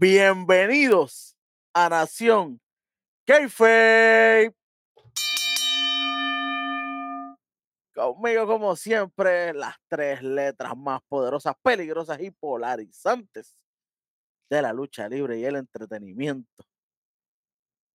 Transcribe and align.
Bienvenidos 0.00 1.36
a 1.74 1.88
Nación 1.88 2.60
Kayfabe. 3.26 4.54
Conmigo, 7.92 8.46
como 8.46 8.76
siempre, 8.76 9.52
las 9.54 9.74
tres 9.88 10.22
letras 10.22 10.76
más 10.76 11.00
poderosas, 11.08 11.56
peligrosas 11.64 12.20
y 12.20 12.30
polarizantes 12.30 13.56
de 14.48 14.62
la 14.62 14.72
lucha 14.72 15.08
libre 15.08 15.36
y 15.40 15.44
el 15.44 15.56
entretenimiento. 15.56 16.64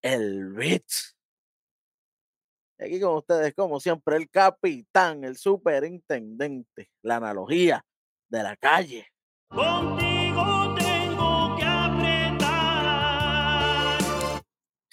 El 0.02 0.52
Bitch. 0.52 1.16
Aquí 2.80 3.00
con 3.00 3.16
ustedes, 3.16 3.54
como 3.56 3.80
siempre, 3.80 4.18
el 4.18 4.30
capitán, 4.30 5.24
el 5.24 5.38
superintendente, 5.38 6.90
la 7.02 7.16
analogía 7.16 7.86
de 8.28 8.44
la 8.44 8.58
calle. 8.58 9.08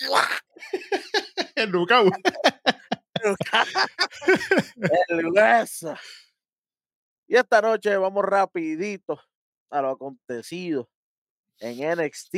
El 1.54 1.70
Lucau. 1.70 2.10
el 5.08 5.26
hueso. 5.26 5.94
Y 7.26 7.36
esta 7.36 7.60
noche 7.60 7.96
vamos 7.96 8.24
rapidito 8.24 9.20
a 9.70 9.82
lo 9.82 9.90
acontecido 9.90 10.88
en 11.58 11.98
NXT 11.98 12.34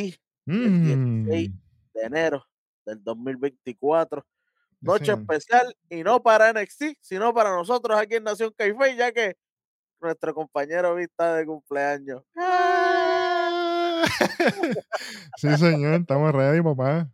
el 0.46 0.82
16 0.82 1.50
Mm, 1.50 1.52
de 1.94 2.02
enero 2.02 2.44
del 2.84 3.02
2024. 3.02 4.26
Noche 4.80 5.06
señor. 5.06 5.20
especial 5.20 5.76
y 5.88 6.02
no 6.02 6.20
para 6.20 6.52
NXT, 6.52 6.96
sino 7.00 7.32
para 7.32 7.50
nosotros 7.50 7.98
aquí 7.98 8.16
en 8.16 8.24
Nación 8.24 8.52
Caife, 8.56 8.96
ya 8.96 9.12
que 9.12 9.36
nuestro 10.00 10.34
compañero 10.34 10.96
Vista 10.96 11.36
de 11.36 11.46
cumpleaños. 11.46 12.22
Sí, 15.36 15.56
señor, 15.56 16.00
estamos 16.00 16.32
ready, 16.32 16.60
papá. 16.60 17.08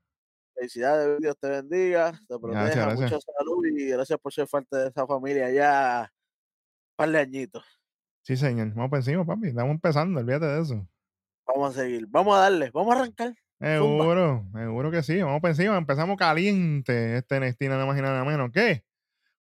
Felicidades, 0.58 1.20
Dios 1.20 1.36
te 1.38 1.48
bendiga, 1.48 2.12
te 2.26 2.38
proteja, 2.38 2.64
gracias. 2.64 3.12
mucha 3.12 3.18
salud 3.20 3.64
y 3.66 3.86
gracias 3.90 4.18
por 4.18 4.32
ser 4.32 4.48
parte 4.48 4.76
de 4.76 4.88
esa 4.88 5.06
familia 5.06 5.50
ya 5.52 6.10
un 6.10 6.96
par 6.96 7.10
de 7.10 7.18
añitos. 7.20 7.64
Sí, 8.22 8.36
señor, 8.36 8.74
vamos 8.74 8.90
por 8.90 8.98
encima, 8.98 9.24
papi. 9.24 9.48
Estamos 9.48 9.70
empezando, 9.70 10.18
olvídate 10.18 10.46
de 10.46 10.60
eso. 10.60 10.88
Vamos 11.46 11.76
a 11.76 11.80
seguir, 11.80 12.06
vamos 12.08 12.36
a 12.36 12.40
darle, 12.40 12.70
vamos 12.72 12.92
a 12.92 12.98
arrancar. 12.98 13.34
Seguro, 13.60 14.44
seguro 14.52 14.90
que 14.90 15.02
sí. 15.02 15.20
Vamos 15.20 15.40
por 15.40 15.50
encima. 15.50 15.76
Empezamos 15.76 16.16
caliente 16.16 17.16
este 17.18 17.40
NXT, 17.40 17.62
nada 17.62 17.86
más 17.86 17.96
y 17.96 18.02
nada 18.02 18.24
menos 18.24 18.50
que 18.52 18.84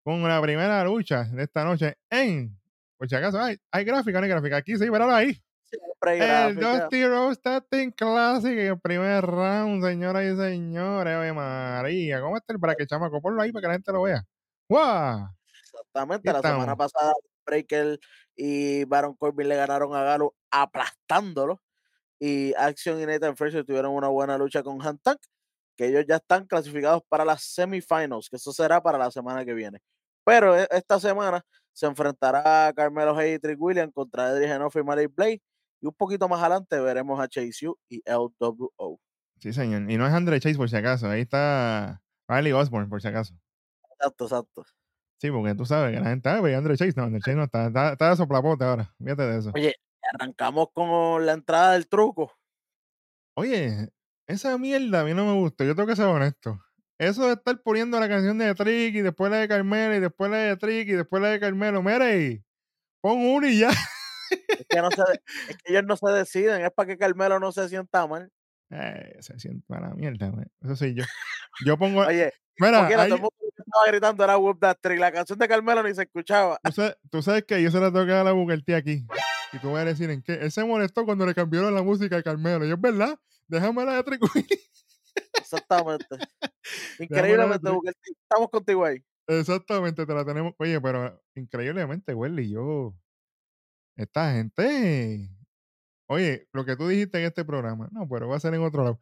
con 0.02 0.22
la 0.22 0.40
primera 0.40 0.84
lucha 0.84 1.24
de 1.24 1.44
esta 1.44 1.64
noche 1.64 1.96
en. 2.10 2.58
Por 2.98 3.08
si 3.08 3.14
acaso, 3.14 3.40
hay, 3.40 3.56
hay 3.70 3.84
gráfica, 3.84 4.18
no 4.18 4.24
hay 4.24 4.30
gráfica. 4.30 4.56
Aquí 4.58 4.76
sí, 4.76 4.86
pero 4.90 5.10
ahí. 5.10 5.42
El. 6.02 6.56
Dusty 6.56 7.04
Rose 7.06 7.40
Testing 7.40 7.90
Classic 7.90 8.52
en 8.52 8.66
el 8.66 8.80
primer 8.80 9.24
round, 9.24 9.84
señoras 9.84 10.24
y 10.24 10.36
señores. 10.36 11.14
Ave 11.14 11.32
María, 11.32 12.20
¿cómo 12.20 12.36
está 12.36 12.52
el 12.52 12.58
bracket, 12.58 12.88
chamaco? 12.88 13.20
Ponlo 13.20 13.42
ahí 13.42 13.52
para 13.52 13.62
que 13.62 13.66
la 13.68 13.74
gente 13.74 13.92
lo 13.92 14.02
vea. 14.02 14.22
¡Guau! 14.68 15.28
Exactamente, 15.62 16.32
la 16.32 16.42
semana 16.42 16.76
pasada 16.76 17.12
Breaker 17.44 17.98
y 18.34 18.84
Baron 18.84 19.14
Corbin 19.14 19.48
le 19.48 19.56
ganaron 19.56 19.94
a 19.94 20.02
Galo 20.02 20.34
aplastándolo. 20.50 21.60
Y 22.18 22.54
Action 22.54 23.00
y 23.00 23.06
Nathan 23.06 23.36
Fraser 23.36 23.64
tuvieron 23.64 23.92
una 23.92 24.08
buena 24.08 24.38
lucha 24.38 24.62
con 24.62 24.80
Hantak, 24.80 25.18
que 25.76 25.86
ellos 25.86 26.04
ya 26.08 26.16
están 26.16 26.46
clasificados 26.46 27.02
para 27.08 27.24
las 27.24 27.42
semifinals, 27.42 28.30
que 28.30 28.36
eso 28.36 28.52
será 28.52 28.82
para 28.82 28.96
la 28.96 29.10
semana 29.10 29.44
que 29.44 29.52
viene. 29.52 29.80
Pero 30.24 30.56
e- 30.56 30.66
esta 30.70 30.98
semana 30.98 31.44
se 31.72 31.86
enfrentará 31.86 32.72
Carmelo 32.74 33.14
Hayes 33.14 33.36
y 33.36 33.38
Trick 33.38 33.60
Williams 33.60 33.92
contra 33.94 34.30
Edric 34.30 34.48
Genoff 34.48 34.76
y 34.76 34.82
Malik 34.82 35.14
Blade. 35.14 35.42
Y 35.86 35.88
un 35.88 35.94
poquito 35.94 36.28
más 36.28 36.40
adelante 36.40 36.80
veremos 36.80 37.20
a 37.20 37.28
Chase 37.28 37.68
U 37.68 37.78
y 37.88 38.02
LWO. 38.04 39.00
Sí, 39.38 39.52
señor. 39.52 39.88
Y 39.88 39.96
no 39.96 40.04
es 40.04 40.12
Andre 40.12 40.40
Chase, 40.40 40.56
por 40.56 40.68
si 40.68 40.74
acaso. 40.74 41.08
Ahí 41.08 41.20
está 41.20 42.02
Riley 42.26 42.50
Osborne, 42.50 42.88
por 42.88 43.00
si 43.00 43.06
acaso. 43.06 43.34
Exacto, 43.92 44.24
exacto. 44.24 44.64
Sí, 45.20 45.30
porque 45.30 45.54
tú 45.54 45.64
sabes 45.64 45.94
que 45.94 46.00
la 46.02 46.10
gente, 46.10 46.28
ah, 46.28 46.40
pero 46.42 46.58
Andre 46.58 46.76
Chase, 46.76 46.94
no, 46.96 47.04
Andre 47.04 47.20
Chase 47.20 47.36
no 47.36 47.44
está, 47.44 47.68
está, 47.68 47.92
está 47.92 48.10
de 48.10 48.16
soplapote 48.16 48.64
ahora. 48.64 48.92
Fíjate 48.98 49.22
de 49.22 49.38
eso. 49.38 49.52
Oye, 49.54 49.76
arrancamos 50.12 50.70
con 50.74 51.24
la 51.24 51.34
entrada 51.34 51.74
del 51.74 51.86
truco. 51.86 52.32
Oye, 53.36 53.88
esa 54.26 54.58
mierda 54.58 55.02
a 55.02 55.04
mí 55.04 55.14
no 55.14 55.24
me 55.24 55.40
gusta, 55.40 55.64
yo 55.64 55.76
tengo 55.76 55.86
que 55.86 55.94
ser 55.94 56.06
honesto. 56.06 56.60
Eso 56.98 57.28
de 57.28 57.34
estar 57.34 57.62
poniendo 57.62 58.00
la 58.00 58.08
canción 58.08 58.38
de 58.38 58.52
Trick 58.56 58.96
y 58.96 59.02
después 59.02 59.30
la 59.30 59.36
de 59.36 59.46
Carmelo 59.46 59.94
y 59.94 60.00
después 60.00 60.32
la 60.32 60.38
de 60.38 60.56
Trick 60.56 60.88
y 60.88 60.92
después 60.94 61.22
la 61.22 61.28
de 61.28 61.38
Carmelo, 61.38 61.80
mire, 61.80 62.44
pon 63.00 63.20
uno 63.20 63.46
y 63.46 63.60
ya. 63.60 63.70
Es 64.30 64.66
que, 64.68 64.80
no 64.80 64.90
se, 64.90 65.02
es 65.48 65.56
que 65.58 65.72
ellos 65.72 65.84
no 65.84 65.96
se 65.96 66.08
deciden, 66.10 66.64
es 66.64 66.72
para 66.72 66.88
que 66.88 66.98
Carmelo 66.98 67.38
no 67.38 67.52
se 67.52 67.68
sienta 67.68 68.06
mal. 68.06 68.30
Eh, 68.70 69.16
se 69.20 69.38
siente 69.38 69.64
para 69.68 69.88
la 69.88 69.94
mierda, 69.94 70.28
güey. 70.28 70.46
Eso 70.62 70.76
soy 70.76 70.94
yo. 70.94 71.04
Yo 71.64 71.78
pongo, 71.78 72.00
Oye, 72.00 72.32
mira, 72.58 72.88
todo 73.08 73.30
estaba 73.66 73.86
gritando 73.86 74.24
era 74.24 74.38
Whoop 74.38 74.60
That 74.60 74.78
Trick. 74.80 74.98
La 74.98 75.12
canción 75.12 75.38
de 75.38 75.48
Carmelo 75.48 75.82
ni 75.82 75.94
se 75.94 76.02
escuchaba. 76.02 76.58
tú, 76.62 76.72
sabes, 76.72 76.96
tú 77.10 77.22
sabes 77.22 77.44
que 77.44 77.62
yo 77.62 77.70
se 77.70 77.80
la 77.80 77.92
tengo 77.92 78.06
que 78.06 78.12
dar 78.12 78.22
a 78.22 78.24
la 78.24 78.32
Booker 78.32 78.62
aquí. 78.74 79.06
Y 79.52 79.58
tú 79.58 79.72
vas 79.72 79.82
a 79.82 79.84
decir 79.84 80.10
en 80.10 80.22
qué. 80.22 80.34
Él 80.34 80.50
se 80.50 80.64
molestó 80.64 81.04
cuando 81.04 81.26
le 81.26 81.34
cambiaron 81.34 81.74
la 81.74 81.82
música 81.82 82.16
a 82.16 82.22
Carmelo. 82.22 82.66
Y 82.66 82.72
es 82.72 82.80
verdad, 82.80 83.18
déjame 83.46 83.84
la 83.84 83.96
de 83.96 84.02
Trick. 84.02 84.22
Exactamente. 85.38 86.06
Increíblemente, 86.98 87.70
Booker 87.70 87.94
T, 87.94 88.12
estamos 88.22 88.50
contigo 88.50 88.84
ahí. 88.84 89.02
Exactamente, 89.28 90.06
te 90.06 90.14
la 90.14 90.24
tenemos. 90.24 90.54
Oye, 90.58 90.80
pero 90.80 91.20
increíblemente, 91.34 92.14
Welly, 92.14 92.50
yo. 92.50 92.94
Esta 93.96 94.32
gente. 94.32 95.30
Oye, 96.08 96.48
lo 96.52 96.64
que 96.64 96.76
tú 96.76 96.88
dijiste 96.88 97.18
en 97.18 97.26
este 97.26 97.44
programa, 97.44 97.88
no, 97.92 98.08
pero 98.08 98.28
va 98.28 98.36
a 98.36 98.40
ser 98.40 98.54
en 98.54 98.62
otro 98.62 98.84
lado. 98.84 99.00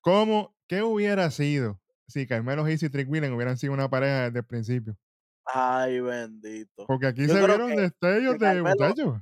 ¿Cómo, 0.00 0.54
qué 0.66 0.82
hubiera 0.82 1.30
sido 1.30 1.80
si 2.08 2.26
Carmelo 2.26 2.64
Hayes 2.64 2.82
y 2.82 2.90
Trick 2.90 3.08
Williams 3.08 3.34
hubieran 3.34 3.56
sido 3.58 3.72
una 3.72 3.88
pareja 3.88 4.24
desde 4.24 4.38
el 4.40 4.46
principio? 4.46 4.96
Ay, 5.44 6.00
bendito. 6.00 6.84
Porque 6.86 7.06
aquí 7.06 7.26
Yo 7.26 7.34
se 7.34 7.38
vieron 7.38 7.76
destellos 7.76 8.38
de 8.38 8.62
muchachos. 8.62 9.20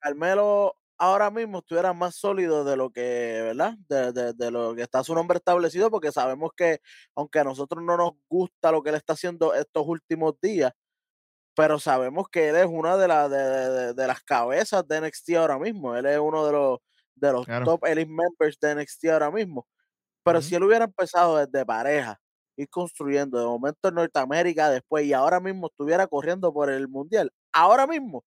Carmelo 0.00 0.74
ahora 0.98 1.30
mismo 1.30 1.58
estuviera 1.58 1.92
más 1.92 2.14
sólido 2.16 2.64
de 2.64 2.76
lo 2.76 2.90
que, 2.90 3.40
¿verdad? 3.44 3.76
De, 3.88 4.12
de- 4.12 4.32
de 4.32 4.50
lo 4.50 4.74
que 4.74 4.82
está 4.82 5.04
su 5.04 5.14
nombre 5.14 5.38
establecido, 5.38 5.90
porque 5.90 6.12
sabemos 6.12 6.50
que, 6.56 6.80
aunque 7.14 7.38
a 7.38 7.44
nosotros 7.44 7.82
no 7.84 7.96
nos 7.96 8.12
gusta 8.28 8.72
lo 8.72 8.82
que 8.82 8.90
él 8.90 8.96
está 8.96 9.12
haciendo 9.12 9.54
estos 9.54 9.86
últimos 9.86 10.34
días, 10.40 10.72
pero 11.56 11.78
sabemos 11.80 12.28
que 12.30 12.50
él 12.50 12.56
es 12.56 12.66
una 12.66 12.96
de, 12.96 13.08
las 13.08 13.30
de, 13.30 13.36
de- 13.38 13.94
de 13.94 14.06
las 14.06 14.22
cabezas 14.22 14.86
de 14.86 15.00
NXT 15.00 15.30
ahora 15.36 15.58
mismo. 15.58 15.96
Él 15.96 16.06
es 16.06 16.18
uno 16.18 16.46
de 16.46 16.52
los, 16.52 16.78
de 17.16 17.32
los 17.32 17.46
Claro. 17.46 17.64
top 17.64 17.84
elite 17.86 18.10
members 18.10 18.58
de 18.60 18.74
NXT 18.76 19.06
ahora 19.06 19.30
mismo. 19.32 19.66
Pero 20.24 20.42
si 20.42 20.54
él 20.54 20.62
hubiera 20.64 20.84
empezado 20.86 21.38
desde 21.44 21.64
pareja, 21.66 22.18
ir 22.56 22.68
construyendo 22.68 23.38
de 23.38 23.46
momento 23.46 23.88
en 23.88 23.94
Norteamérica 23.96 24.70
después 24.70 25.04
y 25.06 25.12
ahora 25.12 25.40
mismo 25.40 25.68
estuviera 25.68 26.06
corriendo 26.06 26.52
por 26.52 26.70
el 26.70 26.88
mundial, 26.88 27.30
ahora 27.52 27.86
mismo 27.86 28.24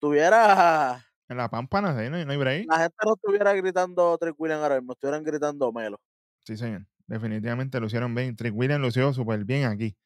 tuviera 0.00 1.04
En 1.28 1.36
la 1.38 1.48
pámpana, 1.48 1.98
sí, 1.98 2.10
no, 2.10 2.16
hay- 2.18 2.24
no 2.26 2.32
hay 2.32 2.36
break. 2.38 2.66
la 2.68 2.78
gente 2.80 2.96
no 3.06 3.14
estuviera 3.14 3.52
gritando 3.54 4.18
Trick 4.18 4.34
Williams 4.38 4.62
ahora 4.62 4.76
mismo, 4.80 4.92
estuvieran 4.92 5.24
gritando 5.24 5.72
Melo. 5.72 5.98
Sí, 6.44 6.56
señor. 6.56 6.86
Definitivamente 7.06 7.80
lo 7.80 7.86
hicieron 7.86 8.14
bien. 8.14 8.36
Trick 8.36 8.54
Williams 8.54 8.82
lució 8.82 9.12
súper 9.12 9.44
bien 9.44 9.64
aquí. 9.64 9.96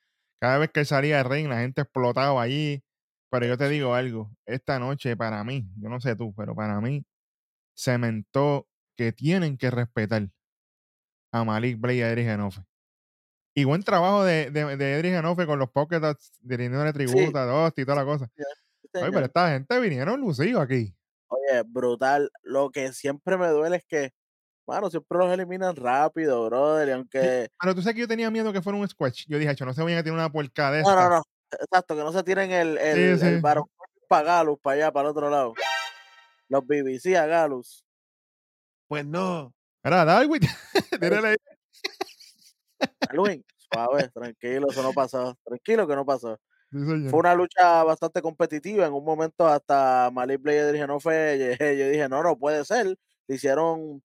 Cada 0.41 0.59
vez 0.59 0.71
que 0.71 0.85
salía 0.85 1.19
del 1.19 1.31
ring, 1.31 1.49
la 1.49 1.61
gente 1.61 1.83
explotaba 1.83 2.43
allí. 2.43 2.83
Pero 3.31 3.47
yo 3.47 3.59
te 3.59 3.69
digo 3.69 3.95
algo, 3.95 4.31
esta 4.47 4.79
noche 4.79 5.17
para 5.17 5.43
mí, 5.43 5.69
yo 5.77 5.89
no 5.89 6.01
sé 6.01 6.15
tú, 6.15 6.33
pero 6.35 6.55
para 6.55 6.81
mí, 6.81 7.05
cementó 7.77 8.69
que 8.97 9.13
tienen 9.13 9.59
que 9.59 9.71
respetar 9.71 10.29
a 11.33 11.45
Malik 11.45 11.79
Blade 11.81 11.97
y 11.97 12.03
a 12.03 12.11
Edric 12.13 12.27
Genofe. 12.27 12.63
Y 13.55 13.65
buen 13.65 13.83
trabajo 13.83 14.25
de, 14.25 14.51
de, 14.51 14.77
de 14.77 14.95
Edric 14.95 15.13
Genofe 15.13 15.47
con 15.47 15.59
los 15.59 15.71
Pocket 15.71 16.01
rindiéndole 16.43 16.93
tributo 16.93 17.39
a 17.39 17.47
Dusty 17.47 17.83
y 17.83 17.85
toda 17.85 17.97
la 17.97 18.05
cosa. 18.05 18.31
Sí, 18.37 18.43
Oye, 18.95 19.11
pero 19.13 19.27
esta 19.27 19.51
gente 19.51 19.81
vinieron 19.81 20.21
lucidos 20.21 20.63
aquí. 20.63 20.95
Oye, 21.29 21.63
brutal. 21.67 22.31
Lo 22.43 22.71
que 22.71 22.93
siempre 22.93 23.37
me 23.37 23.49
duele 23.49 23.77
es 23.77 23.85
que, 23.87 24.13
bueno, 24.67 24.91
siempre 24.91 25.19
los 25.19 25.33
eliminan 25.33 25.77
rápido, 25.77 26.45
brother, 26.47 26.89
y 26.89 26.91
aunque... 26.91 27.49
Pero 27.61 27.75
tú 27.75 27.83
sabes 27.83 27.95
que 27.95 28.01
yo 28.01 28.09
tenía 28.09 28.31
miedo 28.31 28.53
que 28.53 28.61
fuera 28.61 28.79
un 28.79 28.89
squash. 28.89 29.25
Yo 29.29 29.39
dije, 29.39 29.51
"Acho, 29.51 29.65
no 29.65 29.73
se 29.73 29.83
vayan 29.83 30.01
a 30.01 30.03
tirar 30.03 30.19
una 30.19 30.31
puerca 30.31 30.73
de 30.73 30.83
No, 30.83 30.95
no, 30.95 31.03
esta". 31.03 31.09
no. 31.11 31.23
Exacto, 31.61 31.95
que 31.95 32.03
no 32.03 32.13
se 32.13 32.23
tiren 32.25 32.51
el, 32.51 32.77
el, 32.77 32.95
Sí, 33.19 33.25
el 33.25 33.37
sí. 33.37 33.41
Baron 33.41 33.65
para 34.09 34.25
Galus, 34.25 34.59
para 34.61 34.75
allá, 34.75 34.93
para 34.93 35.09
el 35.09 35.11
otro 35.13 35.31
lado. 35.31 35.55
Los 36.49 36.67
BBC 36.67 37.17
a 37.17 37.27
Galus. 37.27 37.85
Pues 38.89 39.07
no. 39.07 39.55
Era 39.83 40.05
Darwin. 40.05 40.41
Tírale 41.01 41.29
ahí. 41.29 41.37
Luis, 43.13 43.43
suave, 43.57 44.09
tranquilo, 44.09 44.67
eso 44.71 44.83
no 44.83 44.93
pasó. 44.93 45.37
Tranquilo 45.45 45.87
que 45.87 45.95
no 45.95 46.05
pasó. 46.05 46.39
Sí. 46.73 47.09
Fue 47.09 47.21
una 47.21 47.35
lucha 47.35 47.85
bastante 47.85 48.21
competitiva. 48.21 48.87
En 48.87 48.93
un 48.93 49.05
momento 49.05 49.47
hasta 49.47 50.11
Malik 50.13 50.43
Blade 50.43 50.73
dije, 50.73 50.87
no 50.87 50.99
fue, 50.99 51.57
yo 51.79 51.89
dije, 51.89 52.09
no, 52.09 52.23
no 52.23 52.37
puede 52.37 52.65
ser. 52.65 52.97
Le 53.29 53.35
hicieron 53.35 54.03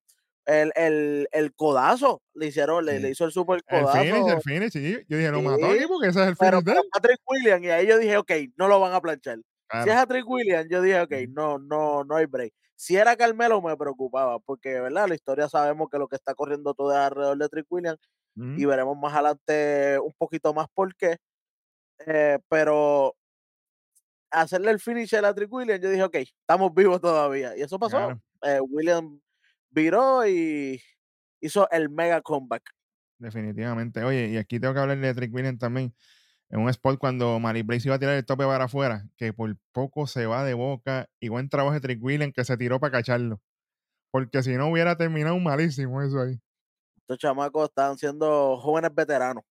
el, 0.51 0.71
el, 0.75 1.27
el 1.31 1.53
codazo, 1.55 2.21
le 2.35 2.47
hicieron, 2.47 2.85
le, 2.85 2.97
Sí. 2.97 3.01
le 3.03 3.09
hizo 3.11 3.25
el 3.25 3.31
super 3.31 3.61
El 3.67 3.81
codazo. 3.83 3.99
finish, 4.03 4.27
el 4.33 4.41
finish, 4.41 4.71
sí. 4.73 5.05
Yo 5.07 5.17
dije, 5.17 5.31
lo 5.31 5.41
mató 5.41 5.57
Sí, 5.71 5.77
aquí 5.77 5.87
porque 5.87 6.07
ese 6.09 6.21
es 6.21 6.27
el 6.29 6.35
pero, 6.37 6.59
finish 6.59 6.65
de 6.65 6.71
pero. 6.73 6.83
Patrick 6.93 7.19
Williams, 7.27 7.63
y 7.65 7.69
ahí 7.71 7.87
yo 7.87 7.97
dije, 7.97 8.17
ok, 8.17 8.31
no 8.57 8.67
lo 8.67 8.79
van 8.79 8.93
a 8.93 9.01
planchar. 9.01 9.37
Si 9.37 9.43
Claro. 9.69 9.91
es 9.91 9.97
a 9.97 10.05
Trick 10.07 10.29
Williams, 10.29 10.67
yo 10.69 10.81
dije, 10.81 10.99
ok, 11.01 11.13
no, 11.29 11.57
no, 11.59 12.03
no 12.03 12.15
hay 12.17 12.25
break. 12.25 12.53
Si 12.75 12.97
era 12.97 13.15
Carmelo 13.15 13.61
me 13.61 13.77
preocupaba, 13.77 14.39
porque 14.39 14.79
verdad, 14.81 15.07
la 15.07 15.15
historia 15.15 15.47
sabemos 15.47 15.89
que 15.89 15.97
lo 15.99 16.07
que 16.09 16.15
está 16.17 16.33
corriendo 16.35 16.73
todo 16.73 16.91
es 16.91 16.97
alrededor 16.97 17.37
de 17.37 17.47
Trick 17.49 17.67
Williams 17.69 17.99
y 18.35 18.65
veremos 18.65 18.97
más 18.97 19.13
adelante 19.13 19.99
un 19.99 20.11
poquito 20.17 20.53
más 20.53 20.67
por 20.73 20.95
qué. 20.95 21.17
Eh, 22.05 22.39
pero 22.49 23.15
hacerle 24.31 24.71
el 24.71 24.79
finish 24.79 25.13
a 25.15 25.21
la 25.21 25.33
Trick 25.33 25.51
Williams, 25.51 25.81
yo 25.81 25.89
dije, 25.89 26.03
ok, 26.03 26.15
estamos 26.15 26.73
vivos 26.73 27.01
todavía. 27.01 27.55
Y 27.57 27.61
eso 27.61 27.77
pasó. 27.79 27.97
Claro. 27.97 28.21
Eh, 28.43 28.59
Williams 28.61 29.19
viró 29.71 30.27
y 30.27 30.81
hizo 31.39 31.69
el 31.71 31.89
mega 31.89 32.21
comeback. 32.21 32.63
Definitivamente. 33.17 34.03
Oye, 34.03 34.29
y 34.29 34.37
aquí 34.37 34.59
tengo 34.59 34.73
que 34.73 34.79
hablar 34.79 34.97
de 34.97 35.13
Trick 35.13 35.33
Williams 35.33 35.59
también. 35.59 35.93
En 36.49 36.59
un 36.59 36.69
spot 36.69 36.97
cuando 36.99 37.39
Mari 37.39 37.61
Blaze 37.61 37.87
iba 37.87 37.95
a 37.95 37.99
tirar 37.99 38.15
el 38.15 38.25
tope 38.25 38.43
para 38.43 38.65
afuera, 38.65 39.07
que 39.15 39.31
por 39.31 39.55
poco 39.71 40.05
se 40.05 40.25
va 40.25 40.43
de 40.43 40.53
boca. 40.53 41.07
Y 41.19 41.29
buen 41.29 41.47
trabajo 41.47 41.73
de 41.73 41.81
Trick 41.81 42.03
Williams 42.03 42.33
que 42.33 42.43
se 42.43 42.57
tiró 42.57 42.79
para 42.79 42.91
cacharlo. 42.91 43.39
Porque 44.11 44.43
si 44.43 44.55
no 44.55 44.69
hubiera 44.69 44.97
terminado 44.97 45.37
malísimo 45.39 46.01
eso 46.01 46.19
ahí. 46.19 46.39
Estos 46.97 47.19
chamacos 47.19 47.69
están 47.69 47.97
siendo 47.97 48.57
jóvenes 48.57 48.93
veteranos. 48.93 49.43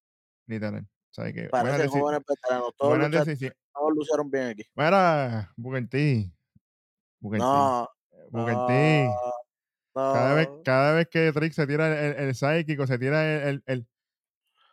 Literal. 0.46 0.82
O 0.82 1.12
sea, 1.12 1.32
que 1.32 1.48
Parecen 1.48 1.88
jóvenes 1.88 2.22
veteranos. 2.26 2.74
Todos, 2.76 3.10
decisiones. 3.10 3.58
todos 3.72 3.92
lucieron 3.94 4.30
bien 4.30 4.48
aquí. 4.48 4.64
Mira, 4.74 5.52
Booker 5.56 5.88
T. 5.88 6.32
Booker 7.20 7.40
T. 7.40 7.44
No, 7.44 8.66
T. 8.66 9.10
no, 9.94 10.12
Cada 10.12 10.34
vez, 10.34 10.48
cada 10.64 10.94
vez 10.94 11.08
que 11.08 11.32
Trick 11.32 11.52
se 11.52 11.66
tira 11.66 11.86
el, 11.88 12.14
el, 12.16 12.28
el 12.28 12.34
psíquico, 12.34 12.86
se 12.86 12.98
tira 12.98 13.48
el, 13.48 13.62
el, 13.66 13.86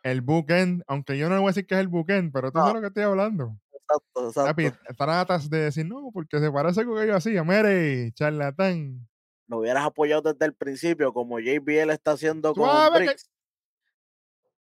el, 0.02 0.20
bookend, 0.20 0.82
aunque 0.86 1.18
yo 1.18 1.28
no 1.28 1.34
le 1.34 1.40
voy 1.40 1.48
a 1.48 1.50
decir 1.50 1.66
que 1.66 1.74
es 1.74 1.80
el 1.80 1.88
bookend, 1.88 2.32
pero 2.32 2.50
tú 2.52 2.58
No. 2.58 2.66
sabes 2.66 2.74
lo 2.76 2.80
que 2.82 2.86
estoy 2.88 3.02
hablando. 3.04 3.58
Exacto, 3.72 4.28
exacto. 4.28 4.94
tratas 4.96 5.48
de 5.50 5.58
decir 5.60 5.86
no, 5.86 6.10
porque 6.12 6.38
se 6.38 6.50
parece 6.52 6.84
con 6.84 6.96
que 6.98 7.06
yo 7.06 7.16
hacía. 7.16 7.42
Mire, 7.42 8.12
charlatán. 8.12 9.08
Lo 9.46 9.58
hubieras 9.60 9.84
apoyado 9.86 10.20
desde 10.32 10.44
el 10.44 10.54
principio, 10.54 11.12
como 11.14 11.38
JBL 11.40 11.90
está 11.90 12.12
haciendo 12.12 12.52
con 12.54 12.64
Suave 12.66 12.98
que- 12.98 13.04
Briggs. 13.06 13.30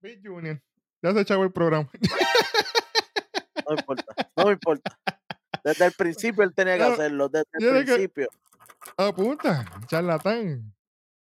Big 0.01 0.25
Junior. 0.27 0.61
Ya 1.03 1.11
se 1.13 1.21
echaba 1.21 1.43
el 1.43 1.51
programa. 1.51 1.89
No 3.67 3.75
importa, 3.75 4.15
no 4.35 4.45
me 4.45 4.51
importa. 4.53 4.97
Desde 5.63 5.85
el 5.85 5.91
principio 5.93 6.43
él 6.43 6.53
tenía 6.55 6.77
que 6.77 6.83
hacerlo, 7.11 7.29
desde 7.29 7.45
el 7.59 7.85
que- 7.85 7.93
principio. 7.93 8.29
Apunta, 8.97 9.65
charlatán. 9.87 10.73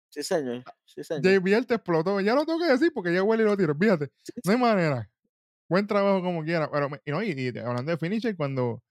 Sí, 0.09 0.23
señor. 0.23 0.65
Sí, 0.85 1.05
señor. 1.05 1.23
JBL 1.23 1.67
te 1.67 1.75
explotó. 1.75 2.21
Ya 2.21 2.35
lo 2.35 2.45
tengo 2.45 2.59
que 2.59 2.67
decir 2.67 2.91
porque 2.95 3.13
ya 3.15 3.23
huele 3.23 3.43
y 3.45 3.47
lo 3.47 3.57
tiro. 3.57 3.75
Fíjate, 3.79 4.11
Sí, 4.23 4.33
no 4.45 4.53
hay 4.53 4.59
manera. 4.59 5.09
Buen 5.69 5.87
trabajo 5.87 6.21
como 6.23 6.43
quiera. 6.43 6.69
Pero, 6.71 6.89
y, 7.05 7.11
no, 7.11 7.23
y, 7.23 7.31
y 7.31 7.59
hablando 7.59 7.93
de 7.93 7.97
finisher, 7.97 8.37
cuando 8.37 8.83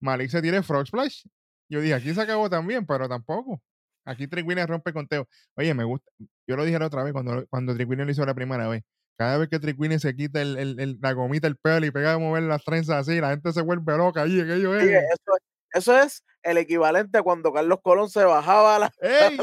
Malik 0.00 0.30
se 0.30 0.40
tire 0.40 0.62
Frog 0.62 0.86
Splash, 0.86 1.24
yo 1.68 1.80
dije, 1.80 1.94
aquí 1.94 2.14
se 2.14 2.20
acabó 2.20 2.48
también, 2.48 2.86
pero 2.86 3.08
tampoco. 3.08 3.60
Aquí 4.04 4.26
Trick 4.28 4.46
Williams 4.46 4.70
rompe 4.70 4.92
conteo. 4.92 5.28
Oye, 5.56 5.74
me 5.74 5.84
gusta. 5.84 6.10
Yo 6.46 6.56
lo 6.56 6.64
dije 6.64 6.78
la 6.78 6.86
otra 6.86 7.02
vez 7.02 7.12
cuando, 7.12 7.44
cuando 7.48 7.74
Trick 7.74 7.88
Williams 7.88 8.06
lo 8.06 8.12
hizo 8.12 8.26
la 8.26 8.34
primera 8.34 8.68
vez. 8.68 8.82
Cada 9.18 9.36
vez 9.38 9.48
que 9.48 9.58
Trick 9.58 9.78
Williams 9.78 10.02
se 10.02 10.14
quita 10.14 10.40
el, 10.40 10.56
el- 10.56 10.80
el- 10.80 10.98
la 11.02 11.12
gomita, 11.12 11.46
el 11.46 11.56
pelo 11.56 11.84
y 11.84 11.90
pega 11.90 12.14
a 12.14 12.18
mover 12.18 12.44
las 12.44 12.64
trenzas 12.64 13.08
así, 13.08 13.20
la 13.20 13.30
gente 13.30 13.52
se 13.52 13.60
vuelve 13.60 13.96
loca 13.96 14.22
allí. 14.22 14.40
Aquello 14.40 14.74
es. 14.76 14.84
eso, 14.88 15.32
eso 15.72 15.96
es 15.98 16.24
el 16.42 16.56
equivalente 16.58 17.18
a 17.18 17.22
cuando 17.22 17.52
Carlos 17.52 17.80
Colón 17.82 18.08
se 18.08 18.24
bajaba 18.24 18.78
la. 18.80 18.92
¡Ey! 19.00 19.38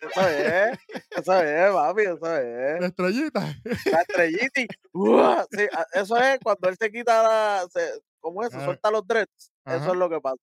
Eso 0.00 0.28
es, 0.28 0.78
eso 1.16 1.42
es, 1.42 1.72
papi, 1.72 2.02
eso 2.02 2.36
es. 2.36 2.80
La 2.80 2.86
estrellita. 2.88 3.40
La 3.92 4.00
estrellita 4.00 4.60
y. 4.60 4.66
¡Uah! 4.92 5.44
Sí, 5.50 5.62
a- 5.72 5.86
eso 6.00 6.16
es 6.18 6.38
cuando 6.42 6.68
él 6.68 6.76
se 6.78 6.90
quita 6.90 7.22
la. 7.22 7.66
Se, 7.72 7.80
¿Cómo 8.20 8.42
es? 8.42 8.50
Se 8.50 8.56
Ah, 8.58 8.64
suelta 8.64 8.90
los 8.90 9.06
dreads. 9.06 9.52
ajá. 9.64 9.76
Eso 9.76 9.92
es 9.92 9.96
lo 9.98 10.08
que 10.10 10.20
pasa. 10.20 10.42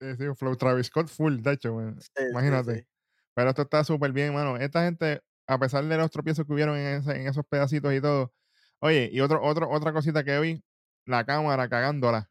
Sí, 0.00 0.16
sí, 0.18 0.24
Flow 0.36 0.56
Travis 0.56 0.86
Scott 0.86 1.08
full, 1.08 1.40
de 1.40 1.52
hecho. 1.52 1.78
Sí, 1.98 2.22
imagínate. 2.30 2.86
Pero 3.34 3.50
esto 3.50 3.62
está 3.62 3.84
súper 3.84 4.12
bien, 4.12 4.34
mano. 4.34 4.56
Esta 4.56 4.84
gente, 4.84 5.22
a 5.46 5.58
pesar 5.58 5.84
de 5.84 5.96
los 5.96 6.10
tropiezos 6.10 6.46
que 6.46 6.52
hubieron 6.52 6.76
en, 6.76 6.98
ese- 7.00 7.16
en 7.16 7.26
esos 7.26 7.44
pedacitos 7.46 7.92
y 7.94 8.00
todo. 8.00 8.32
Oye, 8.80 9.08
y 9.12 9.20
otro, 9.20 9.42
otro, 9.42 9.70
otra 9.70 9.92
cosita 9.92 10.24
que 10.24 10.38
vi, 10.40 10.62
la 11.06 11.24
cámara 11.24 11.68
cagándola. 11.68 12.30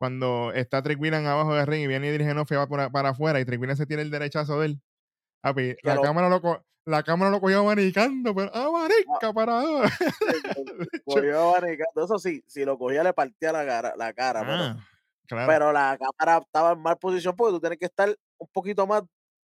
Cuando 0.00 0.50
está 0.54 0.82
Trick 0.82 0.98
abajo 1.12 1.54
del 1.54 1.66
ring 1.66 1.82
y 1.82 1.86
viene 1.86 2.08
y 2.08 2.10
dirige 2.10 2.32
no 2.32 2.46
va 2.50 2.66
para, 2.66 2.88
para 2.88 3.10
afuera 3.10 3.38
y 3.38 3.44
Trick 3.44 3.74
se 3.74 3.84
tira 3.84 4.00
el 4.00 4.10
derechazo 4.10 4.58
de 4.58 4.66
él. 4.68 4.80
Papi, 5.42 5.76
la 5.82 5.96
lo- 5.96 6.00
cámara 6.00 6.30
lo, 6.30 6.64
la 6.86 7.02
cámara 7.02 7.30
lo 7.30 7.38
cogió 7.38 7.62
manicando, 7.66 8.34
pero 8.34 8.50
¡ah, 8.54 8.70
marica, 8.72 9.30
para 9.34 9.60
ahora! 9.60 9.90
Cogió 11.04 11.54
abanicando. 11.54 12.02
Eso 12.02 12.18
sí, 12.18 12.42
si 12.46 12.64
lo 12.64 12.78
cogía 12.78 13.04
le 13.04 13.12
partía 13.12 13.52
la 13.52 13.66
cara, 13.66 13.94
la 13.94 14.14
cara 14.14 14.40
pero- 14.40 14.52
Ah, 14.54 14.86
claro. 15.26 15.46
pero, 15.52 15.72
la 15.72 15.98
cámara 15.98 16.38
estaba 16.46 16.72
en 16.72 16.80
mal 16.80 16.96
posición 16.96 17.36
porque 17.36 17.52
tú 17.52 17.60
tienes 17.60 17.78
que 17.78 17.84
estar 17.84 18.08
un 18.38 18.48
poquito 18.54 18.86
más 18.86 19.02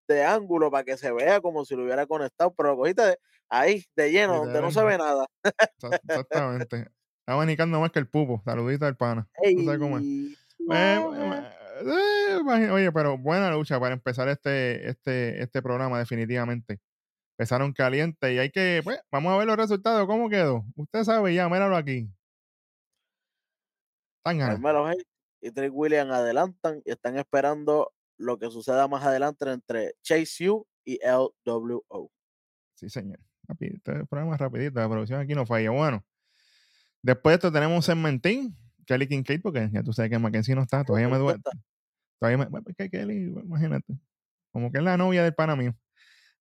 de 0.07 0.23
ángulo 0.23 0.71
para 0.71 0.85
que 0.85 0.99
se 0.99 1.11
vea 1.13 1.41
como 1.41 1.65
si 1.65 1.75
lo 1.75 1.85
hubiera 1.85 2.05
conectado, 2.07 2.53
pero 2.55 2.71
lo 2.73 2.77
cogiste 2.77 3.03
de- 3.03 3.19
ahí, 3.49 3.83
de 3.97 4.11
lleno, 4.13 4.37
donde 4.45 4.61
no 4.61 4.71
se 4.71 4.85
ve 4.85 4.99
nada. 4.99 5.25
Exa- 5.43 5.99
Exactamente. 6.07 6.89
Está 7.21 7.37
manicando 7.37 7.81
más 7.81 7.91
que 7.91 8.01
el 8.01 8.09
pupo. 8.09 8.43
Saludita 8.45 8.87
al 8.87 8.97
pana. 8.97 9.29
Tú 9.43 9.65
sabes 9.65 9.79
cómo 9.81 9.97
es. 9.99 10.05
Eh, 10.71 10.99
Oye, 12.71 12.93
pero 12.93 13.19
buena 13.19 13.51
lucha 13.51 13.79
para 13.81 13.95
empezar 13.95 14.29
este, 14.29 14.89
este, 14.89 15.43
este 15.43 15.63
programa, 15.63 15.99
definitivamente. 15.99 16.81
Empezaron 17.37 17.73
caliente 17.73 18.35
y 18.35 18.39
hay 18.39 18.51
que, 18.51 18.81
pues, 18.85 19.01
vamos 19.11 19.33
a 19.33 19.39
ver 19.39 19.47
los 19.47 19.57
resultados, 19.57 20.07
cómo 20.07 20.29
quedó. 20.29 20.65
Usted 20.77 21.05
sabe 21.05 21.35
ya, 21.35 21.49
míralo 21.49 21.77
aquí. 21.77 22.09
Carmelo 24.23 24.87
Hayes 24.87 25.05
y 25.41 25.51
Trick 25.51 25.73
Williams 25.75 26.13
adelantan 26.13 26.81
y 26.85 26.91
están 26.91 27.19
esperando 27.19 27.93
lo 28.17 28.39
que 28.39 28.51
suceda 28.51 28.87
más 28.87 29.05
adelante 29.05 29.51
entre 29.51 29.95
Chase 30.03 30.49
U 30.51 30.67
y 30.85 31.01
LWO. 31.05 32.11
Sí, 32.75 32.89
señor. 32.89 33.19
Este 33.59 34.07
programa 34.07 34.37
rapidito, 34.37 34.79
la 34.81 34.89
producción 34.89 35.21
aquí 35.21 35.35
no 35.35 35.45
falla. 35.45 35.71
Bueno, 35.71 36.05
después 37.03 37.33
de 37.33 37.35
esto 37.37 37.53
tenemos 37.53 37.77
un 37.77 37.83
segmentín, 37.83 38.57
Kelly 38.93 39.09
Kincaid, 39.09 39.41
porque 39.41 39.71
ya 39.73 39.83
tú 39.83 39.93
sabes 39.93 40.11
que 40.11 40.19
Mackenzie 40.19 40.55
no 40.55 40.63
está, 40.63 40.85
todavía 40.85 41.09
me 41.09 41.17
duele. 41.17 41.41
Todavía 42.21 42.39
me, 42.39 42.45
bueno, 42.47 42.67
es 42.69 42.77
que 42.77 42.91
Kelly, 42.91 43.33
imagínate, 43.43 43.95
como 44.53 44.71
que 44.71 44.79
es 44.79 44.85
la 44.85 44.99
novia 44.99 45.25
del 45.25 45.35
pana 45.35 45.57
mío. 45.57 45.75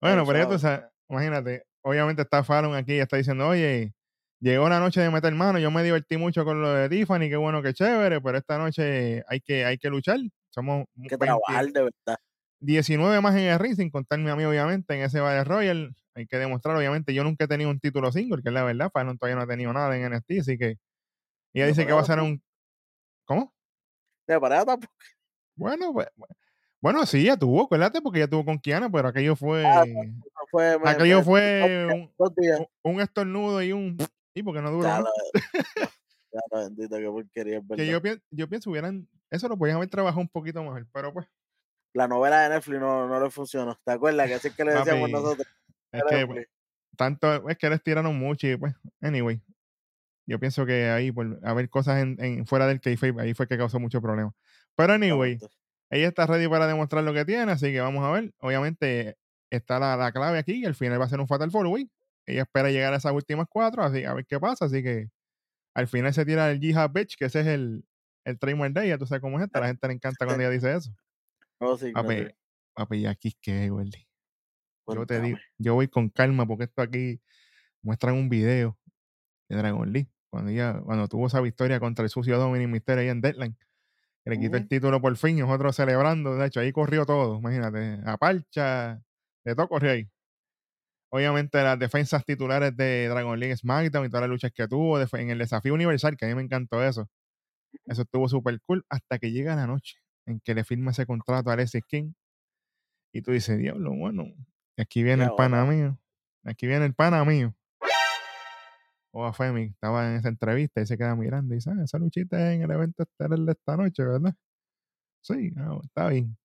Bueno, 0.02 0.26
pero 0.26 0.40
ya 0.40 0.50
tú 0.50 0.60
sabes. 0.60 0.82
sabes, 0.82 0.92
imagínate, 1.10 1.64
obviamente 1.82 2.24
está 2.24 2.44
Fallon 2.44 2.76
aquí 2.76 2.94
y 2.94 3.00
está 3.00 3.16
diciendo, 3.16 3.48
oye, 3.48 3.94
llegó 4.42 4.68
la 4.68 4.80
noche 4.80 5.00
de 5.00 5.10
meter 5.10 5.34
mano, 5.34 5.60
yo 5.60 5.72
me 5.72 5.82
divertí 5.82 6.18
mucho 6.18 6.44
con 6.44 6.62
lo 6.62 6.74
de 6.74 6.90
Tiffany, 6.90 7.30
qué 7.30 7.38
bueno, 7.38 7.62
qué 7.62 7.74
chévere, 7.74 8.20
pero 8.20 8.38
esta 8.38 8.58
noche 8.58 9.24
hay 9.28 9.40
que, 9.40 9.64
hay 9.64 9.78
que 9.78 9.90
luchar. 9.90 10.20
Somos 10.50 10.86
que 10.96 11.16
20 11.16 11.18
trabajar 11.18 11.66
de 11.68 11.84
verdad. 11.84 12.18
19 12.60 13.22
más 13.22 13.36
en 13.36 13.44
el 13.44 13.60
ring, 13.60 13.76
sin 13.76 13.90
contarme 13.90 14.30
a 14.30 14.36
mí, 14.36 14.44
obviamente, 14.44 14.94
en 14.94 15.02
ese 15.02 15.20
Battle 15.20 15.46
Royal. 15.46 15.96
Hay 16.14 16.28
que 16.28 16.38
demostrar, 16.38 16.76
obviamente, 16.76 17.14
yo 17.14 17.24
nunca 17.24 17.46
he 17.46 17.48
tenido 17.48 17.70
un 17.70 17.80
título 17.80 18.12
single, 18.12 18.44
que 18.44 18.50
es 18.50 18.54
la 18.54 18.64
verdad. 18.64 18.92
Fallon 18.92 19.18
todavía 19.18 19.38
no 19.38 19.42
ha 19.44 19.48
tenido 19.48 19.72
nada 19.72 19.96
en 19.96 20.12
NXT, 20.12 20.32
así 20.42 20.58
que 20.58 20.78
ella 21.54 21.66
No, 21.66 21.70
dice 21.70 21.86
que 21.86 21.94
va 21.94 22.02
a 22.02 22.06
ser 22.06 22.20
un. 22.20 22.42
¿Cómo? 23.26 23.54
De 24.28 24.38
verdad, 24.38 24.66
tampoco. 24.66 24.94
Bueno, 25.56 25.94
pues, 25.94 26.08
bueno, 26.82 27.06
sí, 27.06 27.24
ya 27.24 27.38
tuvo, 27.38 27.64
acuérdate, 27.64 28.02
porque 28.02 28.20
ya 28.20 28.28
tuvo 28.28 28.44
con 28.44 28.58
Kiana, 28.58 28.90
pero 28.90 29.08
aquello 29.08 29.36
fue. 29.36 29.64
Ah, 29.66 29.84
fue, 30.50 30.78
aquello 30.84 31.20
me- 31.20 31.24
fue 31.24 32.12
un, 32.82 33.02
estornudo 33.02 33.62
y 33.62 33.72
un. 33.72 33.98
Sí, 34.34 34.42
porque 34.42 34.62
no 34.62 34.72
duró. 34.72 34.88
Ya 34.88 35.04
bendito, 36.52 36.98
qué 36.98 37.06
porquería, 37.06 37.58
es 37.58 37.64
Que 37.76 37.86
yo, 37.86 38.02
pien- 38.02 38.22
yo 38.32 38.50
pienso 38.50 38.72
hubieran. 38.72 39.08
Eso 39.30 39.48
lo 39.48 39.58
podían 39.58 39.78
haber 39.78 39.90
trabajado 39.90 40.22
un 40.22 40.30
poquito 40.30 40.64
mejor, 40.64 40.88
pero 40.92 41.14
pues. 41.14 41.28
La 41.94 42.08
novela 42.08 42.42
de 42.42 42.50
Netflix 42.50 42.80
no, 42.80 43.08
no 43.08 43.24
le 43.24 43.30
funcionó. 43.30 43.78
¿Te 43.84 43.92
acuerdas? 43.92 44.28
Que 44.28 44.34
así 44.36 44.48
es 44.48 44.56
que 44.56 44.66
le 44.66 44.74
decíamos 44.74 45.12
Papi, 45.12 45.12
nosotros. 45.12 45.48
Es 45.92 46.04
que 46.10 46.26
pues, 46.26 46.48
tanto. 46.98 47.48
Es 47.48 47.58
que 47.58 47.70
les 47.70 47.84
tiraron 47.84 48.18
mucho 48.18 48.48
y 48.48 48.58
pues. 48.58 48.74
Anyway. 49.02 49.40
Yo 50.28 50.40
pienso 50.40 50.66
que 50.66 50.90
ahí, 50.90 51.12
por 51.12 51.40
haber 51.44 51.70
cosas 51.70 52.02
en, 52.02 52.16
en- 52.24 52.46
fuera 52.46 52.68
del 52.68 52.80
kayfabe, 52.82 53.22
ahí 53.22 53.34
fue 53.34 53.48
que 53.48 53.58
causó 53.58 53.80
mucho 53.80 54.02
problema. 54.02 54.34
Pero 54.76 54.94
anyway, 54.94 55.38
ella 55.90 56.08
está 56.08 56.26
ready 56.28 56.48
para 56.48 56.68
demostrar 56.68 57.04
lo 57.04 57.14
que 57.14 57.26
tiene, 57.26 57.52
así 57.52 57.72
que 57.72 57.82
vamos 57.82 58.04
a 58.06 58.12
ver. 58.12 58.34
Obviamente 58.40 59.18
está 59.50 59.80
la, 59.80 59.98
la 59.98 60.12
clave 60.12 60.38
aquí 60.40 60.54
y 60.54 60.66
al 60.66 60.76
final 60.76 61.00
va 61.02 61.06
a 61.06 61.10
ser 61.10 61.20
un 61.20 61.28
Fatal 61.28 61.52
Four 61.52 61.68
Way. 61.68 61.90
Ella 62.26 62.44
espera 62.44 62.70
llegar 62.70 62.94
a 62.94 62.98
esas 62.98 63.12
últimas 63.14 63.48
cuatro, 63.50 63.84
así 63.84 64.06
a 64.06 64.14
ver 64.14 64.26
qué 64.26 64.40
pasa. 64.40 64.66
Así 64.66 64.82
que 64.84 65.10
al 65.74 65.88
final 65.88 66.14
se 66.14 66.26
tira 66.26 66.50
el 66.52 66.60
Jihad 66.60 66.92
Bitch, 66.92 67.18
que 67.18 67.26
ese 67.26 67.42
es 67.42 67.48
el, 67.48 67.84
el 68.24 68.38
trademark 68.40 68.74
de 68.74 68.86
ella. 68.86 68.98
Tú 68.98 69.06
sabes 69.08 69.22
cómo 69.22 69.40
es 69.40 69.46
esta. 69.46 69.60
La 69.60 69.68
gente 69.68 69.88
le 69.88 69.94
encanta 69.96 70.26
cuando 70.26 70.44
ella 70.44 70.52
dice 70.52 70.74
eso. 70.76 70.92
No, 71.60 71.76
sí, 71.78 71.88
no, 71.88 71.94
Papi, 71.94 72.18
sí. 72.20 72.28
papi, 72.74 72.98
y 73.00 73.06
aquí 73.08 73.28
es 73.30 73.36
que, 73.42 73.70
Weldy. 73.72 74.08
Yo 74.88 75.06
te 75.06 75.20
digo, 75.22 75.38
yo 75.58 75.74
voy 75.76 75.88
con 75.88 76.10
calma 76.10 76.46
porque 76.46 76.66
esto 76.66 76.82
aquí 76.82 77.22
muestran 77.82 78.16
un 78.16 78.30
video 78.30 78.78
de 79.52 79.58
Dragon 79.58 79.92
Lee. 79.92 80.08
Cuando 80.30 80.52
ella, 80.52 80.82
cuando 80.84 81.08
tuvo 81.08 81.28
esa 81.28 81.42
victoria 81.42 81.80
contra 81.80 82.04
el 82.04 82.10
sucio 82.10 82.38
Dominic 82.38 82.70
Mysterio 82.70 83.02
ahí 83.02 83.10
en 83.10 83.22
Deadline. 83.22 83.58
que 84.24 84.30
le 84.30 84.40
quitó 84.40 84.58
el 84.58 84.68
título 84.68 85.02
por 85.02 85.16
fin, 85.18 85.38
y 85.38 85.42
nosotros 85.42 85.76
celebrando. 85.76 86.36
De 86.36 86.48
hecho, 86.48 86.62
ahí 86.62 86.72
corrió 86.72 87.06
todo, 87.06 87.40
imagínate. 87.40 88.00
A 88.06 88.18
parcha, 88.18 89.02
de 89.44 89.56
todo 89.56 89.68
corrió 89.68 89.92
ahí. 89.92 90.10
Obviamente, 91.10 91.62
las 91.62 91.78
defensas 91.78 92.24
titulares 92.24 92.76
de 92.78 93.10
Dragon 93.10 93.38
League 93.38 93.58
SmackDown 93.58 94.06
y 94.06 94.10
todas 94.10 94.22
las 94.22 94.30
luchas 94.30 94.52
que 94.54 94.66
tuvo 94.68 94.98
en 95.00 95.30
el 95.30 95.38
desafío 95.38 95.74
universal, 95.74 96.16
que 96.16 96.26
a 96.26 96.30
mí 96.30 96.36
me 96.36 96.42
encantó 96.42 96.82
eso. 96.82 97.10
Eso 97.86 98.04
estuvo 98.04 98.30
súper 98.30 98.62
cool 98.62 98.86
hasta 98.90 99.20
que 99.20 99.32
llega 99.32 99.56
la 99.56 99.68
noche 99.68 99.98
en 100.26 100.40
que 100.40 100.56
le 100.56 100.64
firma 100.64 100.92
ese 100.92 101.06
contrato 101.06 101.50
a 101.50 101.54
Alexis 101.54 101.84
King. 101.86 102.14
Y 103.14 103.22
tú 103.22 103.32
dices, 103.32 103.58
diablo, 103.58 103.94
bueno, 103.94 104.34
aquí 104.78 105.04
viene 105.04 105.26
el 105.26 105.32
pana 105.36 105.66
mío. 105.66 106.00
Aquí 106.46 106.68
viene 106.68 106.86
el 106.86 106.94
pana 106.94 107.26
mío. 107.26 107.54
O 109.14 109.26
a 109.26 109.34
Femi 109.34 109.64
estaba 109.64 110.10
en 110.10 110.16
esa 110.18 110.30
entrevista 110.30 110.82
y 110.82 110.86
se 110.86 110.98
queda 110.98 111.16
mirando 111.16 111.54
y 111.54 111.58
dice, 111.58 111.70
ah, 111.72 111.84
esa 111.84 111.98
luchita 111.98 112.38
es 112.38 112.56
en 112.56 112.64
el 112.64 112.72
evento 112.72 113.04
estelar 113.04 113.40
de 113.40 113.52
esta 113.52 113.76
noche, 113.76 114.04
¿verdad? 114.04 114.34
Sí, 115.22 115.52
ah, 115.58 115.80
está 115.84 116.08
bien. 116.10 116.38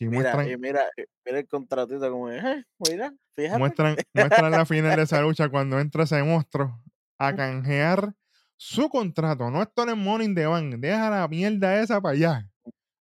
Mira, 0.00 0.10
muestran, 0.10 0.48
y 0.48 0.56
mira, 0.56 0.88
y 0.96 1.02
mira 1.26 1.38
el 1.40 1.48
contratito 1.48 2.10
como, 2.10 2.30
eh, 2.30 2.64
mira, 2.88 3.12
fíjate. 3.34 3.58
muestran, 3.58 3.96
muestran 4.14 4.52
la 4.52 4.64
final 4.64 4.94
de 4.94 5.02
esa 5.02 5.20
lucha 5.20 5.48
cuando 5.48 5.80
entra 5.80 6.04
ese 6.04 6.22
monstruo 6.22 6.80
a 7.18 7.34
canjear 7.34 8.14
su 8.56 8.88
contrato. 8.88 9.50
No 9.50 9.60
esto 9.60 9.84
no 9.84 9.92
es 9.92 9.98
Money 9.98 10.28
in 10.28 10.34
the 10.36 10.46
Bank. 10.46 10.76
Deja 10.76 11.10
la 11.10 11.26
mierda 11.26 11.80
esa 11.80 12.00
para 12.00 12.14
allá. 12.14 12.48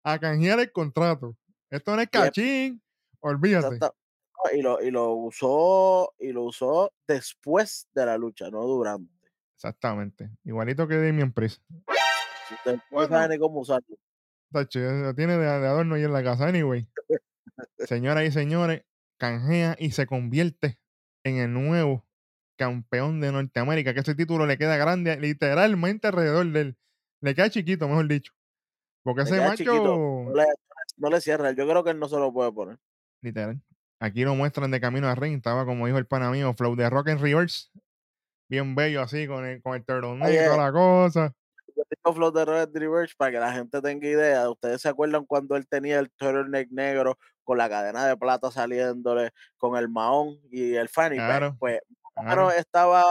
A 0.02 0.18
canjear 0.18 0.58
el 0.60 0.72
contrato. 0.72 1.36
Esto 1.68 1.94
no 1.94 2.00
es 2.00 2.08
cachín. 2.08 2.82
Olvídate. 3.20 3.74
Exacto. 3.74 3.99
Y 4.54 4.62
lo, 4.62 4.80
y 4.82 4.90
lo 4.90 5.12
usó, 5.14 6.14
y 6.18 6.32
lo 6.32 6.44
usó 6.44 6.92
después 7.06 7.88
de 7.94 8.06
la 8.06 8.16
lucha, 8.16 8.50
no 8.50 8.62
durante. 8.62 9.12
Exactamente. 9.54 10.30
Igualito 10.44 10.88
que 10.88 11.30
Priest. 11.34 11.62
Usted 12.50 12.76
no 12.76 12.82
Bueno. 12.90 13.08
sabe 13.08 13.34
ni 13.34 13.38
cómo 13.38 13.60
usarlo. 13.60 13.96
Tacho, 14.52 14.80
lo 14.80 15.14
tiene 15.14 15.34
de, 15.36 15.44
de 15.44 15.66
adorno 15.66 15.94
ahí 15.94 16.02
en 16.04 16.12
la 16.12 16.24
casa. 16.24 16.46
Anyway. 16.48 16.88
Señoras 17.78 18.24
y 18.24 18.30
señores, 18.32 18.82
canjea 19.18 19.76
y 19.78 19.92
se 19.92 20.06
convierte 20.06 20.78
en 21.24 21.36
el 21.36 21.52
nuevo 21.52 22.06
campeón 22.56 23.20
de 23.20 23.32
Norteamérica. 23.32 23.94
Que 23.94 24.00
ese 24.00 24.14
título 24.14 24.46
le 24.46 24.58
queda 24.58 24.76
grande 24.76 25.16
literalmente 25.18 26.08
alrededor 26.08 26.46
de 26.46 26.60
él. 26.60 26.78
Le 27.20 27.34
queda 27.34 27.50
chiquito, 27.50 27.86
mejor 27.86 28.08
dicho. 28.08 28.32
Porque 29.02 29.22
Le 29.24 29.30
ese 29.30 29.40
macho. 29.40 29.56
chiquito. 29.56 29.96
No 29.96 30.32
le, 30.34 30.44
no 30.96 31.10
le 31.10 31.20
cierra. 31.20 31.52
Yo 31.52 31.68
creo 31.68 31.84
que 31.84 31.90
él 31.90 31.98
no 31.98 32.08
se 32.08 32.16
lo 32.16 32.32
puede 32.32 32.50
poner. 32.52 32.78
Literal. 33.20 33.60
Aquí 34.00 34.24
lo 34.24 34.34
muestran 34.34 34.70
de 34.70 34.80
camino 34.80 35.08
a 35.08 35.14
ring. 35.14 35.36
Estaba, 35.36 35.66
como 35.66 35.86
dijo 35.86 35.98
el 35.98 36.06
pana 36.06 36.30
mío, 36.30 36.54
Flow 36.54 36.74
de 36.74 36.88
Rock 36.88 37.10
and 37.10 37.20
Reverse. 37.20 37.68
Bien 38.48 38.74
bello 38.74 39.02
así, 39.02 39.26
con 39.28 39.44
el, 39.44 39.62
con 39.62 39.74
el 39.74 39.84
turtleneck 39.84 40.32
y 40.32 40.44
toda 40.44 40.56
la 40.56 40.72
cosa. 40.72 41.34
Yo 41.76 41.84
tengo 41.84 42.16
Flow 42.16 42.32
de 42.32 42.44
Red 42.44 42.70
Reverse 42.72 43.14
para 43.16 43.30
que 43.30 43.38
la 43.38 43.52
gente 43.52 43.80
tenga 43.82 44.08
idea. 44.08 44.50
¿Ustedes 44.50 44.80
se 44.80 44.88
acuerdan 44.88 45.24
cuando 45.26 45.54
él 45.54 45.68
tenía 45.68 45.98
el 46.00 46.10
turtleneck 46.10 46.70
negro 46.70 47.18
con 47.44 47.58
la 47.58 47.68
cadena 47.68 48.06
de 48.06 48.16
plata 48.16 48.50
saliéndole, 48.50 49.30
con 49.58 49.76
el 49.76 49.88
mahón 49.88 50.40
y 50.50 50.74
el 50.74 50.88
fanny? 50.88 51.16
Claro, 51.16 51.56
Pues, 51.60 51.80
claro. 52.14 52.28
menos 52.46 52.54
estaba 52.54 53.04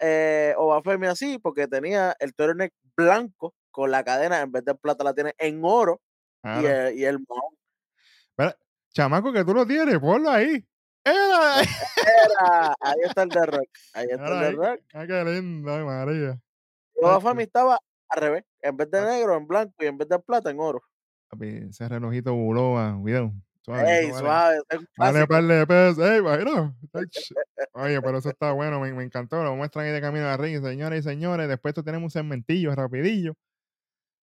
eh, 0.00 0.52
Obafemi 0.58 1.06
así 1.06 1.38
porque 1.38 1.68
tenía 1.68 2.14
el 2.18 2.34
turtleneck 2.34 2.74
blanco 2.96 3.54
con 3.70 3.90
la 3.90 4.04
cadena, 4.04 4.40
en 4.40 4.50
vez 4.52 4.64
de 4.64 4.74
plata 4.74 5.04
la 5.04 5.14
tiene 5.14 5.32
en 5.38 5.60
oro 5.62 6.00
y, 6.44 6.60
claro. 6.60 6.68
el, 6.88 6.98
y 6.98 7.04
el 7.04 7.18
mahón. 7.26 7.54
Chamaco, 8.92 9.32
que 9.32 9.44
tú 9.44 9.54
lo 9.54 9.66
tienes, 9.66 9.98
ponlo 9.98 10.30
ahí. 10.30 10.64
¡Era! 11.04 11.60
Era, 11.62 12.76
ahí 12.80 12.96
está 13.04 13.22
el 13.22 13.28
de 13.28 13.46
Rock. 13.46 13.68
Ahí 13.94 14.06
está 14.10 14.26
el 14.26 14.40
de. 14.40 14.50
Rock. 14.52 14.80
Ah, 14.94 15.06
qué 15.06 15.24
lindo, 15.24 15.74
ay, 15.74 15.84
María. 15.84 16.30
Tacho. 16.30 16.40
Obafemi 16.94 17.42
estaba 17.44 17.78
al 18.08 18.20
revés. 18.20 18.44
En 18.60 18.76
vez 18.76 18.90
de 18.90 18.98
Ah. 18.98 19.06
negro, 19.06 19.36
en 19.36 19.46
blanco 19.46 19.74
y 19.80 19.86
en 19.86 19.98
vez 19.98 20.08
de 20.08 20.18
plata, 20.18 20.50
en 20.50 20.60
oro. 20.60 20.82
Papi, 21.28 21.48
ese 21.70 21.88
relojito 21.88 22.34
buloba, 22.34 22.96
cuidado. 23.00 23.32
Suave, 23.62 24.00
Ey, 24.00 24.10
suave, 24.10 24.58
Vale, 24.98 25.26
par 25.26 25.44
de 25.44 25.66
pesos. 25.66 26.04
Ey. 26.04 26.20
Ach. 26.92 27.32
Oye, 27.74 28.02
pero 28.02 28.18
eso 28.18 28.28
está 28.28 28.52
bueno, 28.52 28.80
me, 28.80 28.92
me 28.92 29.04
encantó. 29.04 29.42
Lo 29.42 29.54
muestran 29.56 29.86
ahí 29.86 29.92
de 29.92 30.00
camino 30.00 30.26
a 30.26 30.36
ring, 30.36 30.60
señores 30.62 31.00
y 31.06 31.08
señores. 31.08 31.48
Después 31.48 31.72
tenemos 31.74 32.04
un 32.04 32.10
segmentillo 32.10 32.74
rapidillo 32.74 33.34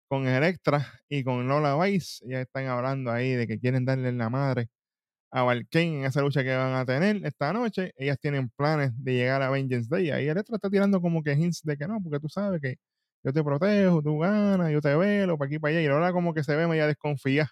con 0.08 0.26
el 0.26 0.44
extra 0.44 1.00
y 1.08 1.25
con 1.25 1.49
Lola 1.49 1.76
Vice. 1.82 2.25
Ya 2.28 2.40
están 2.40 2.66
hablando 2.66 3.11
ahí 3.11 3.32
de 3.32 3.46
que 3.46 3.58
quieren 3.58 3.84
darle 3.84 4.12
la 4.12 4.30
madre 4.30 4.68
a 5.30 5.42
Valkane 5.42 6.00
en 6.00 6.04
esa 6.04 6.20
lucha 6.23 6.44
que 6.44 6.54
van 6.54 6.75
a 6.75 6.87
tener 6.87 7.25
esta 7.26 7.52
noche. 7.52 7.92
Ellas 7.96 8.18
tienen 8.20 8.50
planes 8.50 8.92
de 8.96 9.14
llegar 9.14 9.42
a 9.42 9.50
Vengeance 9.50 9.88
Day. 9.90 10.11
Ahí 10.11 10.28
el 10.28 10.38
extra 10.38 10.56
está 10.56 10.70
tirando 10.70 11.00
como 11.00 11.23
que 11.23 11.32
hints 11.32 11.62
de 11.64 11.76
que 11.76 11.88
no, 11.88 12.00
porque 12.02 12.20
tú 12.20 12.28
sabes 12.28 12.61
que 12.61 12.76
yo 13.25 13.32
te 13.32 13.42
protejo, 13.42 14.02
tú 14.02 14.18
ganas, 14.18 14.70
yo 14.70 14.80
te 14.80 14.94
velo, 14.96 15.38
para 15.38 15.49
aquí, 15.49 15.58
para 15.58 15.73
allá. 15.73 15.82
Y 15.82 15.88
Lola 15.88 16.12
como 16.12 16.34
que 16.34 16.44
se 16.44 16.54
ve 16.56 16.68
media 16.68 16.87
desconfía. 16.87 17.50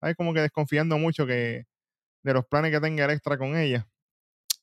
¿Sabes? 0.00 0.16
Como 0.16 0.34
que 0.34 0.40
desconfiando 0.40 0.98
mucho 0.98 1.26
que 1.26 1.64
de 2.24 2.34
los 2.34 2.46
planes 2.46 2.72
que 2.72 2.80
tenga 2.80 3.04
el 3.04 3.10
extra 3.12 3.38
con 3.38 3.56
ella. 3.56 3.86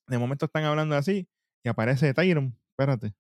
De 0.07 0.17
momento 0.17 0.46
están 0.46 0.63
hablando 0.65 0.96
así 0.96 1.27
y 1.63 1.69
aparece 1.69 2.13
Tyron. 2.13 2.57
Espérate. 2.72 3.13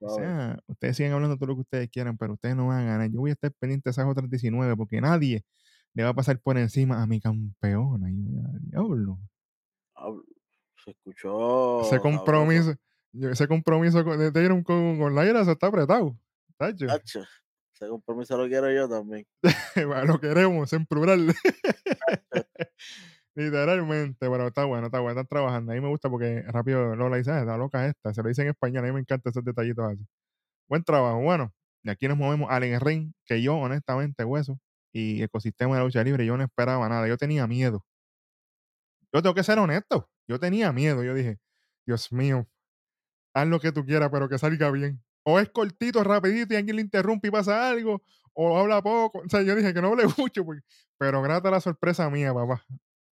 O 0.00 0.14
sea, 0.14 0.58
ustedes 0.66 0.96
siguen 0.96 1.12
hablando 1.12 1.36
todo 1.36 1.48
lo 1.48 1.54
que 1.56 1.60
ustedes 1.62 1.88
quieran, 1.90 2.16
pero 2.16 2.34
ustedes 2.34 2.54
no 2.54 2.68
van 2.68 2.80
a 2.80 2.84
ganar. 2.92 3.10
Yo 3.10 3.20
voy 3.20 3.30
a 3.30 3.32
estar 3.34 3.52
pendiente 3.58 3.88
de 3.88 3.90
esas 3.90 4.06
otras 4.06 4.30
19 4.30 4.76
porque 4.76 5.00
nadie 5.00 5.44
le 5.94 6.04
va 6.04 6.10
a 6.10 6.14
pasar 6.14 6.38
por 6.40 6.56
encima 6.56 7.02
a 7.02 7.06
mi 7.06 7.20
campeona. 7.20 8.10
Y 8.10 8.16
yo, 8.24 8.30
"Ya, 8.42 8.48
diablo. 8.60 9.18
Se 10.84 10.92
escuchó. 10.92 11.80
Ese 11.82 11.98
compromiso, 12.00 12.74
yo- 13.12 13.30
ese 13.30 13.48
compromiso 13.48 14.04
con, 14.04 14.18
de 14.18 14.62
con, 14.64 14.98
con 14.98 15.14
Lyra 15.16 15.44
se 15.44 15.52
está 15.52 15.66
apretado. 15.66 16.16
Tacho. 16.56 16.86
Tacho, 16.86 17.20
Ese 17.74 17.88
compromiso 17.88 18.36
lo 18.36 18.46
quiero 18.48 18.70
yo 18.72 18.88
también. 18.88 19.26
lo 20.16 20.20
queremos 20.20 20.72
en 20.72 20.86
plural. 20.86 21.34
Literalmente, 23.38 24.28
pero 24.28 24.48
está 24.48 24.64
bueno, 24.64 24.86
está 24.86 24.98
bueno, 24.98 25.12
están 25.20 25.28
trabajando. 25.28 25.70
A 25.70 25.74
mí 25.76 25.80
me 25.80 25.86
gusta 25.88 26.10
porque 26.10 26.42
rápido 26.48 26.96
Lola 26.96 27.18
dice, 27.18 27.30
"Ah, 27.30 27.38
está 27.40 27.56
loca 27.56 27.86
esta, 27.86 28.12
se 28.12 28.20
lo 28.22 28.28
dice 28.28 28.42
en 28.42 28.48
español, 28.48 28.84
a 28.84 28.88
mí 28.88 28.92
me 28.94 28.98
encantan 29.00 29.30
esos 29.30 29.44
detallitos 29.44 29.84
así. 29.92 30.04
Buen 30.68 30.84
trabajo. 30.84 31.20
Bueno, 31.20 31.52
de 31.84 31.92
aquí 31.92 32.08
nos 32.08 32.18
movemos 32.18 32.50
al 32.50 32.62
ring, 32.80 33.12
que 33.26 33.42
yo 33.42 33.56
honestamente, 33.58 34.24
hueso, 34.24 34.58
y 34.92 35.22
ecosistema 35.22 35.74
de 35.76 35.80
la 35.80 35.84
lucha 35.86 36.04
libre, 36.04 36.26
yo 36.26 36.36
no 36.38 36.44
esperaba 36.44 36.88
nada, 36.88 37.08
yo 37.08 37.16
tenía 37.18 37.46
miedo. 37.48 37.84
Yo 39.12 39.22
tengo 39.22 39.34
que 39.34 39.42
ser 39.44 39.58
honesto, 39.58 40.08
yo 40.28 40.38
tenía 40.38 40.72
miedo, 40.72 41.02
yo 41.02 41.14
dije, 41.14 41.38
Dios 41.86 42.12
mío, 42.12 42.46
haz 43.34 43.48
lo 43.48 43.60
que 43.60 43.72
tú 43.72 43.84
quieras, 43.86 44.10
pero 44.12 44.28
que 44.28 44.38
salga 44.38 44.70
bien. 44.72 45.02
O 45.24 45.38
es 45.40 45.50
cortito, 45.50 46.04
rapidito 46.04 46.54
y 46.54 46.58
alguien 46.58 46.76
le 46.76 46.82
interrumpe 46.82 47.28
y 47.28 47.32
pasa 47.32 47.68
algo, 47.70 48.02
o 48.34 48.58
habla 48.58 48.82
poco. 48.82 49.20
O 49.20 49.28
sea, 49.30 49.42
yo 49.42 49.56
dije 49.56 49.74
que 49.74 49.82
no 49.82 49.88
hable 49.88 50.04
mucho, 50.18 50.44
porque- 50.44 50.62
pero 50.98 51.22
grata 51.22 51.50
la 51.50 51.60
sorpresa 51.60 52.10
mía, 52.10 52.34
papá. 52.34 52.64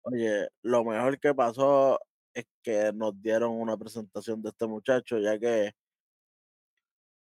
Oye, 0.07 0.49
lo 0.63 0.85
mejor 0.85 1.19
que 1.21 1.35
pasó 1.35 1.99
es 2.35 2.47
que 2.63 2.93
nos 2.95 3.21
dieron 3.21 3.53
una 3.61 3.77
presentación 3.77 4.41
de 4.43 4.51
este 4.51 4.67
muchacho, 4.67 5.19
ya 5.19 5.39
que 5.39 5.73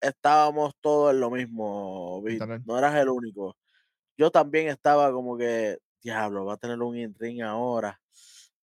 estábamos 0.01 0.73
todos 0.81 1.13
en 1.13 1.19
lo 1.19 1.29
mismo, 1.31 2.23
no 2.65 2.77
eras 2.77 2.95
el 2.95 3.09
único. 3.09 3.57
Yo 4.17 4.31
también 4.31 4.69
estaba 4.69 5.11
como 5.13 5.37
que, 5.37 5.79
diablo, 6.03 6.45
va 6.45 6.55
a 6.55 6.57
tener 6.57 6.79
un 6.81 6.97
in-ring 6.97 7.41
ahora. 7.43 8.01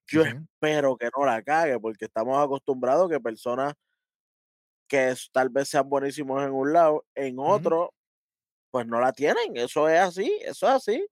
Yo 0.08 0.22
espero 0.24 0.96
que 0.96 1.10
no 1.16 1.26
la 1.26 1.42
cague, 1.42 1.78
porque 1.80 2.06
estamos 2.06 2.38
acostumbrados 2.44 3.10
que 3.10 3.20
personas 3.20 3.74
que 4.88 5.10
es- 5.10 5.30
tal 5.32 5.48
vez 5.50 5.68
sean 5.68 5.88
buenísimos 5.88 6.42
en 6.42 6.52
un 6.52 6.72
lado, 6.72 7.04
en 7.14 7.38
otro, 7.38 7.94
pues 8.70 8.86
no 8.86 9.00
la 9.00 9.12
tienen. 9.12 9.56
Eso 9.56 9.88
es 9.88 10.00
así, 10.00 10.38
eso 10.42 10.66
es 10.68 10.74
así. 10.74 11.06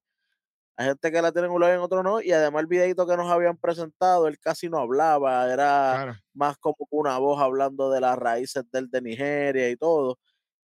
Hay 0.78 0.86
gente 0.88 1.12
que 1.12 1.22
la 1.22 1.32
tiene 1.32 1.48
en 1.48 1.54
un 1.54 1.60
lado 1.60 1.72
y 1.74 1.76
en 1.76 1.82
otro 1.82 2.02
no. 2.04 2.22
Y 2.22 2.32
además 2.32 2.62
el 2.62 2.68
videito 2.68 3.06
que 3.06 3.16
nos 3.16 3.30
habían 3.32 3.56
presentado, 3.58 4.28
él 4.28 4.38
casi 4.40 4.68
no 4.70 4.78
hablaba, 4.78 5.52
era 5.52 6.04
Claro, 6.04 6.14
más 6.34 6.56
como 6.58 6.76
que 6.76 6.84
una 6.92 7.18
voz 7.18 7.40
hablando 7.42 7.90
de 7.90 8.00
las 8.00 8.16
raíces 8.18 8.64
del 8.72 8.88
de 8.90 9.02
Nigeria 9.02 9.70
y 9.70 9.76
todo. 9.76 10.18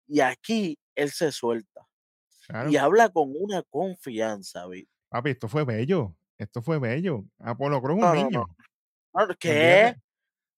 Y 0.08 0.22
aquí 0.22 0.78
él 0.96 1.12
se 1.12 1.32
suelta 1.32 1.88
claro. 2.48 2.70
y 2.70 2.78
habla 2.78 3.10
con 3.10 3.34
una 3.40 3.64
confianza, 3.64 4.68
Vic. 4.68 4.90
Papi, 5.10 5.32
esto 5.32 5.48
fue 5.48 5.64
bello. 5.66 6.16
Esto 6.38 6.62
fue 6.62 6.80
bello. 6.80 7.26
Apolo 7.40 7.82
Cruz 7.82 7.98
es 7.98 8.02
No, 8.04 8.12
un 8.12 8.18
no, 8.18 8.24
niño. 8.30 8.46
No, 9.14 9.28
¿Qué? 9.40 9.96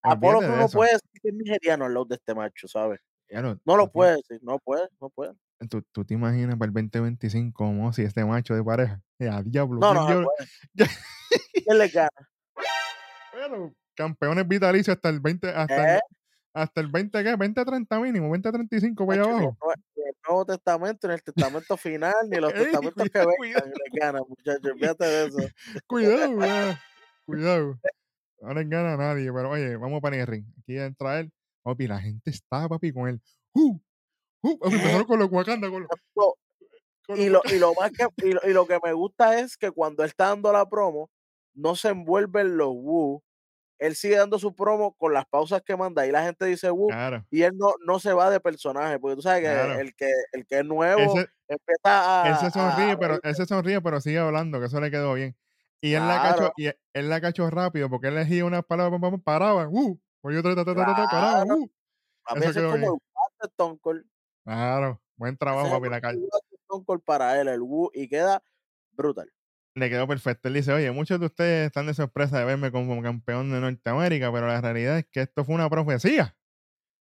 Apolo 0.01 0.39
Cruz 0.39 0.57
no 0.57 0.69
puede 0.69 0.93
decir 0.93 1.21
que 1.21 1.29
es 1.29 1.33
nigeriano 1.35 1.85
al 1.85 1.93
lado 1.93 2.05
de 2.05 2.15
este 2.15 2.35
macho, 2.35 2.67
¿sabes? 2.67 2.99
Claro, 3.27 3.59
No 3.65 3.77
lo 3.77 3.91
puede 3.91 4.17
decir, 4.17 4.39
no 4.43 4.59
puede, 4.59 4.87
no 5.01 5.09
puede. 5.09 5.33
¿Tú, 5.69 5.81
tú 5.91 6.03
te 6.05 6.13
imaginas 6.13 6.57
para 6.57 6.67
el 6.67 6.73
2025 6.73 7.53
como 7.53 7.91
si 7.93 8.03
este 8.03 8.25
macho 8.25 8.53
de 8.53 8.63
pareja. 8.63 9.01
Eh, 9.19 9.29
a 9.29 9.41
diablo. 9.41 9.79
No, 9.79 10.05
¿quién 10.05 10.21
no 10.21 10.27
puede. 10.27 10.49
¿Quién 11.65 11.77
le 11.77 11.87
gana? 11.87 12.09
Bueno, 13.33 13.73
campeones 13.95 14.47
vitalicios 14.47 14.95
hasta 14.95 15.09
el 15.09 15.19
20, 15.19 15.49
hasta, 15.49 15.95
¿Eh? 15.95 15.95
el, 15.95 16.01
hasta 16.53 16.81
el 16.81 16.87
20, 16.87 17.23
¿qué? 17.23 17.35
20, 17.35 17.65
30 17.65 17.99
mínimo, 17.99 18.29
20, 18.29 18.51
35 18.51 19.07
para 19.07 19.21
allá 19.23 19.31
abajo. 19.31 19.57
el 19.61 19.67
Nue- 19.69 19.83
ni 19.95 20.03
el 20.03 20.15
Nuevo 20.27 20.45
Testamento, 20.45 21.07
ni 21.07 21.13
el 21.13 21.23
Testamento 21.23 21.77
final, 21.77 22.13
ni 22.29 22.37
los 22.37 22.53
Ey, 22.53 22.57
testamentos 22.65 23.03
que 23.03 23.09
cuidado, 23.09 23.31
vengan 23.41 23.69
le 23.69 23.99
ganan, 23.99 24.23
muchachos. 24.27 24.71
Fíjate 24.79 25.05
de 25.05 25.25
eso. 25.27 25.37
Cuidado, 25.87 26.43
eh, 26.43 26.77
cuidado. 27.25 27.79
No 28.41 28.53
les 28.53 28.69
gana 28.69 28.93
a 28.93 28.97
nadie, 28.97 29.31
pero 29.31 29.49
oye, 29.49 29.75
vamos 29.77 30.01
para 30.01 30.17
el 30.17 30.27
ring. 30.27 30.45
Aquí 30.59 30.77
entra 30.77 31.19
él. 31.19 31.31
Papi, 31.63 31.87
la 31.87 31.99
gente 31.99 32.29
está, 32.29 32.67
papi, 32.69 32.91
con 32.93 33.07
él. 33.07 33.21
¡Uh! 33.53 33.79
¡Uh! 34.45 34.57
Papi, 34.59 34.71
¿Qué? 34.75 34.75
empezaron 34.77 35.03
con 35.05 35.19
los 35.19 35.31
Wakanda, 35.31 35.69
con 35.69 35.81
los, 35.81 35.89
No, 36.15 36.33
con 37.07 37.19
Y 37.19 37.29
lo, 37.29 37.41
y, 37.45 37.57
lo 37.59 37.73
más 37.73 37.91
que, 37.91 38.07
y, 38.27 38.31
lo, 38.33 38.41
y 38.43 38.53
lo 38.53 38.65
que 38.67 38.79
me 38.83 38.93
gusta 38.93 39.39
es 39.39 39.57
que 39.57 39.71
cuando 39.71 40.03
él 40.03 40.09
está 40.09 40.27
dando 40.27 40.51
la 40.51 40.67
promo, 40.69 41.09
no 41.53 41.75
se 41.75 41.89
envuelve 41.89 42.41
en 42.41 42.57
los 42.57 42.69
woo. 42.69 43.23
Él 43.77 43.95
sigue 43.95 44.15
dando 44.15 44.39
su 44.39 44.55
promo 44.55 44.93
con 44.93 45.13
las 45.13 45.25
pausas 45.25 45.61
que 45.61 45.75
manda 45.75 46.07
y 46.07 46.11
la 46.11 46.23
gente 46.23 46.45
dice 46.45 46.69
Claro, 46.87 47.25
y 47.29 47.41
él 47.41 47.51
no, 47.57 47.73
no 47.85 47.99
se 47.99 48.13
va 48.13 48.29
de 48.29 48.39
personaje, 48.39 48.99
porque 48.99 49.17
tú 49.17 49.21
sabes 49.21 49.41
que 49.41 49.53
claro. 49.53 49.79
el 49.79 49.93
que, 49.95 50.09
el 50.31 50.45
que 50.45 50.59
es 50.59 50.65
nuevo 50.65 51.01
Ese, 51.01 51.27
empieza 51.47 52.25
él 52.27 52.33
a, 52.33 52.37
se 52.39 52.45
a- 52.45 52.51
sonríe, 52.51 52.91
a 52.91 52.97
pero 52.97 53.19
él 53.21 53.35
se 53.35 53.45
sonríe, 53.45 53.81
pero 53.81 53.99
sigue 53.99 54.17
hablando, 54.19 54.59
que 54.59 54.67
eso 54.67 54.79
le 54.79 54.89
quedó 54.91 55.13
bien. 55.13 55.35
Y 55.81 55.93
él 55.93 56.07
la 56.07 56.21
cachó, 56.21 56.53
y 56.55 56.67
él, 56.67 56.79
él 56.93 57.09
la 57.09 57.19
cachó 57.19 57.49
rápido 57.49 57.89
porque 57.89 58.07
él 58.07 58.15
elegía 58.15 58.45
unas 58.45 58.63
palabras, 58.63 58.99
paraba, 59.23 59.67
uh, 59.67 59.99
paraba, 60.23 61.09
Claro. 61.09 61.55
uh. 61.57 61.69
A 62.27 62.39
Eso 62.39 62.53
quedó 62.53 62.71
como 62.71 62.77
bien. 62.77 62.91
el 63.41 63.49
Stone 63.49 63.77
Cold. 63.79 64.05
Claro, 64.45 65.01
buen 65.17 65.37
trabajo, 65.37 65.69
papi. 65.69 65.89
La 65.89 66.01
ca- 66.01 66.13
Woo 66.13 66.29
de 66.49 66.57
Stone 66.63 66.85
Cold 66.85 67.03
para 67.03 67.39
él, 67.41 67.47
el 67.47 67.61
Woo, 67.61 67.89
y 67.93 68.07
queda 68.07 68.43
brutal. 68.91 69.29
le 69.75 69.89
quedó 69.89 70.07
perfecto. 70.07 70.47
Él 70.47 70.53
dice, 70.53 70.71
oye, 70.73 70.91
muchos 70.91 71.19
de 71.19 71.25
ustedes 71.25 71.67
están 71.67 71.87
de 71.87 71.93
sorpresa 71.93 72.39
de 72.39 72.45
verme 72.45 72.71
como 72.71 73.01
campeón 73.01 73.51
de 73.51 73.59
Norteamérica, 73.59 74.31
pero 74.31 74.47
la 74.47 74.61
realidad 74.61 74.99
es 74.99 75.05
que 75.11 75.21
esto 75.21 75.43
fue 75.43 75.55
una 75.55 75.69
profecía. 75.69 76.37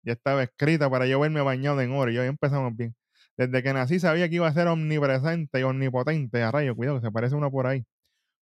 Ya 0.05 0.15
estaba 0.15 0.43
escrita 0.45 0.91
para 0.91 1.07
yo 1.07 1.21
verme 1.21 1.43
bañado 1.43 1.81
en 1.83 1.93
oro. 1.93 2.11
Y 2.13 2.19
hoy 2.19 2.29
empezamos 2.29 2.77
bien. 2.77 2.97
Desde 3.37 3.63
que 3.63 3.73
nací 3.75 4.01
sabía 4.01 4.29
que 4.29 4.37
iba 4.37 4.49
a 4.49 4.53
ser 4.55 4.69
omnipresente 4.69 5.61
y 5.61 5.65
omnipotente. 5.65 6.43
A 6.43 6.53
rayo, 6.53 6.77
cuidado, 6.77 7.01
que 7.01 7.07
se 7.07 7.13
parece 7.13 7.37
uno 7.37 7.51
por 7.53 7.67
ahí. 7.69 7.87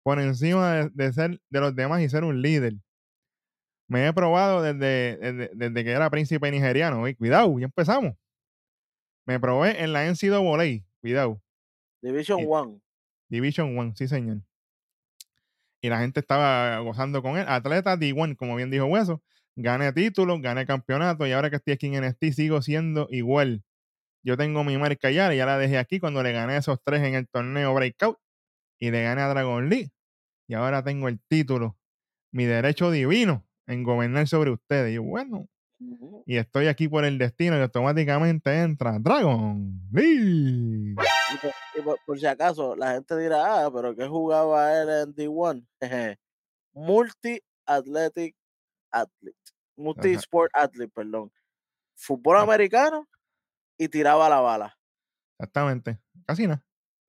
Por 0.03 0.19
encima 0.19 0.73
de, 0.75 0.89
de 0.93 1.13
ser 1.13 1.41
de 1.49 1.61
los 1.61 1.75
demás 1.75 2.01
y 2.01 2.09
ser 2.09 2.23
un 2.25 2.41
líder. 2.41 2.75
Me 3.87 4.07
he 4.07 4.13
probado 4.13 4.61
desde, 4.61 5.17
desde, 5.17 5.51
desde 5.53 5.83
que 5.83 5.91
era 5.91 6.09
príncipe 6.09 6.49
nigeriano. 6.51 7.07
Y 7.07 7.15
cuidado, 7.15 7.57
ya 7.59 7.65
empezamos. 7.65 8.13
Me 9.25 9.39
probé 9.39 9.81
en 9.83 9.93
la 9.93 10.05
NCAA. 10.05 10.83
Cuidado. 11.01 11.41
Division 12.01 12.39
Y- 12.41 12.45
1. 12.45 12.81
Division 13.29 13.77
One, 13.77 13.93
sí, 13.95 14.07
señor. 14.07 14.41
Y 15.81 15.89
la 15.89 15.99
gente 15.99 16.19
estaba 16.19 16.77
gozando 16.79 17.21
con 17.21 17.37
él. 17.37 17.45
Atleta 17.47 17.97
D1, 17.97 18.35
como 18.35 18.55
bien 18.55 18.69
dijo 18.71 18.85
Hueso. 18.85 19.21
Gané 19.55 19.91
títulos, 19.93 20.41
gané 20.41 20.65
campeonato 20.65 21.27
y 21.27 21.31
ahora 21.31 21.49
que 21.49 21.57
estoy 21.57 21.73
aquí 21.73 21.87
en 21.87 22.03
NXT 22.03 22.33
sigo 22.35 22.61
siendo 22.61 23.07
igual. 23.11 23.63
Yo 24.23 24.37
tengo 24.37 24.63
mi 24.63 24.77
marca 24.77 25.11
ya, 25.11 25.33
y 25.33 25.37
ya 25.37 25.45
la 25.45 25.57
dejé 25.57 25.77
aquí 25.77 25.99
cuando 25.99 26.23
le 26.23 26.31
gané 26.31 26.53
a 26.53 26.57
esos 26.57 26.79
tres 26.83 27.01
en 27.03 27.13
el 27.15 27.27
torneo 27.27 27.73
Breakout 27.73 28.17
y 28.79 28.89
le 28.91 29.03
gané 29.03 29.21
a 29.21 29.27
Dragon 29.27 29.69
Lee. 29.69 29.91
Y 30.47 30.53
ahora 30.53 30.83
tengo 30.83 31.07
el 31.07 31.19
título, 31.27 31.77
mi 32.31 32.45
derecho 32.45 32.89
divino 32.89 33.45
en 33.67 33.83
gobernar 33.83 34.27
sobre 34.27 34.51
ustedes. 34.51 34.91
Y 34.91 34.95
yo, 34.95 35.03
bueno. 35.03 35.47
Y 36.25 36.37
estoy 36.37 36.67
aquí 36.67 36.87
por 36.87 37.05
el 37.05 37.17
destino 37.17 37.57
y 37.57 37.61
automáticamente 37.61 38.61
entra 38.61 38.97
Dragon 38.99 39.79
Lee. 39.91 40.91
Y 40.93 41.37
por, 41.41 41.51
y 41.75 41.81
por- 41.81 41.99
por 42.05 42.19
si 42.19 42.25
acaso, 42.25 42.75
la 42.75 42.93
gente 42.93 43.17
dirá, 43.17 43.65
ah, 43.65 43.71
pero 43.73 43.95
¿qué 43.95 44.07
jugaba 44.07 44.73
él 44.81 44.89
en 44.89 45.15
D1? 45.15 45.65
Jeje. 45.81 46.19
Multi-athletic 46.73 48.35
athlete. 48.91 49.37
Multi-sport 49.77 50.51
athlete, 50.53 50.91
perdón. 50.93 51.31
Fútbol 51.95 52.37
Ah. 52.37 52.41
americano 52.43 53.07
y 53.77 53.87
tiraba 53.87 54.29
la 54.29 54.39
bala. 54.39 54.77
Exactamente. 55.39 55.99
Casi 56.25 56.47
nada. 56.47 56.63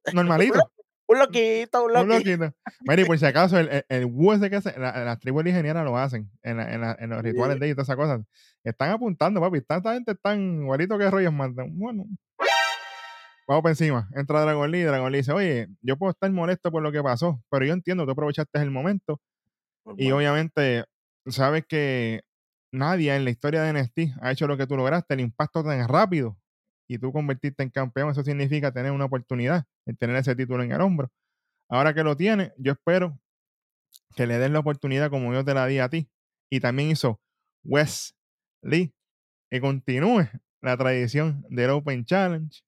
Normalito. 0.15 0.59
Un 1.15 1.19
loquito, 1.21 1.85
un 1.85 1.91
Un 1.97 2.09
loquito. 2.09 2.31
loquito. 2.45 2.57
Mira, 2.83 3.03
y 3.03 3.05
por 3.05 3.19
si 3.19 3.25
acaso, 3.27 3.59
el, 3.59 3.69
el, 3.69 3.85
el 3.89 4.11
ese 4.35 4.51
que 4.51 4.57
hace, 4.57 4.79
la- 4.79 5.05
las 5.05 5.19
tribus 5.21 5.47
ingenieras 5.47 5.85
lo 5.85 5.97
hacen 5.97 6.31
en, 6.43 6.57
la- 6.57 6.73
en, 6.75 6.81
la- 6.81 6.97
en 6.99 7.11
los 7.11 7.21
Sí. 7.23 7.31
rituales 7.31 7.59
de 7.61 7.67
ellos 7.67 7.75
y 7.75 7.77
todas 7.77 7.89
esas 7.89 7.97
cosas. 7.97 8.21
Están 8.63 8.91
apuntando, 8.91 9.41
papi. 9.41 9.59
Esta 9.59 9.81
gente 9.95 10.15
tan 10.15 10.63
igualito 10.63 10.99
que 10.99 11.11
Roger 11.11 11.31
Martin. 11.31 11.79
Bueno. 11.79 12.05
Vamos 13.47 13.63
por 13.63 13.71
encima. 13.71 14.09
Entra 14.15 14.41
Dragon 14.41 14.71
Lee. 14.71 14.83
Dragon 14.83 15.13
Lee 15.13 15.19
dice, 15.19 15.33
oye, 15.33 15.69
yo 15.83 15.97
puedo 15.99 16.11
estar 16.13 16.31
molesto 16.31 16.71
por 16.71 16.83
lo 16.83 16.91
que 16.91 17.03
pasó, 17.03 17.43
pero 17.51 17.67
yo 17.67 17.75
entiendo, 17.75 18.07
tú 18.07 18.13
aprovechaste 18.13 18.59
el 18.61 18.71
momento. 18.71 19.21
Y 19.99 20.09
Normal. 20.09 20.13
obviamente, 20.15 20.85
sabes 21.27 21.65
que 21.69 22.23
nadie 22.73 23.15
en 23.15 23.25
la 23.25 23.31
historia 23.31 23.63
de 23.63 23.73
NXT 23.75 24.17
ha 24.23 24.33
hecho 24.33 24.47
lo 24.47 24.57
que 24.57 24.67
tú 24.67 24.77
lograste, 24.77 25.13
el 25.15 25.21
impacto 25.21 25.63
tan 25.63 25.87
rápido. 25.87 26.39
Y 26.89 26.99
tú 26.99 27.13
convertirte 27.13 27.63
en 27.63 27.71
campeón, 27.71 28.11
eso 28.11 28.23
significa 28.23 28.73
tener 28.73 28.93
una 28.93 29.07
oportunidad, 29.07 29.65
el 29.87 29.97
tener 29.97 30.17
ese 30.17 30.37
título 30.37 30.63
en 30.63 30.73
el 30.73 30.81
hombro. 30.81 31.11
Ahora 31.71 31.95
que 31.95 32.03
lo 32.03 32.17
tienes, 32.17 32.53
yo 32.59 32.73
espero 32.73 33.19
que 34.17 34.27
le 34.27 34.39
des 34.39 34.51
la 34.51 34.59
oportunidad 34.59 35.11
como 35.11 35.33
yo 35.33 35.45
te 35.45 35.55
la 35.55 35.67
di 35.67 35.79
a 35.79 35.89
ti. 35.89 36.09
Y 36.51 36.61
también 36.61 36.91
hizo 36.91 37.21
Wes 37.65 38.15
Lee 38.63 38.95
que 39.51 39.61
continúe 39.61 40.29
la 40.63 40.77
tradición 40.77 41.45
del 41.49 41.71
Open 41.71 42.05
Challenge. 42.05 42.63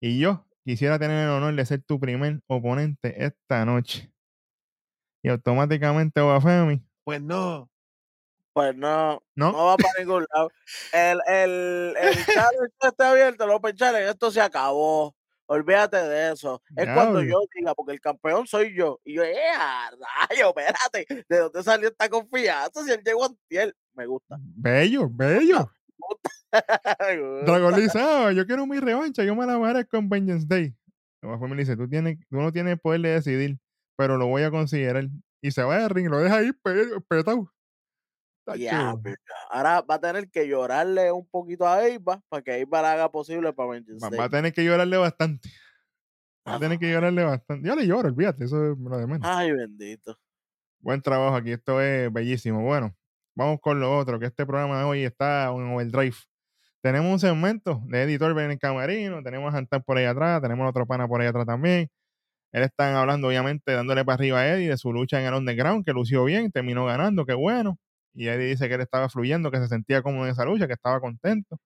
Y 0.00 0.18
yo 0.18 0.46
quisiera 0.64 0.98
tener 0.98 1.24
el 1.24 1.30
honor 1.30 1.54
de 1.54 1.64
ser 1.64 1.82
tu 1.82 1.98
primer 1.98 2.40
oponente 2.46 3.24
esta 3.24 3.64
noche. 3.64 4.12
Y 5.22 5.28
automáticamente 5.28 6.20
Obafemi, 6.20 6.86
Pues 7.04 7.22
no. 7.22 7.68
Pues 8.56 8.74
no, 8.74 9.22
¿no? 9.34 9.52
no 9.52 9.66
va 9.66 9.76
para 9.76 9.92
ningún 9.98 10.24
lado. 10.34 10.50
El, 10.90 11.20
el, 11.28 11.94
el 12.00 12.14
challenge 12.24 12.72
está 12.80 13.10
abierto, 13.10 13.44
el 13.44 13.50
Open 13.50 13.76
Challenge, 13.76 14.08
esto 14.08 14.30
se 14.30 14.40
acabó. 14.40 15.14
Olvídate 15.44 15.98
de 15.98 16.32
eso. 16.32 16.62
Es 16.74 16.86
cuando 16.94 17.22
yo 17.22 17.38
diga, 17.54 17.74
porque 17.74 17.92
el 17.92 18.00
campeón 18.00 18.46
soy 18.46 18.74
yo. 18.74 18.98
Y 19.04 19.16
yo, 19.16 19.24
¡eh, 19.24 19.36
a 19.60 19.90
rayo! 20.30 20.54
Espérate, 20.56 21.24
¿de 21.28 21.38
dónde 21.38 21.62
salió 21.62 21.88
esta 21.90 22.08
confianza? 22.08 22.82
Si 22.82 22.92
él 22.92 23.02
llegó 23.04 23.26
antier. 23.26 23.76
Me 23.92 24.06
gusta. 24.06 24.38
Bello, 24.40 25.06
bello. 25.10 25.70
me 26.50 27.18
gusta. 27.20 27.44
Dragon 27.44 27.74
Lee 27.76 27.82
dice, 27.82 27.98
"Ah, 28.00 28.32
yo 28.32 28.46
quiero 28.46 28.66
mi 28.66 28.80
revancha, 28.80 29.22
yo 29.22 29.36
me 29.36 29.44
la 29.44 29.58
merezco 29.58 29.98
en 29.98 30.08
Vengeance 30.08 30.46
Day. 30.48 30.74
Le 31.20 31.56
dice, 31.56 31.76
tú, 31.76 31.86
tienes, 31.90 32.16
tú 32.30 32.36
no 32.36 32.50
tienes 32.52 32.80
poder 32.80 33.02
de 33.02 33.10
decidir, 33.10 33.58
pero 33.98 34.16
lo 34.16 34.28
voy 34.28 34.44
a 34.44 34.50
considerar. 34.50 35.04
Y 35.42 35.50
se 35.50 35.62
va 35.62 35.76
al 35.84 35.90
ring, 35.90 36.08
lo 36.08 36.20
deja 36.20 36.38
ahí 36.38 36.52
pe- 36.62 37.00
petado. 37.06 37.52
Tacho. 38.46 38.58
Diablo. 38.58 39.14
Ahora 39.50 39.80
va 39.82 39.96
a 39.96 40.00
tener 40.00 40.30
que 40.30 40.46
llorarle 40.46 41.10
un 41.10 41.26
poquito 41.26 41.66
a 41.66 41.86
Eva 41.86 42.22
para 42.28 42.42
que 42.42 42.66
la 42.70 42.92
haga 42.92 43.10
posible 43.10 43.52
para 43.52 43.70
Vengeance 43.70 44.04
Va, 44.04 44.10
Day. 44.10 44.18
va 44.18 44.24
a 44.24 44.30
tener 44.30 44.52
que 44.52 44.64
llorarle 44.64 44.96
bastante. 44.96 45.50
Va 46.48 46.54
a 46.54 46.60
tener 46.60 46.78
que 46.78 46.90
llorarle 46.90 47.24
bastante. 47.24 47.66
Yo 47.68 47.74
le 47.74 47.86
lloro, 47.86 48.08
olvídate, 48.08 48.44
eso 48.44 48.72
es 48.72 48.78
lo 48.78 48.96
de 48.96 49.06
menos. 49.06 49.28
Ay, 49.28 49.50
bendito. 49.50 50.16
Buen 50.78 51.02
trabajo 51.02 51.34
aquí, 51.34 51.50
esto 51.50 51.80
es 51.80 52.12
bellísimo. 52.12 52.62
Bueno, 52.62 52.94
vamos 53.34 53.58
con 53.60 53.80
lo 53.80 53.96
otro, 53.98 54.20
que 54.20 54.26
este 54.26 54.46
programa 54.46 54.78
de 54.78 54.84
hoy 54.84 55.04
está 55.04 55.46
en 55.46 55.74
overdrive. 55.74 56.16
Tenemos 56.80 57.12
un 57.12 57.18
segmento 57.18 57.82
de 57.86 58.02
editor 58.04 58.38
en 58.38 58.52
el 58.52 58.58
camarino, 58.60 59.20
tenemos 59.24 59.52
a 59.52 59.58
Antan 59.58 59.82
por 59.82 59.98
ahí 59.98 60.04
atrás, 60.04 60.40
tenemos 60.40 60.64
a 60.64 60.70
otro 60.70 60.86
pana 60.86 61.08
por 61.08 61.20
ahí 61.20 61.26
atrás 61.26 61.46
también. 61.46 61.90
Él 62.52 62.62
están 62.62 62.94
hablando, 62.94 63.26
obviamente, 63.26 63.72
dándole 63.72 64.04
para 64.04 64.14
arriba 64.14 64.38
a 64.38 64.54
Eddie 64.54 64.68
de 64.68 64.76
su 64.78 64.92
lucha 64.92 65.20
en 65.20 65.26
el 65.26 65.34
underground, 65.34 65.84
que 65.84 65.92
lució 65.92 66.24
bien, 66.24 66.52
terminó 66.52 66.86
ganando, 66.86 67.26
qué 67.26 67.34
bueno. 67.34 67.78
Y 68.16 68.28
Eddie 68.28 68.46
dice 68.46 68.66
que 68.66 68.74
él 68.74 68.80
estaba 68.80 69.08
fluyendo, 69.10 69.50
que 69.50 69.58
se 69.58 69.68
sentía 69.68 70.02
cómodo 70.02 70.24
en 70.24 70.32
esa 70.32 70.44
lucha, 70.44 70.66
que 70.66 70.72
estaba 70.72 71.00
contento. 71.00 71.60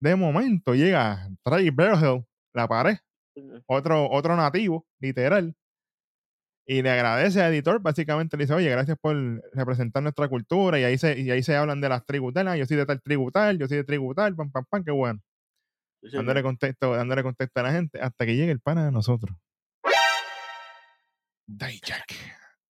De 0.00 0.14
momento 0.14 0.74
llega 0.74 1.28
Trey 1.42 1.70
Berhill, 1.70 2.24
la 2.54 2.68
pared, 2.68 2.96
otro, 3.66 4.08
otro 4.10 4.36
nativo, 4.36 4.86
literal, 5.00 5.54
y 6.68 6.82
le 6.82 6.90
agradece 6.90 7.42
al 7.42 7.52
editor, 7.52 7.80
básicamente 7.80 8.36
le 8.36 8.44
dice, 8.44 8.54
oye, 8.54 8.68
gracias 8.70 8.98
por 9.00 9.16
representar 9.52 10.02
nuestra 10.02 10.28
cultura, 10.28 10.78
y 10.78 10.84
ahí 10.84 10.98
se, 10.98 11.18
y 11.18 11.30
ahí 11.30 11.42
se 11.42 11.56
hablan 11.56 11.80
de 11.80 11.88
las 11.88 12.04
tributales, 12.04 12.58
yo 12.58 12.66
soy 12.66 12.76
de 12.76 12.86
tal 12.86 13.00
tributal, 13.02 13.58
yo 13.58 13.66
soy 13.68 13.78
de 13.78 13.84
tributal, 13.84 14.34
pam, 14.34 14.50
pam, 14.50 14.64
pam, 14.68 14.84
qué 14.84 14.90
bueno, 14.90 15.20
Sí, 16.02 16.10
señor. 16.10 16.24
dándole 16.24 16.42
contexto, 16.42 16.94
dándole 16.94 17.22
contexto 17.22 17.60
a 17.60 17.62
la 17.62 17.72
gente, 17.72 18.00
hasta 18.00 18.26
que 18.26 18.36
llegue 18.36 18.52
el 18.52 18.60
pana 18.60 18.84
de 18.84 18.92
nosotros. 18.92 19.36
Dijak. 21.46 22.12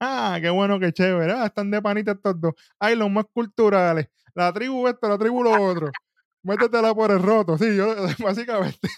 Ah, 0.00 0.38
qué 0.40 0.50
bueno, 0.50 0.78
qué 0.78 0.92
chévere. 0.92 1.32
Ah, 1.32 1.46
están 1.46 1.70
de 1.70 1.80
panita 1.80 2.12
estos 2.12 2.40
dos. 2.40 2.54
Ay, 2.78 2.96
los 2.96 3.10
más 3.10 3.24
culturales. 3.32 4.08
La 4.34 4.52
tribu 4.52 4.86
esto, 4.86 5.08
la 5.08 5.16
tribu 5.16 5.42
lo 5.42 5.62
otro. 5.62 5.90
Métetela 6.42 6.94
por 6.94 7.10
el 7.10 7.22
roto, 7.22 7.58
sí, 7.58 7.76
yo, 7.76 7.94
básicamente. 8.22 8.88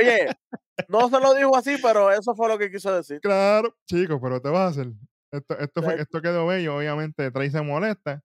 Oye, 0.00 0.28
no 0.88 1.10
se 1.10 1.20
lo 1.20 1.34
dijo 1.34 1.54
así, 1.56 1.76
pero 1.82 2.10
eso 2.10 2.34
fue 2.34 2.48
lo 2.48 2.56
que 2.56 2.70
quiso 2.70 2.94
decir. 2.94 3.20
Claro, 3.20 3.76
chicos, 3.86 4.18
pero 4.22 4.40
te 4.40 4.48
vas 4.48 4.60
a 4.60 4.66
hacer. 4.68 4.92
Esto, 5.30 5.58
esto, 5.58 5.82
fue, 5.82 6.00
esto 6.00 6.22
quedó 6.22 6.46
bello, 6.46 6.76
obviamente. 6.76 7.30
Trey 7.30 7.50
se 7.50 7.60
molesta. 7.60 8.22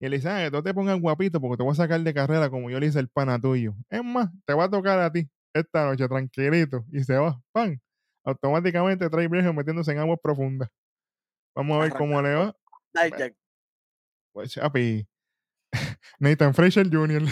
Y 0.00 0.06
él 0.06 0.12
dice, 0.12 0.28
ah, 0.28 0.44
que 0.44 0.50
tú 0.50 0.62
te 0.62 0.74
pongas 0.74 1.00
guapito 1.00 1.40
porque 1.40 1.56
te 1.56 1.62
voy 1.62 1.72
a 1.72 1.76
sacar 1.76 2.00
de 2.00 2.14
carrera 2.14 2.50
como 2.50 2.70
yo 2.70 2.78
le 2.78 2.86
hice 2.86 3.00
el 3.00 3.08
pana 3.08 3.40
tuyo. 3.40 3.74
Es 3.88 4.04
más, 4.04 4.28
te 4.44 4.52
va 4.52 4.64
a 4.64 4.70
tocar 4.70 5.00
a 5.00 5.10
ti 5.10 5.28
esta 5.54 5.86
noche, 5.86 6.06
tranquilito. 6.06 6.84
Y 6.92 7.02
se 7.02 7.16
va, 7.16 7.40
pan. 7.52 7.80
Automáticamente 8.24 9.08
Trey 9.08 9.28
Virgen 9.28 9.56
metiéndose 9.56 9.92
en 9.92 9.98
aguas 9.98 10.18
profundas. 10.22 10.68
Vamos 11.54 11.76
a 11.78 11.82
ver 11.82 11.92
cómo 11.92 12.20
le 12.22 12.34
va. 12.34 12.56
Dijak. 12.92 13.34
Pues, 14.32 14.52
chapi. 14.52 15.06
Nathan 16.18 16.54
Fraser 16.54 16.88
Jr. 16.90 17.22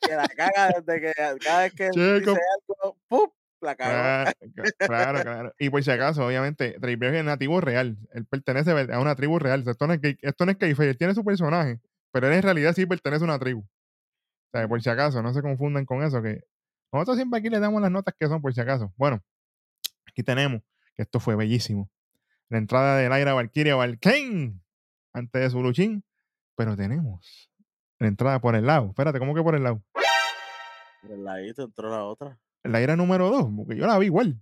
Que 0.00 0.14
la 0.14 0.28
caga 0.28 0.80
desde 0.80 1.00
que 1.00 1.12
cada 1.40 1.62
vez 1.62 1.72
que 1.74 1.90
dice 1.94 2.30
algo, 2.30 2.98
¡pum! 3.08 3.30
La 3.60 3.76
cagó. 3.76 3.92
Claro, 3.92 4.32
claro, 4.78 5.22
claro. 5.22 5.54
Y 5.58 5.70
por 5.70 5.82
si 5.84 5.90
acaso, 5.90 6.26
obviamente, 6.26 6.76
Trey 6.80 6.96
Bergen 6.96 7.20
es 7.20 7.24
nativo 7.26 7.60
real. 7.60 7.96
Él 8.12 8.26
pertenece 8.26 8.72
a 8.92 8.98
una 8.98 9.14
tribu 9.14 9.38
real. 9.38 9.62
Esto 9.66 9.86
no 9.86 9.92
es, 9.94 10.00
que- 10.00 10.18
esto 10.20 10.44
no 10.44 10.50
es 10.52 10.58
kayfabe, 10.58 10.90
él 10.90 10.98
tiene 10.98 11.14
su 11.14 11.24
personaje, 11.24 11.80
pero 12.10 12.26
él 12.26 12.34
en 12.34 12.42
realidad 12.42 12.74
sí 12.74 12.86
pertenece 12.86 13.22
a 13.24 13.28
una 13.28 13.38
tribu. 13.38 13.60
O 13.60 14.58
sea, 14.58 14.66
por 14.68 14.82
si 14.82 14.90
acaso, 14.90 15.22
no 15.22 15.32
se 15.32 15.40
confundan 15.42 15.86
con 15.86 16.02
eso, 16.02 16.20
que 16.20 16.40
nosotros 16.92 17.16
siempre 17.16 17.38
aquí 17.38 17.48
le 17.48 17.60
damos 17.60 17.80
las 17.80 17.90
notas 17.90 18.14
que 18.18 18.26
son, 18.26 18.42
por 18.42 18.52
si 18.52 18.60
acaso. 18.60 18.92
Bueno, 18.96 19.22
aquí 20.08 20.22
tenemos, 20.24 20.60
que 20.96 21.02
esto 21.02 21.20
fue 21.20 21.36
bellísimo. 21.36 21.88
La 22.52 22.58
entrada 22.58 22.98
de 22.98 23.08
Lyra 23.08 23.32
Valkyria 23.32 23.76
Valkane 23.76 24.60
antes 25.14 25.40
de 25.40 25.48
su 25.48 25.62
luchín, 25.62 26.04
pero 26.54 26.76
tenemos 26.76 27.50
la 27.98 28.08
entrada 28.08 28.42
por 28.42 28.54
el 28.54 28.66
lado. 28.66 28.88
Espérate, 28.90 29.18
¿cómo 29.18 29.34
que 29.34 29.42
por 29.42 29.54
el 29.54 29.62
lado? 29.62 29.82
Por 31.00 31.12
el 31.12 31.24
ladito 31.24 31.62
entró 31.62 31.88
la 31.88 32.04
otra. 32.04 32.38
La 32.64 32.82
era 32.82 32.94
número 32.94 33.30
2, 33.30 33.48
porque 33.56 33.74
yo 33.74 33.86
la 33.86 33.96
vi 33.98 34.04
igual. 34.06 34.38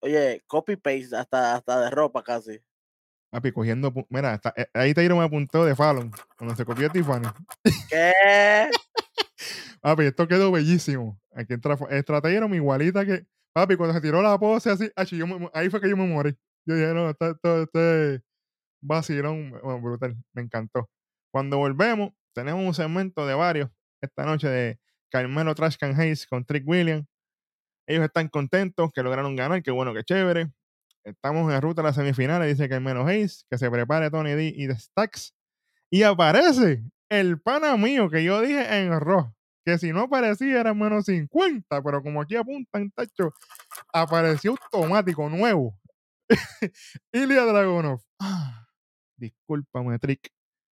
Oye, 0.00 0.42
copy 0.46 0.76
paste 0.76 1.16
hasta, 1.16 1.54
hasta 1.54 1.80
de 1.80 1.90
ropa 1.90 2.22
casi. 2.22 2.60
Papi, 3.30 3.50
cogiendo. 3.50 3.94
Mira, 4.10 4.34
hasta- 4.34 4.52
eh, 4.54 4.66
ahí 4.74 4.92
Tyron 4.92 5.16
me 5.18 5.24
apuntó 5.24 5.64
de 5.64 5.74
Fallon, 5.74 6.10
cuando 6.36 6.54
se 6.54 6.66
copió 6.66 6.90
Tiffany. 6.90 7.22
¿Qué? 7.88 8.12
Papi, 9.80 10.02
esto 10.04 10.28
quedó 10.28 10.52
bellísimo. 10.52 11.18
Aquí 11.34 11.54
entra, 11.54 11.78
entra 11.88 12.20
Tyron 12.20 12.52
igualita 12.54 13.06
que. 13.06 13.24
Papi, 13.54 13.76
cuando 13.76 13.94
se 13.94 14.02
tiró 14.02 14.20
la 14.20 14.38
pose 14.38 14.68
así, 14.68 14.90
ahí 15.54 15.70
fue 15.70 15.80
que 15.80 15.88
yo 15.88 15.96
me 15.96 16.06
morí. 16.06 16.36
Yo 16.66 16.74
dije, 16.76 16.94
no, 16.94 17.10
esto, 17.10 17.30
esto, 17.30 17.62
esto 17.62 17.80
es 17.80 18.22
vacilón, 18.82 19.50
bueno, 19.62 19.80
brutal, 19.80 20.16
me 20.32 20.42
encantó. 20.42 20.88
Cuando 21.32 21.58
volvemos, 21.58 22.12
tenemos 22.34 22.64
un 22.64 22.74
segmento 22.74 23.26
de 23.26 23.34
varios 23.34 23.70
esta 24.00 24.24
noche 24.24 24.48
de 24.48 24.80
Carmelo 25.10 25.54
Trash 25.54 25.76
Can 25.76 25.98
Hayes 25.98 26.26
con 26.26 26.44
Trick 26.44 26.66
Williams. 26.66 27.06
Ellos 27.86 28.04
están 28.04 28.28
contentos 28.28 28.90
que 28.92 29.02
lograron 29.02 29.36
ganar, 29.36 29.62
qué 29.62 29.70
bueno, 29.70 29.94
qué 29.94 30.02
chévere. 30.04 30.50
Estamos 31.04 31.52
en 31.52 31.60
ruta 31.60 31.82
a 31.82 31.84
las 31.84 31.96
semifinales, 31.96 32.48
dice 32.48 32.68
Carmelo 32.68 33.06
Hayes, 33.06 33.44
que 33.50 33.58
se 33.58 33.70
prepare 33.70 34.10
Tony 34.10 34.32
D 34.32 34.52
y 34.56 34.68
The 34.68 34.76
Stacks. 34.76 35.34
Y 35.90 36.04
aparece 36.04 36.82
el 37.08 37.40
pana 37.40 37.76
mío 37.76 38.08
que 38.08 38.24
yo 38.24 38.40
dije 38.40 38.78
en 38.78 38.98
Raw, 38.98 39.34
que 39.64 39.78
si 39.78 39.92
no 39.92 40.02
aparecía 40.02 40.60
era 40.60 40.74
menos 40.74 41.04
50, 41.06 41.82
pero 41.82 42.02
como 42.02 42.22
aquí 42.22 42.36
apuntan, 42.36 42.90
tacho, 42.92 43.34
apareció 43.92 44.54
automático, 44.72 45.28
nuevo. 45.28 45.76
Ilya 47.12 47.44
Dragunov. 47.44 48.00
Ah, 48.20 48.66
discúlpame, 49.16 49.98
Trick, 49.98 50.30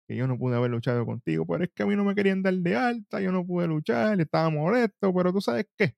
que 0.07 0.15
yo 0.15 0.27
no 0.27 0.37
pude 0.37 0.55
haber 0.55 0.71
luchado 0.71 1.05
contigo, 1.05 1.45
pero 1.45 1.63
es 1.63 1.69
que 1.73 1.83
a 1.83 1.85
mí 1.85 1.95
no 1.95 2.03
me 2.03 2.15
querían 2.15 2.41
dar 2.43 2.53
de 2.53 2.75
alta, 2.75 3.21
yo 3.21 3.31
no 3.31 3.45
pude 3.45 3.67
luchar, 3.67 4.19
estaba 4.19 4.49
molesto, 4.49 5.13
pero 5.13 5.31
tú 5.33 5.41
sabes 5.41 5.67
qué, 5.77 5.95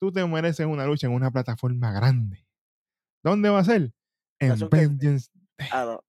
tú 0.00 0.12
te 0.12 0.24
mereces 0.26 0.66
una 0.66 0.86
lucha 0.86 1.06
en 1.06 1.12
una 1.14 1.30
plataforma 1.30 1.92
grande. 1.92 2.46
¿Dónde 3.24 3.48
va 3.50 3.60
a 3.60 3.64
ser? 3.64 3.92
En 4.40 4.56
que- 4.58 4.68
Vengeance. 4.70 5.30
Ah, 5.70 5.84
no. 5.86 6.00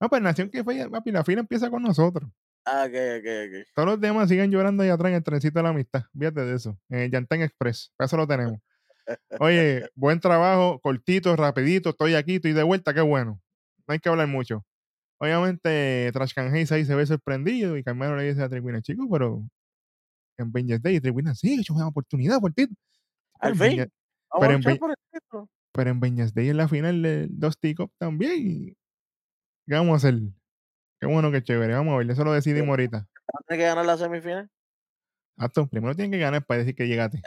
No, 0.00 0.08
pues 0.08 0.22
Nación 0.22 0.50
que 0.50 0.62
fue, 0.62 0.88
papi, 0.90 1.10
la 1.10 1.24
fila 1.24 1.40
empieza 1.40 1.70
con 1.70 1.82
nosotros. 1.82 2.30
Ah, 2.66 2.84
ok, 2.86 2.94
ok, 3.18 3.26
ok. 3.62 3.66
Todos 3.74 3.88
los 3.88 4.00
demás 4.00 4.28
siguen 4.28 4.50
llorando 4.50 4.82
ahí 4.82 4.88
atrás 4.88 5.10
en 5.10 5.16
el 5.16 5.22
trencito 5.24 5.58
de 5.58 5.62
la 5.64 5.68
amistad. 5.70 6.04
Fíjate 6.18 6.40
de 6.42 6.54
eso. 6.56 6.78
En 6.88 7.00
el 7.00 7.10
Yantán 7.10 7.42
Express. 7.42 7.92
Para 7.96 8.06
eso 8.06 8.16
lo 8.16 8.26
tenemos. 8.26 8.58
Oye, 9.40 9.88
buen 9.94 10.20
trabajo, 10.20 10.80
cortito, 10.80 11.34
rapidito. 11.36 11.90
Estoy 11.90 12.14
aquí, 12.14 12.36
estoy 12.36 12.52
de 12.52 12.62
vuelta, 12.62 12.94
qué 12.94 13.00
bueno. 13.00 13.40
No 13.86 13.92
hay 13.92 13.98
que 13.98 14.08
hablar 14.08 14.28
mucho. 14.28 14.64
Obviamente, 15.18 16.10
Trash 16.12 16.32
Can 16.34 16.52
Hayes 16.54 16.72
ahí 16.72 16.84
se 16.84 16.94
ve 16.94 17.06
sorprendido 17.06 17.76
y 17.76 17.84
Carmelo 17.84 18.16
le 18.16 18.24
dice 18.24 18.42
a 18.42 18.48
Triwina, 18.48 18.82
chico, 18.82 19.08
pero 19.10 19.42
en 20.38 20.52
Vengeance 20.52 20.82
Day, 20.82 21.00
Triwina, 21.00 21.34
sí, 21.34 21.60
es 21.60 21.70
una 21.70 21.86
oportunidad, 21.88 22.40
cortito. 22.40 22.74
Al 23.40 23.52
en 23.52 23.58
fin. 23.58 23.76
Vamos 24.32 24.40
Pero 24.40 24.50
a 24.50 24.54
en 24.54 24.60
ve- 24.62 24.76
por 24.76 24.90
el 24.90 24.96
pero 25.72 25.90
en 25.90 26.00
Vengeance 26.00 26.32
Day 26.34 26.48
en 26.50 26.56
la 26.56 26.68
final 26.68 27.02
del 27.02 27.28
Dusty 27.30 27.74
Cup 27.74 27.92
también. 27.98 28.76
¿Qué 29.66 29.74
vamos 29.74 29.92
a 29.92 29.96
hacer? 30.08 30.20
Qué 31.00 31.06
bueno, 31.06 31.30
qué 31.32 31.42
chévere. 31.42 31.74
Vamos 31.74 31.94
a 31.94 31.98
ver, 31.98 32.10
eso 32.10 32.24
lo 32.24 32.32
decidimos 32.32 32.68
ahorita. 32.70 33.06
Tiene 33.48 33.62
que 33.62 33.66
ganar 33.68 33.84
la 33.84 33.96
semifinal. 33.96 34.48
Acto, 35.36 35.66
primero 35.66 35.94
tienen 35.94 36.12
que 36.12 36.18
ganar 36.18 36.44
para 36.44 36.58
decir 36.58 36.74
que 36.74 36.86
llegaste. 36.86 37.22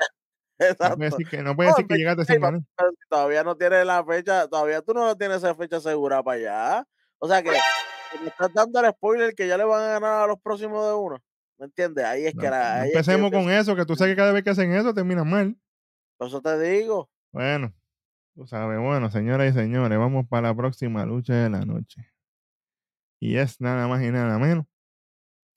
No 0.80 0.96
puede 0.98 1.10
decir 1.10 1.28
que, 1.30 1.42
no 1.44 1.56
puede 1.56 1.70
No, 1.70 1.76
decir 1.76 1.88
que 1.88 1.96
llegaste 1.98 2.26
sin 2.26 2.42
ganar. 2.42 2.62
Todavía 3.10 3.44
no 3.44 3.56
tiene 3.56 3.86
la 3.86 4.04
fecha, 4.04 4.48
todavía 4.48 4.82
tú 4.82 4.94
no 4.94 5.16
tienes 5.16 5.38
esa 5.38 5.56
fecha 5.56 5.80
segura 5.80 6.24
para 6.24 6.38
allá. 6.38 6.88
O 7.20 7.28
sea 7.28 7.42
que 7.44 7.52
me 8.22 8.28
estás 8.28 8.54
dando 8.54 8.80
el 8.80 8.92
spoiler 8.92 9.36
que 9.36 9.48
ya 9.48 9.58
le 9.58 9.64
van 9.66 9.84
a 9.84 9.88
ganar 10.00 10.24
a 10.24 10.28
los 10.28 10.40
próximos 10.40 10.86
de 10.86 10.94
uno. 10.94 11.22
¿Me 11.58 11.66
entiendes? 11.66 12.06
Ahí 12.06 12.26
es 12.26 12.36
No, 12.36 12.42
que 12.42 12.50
la. 12.50 12.78
es 12.86 12.92
que 12.92 12.98
empecemos 12.98 13.32
con 13.32 13.50
eso, 13.52 13.76
que 13.76 13.86
tú 13.86 13.96
sabes 13.96 14.14
que 14.14 14.18
cada 14.18 14.32
vez 14.32 14.44
que 14.44 14.52
hacen 14.52 14.72
eso 14.74 14.94
terminan 14.94 15.30
mal. 15.30 15.56
Por 16.18 16.28
eso 16.28 16.42
te 16.42 16.60
digo. 16.60 17.10
Bueno, 17.32 17.74
tú 18.36 18.48
sabes, 18.48 18.80
bueno, 18.80 19.10
señoras 19.10 19.54
y 19.54 19.58
señores, 19.58 19.98
vamos 19.98 20.26
para 20.28 20.50
la 20.50 20.56
próxima 20.56 21.06
lucha 21.06 21.34
de 21.34 21.50
la 21.50 21.66
noche. 21.66 22.12
Y 23.20 23.38
es 23.38 23.60
nada 23.60 23.88
más 23.88 24.04
y 24.04 24.12
nada 24.12 24.38
menos 24.38 24.66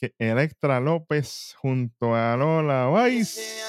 que 0.00 0.14
Electra 0.18 0.80
López 0.80 1.54
junto 1.58 2.14
a 2.14 2.36
Lola 2.36 2.90
Vice. 3.04 3.60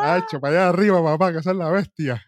Hacho, 0.00 0.40
para 0.40 0.54
allá 0.54 0.68
arriba, 0.68 1.02
papá, 1.02 1.32
que 1.32 1.38
esa 1.38 1.52
es 1.52 1.56
la 1.56 1.70
bestia. 1.70 2.22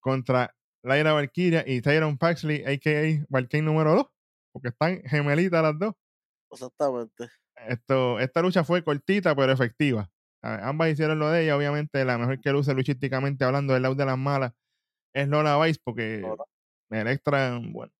Contra 0.00 0.54
Laira 0.84 1.12
Valkyria 1.12 1.64
y 1.66 1.80
Tyron 1.80 2.18
Paxley, 2.18 2.64
a.k.a. 2.64 3.24
Valkyrie 3.28 3.62
número 3.62 3.94
2, 3.94 4.06
porque 4.52 4.68
están 4.68 5.02
gemelitas 5.04 5.62
las 5.62 5.78
dos. 5.78 5.94
Exactamente. 6.50 7.30
Esto, 7.68 8.18
esta 8.20 8.42
lucha 8.42 8.64
fue 8.64 8.84
cortita 8.84 9.34
pero 9.34 9.52
efectiva. 9.52 10.10
Ambas 10.42 10.90
hicieron 10.90 11.18
lo 11.18 11.30
de 11.30 11.44
ella. 11.44 11.56
Obviamente, 11.56 12.04
la 12.04 12.18
mejor 12.18 12.40
que 12.40 12.50
luce 12.50 12.74
luchísticamente 12.74 13.44
hablando 13.44 13.72
del 13.72 13.82
lado 13.82 13.94
de 13.94 14.04
las 14.04 14.18
malas 14.18 14.52
es 15.14 15.28
Lola 15.28 15.56
Vice, 15.64 15.80
porque 15.82 16.18
Lola. 16.18 16.44
Electra, 16.90 17.58
bueno, 17.62 17.92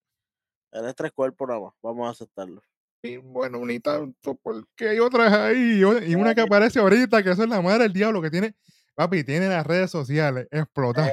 Él 0.72 0.86
es 0.86 0.94
tres 0.94 1.12
cuerpos 1.12 1.48
nada 1.48 1.60
más. 1.60 1.72
Vamos 1.82 2.08
a 2.08 2.10
aceptarlo. 2.10 2.62
y 3.02 3.16
bueno, 3.18 3.64
ni 3.66 3.78
tanto, 3.78 4.34
porque 4.42 4.88
hay 4.88 4.98
otras 4.98 5.32
ahí. 5.32 5.80
Y 6.06 6.14
una 6.14 6.34
que 6.34 6.40
aparece 6.40 6.80
ahorita, 6.80 7.22
que 7.22 7.30
eso 7.30 7.42
es 7.42 7.48
la 7.48 7.60
madre 7.60 7.84
del 7.84 7.92
diablo, 7.92 8.22
que 8.22 8.30
tiene, 8.30 8.54
papi, 8.94 9.24
tiene 9.24 9.48
las 9.48 9.66
redes 9.66 9.90
sociales 9.90 10.48
explotadas. 10.50 11.12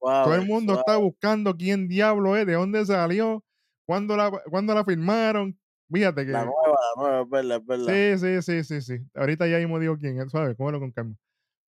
Todo 0.00 0.34
el 0.34 0.46
mundo 0.46 0.74
está 0.78 0.96
buscando 0.96 1.56
quién 1.56 1.88
diablo 1.88 2.36
es, 2.36 2.46
de 2.46 2.54
dónde 2.54 2.84
salió, 2.84 3.42
cuándo 3.86 4.16
la, 4.16 4.30
cuándo 4.50 4.74
la 4.74 4.84
firmaron. 4.84 5.58
Fíjate 5.92 6.24
que. 6.26 6.32
La 6.32 6.44
nueva, 6.44 6.78
la 6.96 7.02
nueva, 7.02 7.22
es 7.22 7.30
verdad, 7.30 7.56
es 7.58 7.66
verdad. 7.66 8.18
Sí, 8.18 8.42
sí, 8.42 8.42
sí, 8.42 8.64
sí, 8.64 8.80
sí. 8.80 9.04
Ahorita 9.14 9.46
ya 9.46 9.58
mismo 9.58 9.78
digo 9.78 9.96
quién 9.98 10.20
es, 10.20 10.30
¿sabes? 10.30 10.56
Cómelo 10.56 10.80
con 10.80 10.92
calma. 10.92 11.16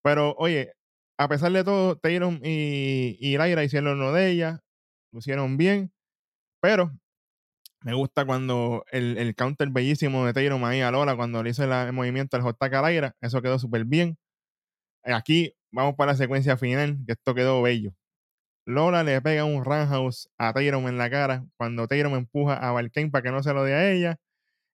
Pero, 0.03 0.35
oye, 0.39 0.73
a 1.19 1.29
pesar 1.29 1.53
de 1.53 1.65
todo, 1.65 1.97
Tyron 1.97 2.41
y, 2.43 3.17
y 3.21 3.39
Lyra 3.39 3.65
hicieron 3.65 3.99
lo 3.99 4.13
de 4.13 4.31
ella, 4.31 4.61
lo 5.13 5.19
hicieron 5.19 5.57
bien, 5.57 5.93
pero 6.61 6.93
me 7.83 7.95
gusta 7.95 8.25
cuando 8.25 8.85
el, 8.91 9.19
el 9.19 9.35
counter 9.35 9.71
bellísimo 9.71 10.27
de 10.27 10.33
Tyron 10.33 10.65
ahí 10.65 10.81
a 10.81 10.91
Lola, 10.91 11.17
cuando 11.17 11.43
le 11.43 11.51
hizo 11.51 11.65
el 11.65 11.93
movimiento 11.93 12.37
al 12.37 12.43
JK 12.45 12.75
a 12.75 12.91
Lyra, 12.91 13.17
eso 13.21 13.43
quedó 13.43 13.59
súper 13.59 13.85
bien. 13.85 14.19
Eh, 15.05 15.13
Aquí 15.13 15.55
vamos 15.73 15.95
para 15.97 16.13
la 16.13 16.19
secuencia 16.19 16.57
final, 16.57 16.99
que 17.07 17.13
esto 17.13 17.35
quedó 17.35 17.63
bello. 17.63 17.93
Lola 18.67 19.05
le 19.05 19.21
pega 19.23 19.45
un 19.45 19.65
roundhouse 19.65 20.29
a 20.39 20.53
Tyron 20.53 20.89
en 20.89 20.99
la 20.99 21.09
cara 21.11 21.47
cuando 21.57 21.87
Tyron 21.89 22.15
empuja 22.15 22.55
a 22.55 22.73
Valkane 22.73 23.11
para 23.11 23.23
que 23.23 23.31
no 23.31 23.43
se 23.43 23.53
lo 23.55 23.65
dé 23.65 23.75
a 23.75 23.91
ella 23.93 24.17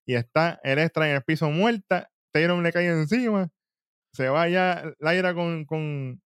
y 0.07 0.15
está 0.15 0.59
Electra 0.63 1.09
en 1.09 1.15
el 1.17 1.23
piso 1.23 1.49
muerta, 1.51 2.09
Tyron 2.33 2.63
le 2.63 2.73
cae 2.73 2.87
encima, 2.89 3.49
se 4.13 4.29
va 4.29 4.49
ya 4.49 4.83
Lyra 4.99 5.33
con, 5.35 5.65
con, 5.65 6.21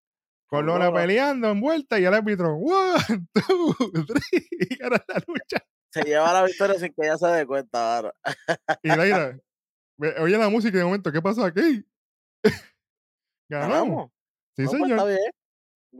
con 0.48 0.64
Con 0.64 0.66
Lola 0.66 0.90
Lola. 0.90 1.00
peleando 1.02 1.50
envuelta 1.50 1.98
y 2.00 2.04
el 2.04 2.14
árbitro, 2.14 2.56
one, 2.56 3.26
two, 3.34 3.74
three, 4.06 4.46
y 4.70 4.76
gana 4.76 5.02
la 5.08 5.22
lucha. 5.26 5.58
Se 5.96 6.02
lleva 6.02 6.32
la 6.32 6.44
victoria 6.44 6.78
sin 6.78 6.92
que 6.92 7.06
ella 7.06 7.16
se 7.16 7.26
dé 7.26 7.46
cuenta 7.46 7.96
ahora. 7.96 8.14
Y 8.82 8.90
ve- 9.98 10.14
oye 10.20 10.36
la 10.38 10.48
música 10.50 10.76
de 10.76 10.84
momento, 10.84 11.10
¿qué 11.10 11.22
pasó 11.22 11.44
aquí? 11.44 11.84
Ganamos. 13.48 14.10
Sí, 14.56 14.62
No, 14.64 14.70
pues, 14.70 14.80
señor. 14.80 14.98
está 14.98 15.04
bien. 15.06 15.30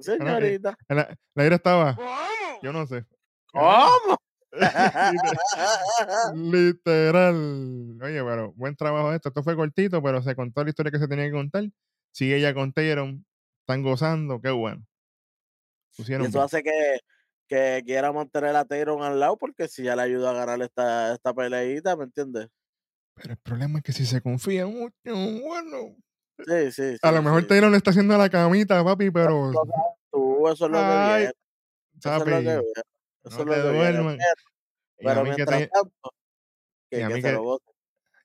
Señorita. 0.00 0.76
La, 0.88 1.16
estaba, 1.54 1.96
yo 2.62 2.72
no 2.72 2.87
sé. 2.87 3.06
¿Cómo? 3.52 4.18
Literal. 6.35 7.98
Oye, 8.02 8.22
pero 8.24 8.52
buen 8.52 8.76
trabajo 8.76 9.12
esto. 9.12 9.28
Esto 9.28 9.42
fue 9.42 9.56
cortito, 9.56 10.02
pero 10.02 10.22
se 10.22 10.35
contó 10.37 10.62
la 10.64 10.70
historia 10.70 10.92
que 10.92 10.98
se 10.98 11.09
tenía 11.09 11.26
que 11.26 11.32
contar. 11.32 11.64
Sigue 12.12 12.37
ella 12.37 12.54
con 12.54 12.72
Tyron. 12.72 13.24
Están 13.61 13.82
gozando. 13.82 14.40
Qué 14.40 14.50
bueno. 14.50 14.85
y 15.98 16.02
eso 16.02 16.18
bien. 16.18 16.37
hace 16.38 16.62
que, 16.62 16.98
que 17.46 17.82
quiera 17.85 18.12
mantener 18.12 18.54
a 18.56 18.64
Tyron 18.64 19.02
al 19.02 19.18
lado 19.20 19.37
porque 19.37 19.68
si 19.68 19.82
ya 19.85 19.96
le 19.96 20.02
ayuda 20.02 20.30
a 20.30 20.35
ganar 20.35 20.61
esta, 20.62 21.14
esta 21.14 21.32
peleita, 21.35 21.96
¿me 21.96 22.04
entiendes? 22.04 22.48
Pero 23.14 23.32
el 23.32 23.38
problema 23.38 23.78
es 23.78 23.85
que 23.85 23.92
si 23.92 24.04
se 24.04 24.20
confía 24.20 24.66
mucho, 24.66 24.92
bueno. 25.04 25.96
Sí, 26.46 26.70
sí, 26.70 26.96
A 27.00 27.09
sí, 27.09 27.14
lo 27.14 27.22
mejor 27.22 27.42
sí. 27.42 27.48
Tyron 27.48 27.70
le 27.70 27.78
está 27.78 27.90
haciendo 27.90 28.16
la 28.18 28.28
camita, 28.28 28.85
papi, 28.85 29.11
pero. 29.11 29.52
Tú, 30.11 30.48
eso 30.48 30.66
es 30.66 30.70
lo 30.70 30.78
que 30.78 30.85
Ay, 30.85 31.18
viene. 31.20 31.32
Eso 31.98 32.12
es 32.12 32.18
lo 32.18 32.24
que 32.24 32.30
viene. 32.40 32.54
no 32.56 32.61
Eso 32.61 33.30
es 33.30 33.37
te 33.38 33.44
lo 33.44 33.52
que 33.52 33.72
viene. 33.72 34.18
Pero, 34.98 35.09
Y 35.09 35.09
a 35.09 35.14
que 35.14 35.22
mientras 35.24 35.59
Ty- 35.62 35.68
tanto, 35.72 36.12
y 36.90 36.96
que, 36.96 37.04
a 37.04 37.09
que 37.09 37.14
mí 37.14 37.20
se 37.22 37.28
que- 37.28 37.32
lo 37.35 37.42
goce. 37.42 37.64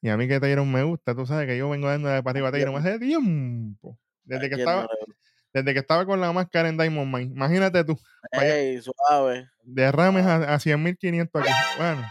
y 0.01 0.09
a 0.09 0.17
mí 0.17 0.27
que 0.27 0.39
Tyron 0.39 0.71
me 0.71 0.83
gusta. 0.83 1.15
Tú 1.15 1.25
sabes 1.25 1.47
que 1.47 1.57
yo 1.57 1.69
vengo 1.69 1.87
dando 1.87 2.09
de 2.09 2.21
para 2.21 2.31
arriba 2.31 2.49
a 2.49 2.51
Tyron 2.51 2.75
hace 2.75 2.99
tiempo. 2.99 3.97
Desde 4.23 4.49
que, 4.49 4.55
¿Quién 4.55 4.65
no 4.65 4.71
estaba, 4.71 4.87
gusta? 4.87 5.20
Desde 5.53 5.73
que 5.73 5.79
estaba 5.79 6.05
con 6.05 6.19
la 6.21 6.31
máscara 6.31 6.69
en 6.69 6.77
Diamond 6.77 7.13
Mine. 7.13 7.31
Imagínate 7.33 7.83
tú. 7.83 7.97
vaya- 8.35 8.57
Ey, 8.57 8.81
suave. 8.81 9.49
Derrames 9.63 10.25
a, 10.25 10.53
a 10.55 10.59
100.500 10.59 11.29
aquí. 11.41 11.49
Bueno. 11.77 12.07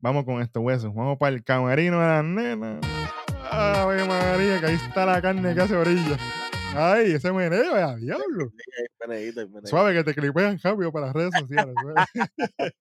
Vamos 0.00 0.24
con 0.24 0.42
esto, 0.42 0.60
huesos. 0.60 0.94
Vamos 0.94 1.16
para 1.18 1.34
el 1.34 1.42
camarino 1.44 2.00
de 2.00 2.06
las 2.06 2.24
nenas. 2.24 2.80
Ave 3.50 4.04
María, 4.04 4.60
que 4.60 4.66
ahí 4.66 4.74
está 4.74 5.06
la 5.06 5.22
carne 5.22 5.54
que 5.54 5.60
hace 5.60 5.74
orilla. 5.76 6.18
Ay, 6.76 7.12
ese 7.12 7.32
meneo, 7.32 7.74
a 7.74 7.94
diablo. 7.96 8.50
Suave 9.64 9.94
que 9.94 10.02
te 10.04 10.12
clipean 10.14 10.58
rápido 10.62 10.90
para 10.92 11.06
las 11.06 11.14
redes 11.14 11.30
sociales. 11.38 11.74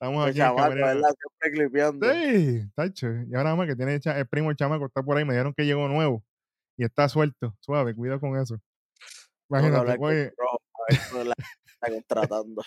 Estamos 0.00 0.28
aquí 0.28 0.38
chamaco. 0.38 0.74
¿verdad? 0.74 1.10
Siempre 1.18 1.50
clipeando. 1.52 2.06
Sí, 2.12 2.70
tacho. 2.74 3.08
Y 3.28 3.34
ahora 3.34 3.54
más 3.56 3.66
que 3.66 3.76
tiene 3.76 4.00
el 4.02 4.26
primo 4.28 4.50
el 4.50 4.56
chamaco 4.56 4.86
está 4.86 5.02
por 5.02 5.16
ahí. 5.16 5.24
Me 5.24 5.34
dijeron 5.34 5.52
que 5.56 5.66
llegó 5.66 5.88
nuevo 5.88 6.24
y 6.78 6.84
está 6.84 7.08
suelto. 7.08 7.54
Suave, 7.60 7.94
cuidado 7.94 8.20
con 8.20 8.38
eso. 8.38 8.56
Que 8.56 9.58
Imagínate, 9.58 9.98
con 9.98 10.08
oye, 10.08 10.20
a 10.20 10.22
ver 10.22 11.00
cómo 11.10 11.24
la 11.24 11.34
está 11.66 11.90
contratando. 11.90 12.62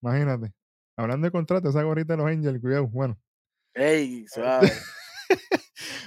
imagínate. 0.00 0.54
Hablando 0.96 1.26
de 1.26 1.30
contrato, 1.30 1.68
esa 1.68 1.82
gorrita 1.82 2.14
de 2.14 2.16
los 2.18 2.26
Angels, 2.26 2.60
cuidado. 2.60 2.86
Bueno, 2.86 3.18
Ey, 3.74 4.26
suave. 4.28 4.72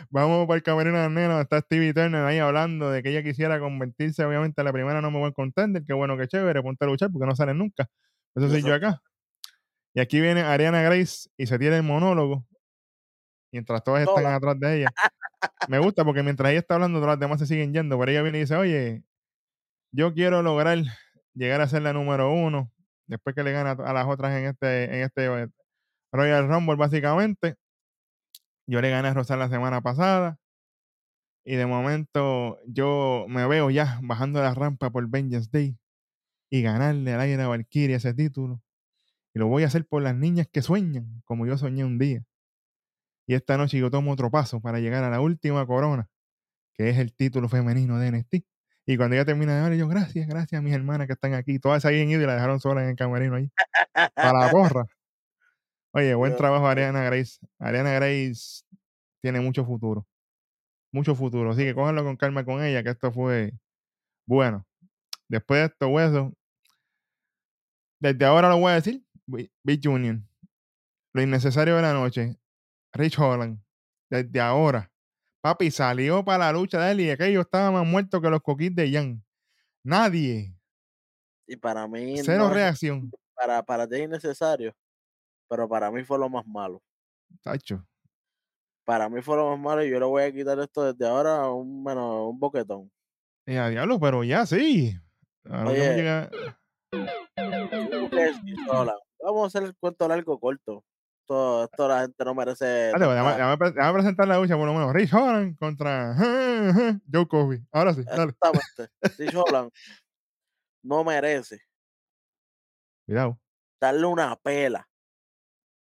vamos 0.10 0.48
para 0.48 0.58
el 0.58 0.64
camerino 0.64 0.98
de 0.98 1.04
las 1.04 1.12
nenas. 1.12 1.42
Está 1.42 1.60
Stevie 1.60 1.94
Turner 1.94 2.26
ahí 2.26 2.40
hablando 2.40 2.90
de 2.90 3.04
que 3.04 3.10
ella 3.10 3.22
quisiera 3.22 3.60
convertirse, 3.60 4.26
obviamente, 4.26 4.62
en 4.62 4.66
la 4.66 4.74
primera 4.74 5.02
no 5.02 5.12
me 5.12 5.20
voy 5.20 5.30
a 5.30 5.34
contender. 5.34 5.84
Qué 5.86 5.94
bueno, 5.94 6.18
qué 6.18 6.28
chévere, 6.28 6.64
ponte 6.64 6.86
a 6.86 6.88
luchar 6.88 7.12
porque 7.12 7.28
no 7.28 7.36
salen 7.36 7.60
nunca. 7.60 7.88
Eso 8.36 8.50
soy 8.50 8.64
yo 8.64 8.74
acá. 8.74 9.02
Y 9.94 10.00
aquí 10.00 10.20
viene 10.20 10.42
Ariana 10.42 10.82
Grace 10.82 11.30
y 11.38 11.46
se 11.46 11.60
tiene 11.60 11.78
el 11.78 11.84
monólogo. 11.84 12.46
Mientras 13.52 13.84
todas 13.84 14.08
están 14.08 14.26
atrás 14.26 14.60
de 14.60 14.78
ella. 14.78 14.90
Me 15.68 15.80
gusta 15.80 16.04
porque 16.06 16.24
mientras 16.24 16.52
ella 16.52 16.60
está 16.60 16.76
hablando, 16.76 17.00
todas 17.00 17.14
las 17.14 17.20
demás 17.20 17.40
se 17.40 17.48
siguen 17.48 17.74
yendo. 17.74 17.98
Pero 18.00 18.12
ella 18.12 18.22
viene 18.22 18.40
y 18.40 18.42
dice, 18.42 18.56
oye, 18.56 19.04
yo 19.92 20.14
quiero 20.14 20.42
lograr 20.42 20.80
llegar 21.34 21.62
a 21.62 21.68
ser 21.68 21.84
la 21.84 21.94
número 21.94 22.32
uno. 22.32 22.72
Después 23.08 23.36
que 23.36 23.44
le 23.44 23.52
gana 23.52 23.72
a 23.72 23.94
las 23.94 24.08
otras 24.08 24.38
en 24.38 24.46
este, 24.46 24.86
en 24.86 25.04
este 25.04 25.26
eh, 25.26 25.48
Royal 26.12 26.48
Rumble, 26.48 26.76
básicamente. 26.76 27.56
Yo 28.68 28.82
le 28.82 28.90
gané 28.92 29.10
a 29.10 29.14
Rosal 29.14 29.40
la 29.40 29.50
semana 29.50 29.82
pasada. 29.82 30.38
Y 31.44 31.56
de 31.56 31.66
momento 31.66 32.60
yo 32.68 33.26
me 33.28 33.48
veo 33.48 33.72
ya 33.72 34.00
bajando 34.04 34.42
la 34.42 34.54
rampa 34.54 34.92
por 34.92 35.10
Vengeance 35.10 35.50
Day 35.52 35.78
y 36.52 36.62
ganarle 36.62 37.14
al 37.14 37.22
Aire 37.22 37.46
Valkyrie 37.46 37.96
ese 37.96 38.14
título. 38.14 38.62
Y 39.34 39.40
lo 39.40 39.48
voy 39.48 39.64
a 39.64 39.68
hacer 39.68 39.86
por 39.86 40.02
las 40.02 40.16
niñas 40.16 40.48
que 40.52 40.62
sueñan, 40.62 41.22
como 41.26 41.48
yo 41.48 41.58
soñé 41.58 41.86
un 41.86 41.98
día. 41.98 42.24
Y 43.30 43.36
esta 43.36 43.58
noche 43.58 43.78
yo 43.78 43.92
tomo 43.92 44.12
otro 44.12 44.32
paso 44.32 44.60
para 44.60 44.80
llegar 44.80 45.04
a 45.04 45.10
la 45.12 45.22
última 45.22 45.64
corona, 45.68 46.10
que 46.74 46.90
es 46.90 46.98
el 46.98 47.14
título 47.14 47.48
femenino 47.48 48.00
de 48.00 48.08
NXT. 48.12 48.38
Y 48.88 48.98
cuando 48.98 49.16
ella 49.16 49.24
termina 49.24 49.54
de 49.54 49.64
hablar, 49.64 49.78
yo, 49.78 49.88
gracias, 49.88 50.28
gracias 50.28 50.58
a 50.58 50.64
mis 50.64 50.74
hermanas 50.74 51.06
que 51.06 51.14
están 51.14 51.36
aquí. 51.36 51.60
Todas 51.60 51.84
se 51.84 51.90
habían 51.90 52.10
ido 52.10 52.24
y 52.24 52.26
la 52.26 52.34
dejaron 52.34 52.60
sola 52.60 52.82
en 52.82 52.90
el 52.90 52.96
camerino 52.96 53.36
ahí. 53.36 53.52
Para 54.16 54.40
la 54.40 54.50
porra. 54.50 54.86
Oye, 55.92 56.16
buen 56.16 56.36
trabajo. 56.38 56.68
Ariana 56.68 57.04
Grace. 57.04 57.40
Ariana 57.60 57.92
Grace 57.92 58.64
tiene 59.22 59.42
mucho 59.42 59.64
futuro. 59.64 60.08
Mucho 60.92 61.14
futuro. 61.14 61.52
Así 61.52 61.62
que 61.64 61.76
cójanlo 61.76 62.04
con 62.04 62.18
calma 62.18 62.44
con 62.44 62.64
ella, 62.64 62.82
que 62.82 62.90
esto 62.90 63.12
fue 63.12 63.54
bueno. 64.26 64.66
Después 65.28 65.60
de 65.60 65.66
esto, 65.68 65.88
hueso, 65.90 66.34
desde 68.00 68.26
ahora 68.26 68.50
lo 68.50 68.58
voy 68.58 68.72
a 68.72 68.76
decir, 68.76 69.06
Bi- 69.28 69.52
Big 69.64 69.88
Union. 69.88 70.28
Lo 71.14 71.22
innecesario 71.22 71.76
de 71.76 71.84
la 71.84 71.94
noche. 71.94 72.38
Rich 72.94 73.20
Holland. 73.20 73.60
Desde 74.10 74.40
ahora. 74.40 74.92
Papi 75.42 75.72
salió 75.72 76.24
para 76.24 76.46
la 76.46 76.52
lucha 76.52 76.80
de 76.84 76.92
él 76.92 77.02
y 77.02 77.10
aquello 77.10 77.42
estaba 77.42 77.72
más 77.72 77.86
muerto 77.86 78.22
que 78.22 78.30
los 78.30 78.42
coquis 78.42 78.76
de 78.76 78.92
Jan. 78.92 79.24
Nadie. 79.84 80.54
Y 81.48 81.56
para 81.56 81.88
mí 81.88 82.18
Cero 82.24 82.50
no 82.50 82.54
reacción. 82.54 83.10
para, 83.34 83.64
para 83.64 83.88
ti 83.88 83.96
es 83.96 84.02
innecesario, 84.04 84.76
pero 85.48 85.68
para 85.68 85.90
mí 85.90 86.04
fue 86.04 86.20
lo 86.20 86.30
más 86.30 86.46
malo. 86.46 86.82
Tacho. 87.42 87.86
Para 88.84 89.08
mí 89.08 89.22
fue 89.22 89.38
lo 89.38 89.52
más 89.52 89.60
malo 89.60 89.86
y 89.86 89.90
yo 89.90 90.00
le 90.00 90.06
voy 90.06 90.24
a 90.24 90.32
quitar 90.32 90.60
esto 90.60 90.92
desde 90.92 91.08
ahora 91.08 91.38
a 91.38 91.54
un, 91.54 91.84
menos, 91.84 92.30
un 92.30 92.40
boquetón. 92.40 92.92
Eh, 93.46 93.58
a 93.58 93.70
diablo, 93.70 94.00
pero 94.00 94.24
ya 94.24 94.46
sí. 94.46 94.96
Oye. 95.46 96.30
Vamos 99.22 99.44
a 99.44 99.48
hacer 99.48 99.64
el 99.64 99.76
cuento 99.78 100.08
largo 100.08 100.40
corto. 100.40 100.84
Esto, 101.30 101.64
esto 101.66 101.88
la 101.88 102.02
gente 102.02 102.26
no 102.26 102.34
merece. 102.34 102.88
Espérate, 102.88 103.06
pues, 103.06 103.16
déjame, 103.16 103.32
déjame 103.36 103.72
déjame 103.72 103.94
presentar 103.94 104.28
la 104.28 104.40
lucha 104.40 104.58
por 104.58 104.66
lo 104.66 104.74
menos. 104.74 104.92
Rich 104.94 105.14
Holland 105.14 105.58
contra 105.60 106.16
Joe 107.14 107.28
Coffey. 107.28 107.64
Ahora 107.72 107.94
sí, 107.94 108.04
dale. 108.04 108.32
Exactamente. 108.32 108.92
Rich 109.20 109.36
Holland 109.36 109.72
no 110.82 111.04
merece 111.04 111.62
Cuidado. 113.06 113.40
darle 113.80 114.08
una 114.08 114.36
pela 114.38 114.90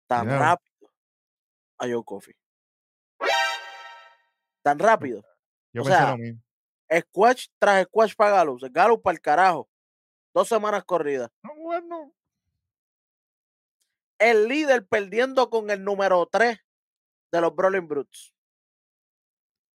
tan 0.07 0.25
Cuidado. 0.27 0.39
rápido 0.43 0.91
a 1.79 1.85
Joe 1.87 2.03
Coffey. 2.05 2.35
Tan 4.63 4.77
rápido. 4.77 5.23
Yo 5.73 5.81
O 5.81 5.85
pensé 5.85 5.97
sea, 5.97 6.11
lo 6.11 6.17
mismo. 6.19 6.41
Squash 6.99 7.47
tras 7.57 7.85
squash 7.85 8.13
para 8.15 8.31
Galus. 8.31 8.61
Galus 8.71 8.99
para 9.01 9.15
el 9.15 9.21
carajo. 9.21 9.67
Dos 10.35 10.47
semanas 10.47 10.83
corridas. 10.83 11.31
No, 11.41 11.55
bueno. 11.55 12.13
El 14.21 14.47
líder 14.47 14.85
perdiendo 14.85 15.49
con 15.49 15.71
el 15.71 15.83
número 15.83 16.27
3 16.27 16.59
de 17.31 17.41
los 17.41 17.55
Brawling 17.55 17.87
Brutes. 17.87 18.35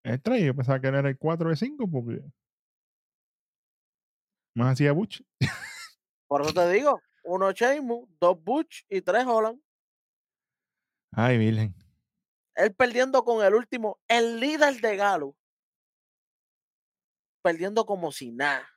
Es 0.03 0.21
tres, 0.21 0.43
yo 0.43 0.55
pensaba 0.55 0.79
que 0.79 0.88
era 0.88 0.99
el 0.99 1.17
4 1.17 1.49
de 1.49 1.55
5 1.55 1.89
porque. 1.89 2.21
Más 4.55 4.73
hacía 4.73 4.91
Butch. 4.91 5.23
Por 6.27 6.43
eso 6.43 6.53
te 6.53 6.69
digo, 6.69 7.01
uno 7.23 7.51
Sheamus, 7.51 8.08
dos 8.19 8.39
Butch 8.39 8.86
y 8.88 9.01
tres 9.01 9.25
Holland. 9.25 9.60
Ay, 11.12 11.39
Virgen. 11.39 11.73
Él 12.53 12.75
perdiendo 12.75 13.23
con 13.23 13.43
el 13.43 13.55
último, 13.55 13.99
el 14.08 14.39
líder 14.39 14.79
de 14.79 14.95
Galo. 14.95 15.36
Perdiendo 17.41 17.84
como 17.84 18.12
si 18.12 18.31
nada. 18.31 18.69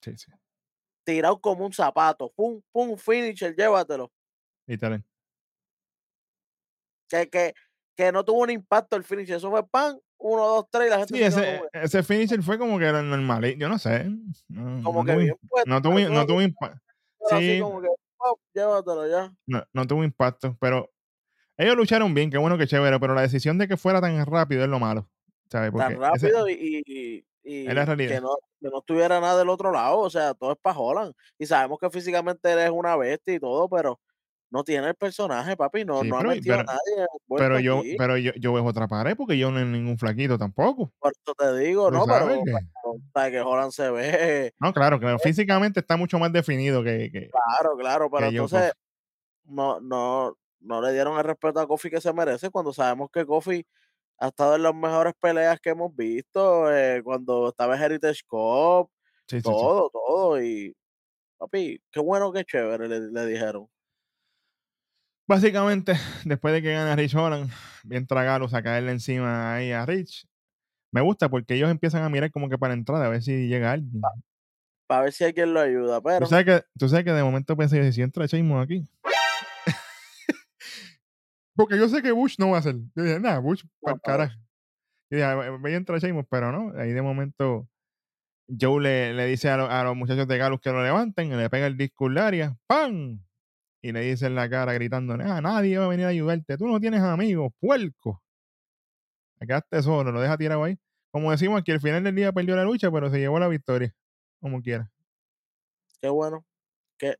Sí, 0.00 0.16
sí. 0.16 0.32
Tirado 1.04 1.38
como 1.38 1.66
un 1.66 1.72
zapato. 1.72 2.32
Pum, 2.32 2.62
pum, 2.72 2.96
finisher, 2.96 3.54
llévatelo. 3.54 4.10
Literal. 4.66 5.02
Que, 7.08 7.28
que, 7.28 7.54
que 7.96 8.12
no 8.12 8.24
tuvo 8.24 8.40
un 8.42 8.50
impacto 8.50 8.96
el 8.96 9.04
finisher. 9.04 9.36
Eso 9.36 9.50
fue 9.50 9.66
pan, 9.66 9.98
uno, 10.18 10.46
dos, 10.46 10.66
tres, 10.70 10.88
y 10.88 10.90
la 10.90 10.98
gente 10.98 11.14
Sí, 11.16 11.22
ese, 11.22 11.56
como, 11.58 11.68
ese 11.72 12.02
finisher 12.02 12.42
fue 12.42 12.58
como 12.58 12.78
que 12.78 12.86
era 12.86 13.02
normal. 13.02 13.54
Yo 13.56 13.68
no 13.68 13.78
sé. 13.78 14.06
No, 14.48 14.82
como 14.82 15.04
no 15.04 15.06
que 15.12 15.16
bien 15.16 15.36
puesto. 15.48 15.70
no 15.70 15.80
tuvo, 15.82 15.98
no 16.00 16.26
tuvo 16.26 16.42
impa- 16.42 16.80
así 17.30 17.54
sí. 17.54 17.60
como 17.60 17.80
que, 17.80 17.88
pop, 18.16 18.40
llévatelo 18.54 19.08
ya. 19.08 19.32
no, 19.46 19.64
no 19.72 19.86
tuvo 19.86 20.04
impacto, 20.04 20.56
pero 20.60 20.90
ellos 21.56 21.76
lucharon 21.76 22.12
bien, 22.12 22.30
qué 22.30 22.38
bueno, 22.38 22.58
qué 22.58 22.66
chévere, 22.66 22.98
pero 23.00 23.14
la 23.14 23.22
decisión 23.22 23.56
de 23.58 23.66
que 23.68 23.76
fuera 23.76 24.00
tan 24.00 24.24
rápido 24.26 24.62
es 24.62 24.68
lo 24.68 24.78
malo, 24.78 25.08
¿sabes? 25.50 25.70
Porque 25.70 25.94
Tan 25.96 26.14
ese- 26.16 26.28
rápido 26.28 26.48
y, 26.48 26.82
y, 26.86 27.26
y 27.42 27.66
Es 27.68 27.74
la 27.74 27.86
que, 27.96 28.20
no, 28.20 28.36
que 28.60 28.68
no 28.68 28.78
estuviera 28.80 29.20
nada 29.20 29.38
del 29.38 29.48
otro 29.48 29.70
lado. 29.72 29.98
O 30.00 30.10
sea, 30.10 30.34
todo 30.34 30.52
es 30.52 30.58
para 30.60 30.76
Holland. 30.78 31.14
Y 31.38 31.46
sabemos 31.46 31.78
que 31.78 31.88
físicamente 31.90 32.52
él 32.52 32.58
es 32.58 32.70
una 32.70 32.96
bestia 32.96 33.34
y 33.34 33.40
todo, 33.40 33.68
pero 33.68 34.00
no 34.50 34.62
tiene 34.64 34.88
el 34.88 34.94
personaje, 34.94 35.56
papi. 35.56 35.84
No, 35.84 36.02
Sí, 36.02 36.08
no 36.08 36.18
pero- 36.18 36.30
ha 36.30 36.34
metido 36.34 36.56
pero- 36.56 36.70
a 36.70 36.72
nadie. 36.74 37.06
pero 37.36 37.60
yo, 37.60 37.78
aquí. 37.80 37.96
pero 37.98 38.16
yo, 38.16 38.32
yo 38.36 38.52
veo 38.52 38.64
otra 38.64 38.86
pared 38.88 39.16
porque 39.16 39.36
yo 39.38 39.50
no 39.50 39.58
es 39.60 39.66
ningún 39.66 39.98
flaquito 39.98 40.38
tampoco. 40.38 40.92
Por 40.98 41.12
eso 41.12 41.34
te 41.36 41.56
digo, 41.58 41.88
¿Tú 41.90 41.94
no, 41.96 42.06
pero, 42.06 42.28
que- 42.44 42.52
sabes 43.12 43.32
que 43.32 43.40
Holland 43.40 43.72
se 43.72 43.90
ve. 43.90 44.54
No, 44.60 44.72
claro, 44.72 44.98
claro, 45.00 45.18
físicamente 45.18 45.80
está 45.80 45.96
mucho 45.96 46.18
más 46.18 46.32
definido 46.32 46.82
que, 46.84 47.10
que- 47.10 47.30
Claro, 47.30 47.76
claro, 47.76 48.10
pero 48.10 48.26
Joe 48.26 48.30
entonces 48.34 48.72
no, 49.44 49.80
no, 49.80 50.36
no 50.60 50.80
le 50.80 50.92
dieron 50.92 51.18
el 51.18 51.24
respeto 51.24 51.60
a 51.60 51.66
Kofi 51.66 51.90
que 51.90 52.00
se 52.00 52.12
merece 52.12 52.50
cuando 52.50 52.72
sabemos 52.72 53.10
que 53.12 53.24
Kofi 53.26 53.66
ha 54.18 54.28
estado 54.28 54.56
en 54.56 54.62
las 54.62 54.74
mejores 54.74 55.12
peleas 55.20 55.60
que 55.60 55.70
hemos 55.70 55.94
visto, 55.94 56.72
eh, 56.74 57.02
cuando 57.04 57.48
estaba 57.50 57.76
en 57.76 57.82
Heritage 57.82 58.22
Cup, 58.26 58.88
sí, 59.28 59.36
sí, 59.36 59.42
sí. 59.42 59.42
todo, 59.42 59.90
todo, 59.90 60.42
y 60.42 60.74
papi, 61.36 61.80
qué 61.90 62.00
bueno, 62.00 62.32
qué 62.32 62.44
chévere, 62.44 62.88
le, 62.88 63.00
le 63.12 63.26
dijeron. 63.26 63.68
Básicamente, 65.28 65.94
después 66.24 66.54
de 66.54 66.62
que 66.62 66.72
gana 66.72 66.96
Rich 66.96 67.14
Holland, 67.14 67.50
bien 67.84 68.06
tragalos 68.06 68.54
a 68.54 68.62
caerle 68.62 68.92
encima 68.92 69.54
ahí 69.54 69.72
a 69.72 69.84
Rich. 69.86 70.26
Me 70.92 71.00
gusta 71.00 71.28
porque 71.28 71.54
ellos 71.54 71.70
empiezan 71.70 72.02
a 72.04 72.08
mirar 72.08 72.30
como 72.30 72.48
que 72.48 72.58
para 72.58 72.74
entrar 72.74 73.02
a 73.02 73.08
ver 73.08 73.22
si 73.22 73.48
llega 73.48 73.72
alguien. 73.72 74.00
Para 74.86 75.02
ver 75.02 75.12
si 75.12 75.24
alguien 75.24 75.52
lo 75.52 75.60
ayuda, 75.60 76.00
pero 76.00 76.20
Tú 76.20 76.26
sabes 76.30 76.44
que, 76.44 76.64
tú 76.78 76.88
sabes 76.88 77.04
que 77.04 77.12
de 77.12 77.24
momento 77.24 77.56
pensé, 77.56 77.84
yo, 77.84 77.90
si 77.92 78.02
entra 78.02 78.26
Sheamus 78.26 78.62
aquí. 78.64 78.88
Porque 81.56 81.76
yo 81.78 81.88
sé 81.88 82.02
que 82.02 82.12
Bush 82.12 82.36
no 82.38 82.50
va 82.50 82.58
a 82.58 82.60
hacer. 82.60 82.76
Yo 82.94 83.02
dije, 83.02 83.18
nada, 83.18 83.38
Bush, 83.40 83.64
para 83.80 83.94
no, 83.96 84.00
carajo. 84.00 84.34
Yo 85.10 85.16
dije, 85.16 85.24
"Ah, 85.24 85.50
voy 85.58 85.72
a 85.72 85.76
entrar 85.76 85.98
Sheamus, 86.00 86.26
pero 86.30 86.52
no. 86.52 86.78
Ahí 86.78 86.92
de 86.92 87.02
momento 87.02 87.68
Joe 88.48 88.80
le, 88.82 89.14
le 89.14 89.26
dice 89.26 89.48
a, 89.48 89.56
lo- 89.56 89.70
a 89.70 89.82
los 89.84 89.96
muchachos 89.96 90.28
de 90.28 90.38
Galus 90.38 90.60
que 90.60 90.70
lo 90.70 90.82
levanten, 90.82 91.36
le 91.36 91.50
pega 91.50 91.66
el 91.66 91.76
disco 91.76 92.08
área, 92.18 92.56
¡pam! 92.66 93.20
Y 93.86 93.92
le 93.92 94.00
dice 94.00 94.26
en 94.26 94.34
la 94.34 94.50
cara 94.50 94.72
gritando, 94.72 95.14
ah, 95.14 95.40
nadie 95.40 95.78
va 95.78 95.84
a 95.84 95.88
venir 95.88 96.06
a 96.06 96.08
ayudarte, 96.08 96.58
tú 96.58 96.66
no 96.66 96.80
tienes 96.80 97.02
amigos, 97.02 97.52
puerco. 97.60 98.20
Te 99.38 99.46
quedaste 99.46 99.80
solo, 99.80 100.10
lo 100.10 100.20
deja 100.20 100.36
tirado 100.36 100.64
ahí. 100.64 100.76
Como 101.12 101.30
decimos 101.30 101.60
aquí, 101.60 101.70
al 101.70 101.80
final 101.80 102.02
del 102.02 102.16
día 102.16 102.32
perdió 102.32 102.56
la 102.56 102.64
lucha, 102.64 102.90
pero 102.90 103.08
se 103.10 103.20
llevó 103.20 103.38
la 103.38 103.46
victoria, 103.46 103.94
como 104.40 104.60
quiera. 104.60 104.90
qué 106.00 106.08
bueno, 106.08 106.44
qué 106.98 107.14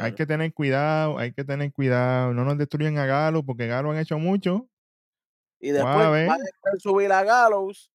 Hay 0.00 0.14
que 0.14 0.24
tener 0.24 0.54
cuidado, 0.54 1.18
hay 1.18 1.32
que 1.32 1.42
tener 1.42 1.72
cuidado. 1.72 2.32
No 2.32 2.44
nos 2.44 2.56
destruyen 2.58 2.96
a 2.98 3.06
Galo, 3.06 3.42
porque 3.42 3.66
Galo 3.66 3.90
han 3.90 3.98
hecho 3.98 4.20
mucho. 4.20 4.68
Y 5.58 5.70
a 5.70 5.72
después 5.72 6.10
ver. 6.12 6.28
van 6.28 6.40
a 6.42 6.44
querer 6.44 6.80
subir 6.80 7.10
a 7.10 7.24
Gallows, 7.24 7.90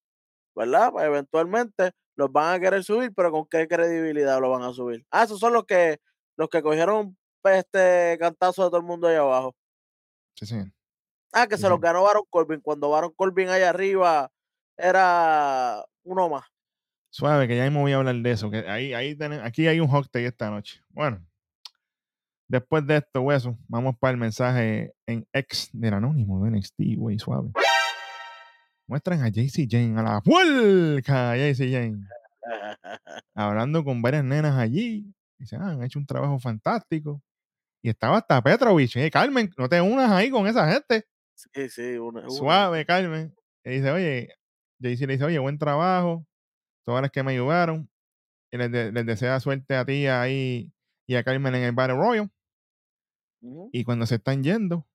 ¿verdad? 0.53 0.91
Pues 0.91 1.05
eventualmente 1.05 1.91
los 2.17 2.29
van 2.29 2.55
a 2.55 2.59
querer 2.59 2.83
subir, 2.83 3.13
pero 3.15 3.31
¿con 3.31 3.45
qué 3.45 3.65
credibilidad 3.65 4.41
lo 4.41 4.49
van 4.49 4.63
a 4.63 4.73
subir? 4.73 5.05
Ah, 5.09 5.23
esos 5.23 5.39
son 5.39 5.53
los 5.53 5.63
que 5.63 6.01
los 6.35 6.49
que 6.49 6.61
cogieron 6.61 7.15
este 7.51 8.17
cantazo 8.19 8.63
de 8.63 8.69
todo 8.69 8.79
el 8.79 8.85
mundo 8.85 9.07
ahí 9.07 9.15
abajo. 9.15 9.55
Sí, 10.35 10.45
sí. 10.45 10.55
Ah, 11.33 11.47
que 11.47 11.55
Sí, 11.55 11.63
se 11.63 11.69
los 11.69 11.77
sí. 11.77 11.81
ganó 11.83 12.03
Baron 12.03 12.23
Corbin 12.29 12.61
cuando 12.61 12.89
Baron 12.89 13.11
Corbin 13.15 13.49
allá 13.49 13.69
arriba 13.69 14.31
era 14.77 15.83
uno 16.03 16.29
más. 16.29 16.45
Suave, 17.11 17.47
que 17.47 17.55
ya 17.55 17.63
mismo 17.63 17.81
voy 17.81 17.91
a 17.93 17.97
hablar 17.97 18.15
de 18.15 18.31
eso. 18.31 18.49
Que 18.49 18.67
ahí, 18.67 18.93
ahí 18.93 19.15
tenemos, 19.15 19.45
aquí 19.45 19.67
hay 19.67 19.79
un 19.79 19.87
hot 19.87 20.09
take 20.11 20.25
esta 20.25 20.49
noche. 20.49 20.81
Bueno, 20.89 21.23
después 22.47 22.85
de 22.87 22.97
esto, 22.97 23.21
hueso, 23.21 23.57
vamos 23.67 23.95
para 23.99 24.11
el 24.11 24.17
mensaje 24.17 24.93
en 25.05 25.27
ex 25.31 25.69
del 25.73 25.93
anónimo 25.93 26.43
de 26.43 26.51
NXT, 26.51 26.97
güey, 26.97 27.19
suave. 27.19 27.51
Muestran 28.87 29.21
a 29.21 29.29
JC 29.29 29.67
Jane, 29.69 29.99
a 29.99 30.03
la 30.03 30.21
vuelca, 30.25 31.35
JC 31.37 31.71
Jane, 31.71 32.07
hablando 33.35 33.83
con 33.83 34.01
varias 34.01 34.23
nenas 34.23 34.57
allí. 34.57 35.05
Dicen, 35.37 35.61
ah, 35.61 35.69
han 35.71 35.83
hecho 35.83 35.99
un 35.99 36.05
trabajo 36.05 36.39
fantástico. 36.39 37.21
Y 37.83 37.89
estaba 37.89 38.17
hasta 38.17 38.41
Petrovich. 38.41 38.95
Eh, 38.95 39.11
Carmen, 39.11 39.51
no 39.57 39.67
te 39.67 39.81
unas 39.81 40.09
ahí 40.09 40.29
con 40.31 40.47
esa 40.47 40.71
gente. 40.71 41.05
Sí, 41.35 41.69
sí, 41.69 41.97
una, 41.97 42.21
una. 42.21 42.29
Suave, 42.29 42.85
Carmen. 42.85 43.35
Y 43.65 43.69
dice, 43.71 43.91
oye, 43.91 44.29
JC 44.79 45.01
le 45.05 45.13
dice, 45.13 45.25
oye, 45.25 45.37
buen 45.39 45.57
trabajo. 45.57 46.25
Todas 46.85 47.01
las 47.01 47.11
que 47.11 47.23
me 47.23 47.33
ayudaron. 47.33 47.89
Y 48.51 48.57
les, 48.57 48.71
de- 48.71 48.91
les 48.91 49.05
desea 49.05 49.39
suerte 49.39 49.75
a 49.75 49.83
ti 49.85 50.07
ahí 50.07 50.71
y 51.07 51.15
a 51.15 51.23
Carmen 51.23 51.53
en 51.55 51.63
el 51.63 51.71
Battle 51.73 51.97
Royal. 51.97 52.31
Y 53.73 53.83
cuando 53.83 54.05
se 54.05 54.15
están 54.15 54.41
yendo, 54.43 54.87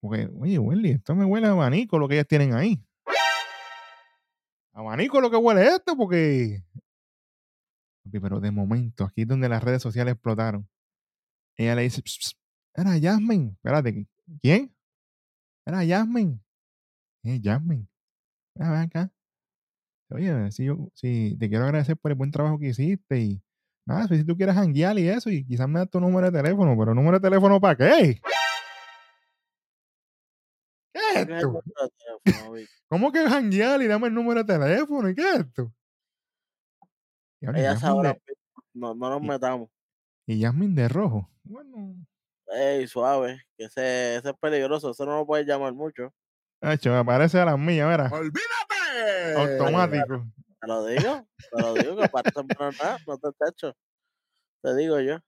porque, 0.00 0.28
oye, 0.38 0.58
Welly, 0.60 0.92
esto 0.92 1.16
me 1.16 1.24
huele 1.24 1.48
a 1.48 1.50
abanico 1.50 1.98
lo 1.98 2.06
que 2.06 2.14
ellas 2.14 2.28
tienen 2.28 2.54
ahí. 2.54 2.80
Abanico 4.72 5.20
lo 5.20 5.30
que 5.30 5.36
huele 5.36 5.66
esto, 5.66 5.96
porque. 5.96 6.62
Pero 8.10 8.38
de 8.40 8.50
momento, 8.52 9.04
aquí 9.04 9.22
es 9.22 9.28
donde 9.28 9.48
las 9.48 9.62
redes 9.64 9.82
sociales 9.82 10.12
explotaron. 10.14 10.68
Ella 11.60 11.74
le 11.74 11.82
dice, 11.82 12.00
"Pss, 12.00 12.18
pss, 12.18 12.36
era 12.74 12.98
Jasmine. 12.98 13.50
Espérate, 13.52 14.06
¿quién? 14.40 14.74
Era 15.66 15.86
Jasmine. 15.86 16.40
Eh, 17.22 17.38
Jasmine. 17.42 17.86
Ven, 18.54 18.68
acá. 18.68 19.12
Oye, 20.10 20.50
si, 20.52 20.64
yo, 20.64 20.88
si 20.94 21.36
te 21.38 21.50
quiero 21.50 21.64
agradecer 21.66 21.98
por 21.98 22.10
el 22.12 22.16
buen 22.16 22.30
trabajo 22.30 22.58
que 22.58 22.68
hiciste 22.68 23.20
y 23.20 23.42
nada, 23.86 24.08
si 24.08 24.24
tú 24.24 24.36
quieres 24.36 24.54
janguear 24.54 24.98
y 24.98 25.08
eso, 25.08 25.28
y 25.28 25.44
quizás 25.44 25.68
me 25.68 25.80
das 25.80 25.90
tu 25.90 26.00
número 26.00 26.30
de 26.30 26.42
teléfono, 26.42 26.74
pero 26.78 26.94
número 26.94 27.18
de 27.18 27.28
teléfono 27.28 27.60
para 27.60 27.76
qué? 27.76 28.18
¿Qué 30.94 31.00
es 31.14 31.26
¿Qué 31.26 31.32
es 31.34 31.42
esto? 31.44 31.62
¿Cómo 32.88 33.12
que 33.12 33.28
janguear 33.28 33.82
y 33.82 33.86
dame 33.86 34.08
el 34.08 34.14
número 34.14 34.42
de 34.42 34.58
teléfono? 34.58 35.10
¿Y 35.10 35.14
qué 35.14 35.30
es 35.30 35.40
esto? 35.40 35.72
Ella 37.42 37.76
sabrá. 37.76 38.16
No, 38.72 38.94
no 38.94 39.10
nos 39.10 39.22
metamos. 39.22 39.68
y 40.26 40.40
Jasmine 40.42 40.74
de 40.74 40.88
rojo. 40.88 41.28
Bueno, 41.50 41.96
Ey, 42.46 42.86
suave, 42.86 43.42
que 43.58 43.64
ese, 43.64 44.16
ese 44.16 44.30
es 44.30 44.36
peligroso, 44.40 44.92
eso 44.92 45.04
no 45.04 45.16
lo 45.16 45.26
puedes 45.26 45.48
llamar 45.48 45.72
mucho. 45.72 46.14
hecho, 46.60 46.92
me 46.92 47.04
parece 47.04 47.40
a 47.40 47.44
las 47.44 47.58
mías, 47.58 47.90
mira, 47.90 48.08
¡Olvídate! 48.08 49.34
automático. 49.36 50.24
Te 50.60 50.66
lo 50.68 50.86
digo, 50.86 51.26
te 51.50 51.60
lo 51.60 51.74
digo, 51.74 51.96
que 51.96 52.08
para 52.08 52.30
nada, 52.70 52.98
no 53.04 53.18
te 53.18 53.28
techo. 53.36 53.76
Te 54.62 54.76
digo 54.76 55.00
yo, 55.00 55.18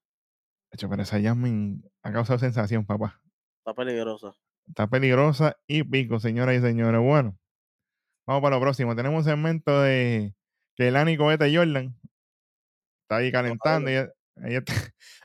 Hecho, 0.70 0.88
pero 0.88 1.02
esa 1.02 1.20
Jasmine 1.20 1.82
ha 2.04 2.12
causado 2.12 2.38
sensación, 2.38 2.86
papá. 2.86 3.20
está 3.58 3.74
peligroso. 3.74 4.36
Está 4.68 4.86
peligrosa 4.86 5.56
y 5.66 5.82
pico, 5.82 6.20
señoras 6.20 6.54
y 6.56 6.60
señores. 6.60 7.00
Bueno, 7.00 7.36
vamos 8.28 8.42
para 8.42 8.56
lo 8.56 8.62
próximo. 8.62 8.94
Tenemos 8.94 9.18
un 9.18 9.24
segmento 9.24 9.82
de 9.82 10.36
que 10.76 10.92
Lani 10.92 11.16
Cohete 11.16 11.52
Jordan 11.54 11.98
está 13.02 13.16
ahí 13.16 13.32
calentando. 13.32 13.90
Ella, 13.90 14.12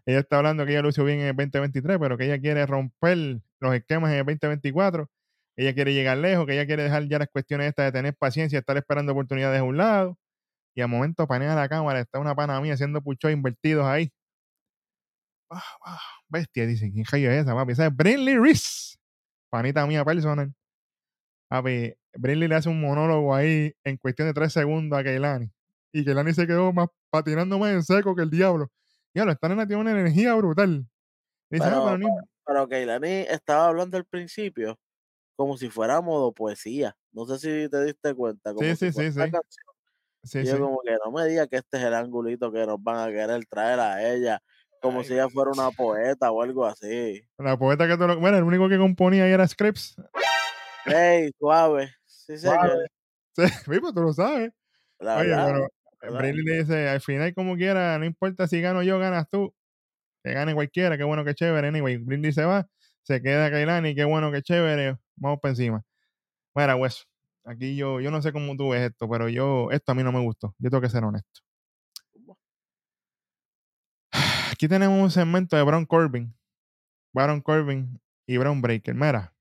ella, 0.06 0.20
está, 0.20 0.38
hablando 0.38 0.65
que 0.65 0.72
ella 0.72 0.82
lució 0.82 1.04
bien 1.04 1.20
en 1.20 1.28
el 1.28 1.36
2023, 1.36 1.98
pero 2.00 2.17
que 2.17 2.26
ella 2.26 2.39
quiere 2.39 2.65
romper 2.65 3.41
los 3.60 3.74
esquemas 3.74 4.12
en 4.12 4.20
el 4.20 4.26
2024. 4.26 5.10
Ella 5.58 5.74
quiere 5.74 5.93
llegar 5.93 6.17
lejos, 6.17 6.46
que 6.46 6.54
ella 6.54 6.65
quiere 6.65 6.84
dejar 6.84 7.08
ya 7.08 7.20
las 7.20 7.30
cuestiones 7.30 7.70
estas 7.70 7.86
de 7.86 7.91
tener 7.91 8.15
paciencia, 8.15 8.60
estar 8.60 8.78
esperando 8.78 9.12
oportunidades 9.13 9.60
a 9.60 9.63
un 9.63 9.78
lado. 9.78 10.17
Y 10.76 10.82
al 10.82 10.89
momento 10.89 11.28
panea 11.28 11.56
la 11.56 11.70
cámara, 11.70 12.00
está 12.02 12.20
una 12.20 12.36
pana 12.36 12.62
mía 12.62 12.74
haciendo 12.76 13.02
puchos 13.02 13.32
invertidos 13.32 13.86
ahí. 13.86 14.12
Ah, 15.50 15.63
ah, 15.86 16.00
bestia, 16.28 16.65
dice, 16.67 16.91
¿quién 16.91 17.06
es 17.06 17.13
esa, 17.13 17.56
papi? 17.56 17.72
Esa 17.72 17.88
es 17.88 17.96
Brinley 17.96 18.38
Reese, 18.38 18.98
panita 19.50 19.86
mía 19.88 20.04
personal. 20.06 20.54
Papi, 21.50 21.93
Brinley 22.13 22.48
le 22.50 22.56
hace 22.56 22.70
un 22.70 22.82
monólogo 22.82 23.34
ahí 23.34 23.74
en 23.84 23.98
cuestión 23.98 24.28
de 24.28 24.34
tres 24.34 24.54
segundos 24.54 25.00
a 25.00 25.04
Keilani. 25.04 25.50
Y 25.93 26.06
Keilani 26.06 26.34
se 26.34 26.46
quedó 26.48 26.74
más 26.74 26.89
patinando 27.10 27.58
más 27.60 27.72
en 27.72 27.84
seco 27.84 28.15
que 28.15 28.24
el 28.24 28.30
diablo. 28.30 28.70
Diablo, 29.17 29.34
esta 29.34 29.49
nena 29.49 29.65
tiene 29.65 29.82
una 29.82 29.91
energía 29.91 30.36
brutal. 30.36 30.86
Dice, 31.49 31.63
Pero- 31.63 31.75
no, 31.77 31.86
pero 31.86 31.97
ni- 31.97 32.08
Pero 32.45 32.67
Keilani 32.67 33.10
estaba 33.30 33.67
hablando 33.67 33.97
al 33.97 34.06
principio 34.06 34.77
como 35.36 35.58
si 35.58 35.69
fuera 35.71 35.99
modo 36.01 36.32
poesía. 36.32 36.95
No 37.12 37.25
sé 37.25 37.39
si 37.39 37.67
te 37.69 37.84
diste 37.84 38.13
cuenta. 38.13 38.53
Como 38.53 38.62
Sí, 38.62 38.75
si 38.75 38.91
sí, 38.91 39.01
sí, 39.06 39.12
sí. 39.12 39.17
canción. 39.19 39.41
sí, 40.23 40.39
Y 40.39 40.45
yo 40.45 40.53
sí. 40.53 40.60
como 40.60 40.80
que 40.86 40.95
no 41.03 41.12
me 41.12 41.25
diga 41.25 41.47
que 41.47 41.58
este 41.58 41.77
es 41.77 41.84
el 41.84 41.95
angulito 41.95 42.51
que 42.51 42.65
nos 42.67 42.82
van 42.84 42.97
a 43.10 43.12
querer 43.12 43.43
traer 43.47 43.80
a 43.80 44.08
ella, 44.13 44.39
como 44.84 44.99
Ay, 44.99 45.06
si 45.06 45.13
ella 45.13 45.30
fuera 45.30 45.49
una 45.51 45.71
poeta 45.71 46.32
o 46.32 46.43
algo 46.43 46.63
así. 46.65 47.21
La 47.39 47.58
poeta 47.58 47.88
que 47.88 47.97
te 47.97 48.06
lo... 48.08 48.19
Bueno, 48.19 48.38
el 48.38 48.43
único 48.43 48.69
que 48.69 48.77
componía 48.77 49.23
ahí 49.23 49.32
era 49.32 49.47
Scripps. 49.47 49.95
Ey, 50.86 51.32
suave. 51.39 51.91
Sí, 52.06 52.38
señor. 52.38 52.88
Sí, 53.36 53.80
pues 53.80 53.93
tú 53.93 54.01
lo 54.01 54.13
sabes. 54.13 54.51
La 54.99 55.17
Oye, 55.17 55.30
verdad, 55.30 55.45
pero 55.47 55.67
Brinley 56.10 56.43
le 56.43 56.58
dice, 56.60 56.89
al 56.89 57.02
final 57.02 57.34
como 57.34 57.56
quiera, 57.56 57.98
no 58.00 58.06
importa 58.06 58.48
si 58.48 58.62
gano 58.62 58.84
yo, 58.84 59.00
ganas 59.00 59.30
tú. 59.30 59.54
Que 60.24 60.34
gane 60.34 60.54
cualquiera, 60.54 60.98
qué 60.98 61.04
bueno, 61.04 61.24
qué 61.26 61.34
chévere. 61.36 61.67
Anyway, 61.70 61.98
Brinley 61.98 62.34
se 62.34 62.46
va, 62.46 62.67
se 63.04 63.22
queda 63.22 63.50
Kailani, 63.52 63.96
qué 63.96 64.04
bueno, 64.04 64.32
qué 64.32 64.41
chévere. 64.41 64.98
Vamos 65.15 65.39
para 65.41 65.52
encima. 65.52 65.84
Mira, 66.56 66.76
hueso. 66.76 67.06
Aquí 67.46 67.76
yo, 67.76 68.02
yo 68.02 68.12
no 68.12 68.22
sé 68.22 68.34
cómo 68.34 68.56
tú 68.58 68.70
ves 68.70 68.91
esto, 68.91 69.10
pero 69.10 69.30
yo, 69.30 69.72
esto 69.72 69.91
a 69.93 69.96
mí 69.96 70.04
no 70.04 70.12
me 70.12 70.20
gustó. 70.20 70.54
Yo 70.60 70.70
tengo 70.70 70.82
que 70.82 70.89
ser 70.89 71.04
honesto. 71.04 71.41
Aquí 74.52 74.67
tenemos 74.67 75.02
un 75.02 75.12
segmento 75.12 75.56
de 75.56 75.63
Brown 75.63 75.86
Corbin. 75.86 76.34
Baron 77.13 77.41
Corbin 77.41 78.00
y 78.28 78.38
Brown 78.38 78.62
Breaker. 78.62 78.93
Mira, 78.93 79.34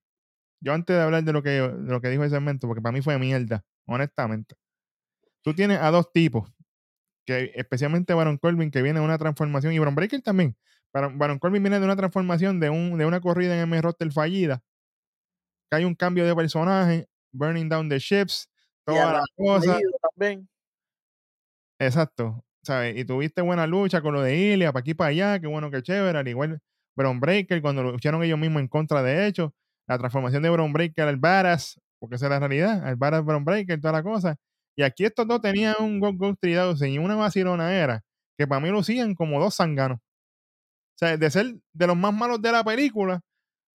yo 0.61 0.73
antes 0.73 0.97
de 0.97 1.03
hablar 1.03 1.25
de 1.25 1.33
lo 1.33 1.43
que, 1.43 1.51
de 1.51 1.93
lo 1.93 2.01
que 2.01 2.09
dijo 2.09 2.25
ese 2.25 2.37
segmento, 2.37 2.67
porque 2.67 2.81
para 2.81 2.93
mí 2.93 3.03
fue 3.03 3.19
mierda, 3.19 3.65
honestamente. 3.87 4.57
Tú 5.43 5.55
tienes 5.55 5.79
a 5.81 5.91
dos 5.91 6.11
tipos, 6.13 6.51
que 7.27 7.53
especialmente 7.57 8.15
Baron 8.15 8.39
Corbin, 8.39 8.71
que 8.71 8.83
viene 8.83 9.01
de 9.01 9.05
una 9.05 9.19
transformación, 9.19 9.73
y 9.73 9.79
Brown 9.79 9.95
Breaker 9.95 10.23
también. 10.23 10.57
Baron, 10.95 11.19
Baron 11.19 11.39
Corbin 11.39 11.63
viene 11.63 11.79
de 11.81 11.85
una 11.85 11.97
transformación 11.97 12.61
de, 12.61 12.71
un, 12.71 12.97
de 12.99 13.07
una 13.07 13.21
corrida 13.21 13.55
en 13.55 13.61
el 13.61 13.67
main 13.67 13.83
roster 13.83 14.11
fallida, 14.13 14.63
que 15.71 15.77
hay 15.77 15.85
un 15.85 15.95
cambio 15.95 16.25
de 16.27 16.35
personaje, 16.35 17.09
burning 17.33 17.69
down 17.69 17.89
the 17.89 17.99
ships, 17.99 18.49
Y 18.89 18.93
toda 18.93 19.01
la 19.05 19.11
arrastró 19.11 19.45
cosa. 19.45 19.73
apellido 19.73 19.93
también. 20.03 20.49
Exacto. 21.79 22.43
¿sabes? 22.63 22.97
Y 22.97 23.05
tuviste 23.05 23.43
buena 23.43 23.67
lucha 23.67 24.01
con 24.03 24.13
lo 24.15 24.23
de 24.23 24.37
Ilia, 24.37 24.73
para 24.73 24.81
aquí 24.81 24.95
para 24.95 25.11
allá, 25.11 25.39
qué 25.41 25.47
bueno, 25.47 25.71
qué 25.71 25.83
chévere. 25.83 26.19
Al 26.19 26.29
igual, 26.29 26.61
Brown 26.97 27.21
Breaker, 27.21 27.63
cuando 27.63 27.83
lucharon 27.85 28.23
ellos 28.25 28.39
mismos 28.39 28.61
en 28.61 28.69
contra 28.69 29.03
de 29.03 29.27
hecho, 29.27 29.55
la 29.87 29.99
transformación 29.99 30.43
de 30.43 30.51
Brown 30.51 30.73
Breaker 30.73 31.07
al 31.07 31.17
Varas, 31.17 31.81
porque 32.01 32.17
esa 32.17 32.27
es 32.27 32.31
la 32.31 32.41
realidad, 32.41 32.85
al 32.85 32.97
Varas 32.97 33.25
Brown 33.25 33.45
Breaker, 33.45 33.81
toda 33.81 33.93
la 33.93 34.03
cosa. 34.03 34.37
Y 34.77 34.83
aquí 34.83 35.05
estos 35.05 35.27
dos 35.27 35.41
tenían 35.41 35.75
un 35.81 36.01
Go 36.01 36.13
Go 36.15 36.35
3000 36.37 36.89
y 36.95 36.99
una 36.99 37.17
vacilona 37.17 37.75
era 37.75 38.03
que 38.39 38.47
para 38.47 38.61
mí 38.61 38.69
lucían 38.71 39.15
como 39.15 39.41
dos 39.41 39.57
zanganos. 39.57 39.99
O 39.99 40.99
sea, 40.99 41.17
de 41.17 41.31
ser 41.31 41.57
de 41.73 41.87
los 41.87 41.97
más 41.97 42.13
malos 42.15 42.41
de 42.43 42.53
la 42.53 42.65
película 42.65 43.21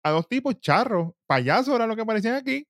a 0.03 0.11
dos 0.11 0.29
tipos 0.29 0.61
charros, 0.61 1.13
payasos 1.27 1.75
era 1.75 1.87
lo 1.87 1.97
que 1.97 2.07
parecían 2.07 2.37
aquí. 2.37 2.67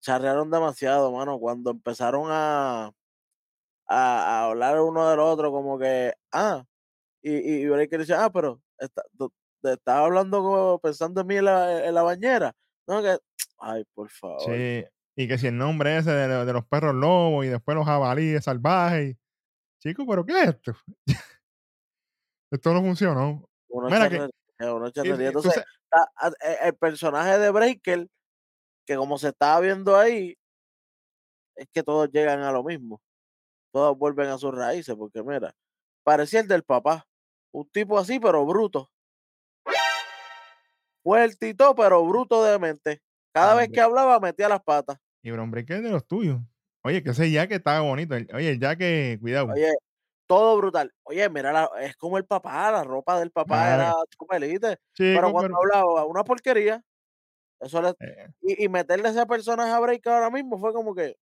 charrearon 0.00 0.50
demasiado, 0.50 1.12
mano, 1.12 1.38
cuando 1.38 1.70
empezaron 1.70 2.26
a, 2.30 2.86
a, 2.86 2.90
a 3.88 4.44
hablar 4.44 4.80
uno 4.80 5.08
del 5.10 5.20
otro, 5.20 5.50
como 5.50 5.78
que, 5.78 6.12
ah, 6.32 6.64
y, 7.22 7.32
y, 7.36 7.62
y 7.62 7.68
Breaker 7.68 8.00
dice, 8.00 8.14
ah, 8.14 8.30
pero 8.32 8.60
está, 8.78 9.02
estaba 9.64 10.06
hablando 10.06 10.42
como 10.42 10.78
pensando 10.78 11.20
en 11.22 11.26
mí 11.26 11.36
en 11.36 11.44
la, 11.46 11.86
en 11.86 11.94
la 11.94 12.02
bañera. 12.02 12.52
No, 12.86 13.02
que, 13.02 13.18
ay, 13.58 13.84
por 13.94 14.08
favor. 14.10 14.40
Sí, 14.40 14.84
y 15.20 15.26
que 15.26 15.36
si 15.36 15.48
el 15.48 15.58
nombre 15.58 15.96
ese 15.98 16.12
de, 16.12 16.44
de 16.44 16.52
los 16.52 16.64
perros 16.66 16.94
lobos 16.94 17.44
y 17.44 17.48
después 17.48 17.74
los 17.74 17.84
jabalíes 17.84 18.44
salvajes. 18.44 19.16
Chicos, 19.82 20.06
¿pero 20.08 20.24
qué 20.24 20.42
es 20.42 20.48
esto? 20.50 20.72
esto 22.52 22.72
no 22.72 22.80
funcionó. 22.82 23.44
Uno 23.68 23.88
Mira 23.88 24.08
que- 24.08 24.16
uno 24.64 24.88
Y- 24.94 25.24
Entonces, 25.24 25.54
sa- 25.90 26.08
a- 26.16 26.26
a- 26.28 26.32
e- 26.48 26.68
el 26.68 26.76
personaje 26.76 27.36
de 27.38 27.50
Breaker, 27.50 28.08
que 28.86 28.96
como 28.96 29.18
se 29.18 29.28
estaba 29.28 29.58
viendo 29.60 29.96
ahí, 29.96 30.36
es 31.56 31.66
que 31.72 31.82
todos 31.82 32.08
llegan 32.12 32.40
a 32.42 32.52
lo 32.52 32.62
mismo. 32.62 33.00
Todos 33.72 33.98
vuelven 33.98 34.28
a 34.28 34.38
sus 34.38 34.54
raíces, 34.54 34.94
porque 34.96 35.22
mira, 35.24 35.52
parecía 36.04 36.40
el 36.40 36.48
del 36.48 36.62
papá. 36.62 37.04
Un 37.52 37.68
tipo 37.70 37.98
así, 37.98 38.20
pero 38.20 38.46
bruto. 38.46 38.88
Fuertito, 41.02 41.74
pero 41.74 42.04
bruto 42.06 42.44
de 42.44 42.58
mente. 42.58 43.02
Cada 43.32 43.54
vez 43.54 43.66
Hombre. 43.66 43.74
que 43.74 43.80
hablaba, 43.80 44.20
metía 44.20 44.48
las 44.48 44.62
patas. 44.62 44.98
Y 45.28 45.30
Brown 45.32 45.50
Breaker 45.50 45.76
es 45.78 45.82
de 45.84 45.90
los 45.90 46.06
tuyos. 46.06 46.40
Oye, 46.84 47.02
que 47.02 47.10
ese 47.10 47.30
jaque 47.32 47.56
estaba 47.56 47.80
bonito. 47.80 48.14
Oye, 48.34 48.50
el 48.50 48.58
jaque, 48.60 49.18
cuidado. 49.20 49.52
Oye, 49.52 49.72
todo 50.26 50.56
brutal. 50.58 50.92
Oye, 51.04 51.28
mira, 51.28 51.52
la- 51.52 51.70
es 51.80 51.96
como 51.96 52.18
el 52.18 52.24
papá, 52.24 52.70
la 52.72 52.84
ropa 52.84 53.18
del 53.18 53.30
papá 53.30 53.56
Claro. 53.76 53.82
era 53.82 53.94
chupelite. 54.10 54.76
Chico, 54.94 55.20
Pero 55.20 55.32
cuando 55.32 55.58
pero- 55.60 55.74
hablaba, 55.76 56.04
una 56.06 56.24
porquería. 56.24 56.82
Eso 57.60 57.82
le- 57.82 57.88
eh, 58.00 58.28
y, 58.42 58.64
y 58.64 58.68
meterle 58.68 59.08
ese 59.08 59.26
personaje 59.26 59.70
a 59.72 59.80
Break 59.80 60.06
ahora 60.06 60.30
mismo 60.30 60.58
fue 60.58 60.72
como 60.72 60.94
que. 60.94 61.16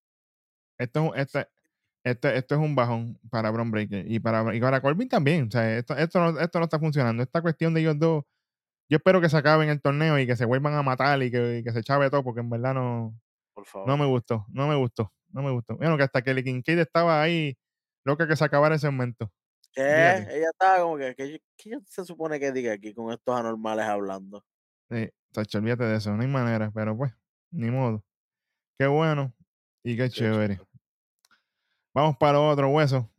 esto, 0.79 1.01
es 1.01 1.11
un- 1.11 1.19
esta, 1.19 1.49
esto, 2.05 2.29
esto 2.29 2.55
es 2.55 2.61
un 2.61 2.75
bajón 2.77 3.19
para 3.31 3.51
Bron 3.51 3.71
Breaker 3.71 4.05
y 4.11 4.21
para, 4.21 4.55
y 4.55 4.61
para 4.61 4.81
Corbin 4.83 5.09
también. 5.09 5.49
O 5.49 5.51
sea, 5.51 5.79
esto, 5.79 5.97
esto, 5.97 6.21
no, 6.21 6.39
esto 6.39 6.59
no 6.59 6.65
está 6.65 6.79
funcionando. 6.79 7.23
Esta 7.23 7.41
cuestión 7.41 7.73
de 7.75 7.81
ellos 7.81 7.99
dos, 7.99 8.25
yo 8.91 8.97
espero 8.99 9.21
que 9.21 9.29
se 9.31 9.37
acaben 9.39 9.69
el 9.71 9.81
torneo 9.81 10.19
y 10.19 10.27
que 10.27 10.37
se 10.37 10.45
vuelvan 10.45 10.75
a 10.75 10.83
matar 10.83 11.23
y 11.23 11.31
que, 11.31 11.59
y 11.59 11.65
que 11.65 11.73
se 11.73 11.83
chave 11.83 12.11
todo, 12.11 12.23
porque 12.23 12.41
en 12.41 12.51
verdad 12.51 12.75
no, 12.75 13.15
Por 13.57 13.65
favor. 13.65 13.89
no 13.89 13.97
me 13.97 14.05
gustó, 14.05 14.45
no 14.51 14.69
me 14.69 14.77
gustó, 14.77 15.11
no 15.31 15.43
me 15.43 15.51
gustó. 15.51 15.79
Bueno, 15.79 15.97
que 15.97 16.03
hasta 16.03 16.21
que 16.23 16.45
Kincaid 16.45 16.79
estaba 16.79 17.23
ahí, 17.23 17.57
loca 18.05 18.29
que 18.29 18.37
se 18.37 18.45
acabara 18.45 18.75
ese 18.75 18.91
momento. 18.91 19.33
¿Qué? 19.73 19.83
fíjate. 19.83 20.37
Ella 20.37 20.49
estaba 20.53 20.81
como 20.81 20.99
que, 20.99 21.15
¿qué, 21.15 21.41
qué 21.57 21.79
se 21.87 22.05
supone 22.05 22.39
que 22.39 22.53
diga 22.53 22.75
aquí 22.75 22.93
con 22.93 23.11
estos 23.11 23.35
anormales 23.35 23.87
hablando? 23.87 24.45
Sí, 24.91 25.09
tacho, 25.33 25.57
olvídate 25.57 25.85
de 25.85 25.97
eso, 25.97 26.15
no 26.15 26.21
hay 26.21 26.29
manera, 26.29 26.71
pero 26.71 26.95
pues, 26.95 27.15
ni 27.51 27.71
modo. 27.71 28.05
Qué 28.79 28.87
bueno 28.87 29.35
y 29.83 29.97
qué 29.97 30.03
Qué 30.03 30.11
chévere. 30.11 30.61
Vamos 31.95 32.19
para 32.19 32.39
otro 32.39 32.69
hueso. 32.69 33.11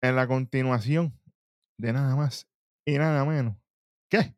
En 0.00 0.16
la 0.16 0.26
continuación 0.26 1.12
de 1.78 1.92
nada 1.92 2.16
más 2.16 2.48
y 2.86 2.96
nada 2.96 3.22
menos. 3.26 3.54
¿Qué? 4.08 4.34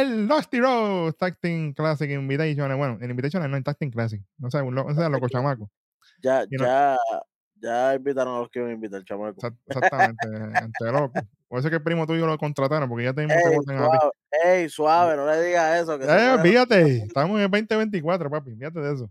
El 0.00 0.26
Dusty 0.28 0.60
Rose 0.60 1.16
Tag 1.18 1.38
Team 1.40 1.72
Classic 1.74 2.10
Invitational. 2.10 2.76
Bueno, 2.76 2.98
el 3.00 3.10
Invitational 3.10 3.50
no 3.50 3.56
el 3.56 3.64
Tag 3.64 3.76
Team 3.76 3.90
Classic. 3.90 4.22
No 4.38 4.50
sé, 4.50 4.58
sea, 4.94 5.08
loco 5.08 5.28
chamaco. 5.30 5.70
Ya, 6.22 6.44
ya, 6.50 6.98
ya 7.60 7.94
invitaron 7.94 8.34
a 8.36 8.38
los 8.40 8.48
que 8.48 8.58
iban 8.60 8.70
a 8.70 8.74
invitar, 8.74 9.04
chamaco. 9.04 9.40
Exact- 9.40 9.58
Exactamente, 9.66 10.26
entre 10.26 10.92
loco. 10.92 11.12
Por 11.48 11.58
eso 11.58 11.68
es 11.68 11.70
que 11.70 11.76
el 11.76 11.82
primo 11.82 12.06
tuyo 12.06 12.26
lo 12.26 12.38
contrataron, 12.38 12.88
porque 12.88 13.04
ya 13.04 13.12
tenemos 13.12 13.36
que 13.36 13.56
votar 13.56 13.76
a 13.76 13.90
ti. 13.90 14.08
ey, 14.44 14.68
suave, 14.68 15.16
no 15.16 15.26
le 15.26 15.42
digas 15.42 15.82
eso. 15.82 15.98
Que 15.98 16.06
se 16.06 16.10
Eh, 16.10 17.02
estamos 17.06 17.36
en 17.36 17.42
el 17.42 17.50
2024, 17.50 18.30
papi, 18.30 18.54
fíjate 18.56 18.80
de 18.80 18.94
eso. 18.94 19.10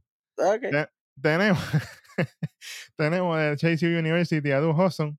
Ya. 0.72 0.90
Tenemos, 1.22 1.60
tenemos 2.96 3.38
de 3.38 3.56
Chase 3.58 3.98
University 4.00 4.52
a 4.52 4.60
Duke 4.60 4.82
Hudson 4.82 5.18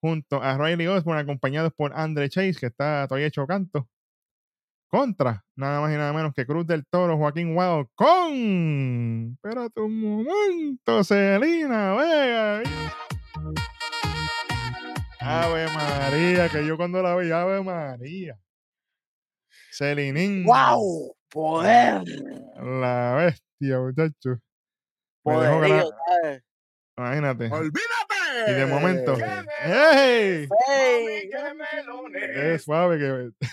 junto 0.00 0.42
a 0.42 0.56
Riley 0.56 0.86
Osborne, 0.86 1.20
acompañados 1.20 1.72
por 1.74 1.92
Andre 1.94 2.28
Chase, 2.28 2.54
que 2.58 2.66
está 2.66 3.06
todavía 3.08 3.26
hecho 3.26 3.46
canto. 3.46 3.88
Contra, 4.90 5.44
nada 5.54 5.82
más 5.82 5.92
y 5.92 5.96
nada 5.96 6.14
menos 6.14 6.32
que 6.34 6.46
Cruz 6.46 6.66
del 6.66 6.86
Toro, 6.86 7.18
Joaquín 7.18 7.54
Wild 7.54 7.88
con. 7.94 9.34
Espérate 9.34 9.80
un 9.82 10.00
momento, 10.00 11.04
Celina 11.04 11.94
Vega. 11.94 12.62
Ave 15.20 15.66
María, 15.74 16.48
que 16.48 16.66
yo 16.66 16.78
cuando 16.78 17.02
la 17.02 17.14
vi, 17.16 17.30
Ave 17.30 17.62
María. 17.62 18.38
Celinín. 19.70 20.44
¡Wow! 20.44 21.14
¡Poder! 21.28 22.02
La 22.56 23.14
bestia, 23.14 23.80
muchacho. 23.80 24.40
Poderío. 25.22 25.90
¿sabes? 26.22 26.42
Imagínate. 26.96 27.50
¡Olvídate! 27.52 28.50
Y 28.50 28.52
de 28.54 28.66
momento. 28.66 29.16
Que 29.16 29.24
me 29.24 29.44
¡Ey! 29.66 30.48
¡Ey! 30.70 31.28
que 31.28 31.54
melones. 31.54 32.36
Es 32.36 32.64
suave 32.64 32.98
que. 32.98 33.46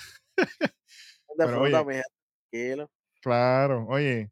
De 1.38 1.46
Pero, 1.46 1.60
fruta, 1.60 1.82
oye. 1.82 2.02
Tranquilo. 2.52 2.90
Claro, 3.22 3.86
oye, 3.88 4.32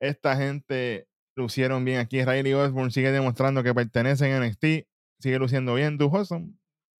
esta 0.00 0.36
gente 0.36 1.06
lucieron 1.36 1.84
bien 1.84 1.98
aquí. 1.98 2.24
Riley 2.24 2.52
Osborne 2.54 2.90
sigue 2.90 3.12
demostrando 3.12 3.62
que 3.62 3.74
pertenece 3.74 4.32
a 4.32 4.40
NXT, 4.40 4.86
sigue 5.20 5.38
luciendo 5.38 5.74
bien. 5.74 5.96
Dujoson, 5.96 6.58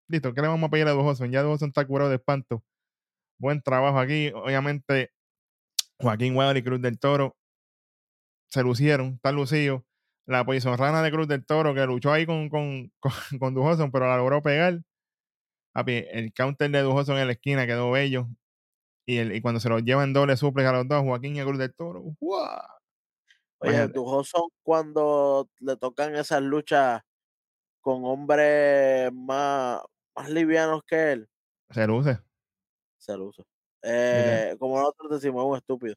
listo, 0.08 0.34
¿qué 0.34 0.40
le 0.42 0.48
vamos 0.48 0.68
a 0.68 0.70
pedir 0.70 0.86
a 0.88 0.92
Dujoson? 0.92 1.30
Ya 1.30 1.42
Dujoson 1.42 1.68
está 1.68 1.86
curado 1.86 2.10
de 2.10 2.16
espanto. 2.16 2.64
Buen 3.38 3.62
trabajo 3.62 3.98
aquí. 3.98 4.32
Obviamente, 4.34 5.12
Joaquín 5.98 6.36
Wild 6.36 6.56
y 6.58 6.62
Cruz 6.62 6.80
del 6.80 6.98
Toro 6.98 7.36
se 8.48 8.62
lucieron, 8.62 9.14
están 9.14 9.36
lucidos. 9.36 9.82
La 10.26 10.44
Rana 10.44 11.02
de 11.02 11.10
Cruz 11.10 11.26
del 11.28 11.44
Toro 11.44 11.74
que 11.74 11.84
luchó 11.86 12.12
ahí 12.12 12.26
con, 12.26 12.48
con, 12.48 12.92
con, 13.00 13.38
con 13.38 13.54
Dujoson, 13.54 13.90
pero 13.90 14.08
la 14.08 14.16
logró 14.16 14.42
pegar. 14.42 14.80
Papi, 15.72 16.04
el 16.10 16.32
counter 16.32 16.70
de 16.70 16.82
Dujoson 16.82 17.18
en 17.18 17.26
la 17.26 17.32
esquina 17.32 17.66
quedó 17.66 17.90
bello. 17.90 18.28
Y, 19.10 19.18
el, 19.18 19.34
y 19.34 19.40
cuando 19.40 19.58
se 19.58 19.68
los 19.68 19.82
llevan 19.82 20.12
doble 20.12 20.36
suplex 20.36 20.68
a 20.68 20.72
los 20.72 20.86
dos, 20.86 21.02
Joaquín 21.02 21.34
y 21.34 21.42
Cruz 21.42 21.58
del 21.58 21.74
Toro, 21.74 22.00
¡guau! 22.20 22.60
Oye, 23.58 23.72
Imagínate. 23.72 23.92
Dujoson 23.94 24.42
cuando 24.62 25.48
le 25.58 25.76
tocan 25.76 26.14
esas 26.14 26.40
luchas 26.42 27.02
con 27.80 28.04
hombres 28.04 29.10
más, 29.12 29.80
más 30.16 30.30
livianos 30.30 30.82
que 30.86 31.12
él, 31.12 31.28
Se 31.70 31.84
luce, 31.88 32.20
se 32.98 33.16
lo 33.16 33.26
usa. 33.26 33.44
Eh, 33.82 34.54
como 34.60 34.78
nosotros 34.78 35.10
decimos, 35.20 35.42
es 35.44 35.50
un 35.50 35.56
estúpido. 35.56 35.94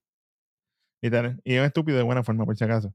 literal. 1.01 1.39
Y 1.43 1.53
es 1.53 1.59
un 1.59 1.65
estúpido 1.67 1.97
de 1.99 2.03
buena 2.03 2.23
forma, 2.23 2.45
por 2.45 2.57
si 2.57 2.63
acaso. 2.63 2.93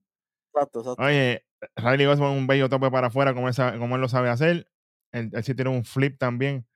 Exacto, 0.52 0.80
exacto. 0.80 1.02
Oye, 1.02 1.44
Riley 1.76 2.06
Osborne 2.06 2.36
un 2.38 2.46
bello 2.48 2.68
tope 2.68 2.90
para 2.90 3.06
afuera, 3.06 3.34
como 3.34 3.46
él, 3.46 3.54
sabe- 3.54 3.78
como 3.78 3.94
él 3.94 4.00
lo 4.00 4.08
sabe 4.08 4.30
hacer. 4.30 4.68
Él, 5.12 5.30
él 5.32 5.44
sí 5.44 5.54
tiene 5.54 5.70
un 5.70 5.84
flip 5.84 6.18
también 6.18 6.66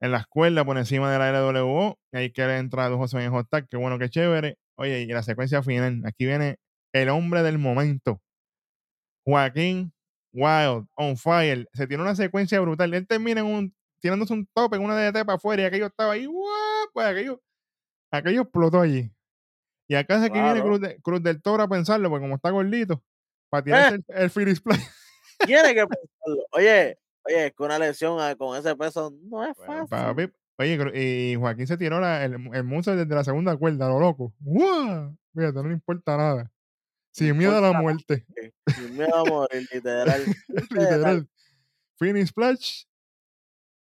en 0.00 0.12
la 0.12 0.18
escuela, 0.18 0.64
por 0.64 0.78
encima 0.78 1.10
de 1.12 1.18
la 1.18 1.30
LWO. 1.30 1.98
Y 2.12 2.16
ahí 2.16 2.30
que 2.32 2.46
le 2.46 2.58
entra 2.58 2.84
a 2.84 2.88
dos 2.88 3.12
en 3.14 3.30
hot 3.30 3.48
qué 3.70 3.76
bueno, 3.76 3.98
qué 3.98 4.08
chévere. 4.08 4.56
Oye, 4.76 5.00
y 5.02 5.06
la 5.06 5.22
secuencia 5.22 5.62
final, 5.62 6.02
aquí 6.06 6.24
viene 6.26 6.56
el 6.92 7.08
hombre 7.08 7.42
del 7.42 7.58
momento. 7.58 8.20
Joaquín 9.26 9.92
Wild, 10.32 10.86
on 10.94 11.16
fire. 11.16 11.66
Se 11.72 11.86
tiene 11.86 12.02
una 12.02 12.14
secuencia 12.14 12.60
brutal. 12.60 12.94
Él 12.94 13.06
termina 13.06 13.40
en 13.40 13.46
un, 13.46 13.74
tirándose 14.00 14.32
un 14.32 14.46
tope 14.54 14.76
en 14.76 14.82
una 14.82 14.94
DT 14.96 15.24
para 15.24 15.34
afuera 15.36 15.62
y 15.62 15.66
aquello 15.66 15.86
estaba 15.86 16.12
ahí. 16.12 16.26
¡guau! 16.26 16.88
Pues 16.92 17.06
aquello, 17.06 17.42
aquello 18.10 18.42
explotó 18.42 18.80
allí. 18.80 19.10
Y 19.88 19.94
acá 19.94 20.16
es 20.16 20.22
aquí 20.22 20.34
viene 20.34 20.52
Claro. 20.52 20.64
Cruz, 20.64 20.80
de- 20.80 21.00
Cruz 21.00 21.22
del 21.22 21.42
Toro 21.42 21.62
a 21.62 21.68
pensarlo, 21.68 22.10
porque 22.10 22.22
como 22.24 22.36
está 22.36 22.50
gordito, 22.50 23.02
para 23.50 23.64
tirarse 23.64 23.94
el, 23.96 24.04
el 24.08 24.30
Phillips 24.30 24.60
Play. 24.60 24.78
Tiene 25.46 25.74
que 25.74 25.86
pensarlo. 25.86 26.46
Oye, 26.52 26.98
oye, 27.28 27.46
es 27.46 27.52
que 27.54 27.62
una 27.62 27.78
lesión 27.78 28.18
ah, 28.20 28.34
con 28.36 28.56
ese 28.58 28.74
peso 28.76 29.12
no 29.24 29.44
es 29.44 29.56
Bueno, 29.56 29.86
fácil. 29.86 29.88
papi, 29.88 30.32
oye, 30.58 31.32
y 31.32 31.34
Joaquín 31.36 31.66
se 31.66 31.76
tiró 31.76 32.00
la- 32.00 32.24
el, 32.24 32.34
el 32.52 32.64
moonsault 32.64 32.98
desde 32.98 33.14
la 33.14 33.24
segunda 33.24 33.56
cuerda, 33.56 33.88
lo 33.88 34.00
loco. 34.00 34.34
¡Guau! 34.40 35.16
Fíjate, 35.34 35.54
no 35.54 35.68
le 35.68 35.74
importa 35.74 36.16
nada. 36.16 36.50
Sin 37.12 37.36
miedo 37.36 37.56
a 37.56 37.60
la 37.60 37.72
muerte. 37.80 38.24
Sin 38.74 38.96
miedo 38.96 39.14
a 39.14 39.24
morir, 39.24 39.68
literal. 39.72 40.22
Literal. 40.48 40.68
Literal. 40.70 41.28
Finish 41.98 42.28
splash. 42.28 42.84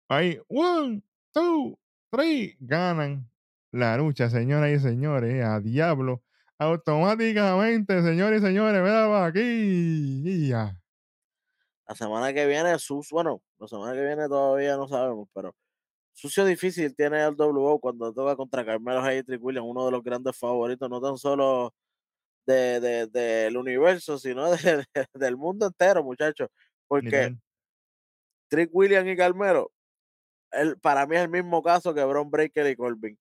Ahí, 0.09 0.39
one, 0.47 1.01
two, 1.33 1.77
three. 2.11 2.55
Ganan 2.59 3.29
la 3.71 3.97
lucha, 3.97 4.29
señoras 4.29 4.71
y 4.71 4.79
señores. 4.79 5.43
A 5.45 5.59
diablo. 5.59 6.23
Automáticamente, 6.57 8.01
señores 8.03 8.41
y 8.41 8.45
señores, 8.45 8.81
véalo 8.81 9.15
aquí. 9.17 9.39
Y 9.41 10.47
ya. 10.49 10.79
La 11.89 11.95
semana 11.95 12.31
que 12.33 12.45
viene, 12.45 12.77
sus, 12.77 13.09
bueno, 13.09 13.41
la 13.57 13.67
semana 13.67 13.93
que 13.93 14.05
viene 14.05 14.27
todavía 14.27 14.77
no 14.77 14.87
sabemos, 14.87 15.27
pero 15.33 15.55
sucio 16.13 16.45
difícil 16.45 16.95
tiene 16.95 17.23
el 17.25 17.35
WO 17.35 17.79
cuando 17.79 18.13
toca 18.13 18.35
contra 18.35 18.63
Carmelo 18.63 19.01
Hayes 19.01 19.23
y 19.23 19.25
Trick 19.25 19.43
Williams, 19.43 19.67
uno 19.67 19.85
de 19.85 19.91
los 19.91 20.03
grandes 20.03 20.37
favoritos, 20.37 20.87
no 20.87 21.01
tan 21.01 21.17
solo 21.17 21.73
de, 22.45 22.79
de- 22.79 23.07
del 23.07 23.57
universo, 23.57 24.19
sino 24.19 24.51
de- 24.51 24.85
de- 24.93 25.05
del 25.15 25.35
mundo 25.35 25.65
entero, 25.65 26.03
muchachos. 26.03 26.49
Porque. 26.87 27.09
Trick 28.49 28.69
Williams 28.73 29.07
y 29.09 29.15
Carmelo, 29.15 29.71
el, 30.51 30.79
para 30.79 31.05
mí 31.05 31.15
es 31.15 31.21
el 31.23 31.29
mismo 31.29 31.61
caso 31.61 31.93
que 31.93 32.03
Bron 32.03 32.31
Breaker 32.31 32.65
y 32.67 32.75
Corbin. 32.75 33.17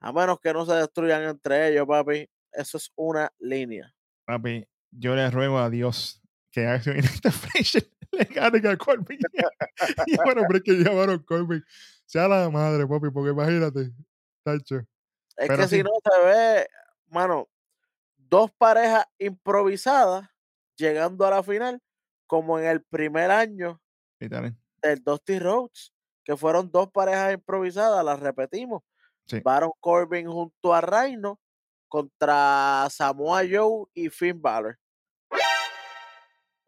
A 0.00 0.12
menos 0.12 0.40
que 0.40 0.52
no 0.52 0.64
se 0.64 0.74
destruyan 0.74 1.22
entre 1.24 1.68
ellos, 1.68 1.86
papi, 1.86 2.26
eso 2.52 2.78
es 2.78 2.90
una 2.96 3.30
línea. 3.38 3.92
Papi, 4.26 4.66
yo 4.90 5.14
le 5.14 5.30
ruego 5.30 5.58
a 5.58 5.68
Dios 5.68 6.21
que 6.52 6.66
Action 6.66 6.96
Intervention 6.96 7.82
le 8.12 8.24
gane 8.24 8.68
a 8.68 8.76
Corbin. 8.76 9.18
y 10.06 10.16
bueno, 10.16 10.42
pero 10.46 10.58
es 10.58 10.62
que 10.62 10.72
llamaron 10.74 11.18
Corbin. 11.20 11.64
Sea 12.06 12.28
la 12.28 12.48
madre, 12.50 12.86
papi, 12.86 13.10
porque 13.10 13.30
imagínate. 13.30 13.90
Tacho. 14.44 14.76
Es 15.36 15.48
Pero 15.48 15.56
que 15.56 15.68
si 15.68 15.82
no 15.82 15.90
se 16.04 16.26
ve, 16.26 16.66
mano, 17.08 17.48
dos 18.16 18.50
parejas 18.52 19.06
improvisadas 19.18 20.28
llegando 20.76 21.24
a 21.26 21.30
la 21.30 21.42
final, 21.42 21.80
como 22.26 22.58
en 22.58 22.66
el 22.66 22.82
primer 22.82 23.30
año 23.30 23.80
Literal. 24.20 24.54
del 24.82 25.02
Dusty 25.02 25.38
Rhodes, 25.38 25.94
que 26.22 26.36
fueron 26.36 26.70
dos 26.70 26.90
parejas 26.90 27.32
improvisadas, 27.32 28.04
las 28.04 28.20
repetimos. 28.20 28.82
Sí. 29.26 29.40
Baron 29.40 29.70
Corbin 29.80 30.26
junto 30.28 30.74
a 30.74 30.80
Reino 30.80 31.40
contra 31.88 32.88
Samoa 32.90 33.42
Joe 33.50 33.86
y 33.94 34.10
Finn 34.10 34.42
Balor. 34.42 34.78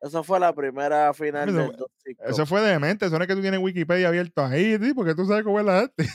Esa 0.05 0.23
fue 0.23 0.39
la 0.39 0.55
primera 0.55 1.13
final 1.15 1.49
Eso- 1.49 1.59
del 1.59 1.77
Cup, 1.77 1.91
Eso 2.27 2.47
fue 2.47 2.61
demente. 2.61 3.07
Eso 3.07 3.17
no 3.17 3.25
es 3.25 3.29
que 3.29 3.35
tú 3.35 3.41
tienes 3.41 3.61
Wikipedia 3.61 4.09
abierto 4.09 4.45
ahí, 4.45 4.77
¿sí? 4.79 4.93
porque 4.95 5.15
tú 5.15 5.25
sabes 5.25 5.45
cómo 5.45 5.59
es 5.61 5.67
la 5.67 5.81
gente. 5.81 6.07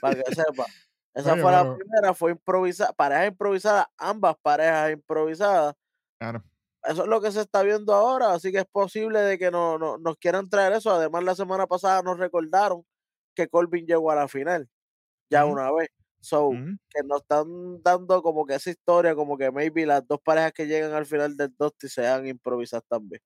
para 0.00 0.22
que 0.22 0.34
sepa. 0.34 0.66
Esa 1.14 1.32
Oye, 1.32 1.42
fue 1.42 1.50
la 1.52 1.74
primera, 1.74 2.14
fue 2.14 2.30
improvisada, 2.32 2.92
pareja 2.92 3.26
improvisada, 3.26 3.90
ambas 3.96 4.36
parejas 4.40 4.92
improvisadas. 4.92 5.74
Claro. 6.20 6.44
Eso 6.84 7.02
es 7.02 7.08
lo 7.08 7.20
que 7.20 7.32
se 7.32 7.40
está 7.40 7.62
viendo 7.62 7.92
ahora, 7.94 8.32
así 8.34 8.52
que 8.52 8.58
es 8.58 8.66
posible 8.66 9.20
de 9.20 9.36
que 9.38 9.50
no, 9.50 9.78
no- 9.78 9.98
nos 9.98 10.16
quieran 10.18 10.48
traer 10.48 10.74
eso. 10.74 10.92
Además, 10.92 11.24
la 11.24 11.34
semana 11.34 11.66
pasada 11.66 12.02
nos 12.02 12.18
recordaron 12.18 12.84
que 13.34 13.48
Corbin 13.48 13.86
llegó 13.86 14.10
a 14.10 14.14
la 14.16 14.28
final, 14.28 14.68
ya 15.30 15.44
una 15.46 15.72
vez. 15.72 15.88
So, 16.20 16.50
que 16.90 17.02
nos 17.04 17.22
están 17.22 17.82
dando 17.82 18.22
como 18.22 18.44
que 18.44 18.54
esa 18.54 18.70
historia, 18.70 19.14
como 19.14 19.36
que 19.38 19.50
maybe 19.52 19.86
las 19.86 20.06
dos 20.06 20.18
parejas 20.24 20.52
que 20.52 20.66
llegan 20.66 20.92
al 20.92 21.06
final 21.06 21.36
del 21.36 21.54
Dusty 21.56 21.88
sean 21.88 22.26
improvisadas 22.26 22.84
también. 22.88 23.20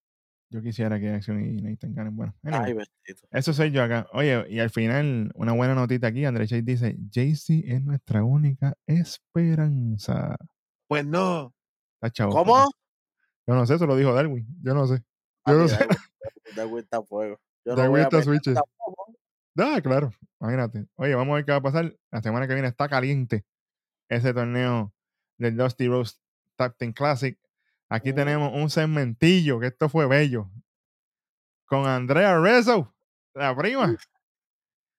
Yo 0.51 0.61
quisiera 0.61 1.01
que 1.01 1.09
Acción 1.09 1.40
y 1.43 1.62
Nathan 1.62 1.95
ganen. 1.95 2.14
Bueno, 2.14 2.34
anyway, 2.43 2.84
Ay, 3.09 3.14
eso 3.30 3.55
soy 3.55 3.70
yo 3.70 3.82
acá. 3.82 4.07
Oye, 4.12 4.45
y 4.51 4.59
al 4.59 4.68
final, 4.68 5.30
una 5.34 5.53
buena 5.53 5.74
notita 5.74 6.09
aquí. 6.09 6.26
André 6.26 6.47
Chase 6.47 6.61
dice: 6.61 6.95
Jay-Z 7.11 7.55
es 7.74 7.82
nuestra 7.82 8.22
única 8.22 8.74
esperanza. 8.86 10.36
Pues 10.88 11.07
no. 11.07 11.55
Está 11.95 12.11
chavo. 12.12 12.32
¿Cómo? 12.32 12.66
Yo 13.47 13.55
no 13.55 13.64
sé, 13.66 13.74
eso 13.76 13.86
lo 13.86 13.97
dijo 13.97 14.12
Darwin. 14.12 14.47
Yo 14.62 14.74
no 14.74 14.86
sé. 14.86 15.03
Yo 15.47 15.55
no 15.55 15.66
Papi, 15.66 15.68
sé. 15.70 15.76
Darwin- 15.78 15.97
Darwin 16.57 16.78
está 16.84 16.97
a 16.99 17.03
fuego. 17.03 17.40
Yo 17.64 17.72
no 17.72 17.76
Darwin 17.76 17.90
voy 17.93 18.01
a 18.01 18.05
está 18.05 18.22
switches. 18.22 18.55
tampoco. 18.55 19.14
Ah, 19.59 19.80
claro. 19.82 20.11
Imagínate. 20.40 20.86
Oye, 20.96 21.14
vamos 21.14 21.32
a 21.32 21.36
ver 21.36 21.44
qué 21.44 21.53
va 21.53 21.59
a 21.59 21.62
pasar. 21.62 21.94
La 22.11 22.22
semana 22.22 22.46
que 22.48 22.55
viene 22.55 22.68
está 22.68 22.88
caliente 22.88 23.44
ese 24.09 24.32
torneo 24.34 24.92
del 25.38 25.57
Dusty 25.57 25.88
Rose 25.88 26.16
Tag 26.57 26.76
Team 26.76 26.92
Classic. 26.92 27.38
Aquí 27.88 28.11
Ujú. 28.11 28.16
tenemos 28.16 28.53
un 28.55 28.70
segmentillo, 28.70 29.61
que 29.61 29.66
esto 29.68 29.88
fue 29.88 30.07
bello. 30.07 30.50
Con 31.66 31.86
Andrea 31.86 32.38
Rezo, 32.40 32.94
la 33.34 33.55
prima. 33.57 33.96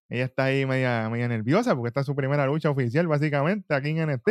Ella 0.10 0.26
está 0.26 0.45
ahí 0.45 0.66
media, 0.66 1.10
media 1.10 1.28
nerviosa 1.28 1.76
porque 1.76 1.88
esta 1.88 2.01
es 2.01 2.06
su 2.06 2.16
primera 2.16 2.45
lucha 2.45 2.70
oficial, 2.70 3.08
básicamente, 3.08 3.74
aquí 3.74 3.89
en 3.89 4.10
NXT. 4.10 4.30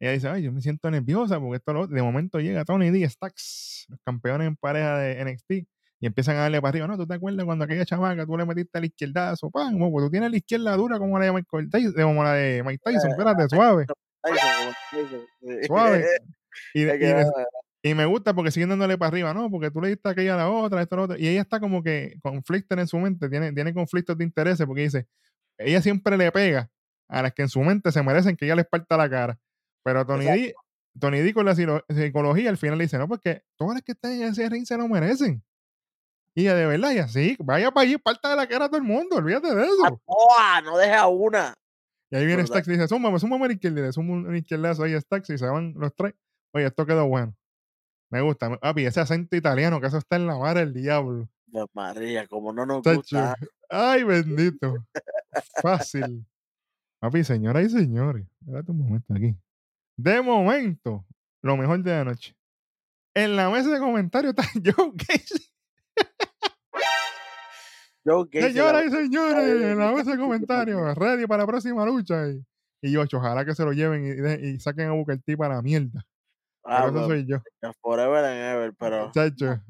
Ella 0.00 0.12
dice, 0.12 0.28
ay, 0.28 0.42
yo 0.44 0.52
me 0.52 0.60
siento 0.60 0.90
nerviosa 0.90 1.38
porque 1.40 1.56
esto 1.56 1.72
lo- 1.72 1.86
de 1.86 2.02
momento 2.02 2.38
llega 2.40 2.64
Tony 2.64 2.90
D, 2.90 3.08
Stacks, 3.08 3.86
los 3.88 4.00
campeones 4.04 4.46
en 4.48 4.56
pareja 4.56 4.96
de 4.98 5.20
NXT, 5.24 5.66
y 6.00 6.06
empiezan 6.06 6.36
a 6.36 6.40
darle 6.40 6.60
para 6.60 6.70
arriba. 6.70 6.86
No, 6.86 6.96
¿tú 6.96 7.06
te 7.06 7.14
acuerdas 7.14 7.44
cuando 7.44 7.64
aquella 7.64 7.84
chamaca 7.84 8.24
tú 8.26 8.36
le 8.36 8.44
metiste 8.46 8.78
a 8.78 8.80
la 8.80 8.86
izquierdazo? 8.86 9.50
¡Pam! 9.50 9.72
Como, 9.74 9.92
pues 9.92 10.06
tú 10.06 10.10
tienes 10.10 10.30
la 10.30 10.36
izquierda 10.38 10.74
dura 10.76 10.98
como 10.98 11.18
la 11.18 11.26
de 11.26 11.32
Michael 11.32 11.70
Tyson, 11.70 11.92
como 12.02 12.24
la 12.24 12.32
de 12.34 12.62
Mike 12.64 12.80
Tyson, 12.84 13.10
espérate, 13.10 13.48
suave, 13.50 13.86
suave. 15.66 16.04
Y, 16.74 16.82
y 16.82 16.86
me- 17.14 17.24
y 17.82 17.94
me 17.94 18.04
gusta 18.06 18.34
porque 18.34 18.50
siguen 18.50 18.68
dándole 18.70 18.98
para 18.98 19.08
arriba, 19.08 19.32
¿no? 19.32 19.48
Porque 19.50 19.70
tú 19.70 19.80
le 19.80 19.88
diste 19.88 20.08
aquella 20.08 20.34
a 20.34 20.36
la 20.36 20.50
otra, 20.50 20.82
esto, 20.82 20.96
lo 20.96 21.04
otro. 21.04 21.16
Y 21.16 21.28
ella 21.28 21.40
está 21.40 21.60
como 21.60 21.82
que 21.82 22.16
conflicto 22.22 22.74
en 22.78 22.86
su 22.86 22.98
mente, 22.98 23.28
tiene, 23.30 23.52
tiene 23.52 23.72
conflictos 23.72 24.18
de 24.18 24.24
intereses 24.24 24.66
porque 24.66 24.82
dice, 24.82 25.06
ella 25.56 25.80
siempre 25.80 26.16
le 26.18 26.30
pega 26.32 26.68
a 27.08 27.22
las 27.22 27.32
que 27.32 27.42
en 27.42 27.48
su 27.48 27.60
mente 27.62 27.90
se 27.92 28.02
merecen 28.02 28.36
que 28.36 28.44
ella 28.44 28.56
les 28.56 28.66
parta 28.66 28.96
la 28.98 29.08
cara. 29.08 29.38
Pero 29.82 30.04
Tony 30.04 30.26
D, 30.34 30.54
Tony 30.98 31.20
D 31.20 31.32
con 31.32 31.46
la 31.46 31.54
psicología 31.54 32.50
al 32.50 32.58
final 32.58 32.76
le 32.76 32.84
dice, 32.84 32.98
no, 32.98 33.08
porque 33.08 33.42
todas 33.56 33.74
las 33.76 33.82
que 33.82 33.92
están 33.92 34.12
en 34.12 34.22
ese 34.24 34.46
ring 34.50 34.66
se 34.66 34.76
lo 34.76 34.86
merecen. 34.88 35.42
Y 36.34 36.44
de 36.44 36.66
verdad, 36.66 36.92
y 36.92 36.98
así, 36.98 37.36
vaya 37.40 37.70
para 37.70 37.84
allí, 37.84 37.98
parta 37.98 38.30
de 38.30 38.36
la 38.36 38.46
cara 38.46 38.66
a 38.66 38.68
todo 38.68 38.78
el 38.78 38.86
mundo, 38.86 39.16
olvídate 39.16 39.54
de 39.54 39.64
eso. 39.64 40.00
¡Boa! 40.06 40.60
No 40.62 40.78
deja 40.78 41.06
una. 41.08 41.54
Y 42.10 42.16
ahí 42.16 42.26
viene. 42.26 42.46
Stax 42.46 42.66
y 42.68 42.72
dice, 42.72 42.88
súmame, 42.88 43.18
súmame 43.18 43.44
a 43.44 43.48
la 43.48 43.54
izquierda, 43.54 43.82
le 43.82 43.92
suma 43.92 44.14
un, 44.14 44.36
izquierdazo 44.36 44.82
ahí 44.82 45.00
Stax 45.00 45.30
y 45.30 45.38
se 45.38 45.46
van 45.46 45.74
los 45.76 45.94
tres. 45.94 46.14
Oye, 46.52 46.66
esto 46.66 46.84
quedó 46.86 47.06
bueno. 47.06 47.34
Me 48.10 48.20
gusta. 48.20 48.56
Papi, 48.58 48.86
ese 48.86 49.00
acento 49.00 49.36
italiano, 49.36 49.80
que 49.80 49.86
eso 49.86 49.98
está 49.98 50.16
en 50.16 50.26
la 50.26 50.36
mar 50.36 50.56
del 50.56 50.74
diablo. 50.74 51.28
Pues 51.52 51.66
María, 51.72 52.26
como 52.26 52.52
no 52.52 52.66
nos 52.66 52.82
gusta. 52.82 53.34
Ay, 53.68 54.02
bendito. 54.02 54.74
Fácil. 55.62 56.26
Papi, 57.00 57.22
señoras 57.22 57.66
y 57.66 57.70
señores, 57.70 58.26
espérate 58.40 58.72
un 58.72 58.78
momento 58.78 59.14
aquí. 59.14 59.36
De 59.96 60.20
momento, 60.20 61.06
lo 61.42 61.56
mejor 61.56 61.82
de 61.82 61.92
la 61.92 62.04
noche. 62.04 62.36
En 63.14 63.36
la 63.36 63.48
mesa 63.48 63.70
de 63.70 63.78
comentarios 63.78 64.34
está 64.36 64.42
Joe 64.76 64.92
Casey. 64.96 65.49
Joe 68.10 68.28
Gacy, 68.30 68.52
Señoras 68.52 68.86
y 68.86 68.90
señores, 68.90 69.76
la 69.76 69.92
mesa 69.92 70.10
de 70.12 70.18
comentarios, 70.18 70.94
ready 70.96 71.26
para 71.26 71.42
la 71.42 71.46
próxima 71.46 71.84
lucha. 71.86 72.28
Y, 72.28 72.44
y 72.82 72.92
yo, 72.92 73.02
ojalá 73.02 73.44
que 73.44 73.54
se 73.54 73.64
lo 73.64 73.72
lleven 73.72 74.44
y, 74.44 74.58
saquen 74.58 74.88
a 74.88 74.92
Booker 74.92 75.20
T 75.22 75.36
para 75.36 75.56
la 75.56 75.62
mierda. 75.62 76.04
Ah, 76.64 76.84
Pero 76.86 76.98
eso 76.98 77.08
soy 77.08 77.26
yo. 77.26 77.38
Forever 77.80 78.24
and 78.24 78.56
ever, 78.56 78.74
pero 78.78 79.10
Chacho. 79.12 79.62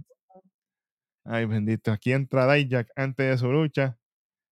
Ay, 1.25 1.45
bendito. 1.45 1.93
Aquí 1.93 2.13
entra 2.13 2.53
Dijak 2.53 2.89
antes 2.97 3.31
de 3.31 3.39
su 3.39 3.53
lucha. 3.53 3.99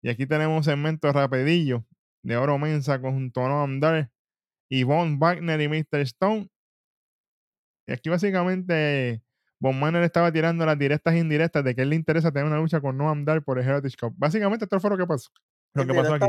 Y 0.01 0.09
aquí 0.09 0.25
tenemos 0.25 0.57
un 0.57 0.63
segmento 0.63 1.11
rapidillo 1.11 1.85
de 2.23 2.37
Oro 2.37 2.57
Mensa 2.57 2.99
junto 2.99 3.45
a 3.45 3.49
Noam 3.49 3.79
Dar, 3.79 4.11
Yvonne 4.69 5.17
Wagner 5.17 5.61
y 5.61 5.67
Mr. 5.67 6.01
Stone. 6.01 6.49
Y 7.87 7.93
aquí 7.93 8.09
básicamente 8.09 9.23
Von 9.63 9.79
Manuel 9.79 10.03
estaba 10.03 10.29
tirando 10.29 10.65
las 10.65 10.77
directas 10.77 11.13
e 11.13 11.19
indirectas 11.19 11.63
de 11.63 11.73
que 11.73 11.83
él 11.83 11.89
le 11.91 11.95
interesa 11.95 12.33
tener 12.33 12.45
una 12.45 12.57
lucha 12.57 12.81
con 12.81 12.97
Noam 12.97 13.23
Dar 13.23 13.41
por 13.41 13.57
el 13.57 13.65
Heritage 13.65 13.95
Cup. 13.97 14.13
Básicamente 14.17 14.65
esto 14.65 14.77
fue 14.77 14.89
lo 14.89 14.97
que 14.97 15.07
pasó. 15.07 15.29
Lo 15.73 15.87
que 15.87 15.93
pasó 15.93 16.15
aquí. 16.15 16.25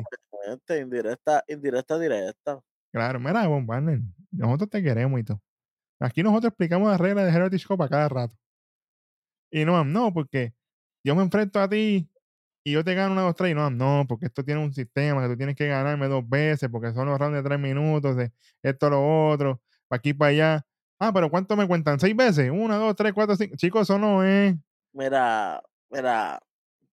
indirecta, 0.81 1.43
indirecta, 1.49 1.99
directa. 1.99 2.61
Claro, 2.93 3.19
mira, 3.19 3.45
Von 3.49 3.67
Manuel, 3.67 4.05
nosotros 4.31 4.71
te 4.71 4.81
queremos 4.85 5.19
y 5.19 5.25
todo. 5.25 5.43
Aquí 5.99 6.23
nosotros 6.23 6.51
explicamos 6.51 6.89
las 6.89 7.01
reglas 7.01 7.25
de 7.25 7.37
Heritage 7.37 7.67
Cup 7.67 7.83
a 7.83 7.89
cada 7.89 8.09
rato. 8.09 8.37
Y 9.51 9.65
no, 9.65 9.85
no, 9.85 10.15
porque 10.15 10.55
yo 11.03 11.17
me 11.17 11.23
enfrento 11.25 11.59
a 11.59 11.69
ti 11.69 12.09
y 12.63 12.71
yo 12.71 12.85
te 12.85 12.95
gano 12.95 13.15
una, 13.15 13.23
dos, 13.23 13.35
tres. 13.35 13.51
Y 13.51 13.55
no, 13.55 13.69
no, 13.69 14.05
porque 14.09 14.27
esto 14.27 14.45
tiene 14.45 14.63
un 14.63 14.73
sistema 14.73 15.23
que 15.23 15.29
tú 15.31 15.37
tienes 15.37 15.57
que 15.57 15.67
ganarme 15.67 16.07
dos 16.07 16.23
veces 16.29 16.69
porque 16.71 16.93
son 16.93 17.09
los 17.09 17.19
rounds 17.19 17.35
de 17.35 17.43
tres 17.43 17.59
minutos, 17.59 18.17
de 18.17 18.31
esto, 18.63 18.91
lo 18.91 19.29
otro, 19.29 19.61
para 19.89 19.99
aquí, 19.99 20.15
para 20.15 20.31
allá. 20.31 20.67
Ah, 21.07 21.13
pero 21.13 21.29
¿cuánto 21.31 21.55
me 21.55 21.67
cuentan? 21.69 22.01
¿Seis 22.01 22.17
veces? 22.17 22.51
Una, 22.51 22.77
dos, 22.77 22.97
tres, 22.97 23.13
cuatro, 23.13 23.37
cinco. 23.37 23.57
Chicos, 23.57 23.83
eso 23.83 23.99
no 23.99 24.25
es. 24.25 24.55
Mira, 24.93 25.63
mira, 25.91 26.41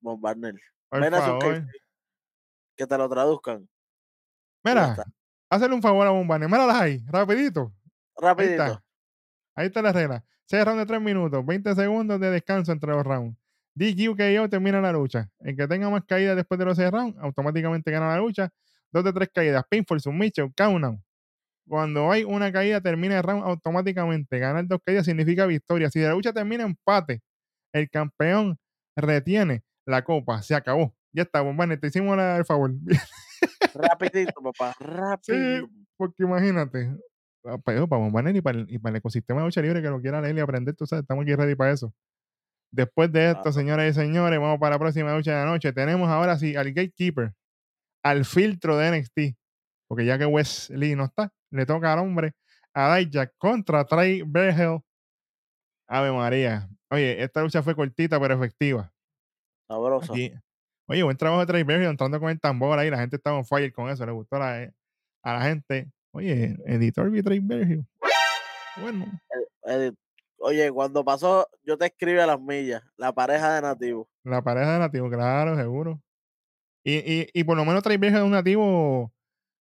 Von 0.01 0.19
Barner, 0.19 0.55
Por 0.89 0.99
ven 0.99 1.13
a 1.13 1.17
su 1.19 1.23
favor. 1.23 1.39
case, 1.43 1.67
que 2.75 2.85
te 2.87 2.97
lo 2.97 3.07
traduzcan. 3.07 3.69
Mira, 4.65 4.95
hazle 5.49 5.73
un 5.73 5.81
favor 5.81 6.05
a 6.05 6.09
Bombane. 6.11 6.45
Míralas 6.47 6.75
ahí, 6.75 7.01
rapidito. 7.07 7.73
Ahí 8.17 8.27
Rapidito. 8.27 8.63
está. 8.65 8.83
Ahí 9.55 9.67
está 9.67 9.81
la 9.81 9.93
regla. 9.93 10.25
6 10.45 10.65
rounds 10.65 10.79
de 10.81 10.85
3 10.87 11.01
minutos, 11.01 11.45
20 11.45 11.73
segundos 11.75 12.19
de 12.19 12.29
descanso 12.31 12.71
entre 12.73 12.91
los 12.91 13.05
rounds. 13.05 13.37
DQ 13.75 14.17
KO 14.17 14.49
termina 14.49 14.81
la 14.81 14.91
lucha. 14.91 15.29
El 15.39 15.55
que 15.55 15.67
tenga 15.67 15.89
más 15.89 16.03
caídas 16.05 16.35
después 16.35 16.59
de 16.59 16.65
los 16.65 16.75
6 16.75 16.91
rounds, 16.91 17.17
automáticamente 17.19 17.89
gana 17.91 18.09
la 18.09 18.17
lucha. 18.17 18.49
2 18.91 19.03
de 19.05 19.13
3 19.13 19.29
caídas, 19.33 19.63
pinfall, 19.69 20.01
submission, 20.01 20.51
countdown. 20.51 21.01
Cuando 21.67 22.11
hay 22.11 22.23
una 22.23 22.51
caída, 22.51 22.81
termina 22.81 23.17
el 23.17 23.23
round 23.23 23.43
automáticamente. 23.43 24.39
Ganar 24.39 24.65
dos 24.67 24.79
caídas 24.85 25.05
significa 25.05 25.45
victoria. 25.45 25.89
Si 25.89 25.99
la 25.99 26.11
lucha 26.11 26.33
termina 26.33 26.63
empate, 26.63 27.21
el 27.73 27.89
campeón 27.89 28.57
retiene 28.97 29.63
la 29.87 30.03
copa. 30.03 30.41
Se 30.41 30.55
acabó. 30.55 30.93
Ya 31.13 31.23
está, 31.23 31.41
Bombane, 31.41 31.77
te 31.77 31.87
hicimos 31.87 32.15
la- 32.17 32.37
el 32.37 32.45
favor. 32.45 32.71
Rapidito, 33.73 34.33
papá. 34.43 34.73
Sí, 34.77 34.83
Rapidito. 35.33 35.69
porque 35.97 36.23
imagínate, 36.23 36.91
ah, 37.45 37.57
para, 37.57 37.85
para 37.87 38.01
Bombanel 38.01 38.35
y 38.37 38.41
para, 38.41 38.59
el, 38.59 38.65
y 38.69 38.77
para 38.79 38.91
el 38.91 38.97
ecosistema 38.97 39.41
de 39.41 39.45
lucha 39.47 39.61
libre 39.61 39.81
que 39.81 39.89
lo 39.89 40.01
quiera 40.01 40.21
leer 40.21 40.37
y 40.37 40.39
aprender, 40.39 40.75
tú 40.75 40.85
sabes, 40.85 41.03
estamos 41.03 41.23
aquí 41.23 41.35
ready 41.35 41.55
para 41.55 41.71
eso. 41.71 41.93
Después 42.73 43.11
de 43.11 43.27
esto, 43.31 43.41
Claro. 43.43 43.53
señoras 43.53 43.89
y 43.91 43.93
señores, 43.99 44.39
vamos 44.39 44.59
para 44.59 44.75
la 44.75 44.79
próxima 44.79 45.13
lucha 45.15 45.31
de 45.31 45.45
la 45.45 45.51
noche. 45.51 45.73
Tenemos 45.73 46.09
ahora 46.09 46.37
sí 46.37 46.55
al 46.55 46.71
gatekeeper, 46.71 47.33
al 48.03 48.23
filtro 48.25 48.77
de 48.77 48.91
NXT, 48.99 49.19
porque 49.89 50.05
ya 50.05 50.17
que 50.17 50.25
Wesley 50.25 50.95
no 50.95 51.05
está, 51.05 51.33
le 51.51 51.65
toca 51.65 51.93
al 51.93 51.99
hombre 51.99 52.33
a 52.73 52.95
Dijak 52.97 53.33
contra 53.37 53.85
Trey 53.85 54.23
Bergel. 54.25 54.79
Ave 55.87 56.11
María. 56.11 56.69
Oye, 56.89 57.21
esta 57.21 57.41
lucha 57.41 57.61
fue 57.61 57.75
cortita 57.75 58.19
pero 58.19 58.33
efectiva. 58.35 58.91
Sabroso. 59.67 60.13
Aquí- 60.13 60.33
Oye, 60.87 61.03
buen 61.03 61.15
trabajo 61.15 61.39
de 61.41 61.45
Trey 61.47 61.63
Bergel 61.63 61.89
entrando 61.89 62.19
con 62.19 62.29
el 62.29 62.39
tambor 62.39 62.77
ahí. 62.77 62.89
La 62.89 62.97
gente 62.97 63.15
estaba 63.15 63.37
on 63.37 63.45
fire 63.45 63.71
con 63.71 63.89
eso. 63.89 64.05
Le 64.05 64.11
gustó 64.11 64.35
a 64.37 64.39
la, 64.39 64.71
a 65.23 65.33
la 65.33 65.41
gente. 65.43 65.89
Oye, 66.13 66.57
editor 66.65 67.09
vi 67.09 67.21
Trey 67.23 67.39
Bergel. 67.39 67.85
Bueno, 68.81 69.05
Eh, 69.67 69.91
oye, 70.39 70.71
cuando 70.71 71.03
pasó, 71.05 71.47
yo 71.63 71.77
te 71.77 71.85
escribí 71.85 72.19
a 72.19 72.25
las 72.25 72.39
millas, 72.41 72.81
la 72.97 73.13
pareja 73.13 73.55
de 73.55 73.61
nativos. 73.61 74.07
la 74.23 74.41
pareja 74.41 74.73
de 74.73 74.79
nativo, 74.79 75.09
claro, 75.09 75.55
seguro. 75.55 76.01
Y, 76.83 76.95
y, 77.21 77.27
y 77.33 77.43
por 77.43 77.55
lo 77.55 77.63
menos 77.63 77.83
Trey 77.83 77.97
Bergel 77.97 78.19
es 78.19 78.25
un 78.25 78.31
nativo, 78.31 79.13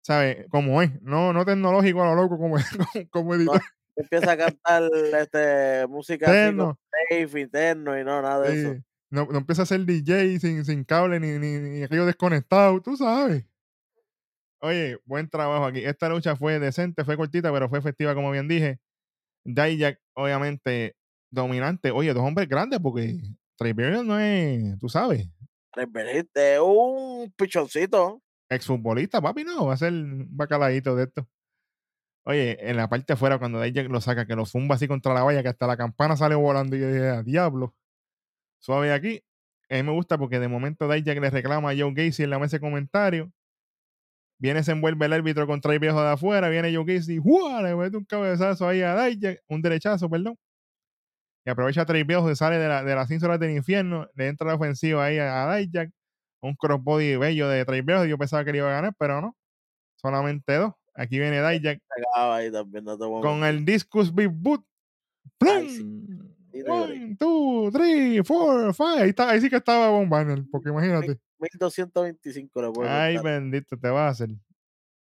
¿sabes? 0.09 0.47
Como 0.49 0.81
es. 0.81 0.91
No, 1.03 1.35
no 1.35 1.45
tecnológico 1.45 2.03
a 2.03 2.07
lo 2.07 2.15
loco 2.15 2.39
como, 2.39 2.57
como, 2.79 3.09
como 3.11 3.35
editor. 3.35 3.61
Empieza 3.95 4.33
a 4.33 4.37
cantar 4.39 4.91
este, 4.95 5.87
música 5.87 6.27
Interno. 6.27 6.79
safe, 7.11 7.41
interno 7.41 7.99
y 7.99 8.05
no, 8.05 8.23
nada 8.23 8.41
de 8.41 8.59
eso. 8.59 8.77
No, 9.11 9.27
no 9.27 9.39
empieza 9.39 9.63
a 9.63 9.67
ser 9.67 9.85
DJ 9.85 10.39
sin, 10.39 10.65
sin 10.65 10.85
cable 10.85 11.21
ni, 11.21 11.39
ni, 11.39 11.59
ni 11.59 11.83
aquello 11.83 12.07
desconectado, 12.07 12.81
tú 12.81 12.97
sabes. 12.97 13.45
Oye, 14.61 14.99
buen 15.05 15.29
trabajo 15.29 15.67
aquí. 15.67 15.85
Esta 15.85 16.09
lucha 16.09 16.37
fue 16.37 16.59
decente, 16.59 17.05
fue 17.05 17.17
cortita, 17.17 17.53
pero 17.53 17.69
fue 17.69 17.79
efectiva, 17.79 18.15
como 18.15 18.31
bien 18.31 18.49
dije. 18.49 18.79
Dijak, 19.45 20.01
obviamente, 20.15 20.97
dominante. 21.31 21.91
Oye, 21.91 22.15
dos 22.15 22.25
hombres 22.25 22.49
grandes, 22.49 22.81
porque 22.81 23.21
Trey 23.57 23.75
Bergel 23.75 24.07
no 24.07 24.19
es, 24.19 24.79
tú 24.79 24.89
sabes, 24.89 25.29
Reverente, 25.75 26.59
un 26.61 27.31
pichoncito. 27.37 28.23
Exfutbolista, 28.51 29.21
papi, 29.21 29.45
no, 29.45 29.67
va 29.67 29.75
a 29.75 29.77
ser 29.77 29.93
un 29.93 30.27
bacalaíto 30.37 30.97
de 30.97 31.05
esto. 31.05 31.29
Oye, 32.25 32.59
en 32.71 32.77
la 32.77 32.89
parte 32.89 33.15
afuera, 33.15 33.39
cuando 33.39 33.61
Dijak 33.63 33.89
lo 33.89 34.01
saca, 34.01 34.27
que 34.27 34.37
lo 34.37 34.45
zumba 34.45 34.75
así 34.75 34.87
contra 34.87 35.15
la 35.15 35.23
valla, 35.23 35.43
que 35.43 35.49
hasta 35.49 35.67
la 35.67 35.77
campana 35.77 36.17
sale 36.17 36.35
volando 36.35 36.77
y 36.77 36.81
yo 36.81 36.89
dije, 36.93 37.09
"Ah, 37.09 37.23
diablo. 37.23 37.75
Suave 38.61 38.93
aquí. 38.93 39.23
A 39.71 39.77
mí 39.77 39.85
me 39.85 39.93
gusta 39.93 40.19
porque 40.19 40.41
de 40.41 40.49
momento 40.49 40.89
Dijak 40.91 41.21
le 41.21 41.31
reclama 41.31 41.71
a 41.73 41.77
Joe 41.77 41.93
Gacy 41.95 42.25
en 42.25 42.31
la 42.31 42.39
mesa 42.41 42.57
de 42.59 42.61
comentarios. 42.63 43.29
Viene, 44.41 44.63
se 44.63 44.73
envuelve 44.73 45.07
el 45.07 45.13
árbitro 45.13 45.47
contra 45.47 45.73
el 45.73 45.79
viejo 45.81 46.01
de 46.01 46.11
afuera. 46.11 46.49
Viene 46.49 46.75
Joe 46.75 46.85
Gacy, 46.85 47.19
¡juá! 47.19 47.63
le 47.63 47.75
mete 47.77 47.97
un 47.97 48.05
cabezazo 48.05 48.69
ahí 48.69 48.83
a 48.83 48.95
Dijak, 49.05 49.43
un 49.49 49.63
derechazo, 49.63 50.09
perdón. 50.09 50.37
y 51.45 51.51
aprovecha 51.51 51.83
a 51.83 51.87
Trey 51.87 52.03
Bell, 52.05 52.25
se 52.27 52.37
sale 52.37 52.59
de, 52.59 52.69
la, 52.69 52.83
de 52.85 53.15
ínsulas 53.15 53.41
del 53.41 53.53
infierno, 53.57 54.07
le 54.15 54.29
entra 54.29 54.47
la 54.49 54.55
ofensiva 54.57 55.05
ahí 55.05 55.19
a, 55.19 55.51
a 55.51 55.57
Dijak, 55.57 55.91
un 56.41 56.55
crossbody 56.55 57.17
bello 57.17 57.49
de 57.49 57.65
Trey 57.65 57.81
Bell, 57.81 58.09
yo 58.09 58.19
pensaba 58.19 58.45
que 58.45 58.53
le 58.53 58.59
iba 58.59 58.69
a 58.69 58.75
ganar, 58.75 58.95
pero 58.99 59.21
no, 59.21 59.37
solamente 59.97 60.55
dos. 60.55 60.75
Aquí 60.95 61.19
viene 61.19 61.41
Dijak 61.49 61.81
no 62.83 63.21
con 63.21 63.45
el 63.45 63.65
Discus 63.65 64.13
Big 64.13 64.29
Boot. 64.29 64.65
Ay, 65.41 65.69
sí. 65.69 66.09
One, 66.67 67.17
two, 67.17 67.71
three, 67.71 68.23
four, 68.25 68.75
five. 68.75 69.03
Ahí, 69.03 69.11
está, 69.11 69.31
ahí 69.31 69.41
sí 69.41 69.49
que 69.49 69.57
estaba 69.57 69.91
Von 69.91 70.09
Banner, 70.09 70.43
porque 70.51 70.71
imagínate. 70.71 71.19
1225 71.39 72.63
le 72.63 72.73
puedo 72.73 72.91
Ay, 72.91 73.17
contar. 73.17 73.33
bendito, 73.33 73.79
te 73.79 73.89
va 73.89 74.07
a 74.07 74.11
hacer. 74.11 74.31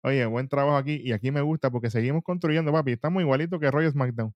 Oye, 0.02 0.24
buen 0.26 0.48
trabajo 0.48 0.76
aquí. 0.76 1.00
Y 1.02 1.12
aquí 1.12 1.32
me 1.32 1.40
gusta 1.40 1.70
porque 1.70 1.90
seguimos 1.90 2.22
construyendo, 2.22 2.72
papi. 2.72 2.92
Estamos 2.92 3.22
igualito 3.22 3.58
que 3.58 3.70
Roy 3.70 3.90
SmackDown. 3.90 4.32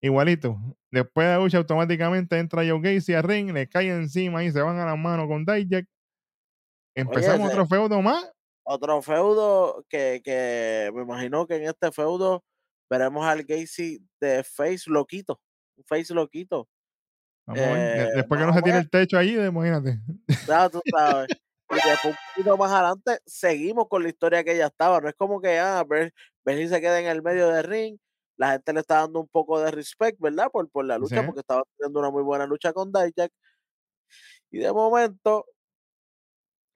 Igualito. 0.00 0.60
Después 0.92 1.26
de 1.26 1.32
la 1.32 1.38
lucha, 1.40 1.58
automáticamente 1.58 2.38
entra 2.38 2.62
Joe 2.66 2.80
Gacy 2.80 3.14
a 3.14 3.22
ring, 3.22 3.50
le 3.50 3.68
cae 3.68 3.90
encima 3.90 4.44
y 4.44 4.52
se 4.52 4.60
van 4.60 4.78
a 4.78 4.86
las 4.86 4.98
manos 4.98 5.26
con 5.26 5.44
Dijak. 5.44 5.86
Empezamos 7.00 7.48
otro 7.50 7.66
feudo 7.66 8.02
más. 8.02 8.30
Otro 8.64 9.00
feudo 9.02 9.84
que, 9.88 10.20
que 10.22 10.90
me 10.94 11.02
imagino 11.02 11.46
que 11.46 11.56
en 11.56 11.64
este 11.64 11.92
feudo 11.92 12.44
veremos 12.90 13.24
al 13.24 13.44
Gacy 13.44 14.00
de 14.20 14.42
Face 14.44 14.82
loquito. 14.86 15.40
Face 15.86 16.12
loquito. 16.12 16.68
Vamos 17.46 17.62
ver. 17.62 18.00
Eh, 18.00 18.10
Después 18.16 18.40
que 18.40 18.46
no 18.46 18.52
se 18.52 18.60
ver. 18.60 18.74
el 18.74 18.90
techo 18.90 19.16
allí, 19.16 19.38
imagínate. 19.38 20.00
Ya 20.46 20.68
tú 20.68 20.80
sabes. 20.90 21.28
Y 21.70 21.74
después 21.74 22.14
un 22.14 22.18
poquito 22.34 22.56
más 22.56 22.72
adelante 22.72 23.18
seguimos 23.26 23.88
con 23.88 24.02
la 24.02 24.08
historia 24.08 24.42
que 24.42 24.56
ya 24.56 24.68
estaba. 24.68 25.02
No 25.02 25.08
es 25.10 25.14
como 25.14 25.38
que 25.38 25.58
ah, 25.58 25.84
Berlín 26.42 26.66
se 26.70 26.80
queda 26.80 26.98
en 26.98 27.06
el 27.08 27.20
medio 27.20 27.48
del 27.48 27.62
ring. 27.62 27.98
La 28.38 28.52
gente 28.52 28.72
le 28.72 28.80
está 28.80 29.00
dando 29.00 29.20
un 29.20 29.28
poco 29.28 29.60
de 29.60 29.70
respect, 29.70 30.18
¿verdad? 30.18 30.48
Por, 30.50 30.70
por 30.70 30.86
la 30.86 30.96
lucha, 30.96 31.26
porque 31.26 31.40
estaba 31.40 31.64
teniendo 31.76 32.00
una 32.00 32.10
muy 32.10 32.22
buena 32.22 32.46
lucha 32.46 32.72
con 32.72 32.90
Dijak. 32.90 33.30
Y 34.50 34.60
de 34.60 34.72
momento, 34.72 35.44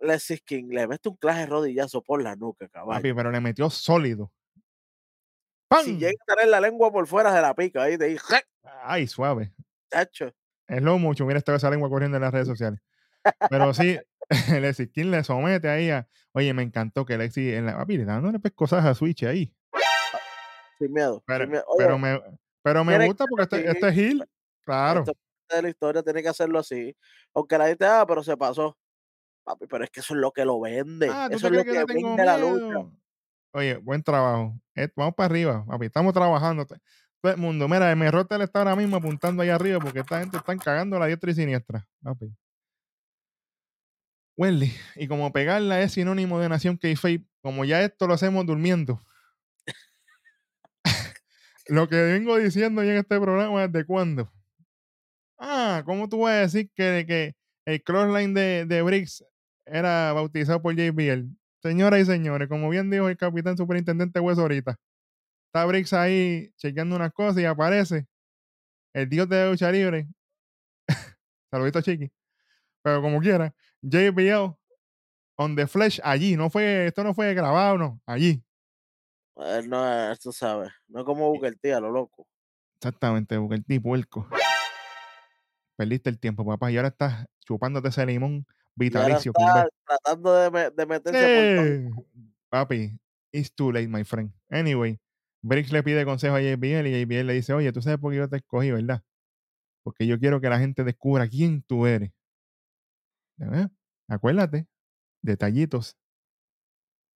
Leslie 0.02 0.40
King 0.44 0.68
le 0.70 0.86
mete 0.86 1.08
un 1.08 1.16
clase 1.16 1.40
de 1.40 1.46
rodillazo 1.46 2.02
por 2.02 2.22
la 2.22 2.36
nuca, 2.36 2.68
caballo. 2.68 2.98
Papi, 2.98 3.14
pero 3.14 3.30
le 3.30 3.40
metió 3.40 3.70
sólido. 3.70 4.30
¡Pam! 5.68 5.84
Si 5.84 5.96
llega 5.96 6.18
a 6.28 6.34
tener 6.34 6.48
la 6.48 6.60
lengua 6.60 6.92
por 6.92 7.06
fuera, 7.06 7.34
se 7.34 7.40
la 7.40 7.54
pica 7.54 7.82
ahí, 7.82 7.96
de 7.96 8.06
ahí, 8.06 8.16
¡jac! 8.18 8.46
Ay, 8.82 9.06
suave. 9.06 9.52
chacho. 9.90 10.34
Es 10.66 10.82
lo 10.82 10.98
mucho. 10.98 11.24
Mira 11.24 11.38
esta 11.38 11.54
esa 11.54 11.70
lengua 11.70 11.88
corriendo 11.88 12.16
en 12.16 12.22
las 12.22 12.32
redes 12.32 12.48
sociales. 12.48 12.80
Pero 13.48 13.72
sí, 13.72 13.98
Lexi 14.60 14.88
King 14.88 15.10
le 15.10 15.24
somete 15.24 15.68
ahí 15.68 15.90
a. 15.90 16.08
Oye, 16.32 16.52
me 16.54 16.62
encantó 16.62 17.04
que 17.04 17.16
Lexi 17.16 17.52
en 17.52 17.66
la. 17.66 17.76
Papi, 17.76 17.98
le 17.98 18.04
dándole 18.04 18.38
pescosas 18.40 18.84
a 18.84 18.94
Switch 18.94 19.24
ahí. 19.24 19.54
Sin 20.78 20.92
miedo. 20.92 21.22
Pero, 21.26 21.44
sin 21.44 21.50
miedo. 21.50 21.64
Oye, 21.68 21.84
pero 21.84 21.98
me, 21.98 22.20
pero 22.62 22.84
me 22.84 23.06
gusta 23.06 23.26
porque 23.26 23.42
este, 23.42 23.70
este 23.70 23.88
es 23.88 23.96
Hill. 23.96 24.28
Claro. 24.64 25.00
esto 25.00 25.12
de 25.50 25.62
la 25.62 25.68
historia 25.68 26.02
tiene 26.02 26.22
que 26.22 26.28
hacerlo 26.28 26.58
así. 26.58 26.96
Aunque 27.34 27.58
la 27.58 27.66
gente, 27.66 27.84
ah, 27.84 28.04
pero 28.06 28.22
se 28.22 28.36
pasó. 28.36 28.76
Papi, 29.44 29.66
pero 29.66 29.84
es 29.84 29.90
que 29.90 30.00
eso 30.00 30.14
es 30.14 30.20
lo 30.20 30.32
que 30.32 30.44
lo 30.44 30.60
vende. 30.60 31.08
Ah, 31.10 31.28
¿tú 31.30 31.36
eso 31.36 31.46
es 31.48 31.52
lo 31.52 31.64
que 31.64 31.72
que 31.72 31.84
vende 31.84 32.24
la 32.24 32.38
lucha. 32.38 32.88
Oye, 33.54 33.76
buen 33.76 34.02
trabajo. 34.02 34.58
Eh, 34.74 34.88
vamos 34.96 35.14
para 35.14 35.26
arriba, 35.26 35.64
papi. 35.66 35.86
Estamos 35.86 36.14
trabajando. 36.14 36.64
Todo 36.64 36.78
el 37.32 37.36
mundo. 37.36 37.68
Mira, 37.68 37.90
el 37.90 37.96
Merrotel 37.96 38.42
está 38.42 38.60
ahora 38.60 38.76
mismo 38.76 38.96
apuntando 38.96 39.42
ahí 39.42 39.50
arriba 39.50 39.78
porque 39.78 40.00
esta 40.00 40.20
gente 40.20 40.36
está 40.38 40.56
cagando 40.56 40.96
a 40.96 41.00
la 41.00 41.06
diestra 41.06 41.30
y 41.30 41.34
siniestra. 41.34 41.86
Papi. 42.02 42.34
Welly, 44.36 44.72
y 44.96 45.08
como 45.08 45.30
pegarla 45.30 45.82
es 45.82 45.92
sinónimo 45.92 46.40
de 46.40 46.48
nación 46.48 46.78
k 46.78 46.88
como 47.42 47.64
ya 47.64 47.82
esto 47.82 48.06
lo 48.06 48.14
hacemos 48.14 48.46
durmiendo. 48.46 49.00
lo 51.66 51.88
que 51.88 51.96
vengo 51.96 52.38
diciendo 52.38 52.82
ya 52.82 52.92
en 52.92 52.98
este 52.98 53.20
programa 53.20 53.68
desde 53.68 53.84
cuándo. 53.84 54.32
Ah, 55.38 55.82
¿cómo 55.84 56.08
tú 56.08 56.20
vas 56.20 56.32
a 56.32 56.40
decir 56.40 56.70
que, 56.74 57.04
que 57.06 57.34
el 57.66 57.82
crossline 57.82 58.32
de, 58.32 58.64
de 58.64 58.82
Briggs 58.82 59.24
era 59.72 60.12
bautizado 60.12 60.60
por 60.60 60.74
JBL? 60.74 61.34
Señoras 61.62 62.00
y 62.00 62.04
señores, 62.04 62.48
como 62.48 62.68
bien 62.68 62.90
dijo 62.90 63.08
el 63.08 63.16
capitán 63.16 63.56
superintendente 63.56 64.20
Hueso 64.20 64.42
ahorita, 64.42 64.78
está 65.46 65.64
Briggs 65.64 65.92
ahí 65.92 66.52
chequeando 66.56 66.96
unas 66.96 67.12
cosas 67.12 67.42
y 67.42 67.46
aparece 67.46 68.06
el 68.92 69.08
dios 69.08 69.28
de 69.28 69.36
la 69.36 69.50
lucha 69.50 69.70
libre. 69.70 70.08
Saludito 71.50 71.80
Chiqui. 71.80 72.10
Pero 72.82 73.00
como 73.00 73.20
quiera, 73.20 73.54
JBL 73.80 74.56
on 75.36 75.56
the 75.56 75.66
flesh 75.66 76.00
allí. 76.02 76.36
No 76.36 76.50
fue, 76.50 76.86
esto 76.86 77.04
no 77.04 77.14
fue 77.14 77.32
grabado, 77.34 77.78
no, 77.78 78.00
allí. 78.06 78.42
Él 79.36 79.68
no 79.68 80.16
tú 80.16 80.32
sabes, 80.32 80.70
no 80.88 81.00
es 81.00 81.06
como 81.06 81.30
Booker 81.30 81.56
T, 81.58 81.72
a 81.72 81.80
lo 81.80 81.90
loco. 81.90 82.26
Exactamente, 82.76 83.36
el 83.36 83.64
tipo 83.64 83.88
puerco. 83.90 84.28
Perdiste 85.76 86.10
el 86.10 86.18
tiempo, 86.18 86.44
papá, 86.44 86.70
y 86.70 86.76
ahora 86.76 86.88
estás 86.88 87.26
chupándote 87.40 87.88
ese 87.88 88.04
limón 88.04 88.46
Y 88.78 88.96
ahora 88.96 89.06
vitalicio. 89.18 89.32
está 89.36 89.68
tratando 89.86 90.34
de, 90.34 90.70
de 90.70 90.86
meterse 90.86 91.90
por. 91.90 92.04
Sí. 92.06 92.08
Papi, 92.50 92.98
it's 93.32 93.52
too 93.54 93.72
late, 93.72 93.88
my 93.88 94.04
friend. 94.04 94.32
Anyway, 94.50 94.98
Briggs 95.42 95.72
le 95.72 95.82
pide 95.82 96.04
consejo 96.04 96.34
a 96.36 96.40
JBL 96.40 96.86
y 96.86 97.04
JBL 97.04 97.26
le 97.26 97.32
dice, 97.34 97.52
oye, 97.52 97.72
tú 97.72 97.82
sabes 97.82 97.98
por 97.98 98.12
qué 98.12 98.18
yo 98.18 98.28
te 98.28 98.36
escogí, 98.36 98.70
¿verdad? 98.70 99.02
Porque 99.84 100.06
yo 100.06 100.18
quiero 100.18 100.40
que 100.40 100.48
la 100.48 100.58
gente 100.58 100.84
descubra 100.84 101.28
quién 101.28 101.62
tú 101.62 101.86
eres. 101.86 102.12
¿Eh? 103.40 103.68
Acuérdate, 104.08 104.66
detallitos. 105.22 105.96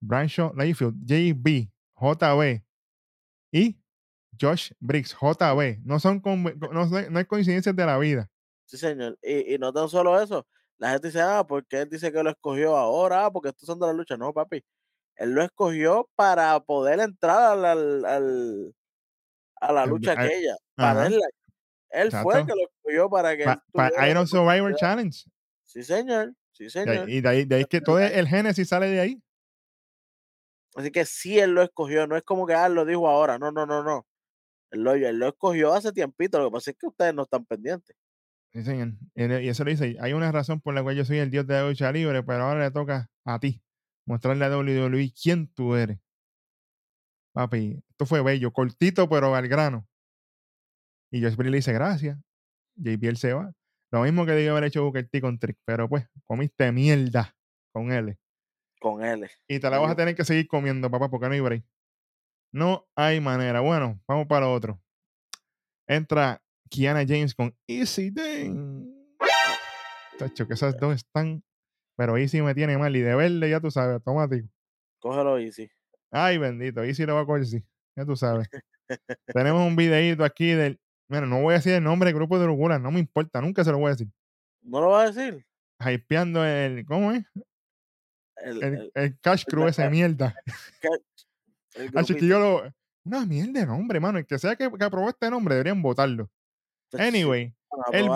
Branshaw 0.02 0.52
Layfield, 0.54 0.94
JB, 1.04 1.70
JB 1.96 2.62
y 3.52 3.78
Josh 4.40 4.72
Briggs, 4.80 5.14
JB. 5.14 5.80
No 5.84 5.98
son 6.00 6.20
con- 6.20 6.42
no, 6.42 6.86
no 7.10 7.18
hay 7.18 7.24
coincidencias 7.24 7.74
de 7.74 7.86
la 7.86 7.98
vida. 7.98 8.30
Sí, 8.66 8.76
señor. 8.76 9.18
Y, 9.22 9.54
y 9.54 9.58
no 9.58 9.72
tan 9.72 9.88
solo 9.88 10.20
eso. 10.20 10.46
La 10.78 10.90
gente 10.90 11.08
dice, 11.08 11.20
ah, 11.22 11.44
porque 11.48 11.80
él 11.82 11.88
dice 11.88 12.12
que 12.12 12.22
lo 12.22 12.30
escogió 12.30 12.76
ahora, 12.76 13.26
ah, 13.26 13.30
porque 13.32 13.48
estos 13.48 13.66
son 13.66 13.78
de 13.80 13.86
la 13.86 13.92
lucha. 13.92 14.16
No, 14.16 14.32
papi. 14.32 14.62
Él 15.16 15.30
lo 15.32 15.42
escogió 15.42 16.08
para 16.14 16.60
poder 16.60 17.00
entrar 17.00 17.58
al, 17.64 18.04
al- 18.04 18.74
a 19.60 19.72
la 19.72 19.86
lucha 19.86 20.12
aquella. 20.12 20.56
Para 20.74 21.06
él, 21.06 21.20
él 21.90 22.10
fue 22.22 22.40
el 22.40 22.46
que 22.46 22.52
lo 22.52 22.62
escogió 22.68 23.08
para 23.10 23.34
que 23.36 23.42
él 23.44 23.48
Pa- 23.48 23.64
pa- 23.72 23.88
tuviera 23.88 24.08
Iron 24.10 24.26
Survivor. 24.26 24.74
Challenge. 24.76 25.24
Sí, 25.64 25.82
señor. 25.82 26.34
Sí, 26.52 26.68
señor. 26.70 27.08
y 27.08 27.20
de 27.22 27.28
ahí, 27.28 27.44
de 27.46 27.56
ahí 27.56 27.64
que 27.64 27.80
todo 27.80 27.98
el 28.00 28.26
génesis 28.28 28.68
sale 28.68 28.88
de 28.90 29.00
ahí. 29.00 29.22
Así 30.74 30.90
que 30.90 31.04
sí, 31.06 31.38
él 31.38 31.52
lo 31.52 31.62
escogió. 31.62 32.06
No 32.06 32.16
es 32.16 32.22
como 32.22 32.46
que 32.46 32.52
ah, 32.54 32.66
él 32.66 32.74
lo 32.74 32.84
dijo 32.84 33.08
ahora. 33.08 33.38
No, 33.38 33.50
no, 33.50 33.64
no, 33.64 33.82
no. 33.82 34.06
Él 34.70 34.82
lo, 34.82 34.92
él 34.92 35.18
lo 35.18 35.28
escogió 35.28 35.72
hace 35.72 35.92
tiempito. 35.92 36.38
Lo 36.38 36.50
que 36.50 36.52
pasa 36.52 36.70
es 36.70 36.76
que 36.76 36.86
ustedes 36.86 37.14
no 37.14 37.22
están 37.22 37.44
pendientes. 37.46 37.96
Sí, 38.52 38.62
señor. 38.62 38.94
Y 39.14 39.48
eso 39.48 39.64
le 39.64 39.72
dice, 39.72 39.96
hay 40.00 40.12
una 40.12 40.32
razón 40.32 40.60
por 40.60 40.74
la 40.74 40.82
cual 40.82 40.96
yo 40.96 41.04
soy 41.04 41.18
el 41.18 41.30
dios 41.30 41.46
de 41.46 41.54
la 41.54 41.68
lucha 41.68 41.92
libre, 41.92 42.22
pero 42.22 42.44
ahora 42.44 42.64
le 42.64 42.70
toca 42.70 43.08
a 43.24 43.38
ti 43.38 43.62
mostrarle 44.06 44.44
a 44.44 44.56
WWE 44.56 45.12
quién 45.20 45.48
tú 45.52 45.74
eres. 45.74 45.98
Papi, 47.34 47.82
esto 47.90 48.06
fue 48.06 48.22
bello, 48.22 48.52
cortito 48.52 49.08
pero 49.08 49.34
al 49.34 49.46
grano. 49.48 49.86
Y 51.10 51.20
Briggs 51.20 51.50
le 51.50 51.56
dice, 51.58 51.72
gracias. 51.72 52.18
JBL 52.76 53.16
se 53.16 53.32
va. 53.32 53.52
Lo 53.92 54.02
mismo 54.02 54.24
que 54.24 54.32
debió 54.32 54.52
haber 54.52 54.64
hecho 54.64 54.82
Booker 54.84 55.08
T 55.08 55.20
con 55.20 55.38
Trick, 55.38 55.58
pero 55.64 55.88
pues, 55.88 56.08
comiste 56.24 56.72
mierda 56.72 57.36
con 57.72 57.92
él. 57.92 58.18
Con 58.80 59.04
él. 59.04 59.28
Y 59.48 59.60
te 59.60 59.70
la 59.70 59.78
vas 59.78 59.92
a 59.92 59.96
tener 59.96 60.14
que 60.14 60.24
seguir 60.24 60.48
comiendo, 60.48 60.90
papá, 60.90 61.08
porque 61.10 61.28
no 61.28 61.34
hay 61.34 61.40
break. 61.40 61.64
No 62.52 62.86
hay 62.96 63.20
manera. 63.20 63.60
Bueno, 63.60 64.00
vamos 64.08 64.26
para 64.26 64.48
otro. 64.48 64.80
Entra 65.86 66.42
Kiana 66.68 67.04
James 67.06 67.34
con 67.34 67.54
Easy 67.66 68.10
Day. 68.10 68.52
Tacho, 70.18 70.46
que 70.46 70.54
esas 70.54 70.76
dos 70.78 70.94
están. 70.94 71.42
Pero 71.96 72.16
Easy 72.16 72.42
me 72.42 72.54
tiene 72.54 72.76
mal. 72.76 72.94
Y 72.94 73.00
de 73.00 73.14
verle, 73.14 73.50
ya 73.50 73.60
tú 73.60 73.70
sabes, 73.70 73.94
automático. 73.94 74.48
Cógelo 75.00 75.38
easy. 75.38 75.70
Ay, 76.10 76.38
bendito. 76.38 76.82
Easy 76.82 77.06
lo 77.06 77.14
va 77.14 77.22
a 77.22 77.26
coger, 77.26 77.46
sí. 77.46 77.64
Ya 77.96 78.04
tú 78.04 78.16
sabes. 78.16 78.48
Tenemos 79.26 79.66
un 79.66 79.76
videíto 79.76 80.24
aquí 80.24 80.50
del. 80.50 80.80
Mira, 81.08 81.26
no 81.26 81.40
voy 81.40 81.52
a 81.52 81.58
decir 81.58 81.72
el 81.74 81.84
nombre 81.84 82.08
del 82.08 82.16
grupo 82.16 82.38
de 82.38 82.46
locura, 82.46 82.78
no 82.78 82.90
me 82.90 82.98
importa, 82.98 83.40
nunca 83.40 83.62
se 83.62 83.70
lo 83.70 83.78
voy 83.78 83.88
a 83.88 83.90
decir. 83.90 84.08
¿No 84.62 84.80
lo 84.80 84.88
va 84.88 85.02
a 85.02 85.10
decir? 85.12 85.46
Hypeando 85.78 86.44
el. 86.44 86.84
¿Cómo 86.84 87.12
es? 87.12 87.24
El, 88.36 88.62
El, 88.62 88.74
el, 88.74 88.92
el 88.94 89.20
Cash 89.20 89.44
Crew, 89.46 89.68
ese 89.68 89.88
mierda. 89.88 90.34
Al 91.76 91.88
grupito. 91.88 92.02
chiquillo 92.02 92.38
lo. 92.38 92.74
Una 93.04 93.24
mierda 93.24 93.60
de 93.60 93.66
nombre, 93.66 94.00
mano. 94.00 94.18
El 94.18 94.26
que 94.26 94.38
sea 94.38 94.56
que, 94.56 94.70
que 94.70 94.84
aprobó 94.84 95.08
este 95.08 95.30
nombre, 95.30 95.54
deberían 95.54 95.80
votarlo. 95.80 96.28
Pues 96.90 97.02
Anyway, 97.02 97.54
el 97.92 98.08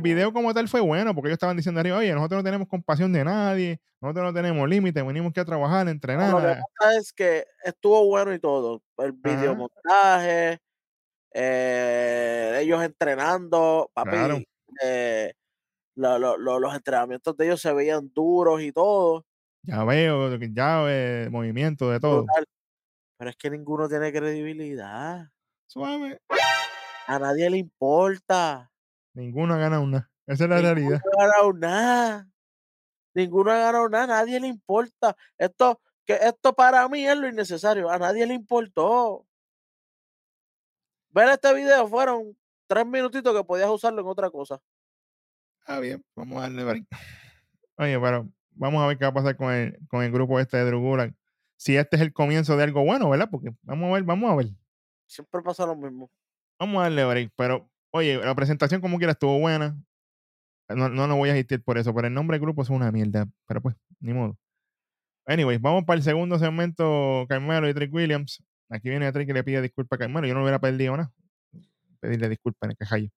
video 0.00 0.32
como 0.32 0.52
tal 0.54 0.68
fue 0.68 0.80
bueno 0.80 1.14
porque 1.14 1.28
ellos 1.28 1.36
estaban 1.36 1.56
diciendo 1.56 1.80
arriba, 1.80 1.98
oye, 1.98 2.12
nosotros 2.14 2.38
no 2.40 2.44
tenemos 2.44 2.68
compasión 2.68 3.12
de 3.12 3.24
nadie, 3.24 3.80
nosotros 4.00 4.24
no 4.26 4.34
tenemos 4.34 4.68
límites, 4.68 5.04
venimos 5.06 5.30
aquí 5.30 5.40
a 5.40 5.44
trabajar, 5.44 5.88
a 5.88 5.90
entrenar. 5.90 6.30
Lo 6.30 6.38
que 6.38 6.60
pasa 6.78 6.98
es 6.98 7.12
que 7.12 7.44
estuvo 7.64 8.04
bueno 8.06 8.32
y 8.34 8.38
todo. 8.38 8.82
El 8.98 9.12
videomontaje, 9.12 10.58
eh, 11.32 12.58
ellos 12.62 12.82
entrenando, 12.82 13.90
papi. 13.94 14.10
Claro. 14.10 14.38
eh, 14.82 15.32
lo- 15.96 16.18
lo- 16.18 16.36
lo- 16.36 16.58
los 16.58 16.74
entrenamientos 16.74 17.36
de 17.36 17.44
ellos 17.46 17.60
se 17.60 17.72
veían 17.72 18.10
duros 18.12 18.60
y 18.62 18.72
todo. 18.72 19.24
Ya 19.62 19.84
veo, 19.84 20.36
ya 20.36 20.84
eh, 20.88 21.28
movimiento 21.30 21.88
de 21.90 22.00
todo. 22.00 22.26
Pero 23.16 23.30
es 23.30 23.36
que 23.36 23.50
ninguno 23.50 23.88
tiene 23.88 24.12
credibilidad. 24.12 25.28
Suave. 25.68 26.18
A 27.06 27.18
nadie 27.18 27.50
le 27.50 27.58
importa. 27.58 28.70
Ninguno 29.14 29.54
ha 29.54 29.58
ganado 29.58 29.86
nada. 29.86 30.10
Esa 30.26 30.44
es 30.44 30.50
la 30.50 30.56
Ninguno 30.56 30.74
realidad. 30.74 31.00
ha 31.04 31.22
ganado 31.26 31.52
nada. 31.52 32.28
Ninguno 33.14 33.50
ha 33.52 33.58
ganado 33.58 33.88
nada. 33.88 34.04
A 34.04 34.06
nadie 34.06 34.40
le 34.40 34.46
importa. 34.48 35.16
Esto, 35.38 35.80
que 36.06 36.14
esto 36.14 36.52
para 36.54 36.88
mí 36.88 37.06
es 37.06 37.16
lo 37.16 37.28
innecesario. 37.28 37.90
A 37.90 37.98
nadie 37.98 38.26
le 38.26 38.34
importó. 38.34 39.26
Ver 41.10 41.28
este 41.28 41.54
video 41.54 41.86
fueron 41.86 42.36
tres 42.66 42.86
minutitos 42.86 43.36
que 43.36 43.44
podías 43.44 43.68
usarlo 43.70 44.00
en 44.00 44.08
otra 44.08 44.30
cosa. 44.30 44.60
Ah, 45.66 45.78
bien, 45.80 46.04
vamos 46.16 46.38
a 46.38 46.42
darle 46.42 46.64
break. 46.64 46.86
Oye, 47.76 47.98
pero 48.00 48.28
vamos 48.50 48.82
a 48.82 48.86
ver 48.86 48.98
qué 48.98 49.04
va 49.04 49.10
a 49.10 49.14
pasar 49.14 49.36
con 49.36 49.52
el, 49.52 49.78
con 49.88 50.02
el 50.02 50.10
grupo 50.10 50.40
este 50.40 50.56
de 50.56 50.64
Drew 50.64 50.80
Gulak. 50.80 51.14
Si 51.56 51.76
este 51.76 51.96
es 51.96 52.02
el 52.02 52.12
comienzo 52.12 52.56
de 52.56 52.64
algo 52.64 52.84
bueno, 52.84 53.08
¿verdad? 53.10 53.28
Porque 53.30 53.50
vamos 53.62 53.90
a 53.90 53.92
ver, 53.94 54.02
vamos 54.02 54.30
a 54.30 54.34
ver. 54.34 54.46
Siempre 55.06 55.40
pasa 55.42 55.64
lo 55.66 55.76
mismo. 55.76 56.10
Vamos 56.58 56.80
a 56.80 56.82
darle 56.84 57.04
break. 57.04 57.32
Pero, 57.36 57.70
oye, 57.92 58.16
la 58.18 58.34
presentación 58.34 58.80
como 58.80 58.98
quiera 58.98 59.12
estuvo 59.12 59.38
buena. 59.38 59.76
No, 60.68 60.88
no 60.88 61.06
lo 61.06 61.16
voy 61.16 61.28
a 61.30 61.32
asistir 61.32 61.62
por 61.62 61.78
eso, 61.78 61.94
pero 61.94 62.08
el 62.08 62.14
nombre 62.14 62.36
del 62.36 62.42
grupo 62.42 62.62
es 62.62 62.70
una 62.70 62.90
mierda. 62.90 63.26
Pero 63.46 63.60
pues, 63.60 63.76
ni 64.00 64.12
modo. 64.14 64.38
Anyways, 65.26 65.60
vamos 65.60 65.84
para 65.84 65.96
el 65.98 66.02
segundo 66.02 66.38
segmento, 66.38 67.26
Carmelo 67.28 67.68
y 67.68 67.74
Trick 67.74 67.92
Williams. 67.92 68.42
Aquí 68.70 68.90
viene 68.90 69.10
Trick 69.12 69.28
y 69.28 69.32
le 69.32 69.44
pide 69.44 69.62
disculpas 69.62 69.96
a 69.98 70.00
Carmelo. 70.00 70.26
Yo 70.26 70.34
no 70.34 70.42
hubiera 70.42 70.58
perdido 70.58 70.96
nada. 70.96 71.12
Pedirle 72.00 72.28
disculpas 72.28 72.66
en 72.68 72.70
el 72.72 72.76
quejallo. 72.76 73.08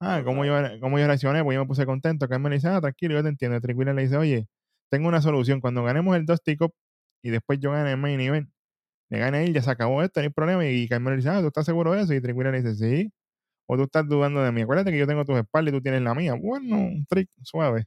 Ah, 0.00 0.22
¿cómo 0.24 0.44
yo, 0.44 0.54
¿cómo 0.80 0.98
yo 0.98 1.06
reaccioné? 1.06 1.42
Pues 1.44 1.54
yo 1.54 1.62
me 1.62 1.68
puse 1.68 1.86
contento. 1.86 2.28
Carmelo 2.28 2.54
dice, 2.54 2.68
ah, 2.68 2.80
tranquilo, 2.80 3.14
yo 3.14 3.22
te 3.22 3.30
entiendo. 3.30 3.60
Trick 3.60 3.76
Williams 3.78 3.96
le 3.96 4.02
dice, 4.02 4.16
oye, 4.18 4.48
tengo 4.90 5.08
una 5.08 5.22
solución. 5.22 5.60
Cuando 5.60 5.82
ganemos 5.84 6.16
el 6.16 6.26
Dusty 6.26 6.56
Cup 6.56 6.74
y 7.22 7.30
después 7.30 7.58
yo 7.60 7.72
gane 7.72 7.92
el 7.92 7.96
main 7.98 8.20
event, 8.20 8.50
le 9.10 9.18
gane 9.18 9.44
él, 9.44 9.54
ya 9.54 9.62
se 9.62 9.70
acabó 9.70 10.02
esto, 10.02 10.20
no 10.20 10.24
hay 10.24 10.30
problema. 10.30 10.66
Y 10.66 10.88
Carmelo 10.88 11.16
dice, 11.16 11.28
ah, 11.28 11.40
¿tú 11.40 11.46
estás 11.48 11.64
seguro 11.66 11.92
de 11.92 12.02
eso? 12.02 12.14
Y 12.14 12.20
Trick 12.20 12.36
Williams 12.36 12.62
le 12.64 12.70
dice, 12.70 12.84
sí. 13.02 13.12
O 13.68 13.76
tú 13.76 13.84
estás 13.84 14.06
dudando 14.08 14.42
de 14.42 14.52
mí. 14.52 14.62
Acuérdate 14.62 14.90
que 14.92 14.98
yo 14.98 15.06
tengo 15.06 15.24
tus 15.24 15.36
espaldas 15.38 15.72
y 15.72 15.76
tú 15.76 15.82
tienes 15.82 16.02
la 16.02 16.14
mía. 16.14 16.34
Bueno, 16.34 16.90
Trick, 17.08 17.28
suave. 17.42 17.84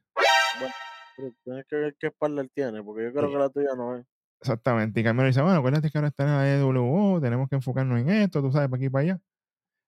Pero 1.17 1.34
tienes 1.43 1.65
que 1.70 1.76
ver 1.76 1.95
qué 1.99 2.07
espalda 2.07 2.41
él 2.41 2.49
tiene, 2.53 2.82
porque 2.84 3.03
yo 3.03 3.11
creo 3.13 3.28
Sí. 3.28 3.32
que 3.34 3.38
la 3.39 3.49
tuya 3.49 3.70
no 3.76 3.97
es. 3.97 4.05
Exactamente. 4.41 4.99
Y 4.99 5.03
Carmelo 5.03 5.28
dice, 5.28 5.41
bueno, 5.41 5.57
acuérdate 5.57 5.89
que 5.89 5.97
ahora 5.97 6.07
está 6.07 6.24
en 6.24 6.30
la 6.30 6.59
EWO, 6.59 7.20
tenemos 7.22 7.49
que 7.49 7.55
enfocarnos 7.55 7.99
en 7.99 8.09
esto, 8.09 8.41
tú 8.41 8.51
sabes, 8.51 8.70
para 8.70 8.78
aquí 8.78 8.86
y 8.86 8.89
para 8.89 9.03
allá. 9.03 9.20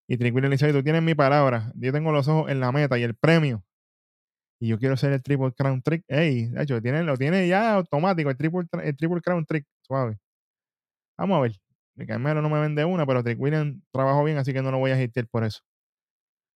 Y 0.09 0.17
Trick 0.17 0.36
Williams 0.36 0.49
le 0.61 0.67
dice, 0.67 0.77
tú 0.77 0.84
tienes 0.84 1.01
mi 1.01 1.15
palabra, 1.15 1.71
yo 1.75 1.93
tengo 1.93 2.11
los 2.11 2.27
ojos 2.27 2.51
en 2.51 2.59
la 2.59 2.71
meta 2.73 2.97
y 2.99 3.03
el 3.03 3.15
premio. 3.15 3.63
Y 4.59 4.67
yo 4.67 4.77
quiero 4.77 4.97
ser 4.97 5.13
el 5.13 5.23
Triple 5.23 5.53
Crown 5.53 5.82
Trick. 5.82 6.03
Ey, 6.07 6.47
de 6.47 6.63
hecho, 6.63 6.82
tiene, 6.82 7.01
lo 7.03 7.17
tiene 7.17 7.47
ya 7.47 7.73
automático, 7.75 8.29
el 8.29 8.38
Triple, 8.38 8.63
el 8.84 8.95
triple 8.97 9.21
Crown 9.21 9.45
Trick, 9.45 9.65
suave. 9.82 10.17
Vamos 11.22 11.38
a 11.38 11.41
ver. 11.41 11.51
El 11.97 12.07
Carmelo 12.07 12.41
no 12.41 12.49
me 12.49 12.59
vende 12.59 12.84
una, 12.84 13.05
pero 13.05 13.24
Trick 13.24 13.39
Williams 13.39 13.78
trabajó 13.91 14.24
bien, 14.24 14.38
así 14.39 14.53
que 14.53 14.61
no 14.63 14.72
lo 14.72 14.80
voy 14.80 14.89
a 14.89 14.95
asistir 14.95 15.28
por 15.28 15.43
eso. 15.43 15.61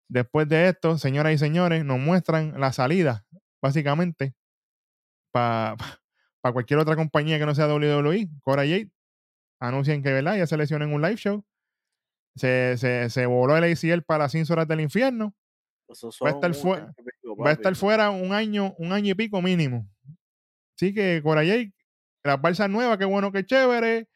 Después 0.09 0.49
de 0.49 0.69
esto, 0.69 0.97
señoras 0.97 1.35
y 1.35 1.39
señores, 1.39 1.85
nos 1.85 1.99
muestran 1.99 2.59
la 2.59 2.73
salida, 2.73 3.27
básicamente, 3.61 4.35
para 5.33 5.77
cualquier 6.55 6.79
otra 6.79 6.97
compañía 6.97 7.39
que 7.39 7.45
no 7.45 7.55
sea 7.55 7.67
WWE. 7.69 8.29
Cora 8.43 8.63
Jade 8.63 8.91
anuncian 9.61 10.03
que, 10.03 10.13
¿verdad? 10.13 10.37
Ya 10.39 10.47
se 10.47 10.57
lesionó 10.57 10.87
en 10.87 10.95
un 10.95 11.03
live 11.03 11.17
show. 11.17 11.45
Se, 12.37 12.77
se, 12.79 13.11
se 13.11 13.27
voló 13.27 13.57
el 13.59 13.65
ACL 13.71 14.03
para 14.03 14.25
las 14.25 14.33
100 14.33 14.51
horas 14.51 14.67
del 14.67 14.81
infierno. 14.81 15.35
Va 16.25 16.31
a 16.31 16.33
estar 16.33 16.51
un 16.51 16.57
fue- 16.57 16.79
año 16.79 16.95
y 16.99 17.03
pico, 17.03 17.37
Va 17.37 17.51
a 17.51 17.53
estar 17.53 17.77
fuera 17.77 18.11
un 18.11 18.33
año, 18.33 18.75
un 18.79 18.93
año 18.93 19.11
y 19.11 19.15
pico 19.15 19.43
mínimo. 19.43 19.87
Así 20.75 20.95
que 20.95 21.21
Cora 21.23 21.43
Jade, 21.43 21.75
las 22.25 22.41
balsas 22.41 22.71
nuevas, 22.71 22.97
qué 22.97 23.05
bueno, 23.05 23.31
qué 23.31 23.45
chévere. 23.45 24.09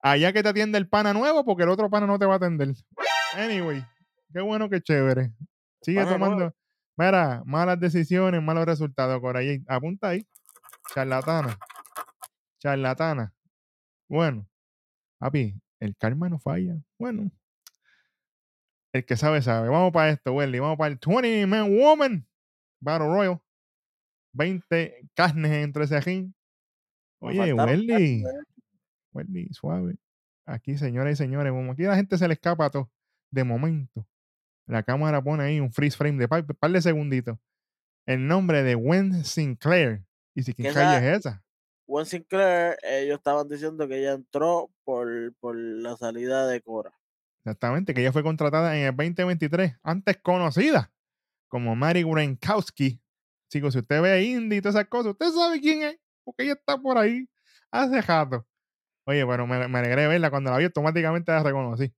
Allá 0.00 0.32
que 0.32 0.42
te 0.42 0.48
atiende 0.48 0.78
el 0.78 0.88
pana 0.88 1.12
nuevo, 1.12 1.44
porque 1.44 1.64
el 1.64 1.68
otro 1.70 1.90
pana 1.90 2.06
no 2.06 2.18
te 2.18 2.26
va 2.26 2.34
a 2.34 2.36
atender. 2.36 2.74
Anyway, 3.34 3.84
qué 4.32 4.40
bueno, 4.40 4.68
qué 4.68 4.80
chévere. 4.80 5.32
Sigue 5.82 6.04
pana 6.04 6.18
nuevo. 6.18 6.34
tomando. 6.34 6.54
Mira, 6.96 7.42
malas 7.44 7.78
decisiones, 7.78 8.42
malos 8.42 8.66
resultados, 8.66 9.20
Cora 9.20 9.40
Jade. 9.40 9.64
Apunta 9.68 10.08
ahí. 10.08 10.26
Charlatana. 10.94 11.56
Charlatana. 12.60 13.32
Bueno, 14.08 14.48
papi, 15.18 15.54
el 15.80 15.96
karma 15.96 16.28
no 16.28 16.38
falla. 16.38 16.76
Bueno, 16.98 17.30
el 18.92 19.04
que 19.04 19.16
sabe, 19.16 19.42
sabe. 19.42 19.68
Vamos 19.68 19.92
para 19.92 20.10
esto, 20.10 20.32
Welly. 20.32 20.58
Vamos 20.58 20.78
para 20.78 20.92
el 20.92 20.98
20 20.98 21.46
Man 21.46 21.76
Woman 21.76 22.26
Battle 22.80 23.08
Royal. 23.08 23.40
20 24.32 25.08
carnes 25.14 25.52
entre. 25.52 25.86
Me 25.86 26.32
Oye, 27.20 27.52
Welly. 27.52 28.24
Carnes, 29.12 29.28
Welly, 29.28 29.48
suave. 29.52 29.96
Aquí, 30.46 30.78
señoras 30.78 31.12
y 31.12 31.16
señores, 31.16 31.52
como 31.52 31.72
aquí 31.72 31.84
a 31.84 31.90
la 31.90 31.96
gente 31.96 32.16
se 32.16 32.26
le 32.26 32.34
escapa 32.34 32.70
todo. 32.70 32.90
De 33.30 33.44
momento, 33.44 34.06
la 34.66 34.82
cámara 34.82 35.22
pone 35.22 35.42
ahí 35.42 35.60
un 35.60 35.72
freeze 35.72 35.96
frame 35.96 36.18
de 36.18 36.28
par, 36.28 36.44
par 36.44 36.70
de 36.70 36.80
segunditos. 36.80 37.38
El 38.06 38.26
nombre 38.26 38.62
de 38.62 38.74
Gwen 38.74 39.24
Sinclair. 39.24 40.04
Y 40.34 40.42
si 40.42 40.54
quién 40.54 40.72
calle 40.72 41.06
es 41.06 41.18
esa. 41.18 41.44
Gwen 41.86 42.06
Sinclair, 42.06 42.76
ellos 42.82 43.18
estaban 43.18 43.48
diciendo 43.48 43.86
que 43.86 43.98
ella 43.98 44.12
entró 44.12 44.70
por, 44.84 45.34
por 45.40 45.56
la 45.56 45.96
salida 45.96 46.46
de 46.46 46.60
Cora. 46.62 46.92
Exactamente, 47.38 47.92
que 47.92 48.00
ella 48.00 48.12
fue 48.12 48.22
contratada 48.22 48.76
en 48.76 48.86
el 48.86 48.96
2023, 48.96 49.76
antes 49.82 50.16
conocida 50.18 50.92
como 51.48 51.74
Mary 51.74 52.04
Wrenkowski. 52.04 53.00
Chicos, 53.50 53.72
si 53.72 53.80
usted 53.80 54.02
ve 54.02 54.22
indie 54.22 54.58
y 54.58 54.60
todas 54.60 54.76
esas 54.76 54.88
cosas, 54.88 55.12
usted 55.12 55.30
sabe 55.30 55.60
quién 55.60 55.82
es, 55.82 55.98
porque 56.22 56.44
ella 56.44 56.52
está 56.52 56.78
por 56.78 56.98
ahí 56.98 57.28
hace 57.70 58.00
rato. 58.02 58.46
Oye, 59.08 59.26
pero 59.26 59.46
me, 59.46 59.66
me 59.68 59.78
alegré 59.78 60.02
de 60.02 60.08
verla. 60.08 60.28
Cuando 60.30 60.50
la 60.50 60.58
vi, 60.58 60.64
automáticamente 60.64 61.32
la 61.32 61.42
reconocí. 61.42 61.92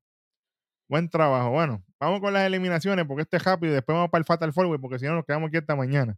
Buen 0.89 1.09
trabajo. 1.11 1.51
Bueno, 1.51 1.85
vamos 1.99 2.21
con 2.21 2.33
las 2.33 2.47
eliminaciones, 2.47 3.05
porque 3.07 3.23
este 3.23 3.37
es 3.39 3.45
rápido 3.45 3.73
y 3.73 3.75
después 3.75 3.95
vamos 3.97 4.11
para 4.11 4.21
el 4.21 4.25
Fatal 4.25 4.53
Four, 4.53 4.67
Way, 4.67 4.79
porque 4.79 4.99
si 5.01 5.07
no 5.07 5.15
nos 5.15 5.25
quedamos 5.25 5.49
aquí 5.49 5.57
esta 5.57 5.75
mañana. 5.75 6.17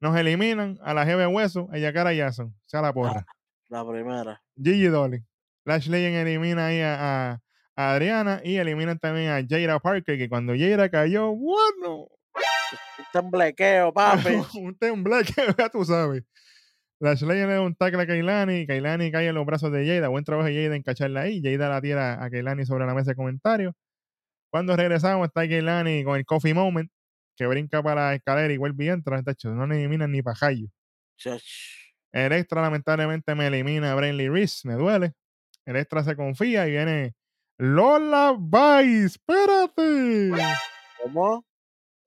Nos 0.00 0.16
eliminan 0.16 0.78
a 0.82 0.94
la 0.94 1.04
Jeve 1.04 1.26
Hueso, 1.26 1.68
a 1.72 1.78
Yakara 1.78 2.14
Jason, 2.14 2.54
sea 2.66 2.82
la 2.82 2.92
porra. 2.92 3.24
La 3.68 3.84
primera. 3.88 4.40
Gigi 4.56 4.86
Dolly. 4.86 5.24
Lash 5.64 5.88
Legend 5.88 6.16
elimina 6.16 6.66
ahí 6.66 6.80
a, 6.80 7.32
a- 7.32 7.40
a 7.78 7.90
Adriana 7.92 8.40
y 8.44 8.56
eliminan 8.56 8.98
también 8.98 9.30
a 9.30 9.44
Jaira 9.46 9.78
Parker, 9.80 10.16
que 10.16 10.28
cuando 10.28 10.52
Jaira 10.52 10.88
cayó, 10.88 11.32
bueno, 11.34 12.02
Un 12.02 13.04
temblequeo, 13.12 13.92
papi. 13.92 14.28
un 14.60 14.78
tembleque, 14.78 15.34
ya 15.58 15.68
tú 15.68 15.84
sabes. 15.84 16.22
Lash 16.98 17.22
Legend 17.22 17.48
le 17.48 17.54
da 17.54 17.60
un 17.60 17.74
tackle 17.74 18.02
a 18.02 18.06
Kailani 18.06 18.66
Kailani 18.66 19.10
cae 19.12 19.28
en 19.28 19.34
los 19.34 19.44
brazos 19.44 19.70
de 19.70 19.86
Jada. 19.86 20.08
Buen 20.08 20.24
trabajo 20.24 20.48
de 20.48 20.54
Jada 20.54 20.76
en 20.76 20.82
cacharla 20.82 21.22
ahí. 21.22 21.42
Jada 21.42 21.68
la 21.68 21.80
tira 21.82 22.24
a 22.24 22.30
Kailani 22.30 22.64
sobre 22.64 22.86
la 22.86 22.94
mesa 22.94 23.10
de 23.10 23.16
comentarios. 23.16 23.74
Cuando 24.50 24.74
regresamos 24.76 25.26
está 25.26 25.42
Kailani 25.48 26.04
con 26.04 26.16
el 26.16 26.24
coffee 26.24 26.54
moment, 26.54 26.90
que 27.36 27.46
brinca 27.46 27.82
para 27.82 28.08
la 28.08 28.14
escalera 28.14 28.52
y 28.52 28.56
vuelve 28.56 28.86
y 28.86 28.88
entra. 28.88 29.22
Tacho, 29.22 29.50
no 29.50 29.66
le 29.66 29.76
eliminan 29.76 30.10
ni 30.10 30.22
pajayo. 30.22 30.68
Chach. 31.18 31.42
El 32.12 32.32
extra 32.32 32.62
lamentablemente 32.62 33.34
me 33.34 33.48
elimina 33.48 33.92
a 33.92 33.94
Brainley 33.94 34.28
Reese, 34.28 34.66
me 34.66 34.74
duele. 34.74 35.12
El 35.66 35.76
extra 35.76 36.02
se 36.02 36.16
confía 36.16 36.66
y 36.66 36.70
viene 36.70 37.14
Lola 37.58 38.36
Vice, 38.38 39.18
espérate. 39.18 40.30
¿Cómo? 41.02 41.44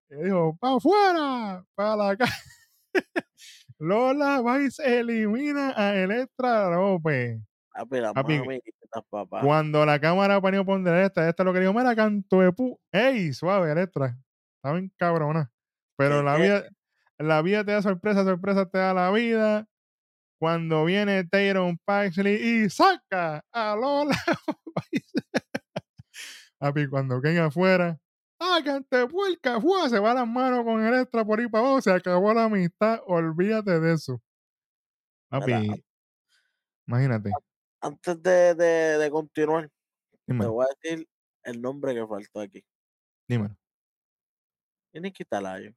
Y 0.09 0.23
dijo, 0.23 0.57
para 0.59 0.75
afuera, 0.75 1.65
para 1.75 1.95
la 1.95 2.17
calle. 2.17 2.33
Lola 3.79 4.41
Vice 4.41 4.99
elimina 4.99 5.73
a 5.75 5.95
Electra 5.95 6.69
López. 6.69 7.39
Papi, 7.73 8.01
las 8.01 8.13
Papi, 8.13 8.39
mamitas, 8.39 9.03
papá. 9.09 9.41
Cuando 9.41 9.85
la 9.85 9.99
cámara 9.99 10.41
ponía 10.41 10.65
poner 10.65 11.05
esta, 11.05 11.29
esta 11.29 11.45
lo 11.45 11.53
que 11.53 11.61
dijo, 11.61 11.73
mira, 11.73 11.95
canto 11.95 12.41
de 12.41 12.51
pu. 12.51 12.77
¡Ey, 12.91 13.31
suave, 13.31 13.71
Electra! 13.71 14.17
Está 14.57 14.73
bien 14.73 14.91
cabrona. 14.97 15.49
Pero 15.95 16.17
¿Qué, 16.17 16.23
la 16.23 16.35
vida, 16.35 16.63
la 17.17 17.41
vida 17.41 17.63
te 17.63 17.71
da 17.71 17.81
sorpresa, 17.81 18.25
sorpresa 18.25 18.65
te 18.65 18.79
da 18.79 18.93
la 18.93 19.11
vida. 19.11 19.65
Cuando 20.41 20.83
viene 20.83 21.23
Tyron 21.23 21.77
Paxley 21.85 22.35
y 22.35 22.69
saca 22.69 23.45
a 23.53 23.75
Lola. 23.77 24.15
Vice. 24.91 25.21
Papi, 26.57 26.87
cuando 26.87 27.21
caen 27.21 27.39
afuera, 27.39 27.97
¡sácate, 28.39 29.07
puerca! 29.07 29.59
¡Fua! 29.61 29.89
Se 29.89 29.99
va 29.99 30.13
las 30.13 30.27
manos 30.27 30.63
con 30.63 30.83
Electra 30.83 31.25
por 31.25 31.39
ahí 31.39 31.47
para 31.47 31.65
abajo, 31.65 31.81
se 31.81 31.91
acabó 31.91 32.33
la 32.33 32.45
amistad, 32.45 33.01
olvídate 33.05 33.79
de 33.79 33.93
eso. 33.93 34.21
Papi, 35.29 35.53
Mira, 35.53 35.75
imagínate. 36.87 37.31
Antes 37.81 38.23
de, 38.23 38.55
de, 38.55 38.97
de 38.97 39.11
continuar, 39.11 39.69
te 40.25 40.33
voy 40.33 40.65
a 40.65 40.69
decir 40.81 41.07
el 41.43 41.61
nombre 41.61 41.93
que 41.93 42.07
faltó 42.07 42.41
aquí. 42.41 42.63
dímelo. 43.27 43.55
Y 44.91 44.99
Nikita 44.99 45.39
Layo. 45.39 45.73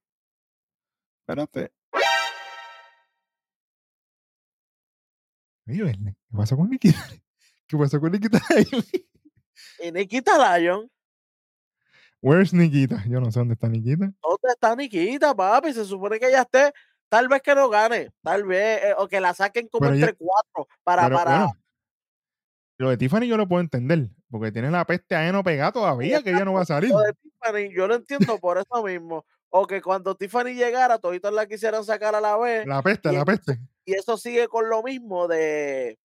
Espérate. 1.20 1.72
¿qué 5.66 6.04
pasó 6.36 6.56
con 6.56 6.68
Nikita? 6.70 6.98
¿Qué 7.66 7.76
pasó 7.76 8.00
con 8.00 8.12
Nikita? 8.12 8.38
Y 9.78 9.92
Nikita 9.92 10.58
Lyon, 10.58 10.90
Where's 12.22 12.52
Nikita? 12.54 13.04
Yo 13.08 13.20
no 13.20 13.30
sé 13.32 13.40
dónde 13.40 13.54
está 13.54 13.68
Nikita. 13.68 14.12
¿dónde 14.22 14.48
está 14.48 14.76
Nikita, 14.76 15.34
papi? 15.34 15.72
Se 15.74 15.84
supone 15.84 16.20
que 16.20 16.28
ella 16.28 16.42
esté, 16.42 16.72
tal 17.08 17.26
vez 17.28 17.42
que 17.42 17.54
no 17.54 17.68
gane, 17.68 18.10
tal 18.22 18.44
vez, 18.44 18.84
eh, 18.84 18.94
o 18.96 19.08
que 19.08 19.20
la 19.20 19.34
saquen 19.34 19.66
como 19.68 19.80
Pero 19.86 19.94
ella- 19.96 20.06
entre 20.10 20.16
cuatro 20.24 20.68
para, 20.84 21.02
Pero 21.04 21.16
para, 21.16 21.30
bueno, 21.38 21.52
lo 22.78 22.90
de 22.90 22.96
Tiffany 22.96 23.26
yo 23.26 23.36
lo 23.36 23.48
puedo 23.48 23.60
entender. 23.60 24.08
Porque 24.30 24.50
tiene 24.50 24.70
la 24.70 24.86
peste 24.86 25.14
a 25.14 25.28
heno 25.28 25.44
pegada 25.44 25.72
todavía, 25.72 26.22
que 26.22 26.30
ella 26.30 26.44
no 26.46 26.54
va 26.54 26.62
a 26.62 26.64
salir. 26.64 26.90
Lo 26.90 27.00
de 27.00 27.12
Tiffany, 27.12 27.74
yo 27.74 27.86
lo 27.86 27.96
entiendo 27.96 28.38
por 28.38 28.56
eso 28.56 28.82
mismo. 28.82 29.26
O 29.50 29.66
que 29.66 29.82
cuando 29.82 30.14
Tiffany 30.16 30.54
llegara, 30.54 30.98
toditos 30.98 31.32
la 31.34 31.46
quisieran 31.46 31.84
sacar 31.84 32.14
a 32.14 32.20
la 32.20 32.38
vez. 32.38 32.66
La 32.66 32.80
peste, 32.80 33.12
la 33.12 33.24
peste. 33.26 33.58
Y 33.84 33.92
eso 33.92 34.16
sigue 34.16 34.48
con 34.48 34.70
lo 34.70 34.82
mismo 34.82 35.28
de 35.28 35.98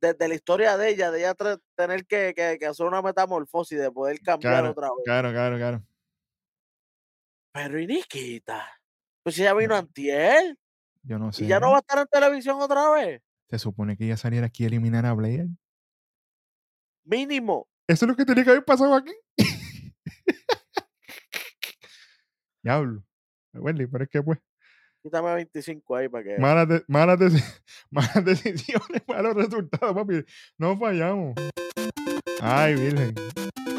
desde 0.00 0.28
la 0.28 0.34
historia 0.34 0.76
de 0.76 0.90
ella, 0.90 1.10
de 1.10 1.18
ella 1.20 1.34
tener 1.76 2.06
que, 2.06 2.32
que- 2.34 2.56
que 2.58 2.66
hacer 2.66 2.86
una 2.86 3.02
metamorfosis, 3.02 3.78
de 3.78 3.90
poder 3.90 4.20
cambiar 4.20 4.54
Claro, 4.54 4.70
otra 4.70 4.88
vez. 4.88 5.04
claro, 5.04 5.30
claro, 5.30 5.56
claro. 5.56 5.82
Pero 7.52 7.78
y 7.80 7.86
Nikita, 7.86 8.66
pues 9.22 9.34
si 9.34 9.42
ella 9.42 9.54
vino 9.54 9.70
No. 9.74 9.76
antier 9.80 10.56
Yo 11.02 11.18
no 11.18 11.32
sé. 11.32 11.44
y 11.44 11.48
ya 11.48 11.58
no 11.60 11.70
va 11.70 11.76
a 11.76 11.80
estar 11.80 11.98
en 11.98 12.06
televisión 12.06 12.60
otra 12.60 12.90
vez, 12.90 13.22
Se 13.50 13.58
supone 13.58 13.96
que 13.96 14.04
ella 14.04 14.16
saliera 14.16 14.46
aquí 14.46 14.64
a 14.64 14.66
eliminar 14.68 15.06
a 15.06 15.14
Blair. 15.14 15.46
mínimo. 17.04 17.66
Eso 17.88 18.04
es 18.04 18.08
lo 18.10 18.16
que 18.16 18.24
tenía 18.26 18.44
que 18.44 18.50
haber 18.50 18.64
pasado 18.64 18.94
aquí. 18.94 19.12
Diablo. 22.62 23.02
Wendy, 23.54 23.86
pero 23.86 24.04
es 24.04 24.10
que 24.10 24.22
pues, 24.22 24.38
Quítame 25.02 25.32
25 25.34 25.96
ahí 25.96 26.08
para 26.08 26.24
que. 26.24 26.38
malas, 26.38 26.68
de- 26.68 26.84
malas, 26.88 27.18
malas 27.90 28.24
decisiones, 28.24 29.02
malos 29.08 29.34
resultados, 29.34 29.94
papi. 29.94 30.24
No 30.58 30.76
fallamos. 30.78 31.34
Ay, 32.40 32.74
virgen. 32.74 33.14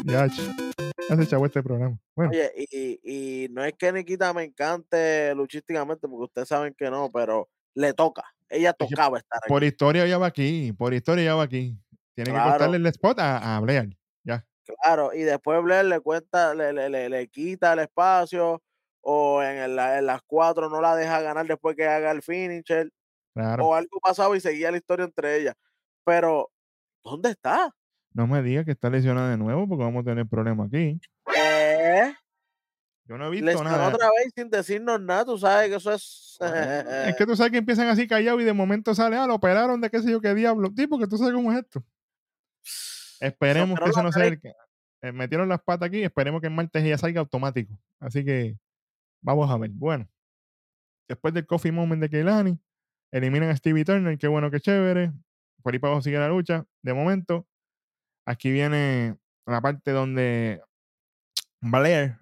Ya, 0.04 0.26
ch- 0.26 0.72
ya 1.08 1.16
se 1.16 1.22
echó 1.22 1.44
este 1.44 1.62
programa. 1.62 1.98
Bueno, 2.14 2.30
Oye, 2.32 2.50
y, 2.56 3.44
y 3.44 3.48
no 3.50 3.64
es 3.64 3.74
que 3.74 3.92
Nikita 3.92 4.32
me 4.32 4.44
encante 4.44 5.34
luchísticamente, 5.34 6.08
porque 6.08 6.24
ustedes 6.24 6.48
saben 6.48 6.74
que 6.76 6.90
no, 6.90 7.10
pero 7.12 7.48
le 7.74 7.92
toca. 7.92 8.24
Ella 8.48 8.72
tocaba 8.72 9.18
estar 9.18 9.38
aquí. 9.42 9.48
por 9.48 9.62
historia 9.62 10.06
ya 10.06 10.18
va 10.18 10.26
aquí. 10.26 10.72
Por 10.72 10.92
historia 10.94 11.24
ya 11.24 11.34
va 11.36 11.44
aquí. 11.44 11.78
Tiene 12.14 12.32
que 12.32 12.38
cortarle 12.38 12.76
el 12.78 12.86
spot 12.86 13.18
a, 13.20 13.56
a 13.56 13.60
Blair. 13.60 13.96
Ya. 14.24 14.44
Claro, 14.82 15.12
y 15.14 15.20
después 15.22 15.62
Blair 15.62 15.84
le 15.84 16.00
cuenta, 16.00 16.54
le, 16.54 16.72
le, 16.72 16.88
le, 16.90 17.08
le 17.08 17.28
quita 17.28 17.72
el 17.74 17.80
espacio, 17.80 18.62
o 19.02 19.42
en, 19.42 19.56
el- 19.58 19.78
en 19.78 20.06
las 20.06 20.22
cuatro 20.26 20.68
no 20.68 20.80
la 20.80 20.94
deja 20.96 21.20
ganar 21.20 21.46
después 21.46 21.76
que 21.76 21.86
haga 21.86 22.10
el 22.10 22.22
finisher, 22.22 22.90
Claro. 23.34 23.66
o 23.68 23.74
algo 23.74 24.00
pasaba 24.00 24.36
y 24.36 24.40
seguía 24.40 24.70
la 24.70 24.76
historia 24.78 25.04
entre 25.04 25.36
ellas. 25.40 25.54
Pero, 26.04 26.50
¿dónde 27.04 27.30
está? 27.30 27.72
No 28.12 28.26
me 28.26 28.42
digas 28.42 28.64
que 28.64 28.72
está 28.72 28.90
lesionada 28.90 29.30
de 29.30 29.36
nuevo 29.36 29.68
porque 29.68 29.84
vamos 29.84 30.02
a 30.02 30.04
tener 30.10 30.26
problemas 30.26 30.66
aquí. 30.66 30.98
¿Eh? 31.36 32.12
Yo 33.04 33.16
no 33.18 33.26
he 33.26 33.30
visto 33.30 33.46
Lesionó 33.46 33.70
nada. 33.70 33.88
otra 33.88 34.08
vez 34.08 34.32
sin 34.34 34.50
decirnos 34.50 35.00
nada, 35.00 35.24
tú 35.24 35.38
sabes 35.38 35.68
que 35.68 35.76
eso 35.76 35.92
es... 35.92 36.36
Es 37.06 37.16
que 37.16 37.24
tú 37.26 37.36
sabes 37.36 37.52
que 37.52 37.58
empiezan 37.58 37.88
así 37.88 38.06
callados 38.08 38.40
y 38.40 38.44
de 38.44 38.52
momento 38.52 38.94
sale, 38.94 39.16
ah, 39.16 39.26
lo 39.26 39.34
operaron 39.36 39.80
de 39.80 39.90
qué 39.90 40.00
sé 40.00 40.10
yo 40.10 40.20
qué 40.20 40.34
diablo. 40.34 40.70
Sí, 40.76 40.86
porque 40.88 41.06
tú 41.06 41.16
sabes 41.16 41.32
cómo 41.34 41.52
es 41.52 41.58
esto. 41.58 41.84
Esperemos 43.20 43.78
que 43.78 43.90
eso 43.90 43.98
la 43.98 44.02
no 44.04 44.12
sea 44.12 44.26
el 44.26 44.40
que- 44.40 44.52
eh, 45.02 45.12
metieron 45.12 45.48
las 45.48 45.60
patas 45.62 45.86
aquí, 45.88 46.02
esperemos 46.02 46.40
que 46.40 46.48
el 46.48 46.52
martes 46.54 46.84
ya 46.84 46.98
salga 46.98 47.20
automático. 47.20 47.72
Así 48.00 48.24
que 48.24 48.56
vamos 49.22 49.50
a 49.50 49.56
ver. 49.56 49.70
Bueno, 49.70 50.08
después 51.08 51.34
del 51.34 51.46
coffee 51.46 51.72
moment 51.72 52.00
de 52.00 52.10
Keilani, 52.10 52.58
eliminan 53.12 53.50
a 53.50 53.56
Stevie 53.56 53.84
Turner, 53.84 54.16
qué 54.18 54.28
bueno, 54.28 54.50
qué 54.50 54.60
chévere. 54.60 55.12
Por 55.62 55.74
ahí 55.74 55.78
para 55.78 55.92
abajo 55.92 56.02
sigue 56.02 56.18
la 56.18 56.28
lucha. 56.28 56.66
De 56.82 56.94
momento, 56.94 57.46
aquí 58.26 58.50
viene 58.50 59.16
la 59.46 59.60
parte 59.60 59.90
donde 59.90 60.62
Blair, 61.60 62.18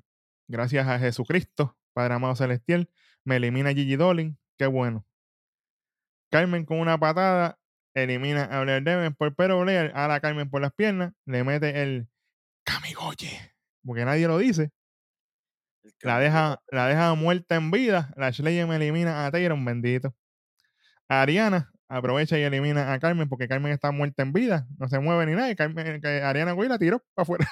gracias 0.49 0.87
a 0.89 0.99
Jesucristo, 0.99 1.77
Padre 1.93 2.15
amado 2.15 2.35
celestial, 2.35 2.89
me 3.25 3.37
elimina 3.37 3.71
a 3.71 3.75
Gigi 3.75 3.97
Dolin, 3.97 4.39
qué 4.59 4.67
bueno. 4.67 5.07
Carmen 6.31 6.65
con 6.65 6.81
una 6.81 6.99
patada 6.99 7.59
elimina 7.95 8.45
a 8.45 8.63
Blair 8.63 8.83
Davenport, 8.83 9.35
pero 9.37 9.61
Blair 9.61 9.93
a 9.95 10.09
la 10.09 10.21
Carmen 10.21 10.51
por 10.51 10.61
las 10.61 10.73
piernas, 10.73 11.13
le 11.27 11.45
mete 11.45 11.83
el 11.83 12.09
Kamigoye, 12.65 13.55
porque 13.85 14.05
nadie 14.05 14.27
lo 14.27 14.39
dice. 14.39 14.73
La 16.03 16.19
deja, 16.19 16.61
la 16.71 16.87
deja 16.87 17.15
muerta 17.15 17.57
en 17.57 17.71
vida. 17.71 18.13
La 18.17 18.33
me 18.67 18.77
elimina 18.77 19.27
a 19.27 19.31
Tyron, 19.31 19.65
bendito. 19.65 20.15
Ariana 21.09 21.73
aprovecha 21.89 22.39
y 22.39 22.43
elimina 22.43 22.93
a 22.93 22.99
Carmen 22.99 23.29
porque 23.29 23.49
Carmen 23.49 23.73
está 23.73 23.91
muerta 23.91 24.23
en 24.23 24.33
vida, 24.33 24.67
no 24.79 24.89
se 24.89 24.99
mueve 24.99 25.27
ni 25.27 25.33
nada. 25.33 25.51
y 25.51 25.57
Carmen, 25.57 26.01
que 26.01 26.23
Ariana 26.23 26.53
güey, 26.53 26.69
la 26.69 26.79
tiró 26.79 27.03
para 27.15 27.23
afuera. 27.23 27.47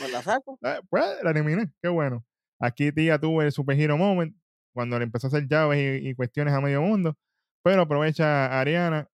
¿Me 0.00 0.08
la 0.08 0.22
saco? 0.22 0.58
Ah, 0.62 0.80
Pues 0.88 1.04
la 1.22 1.30
eliminé, 1.30 1.70
qué 1.82 1.88
bueno. 1.88 2.24
Aquí 2.58 2.92
tía 2.92 3.18
tuvo 3.18 3.42
el 3.42 3.52
super 3.52 3.78
hero 3.78 3.96
moment 3.98 4.34
cuando 4.72 4.98
le 4.98 5.04
empezó 5.04 5.26
a 5.26 5.28
hacer 5.28 5.46
llaves 5.48 6.02
y, 6.02 6.08
y 6.08 6.14
cuestiones 6.14 6.54
a 6.54 6.60
medio 6.60 6.80
mundo, 6.80 7.16
pero 7.62 7.82
aprovecha 7.82 8.46
a 8.46 8.60
Ariana 8.60 9.08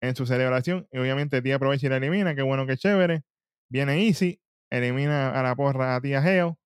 en 0.00 0.16
su 0.16 0.26
celebración 0.26 0.86
y 0.92 0.98
obviamente 0.98 1.42
tía 1.42 1.56
aprovecha 1.56 1.86
y 1.86 1.90
la 1.90 1.96
elimina, 1.96 2.34
qué 2.34 2.42
bueno, 2.42 2.66
qué 2.66 2.76
chévere. 2.76 3.22
Viene 3.68 4.06
Easy, 4.06 4.40
elimina 4.70 5.30
a 5.38 5.42
la 5.42 5.54
porra 5.54 5.96
a 5.96 6.00
tía 6.00 6.22
Geo, 6.22 6.58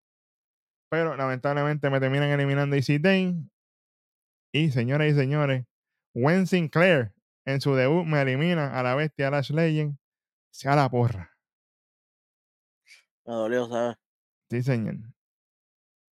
pero 0.92 1.16
lamentablemente 1.16 1.88
me 1.88 2.00
terminan 2.00 2.28
eliminando 2.28 2.76
Easy 2.76 2.98
Dane. 2.98 3.48
Y 4.52 4.70
señoras 4.72 5.10
y 5.10 5.14
señores, 5.14 5.64
Gwen 6.12 6.46
Sinclair 6.46 7.14
en 7.46 7.62
su 7.62 7.74
debut 7.74 8.04
me 8.04 8.20
elimina 8.20 8.78
a 8.78 8.82
la 8.82 8.94
bestia 8.94 9.30
Lash 9.30 9.52
Legend, 9.52 9.96
sea 10.50 10.76
la 10.76 10.90
porra. 10.90 11.34
Me 13.24 13.32
dolió, 13.32 13.66
¿sabes? 13.68 13.96
Sí, 14.50 14.62
señor. 14.62 14.96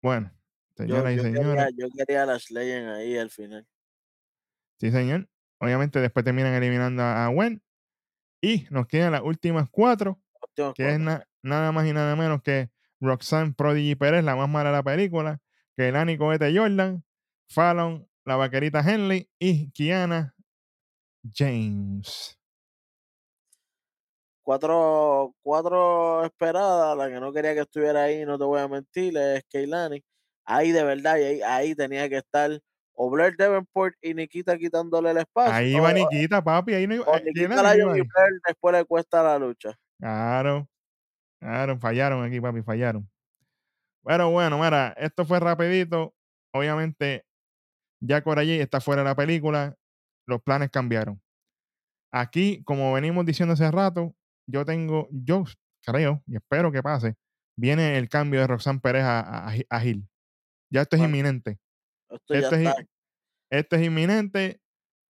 Bueno, 0.03 0.31
Yo, 0.77 0.85
señoras 0.85 1.15
y 1.15 1.21
señores. 1.21 1.49
quería, 1.49 1.71
yo 1.75 1.87
quería 1.97 2.23
a 2.25 2.27
Lash 2.27 2.51
Legend 2.51 2.89
ahí 2.91 3.17
al 3.17 3.31
final. 3.31 3.67
Sí, 4.79 4.91
señor. 4.91 5.27
Obviamente 5.59 6.01
después 6.01 6.23
terminan 6.23 6.53
eliminando 6.53 7.03
a, 7.03 7.25
a 7.25 7.29
Gwen. 7.29 7.63
Y 8.43 8.67
nos 8.69 8.87
quedan 8.89 9.13
las 9.13 9.23
últimas 9.23 9.71
cuatro, 9.71 10.21
que 10.75 10.91
es 10.91 11.01
na- 11.01 11.27
nada 11.43 11.73
más 11.73 11.87
y 11.87 11.95
nada 11.95 12.15
menos 12.15 12.43
que 12.43 12.71
Roxanne 13.01 13.55
Prodigy 13.55 13.95
Pérez, 13.95 14.25
la 14.25 14.37
más 14.37 14.49
mala 14.49 14.71
de 14.71 14.77
la 14.77 14.83
película, 14.83 15.39
que 15.77 15.93
Lani 15.93 16.17
Cohete 16.17 16.57
Jordan, 16.57 17.05
Fallon, 17.49 18.09
la 18.25 18.37
vaquerita 18.37 18.81
Henley 18.81 19.29
y 19.39 19.71
Kiana 19.71 20.35
James. 21.35 22.39
cuatro, 24.43 25.35
cuatro 25.43 26.25
esperadas, 26.25 26.97
la 26.97 27.09
que 27.09 27.21
no 27.21 27.33
quería 27.33 27.55
que 27.55 27.61
estuviera 27.61 28.05
ahí, 28.05 28.25
no 28.25 28.39
te 28.39 28.45
voy 28.45 28.61
a 28.61 28.69
mentir, 28.69 29.17
es 29.17 29.45
Keilani. 29.51 30.03
Ahí 30.45 30.71
de 30.71 30.85
verdad, 30.85 31.17
y 31.19 31.25
ahí, 31.25 31.43
ahí 31.43 31.75
tenía 31.75 32.09
que 32.09 32.19
estar 32.19 32.61
o 32.97 33.11
Blair 33.11 33.37
Davenport 33.37 33.95
y 34.01 34.15
Nikita 34.15 34.57
quitándole 34.57 35.11
el 35.11 35.19
espacio. 35.19 35.53
Ahí 35.53 35.77
iba 35.77 35.93
Nikita, 35.93 36.43
papi. 36.43 36.75
Ahí 36.75 36.87
no 36.87 36.95
iba, 36.95 37.05
o 37.05 37.17
eh, 37.17 37.23
Nikita 37.25 37.77
y. 37.77 37.81
Blair 37.83 38.07
después 38.47 38.75
le 38.75 38.85
cuesta 38.85 39.23
la 39.23 39.39
lucha. 39.39 39.79
Claro, 39.99 40.69
claro, 41.41 41.79
fallaron 41.79 42.25
aquí, 42.25 42.41
papi, 42.41 42.63
fallaron. 42.63 43.09
Pero 44.05 44.31
bueno, 44.31 44.59
mira, 44.59 44.95
esto 44.97 45.25
fue 45.25 45.41
rapidito. 45.41 46.15
Obviamente, 46.53 47.25
ya 48.01 48.23
allí 48.25 48.61
está 48.61 48.81
fuera 48.81 49.03
de 49.03 49.09
la 49.09 49.17
película, 49.17 49.77
los 50.27 50.43
planes 50.43 50.71
cambiaron. 50.71 51.21
Aquí, 52.13 52.63
como 52.65 52.93
venimos 52.93 53.27
diciendo 53.27 53.55
hace 53.55 53.71
rato, 53.71 54.15
yo 54.49 54.65
tengo, 54.65 55.09
yo 55.11 55.45
creo 55.85 56.23
y 56.27 56.37
espero 56.37 56.71
que 56.73 56.83
pase, 56.83 57.17
viene 57.57 57.99
el 57.99 58.09
cambio 58.09 58.41
de 58.41 58.47
Roxanne 58.47 58.81
Pérez 58.81 59.03
a, 59.03 59.49
a, 59.49 59.55
a 59.71 59.81
Gil. 59.81 60.09
Ya 60.71 60.83
esto 60.83 60.97
es 60.97 61.01
Bueno, 61.01 61.17
inminente. 61.17 61.59
Esto 62.29 62.57
es, 62.57 62.77
es 63.51 63.83
inminente. 63.83 64.61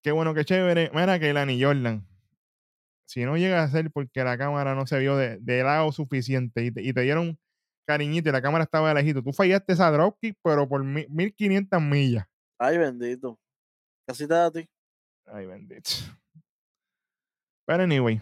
Qué 0.03 0.13
bueno, 0.13 0.35
qué 0.35 0.45
chévere. 0.45 0.91
Mira 0.95 1.19
que 1.19 1.33
Lani 1.33 1.63
Jordan. 1.63 2.07
Si 3.09 3.25
no 3.25 3.37
llega 3.37 3.63
a 3.63 3.69
ser 3.69 3.91
porque 3.91 4.23
la 4.25 4.37
cámara 4.37 4.75
no 4.75 4.87
se 4.87 4.99
vio 4.99 5.17
de, 5.17 5.39
de 5.39 5.63
lado 5.63 5.93
suficiente 5.93 6.65
y 6.65 6.71
te, 6.73 6.83
y 6.83 6.93
te 6.93 7.03
dieron 7.03 7.39
cariñito 7.87 8.29
y 8.29 8.33
la 8.33 8.43
cámara 8.43 8.65
estaba 8.65 8.89
de 8.89 8.95
lejito, 8.97 9.23
tú 9.23 9.33
fallaste 9.33 9.73
esa 9.73 9.91
dropkick, 9.93 10.37
pero 10.43 10.69
por 10.69 10.83
mi- 10.83 11.07
1500 11.09 11.81
millas. 11.81 12.27
Ay, 12.59 12.79
bendito. 12.79 13.39
Casi 14.09 14.27
te 14.27 14.35
da 14.35 14.47
a 14.47 14.51
ti. 14.51 14.69
Ay, 15.27 15.47
bendito. 15.47 15.91
Pero 17.67 17.83
anyway, 17.83 18.21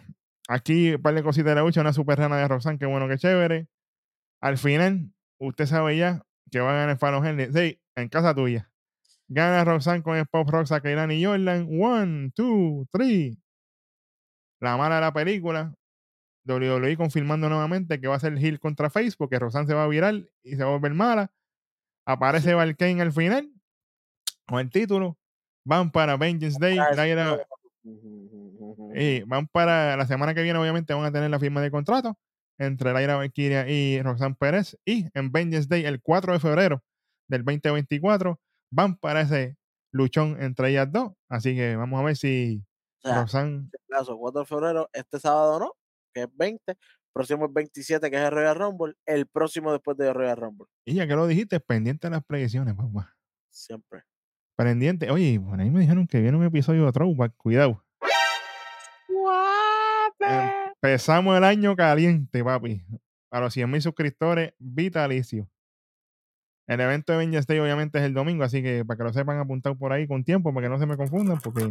aquí 0.49 0.95
un 0.95 1.03
par 1.03 1.15
de 1.15 1.23
cositas 1.23 1.51
de 1.51 1.55
la 1.57 1.63
lucha, 1.63 1.81
una 1.81 1.93
super 1.93 2.19
rana 2.19 2.37
de 2.39 2.49
Roxanne, 2.49 2.79
qué 2.79 2.87
bueno, 2.87 3.09
qué 3.09 3.17
chévere. 3.19 3.69
Al 4.43 4.59
final, 4.59 5.13
usted 5.41 5.67
sabe 5.67 5.97
ya 5.97 6.23
que 6.51 6.61
va 6.61 6.71
a 6.73 6.75
ganar 6.81 6.99
Fallon 6.99 7.27
Henley. 7.27 7.53
Sí, 7.53 7.81
en 7.97 8.09
casa 8.09 8.35
tuya. 8.35 8.71
Gana 9.29 9.65
Roxanne 9.65 10.03
con 10.03 10.17
el 10.17 10.27
Pop 10.27 10.49
Rocks 10.49 10.73
a 10.73 10.81
Kailani 10.81 11.25
Jordan. 11.25 11.69
One, 11.81 12.31
two, 12.35 12.87
three. 12.93 13.39
La 14.65 14.77
mala 14.79 14.97
de 14.97 15.01
la 15.03 15.13
película. 15.13 15.75
WWE 16.47 16.97
confirmando 16.97 17.49
nuevamente 17.49 18.01
que 18.01 18.09
va 18.09 18.17
a 18.17 18.21
ser 18.21 18.37
Hill 18.37 18.59
contra 18.61 18.91
Face 18.91 19.15
porque 19.17 19.39
Roxanne 19.39 19.67
se 19.67 19.75
va 19.75 19.85
a 19.85 19.89
virar 19.89 20.15
y 20.43 20.57
se 20.57 20.63
va 20.63 20.71
a 20.71 20.73
volver 20.73 20.93
mala. 20.93 21.31
Aparece 22.07 22.55
Valkane 22.55 23.01
al 23.01 23.13
final 23.13 23.51
con 24.47 24.61
el 24.61 24.71
título. 24.71 25.19
Van 25.67 25.91
para 25.91 26.17
Vengeance 26.17 26.59
Day. 26.61 26.79
Ah, 26.79 27.39
y 28.95 29.23
van 29.23 29.47
para 29.49 29.97
la 29.97 30.07
semana 30.07 30.35
que 30.35 30.43
viene, 30.43 30.59
obviamente, 30.59 30.93
van 30.95 31.05
a 31.05 31.13
tener 31.13 31.31
la 31.31 31.39
firma 31.39 31.61
de 31.61 31.71
contrato 31.71 32.19
entre 32.59 32.93
Laira 32.93 33.17
Valkyria 33.17 33.69
y 33.69 34.01
Roxanne 34.03 34.37
Pérez. 34.39 34.79
Y 34.85 35.09
en 35.15 35.33
Vengeance 35.33 35.69
Day, 35.69 35.85
el 35.85 36.01
4 36.01 36.35
de 36.35 36.41
febrero 36.41 36.83
del 37.29 37.45
2024, 37.45 38.39
van 38.71 38.97
para 38.97 39.23
ese 39.23 39.57
luchón 39.93 40.37
entre 40.41 40.71
ellas 40.71 40.91
dos. 40.93 41.13
Así 41.29 41.55
que 41.55 41.77
vamos 41.77 42.01
a 42.01 42.05
ver 42.05 42.17
si 42.17 42.63
O 43.05 43.09
sea, 43.09 43.21
Roxanne. 43.21 43.57
en 43.57 43.65
este 43.73 43.79
caso, 43.89 44.17
4 44.17 44.41
de 44.41 44.47
febrero, 44.47 44.91
este 44.93 45.21
sábado 45.21 45.59
no, 45.61 45.73
que 46.13 46.23
es 46.23 46.29
20, 46.37 46.77
próximo 47.13 47.47
es 47.47 47.53
27, 47.53 48.11
que 48.11 48.17
es 48.17 48.23
el 48.23 48.31
Royal 48.31 48.57
Rumble, 48.57 48.95
el 49.07 49.27
próximo 49.27 49.73
después 49.73 49.97
de 49.97 50.13
Royal 50.13 50.37
Rumble, 50.37 50.67
Y 50.85 50.95
ya 50.95 51.07
que 51.07 51.15
lo 51.15 51.27
dijiste, 51.27 51.61
pendiente 51.61 52.07
de 52.09 52.13
las 52.13 52.25
predicciones, 52.25 52.75
papá. 52.75 53.15
siempre. 53.51 54.03
Pendiente. 54.57 55.11
Oye, 55.11 55.41
por 55.41 55.61
ahí 55.61 55.69
me 55.69 55.81
dijeron 55.81 56.07
que 56.07 56.21
viene 56.21 56.37
un 56.37 56.45
episodio 56.45 56.87
de 56.87 56.93
Throwback. 56.93 57.35
Cuidado. 57.37 57.85
Empezamos 60.83 61.37
el 61.37 61.45
año 61.45 61.75
caliente, 61.75 62.45
papi. 62.45 62.85
A 63.31 63.41
los 63.41 63.53
100 63.53 63.71
mil 63.71 63.83
suscriptores, 63.83 64.53
vitalicio. 64.59 65.49
El 66.67 66.81
evento 66.81 67.19
de 67.19 67.27
Day 67.47 67.59
obviamente 67.59 67.99
es 67.99 68.05
el 68.05 68.15
domingo, 68.15 68.45
así 68.45 68.63
que 68.63 68.85
para 68.85 68.97
que 68.97 69.05
lo 69.05 69.13
sepan 69.13 69.39
apuntar 69.39 69.77
por 69.77 69.93
ahí 69.93 70.07
con 70.07 70.25
tiempo, 70.25 70.55
para 70.55 70.67
que 70.67 70.71
no 70.71 70.79
se 70.79 70.87
me 70.87 70.97
confundan, 70.97 71.39
porque 71.41 71.71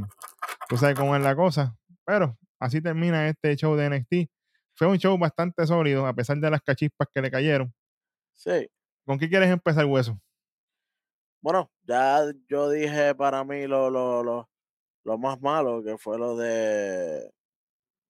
tú 0.74 0.78
sabes 0.80 0.97
cómo 0.97 1.15
es 1.15 1.21
la 1.21 1.36
cosa. 1.36 1.78
Pero 2.03 2.36
así 2.59 2.82
termina 2.82 3.28
este 3.30 3.55
show 3.55 3.76
de 3.76 3.89
NXT. 3.89 4.32
Fue 4.76 4.88
un 4.88 4.97
show 4.97 5.15
bastante 5.19 5.67
sólido, 5.67 6.07
a 6.07 6.13
pesar 6.15 6.38
de 6.38 6.49
las 6.49 6.61
cachispas 6.61 7.07
que 7.13 7.21
le 7.21 7.30
cayeron. 7.30 7.71
Sí. 8.34 8.67
¿Con 9.05 9.19
qué 9.19 9.30
quieres 9.30 9.49
empezar, 9.51 9.86
hueso? 9.86 10.19
Bueno, 11.41 11.71
ya 11.84 12.24
yo 12.47 12.71
dije 12.71 13.13
para 13.13 13.43
mí 13.43 13.67
lo, 13.67 13.91
lo, 13.91 14.24
lo, 14.24 14.49
lo 15.03 15.17
más 15.19 15.39
malo, 15.41 15.84
que 15.84 15.97
fue 15.97 16.17
lo 16.17 16.36
de... 16.38 17.32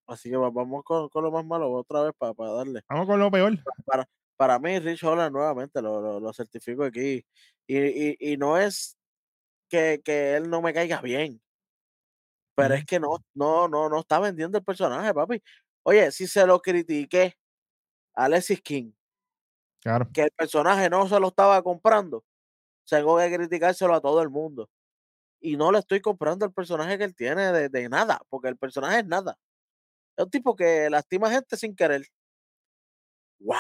Así 0.08 0.30
que 0.30 0.38
va- 0.38 0.52
vamos 0.52 0.84
con, 0.86 1.10
con 1.10 1.24
lo 1.24 1.32
más 1.32 1.46
malo 1.46 1.70
otra 1.72 2.04
vez 2.04 2.14
para, 2.18 2.34
darle. 2.54 2.82
Vamos 2.88 3.08
con 3.08 3.20
lo 3.20 3.30
peor. 3.30 3.58
Para, 3.86 4.08
para 4.38 4.58
mí, 4.60 4.80
Rich 4.80 5.04
Holland 5.04 5.34
nuevamente 5.34 5.82
lo, 5.82 6.00
lo, 6.00 6.20
lo 6.22 6.32
certifico 6.34 6.84
aquí. 6.86 7.26
Y, 7.68 7.78
y, 7.78 8.18
y 8.20 8.38
no 8.38 8.58
es 8.58 8.98
que, 9.68 10.02
que 10.04 10.36
él 10.36 10.50
no 10.50 10.62
me 10.62 10.74
caiga 10.74 11.02
bien, 11.02 11.42
pero 12.56 12.76
es 12.76 12.86
que 12.86 13.00
no, 13.00 13.18
no, 13.34 13.68
no, 13.68 13.90
no 13.90 14.00
está 14.00 14.20
vendiendo 14.20 14.58
el 14.58 14.64
personaje, 14.64 15.14
papi. 15.14 15.42
Oye, 15.84 16.12
si 16.12 16.28
se 16.28 16.46
lo 16.46 16.62
critiqué 16.62 17.36
a 18.16 18.26
Alexis 18.26 18.62
King, 18.62 18.92
Claro. 19.82 20.10
que 20.14 20.22
el 20.24 20.32
personaje 20.32 20.90
no 20.90 21.08
se 21.10 21.20
lo 21.20 21.28
estaba 21.28 21.62
comprando, 21.62 22.24
tengo 22.88 23.18
que 23.18 23.34
criticárselo 23.36 23.94
a 23.96 24.02
todo 24.02 24.22
el 24.22 24.30
mundo. 24.30 24.70
Y 25.42 25.58
no 25.58 25.72
le 25.72 25.80
estoy 25.80 26.00
comprando 26.00 26.46
el 26.46 26.54
personaje 26.54 26.98
que 26.98 27.04
él 27.04 27.16
tiene 27.16 27.52
de, 27.52 27.70
de 27.70 27.90
nada, 27.90 28.22
porque 28.30 28.48
el 28.48 28.58
personaje 28.58 29.00
es 29.00 29.06
nada. 29.06 29.38
Es 30.16 30.24
un 30.24 30.32
tipo 30.32 30.56
que 30.56 30.90
lastima 30.90 31.30
gente 31.30 31.58
sin 31.58 31.76
querer. 31.76 32.06
¡Wow! 33.40 33.58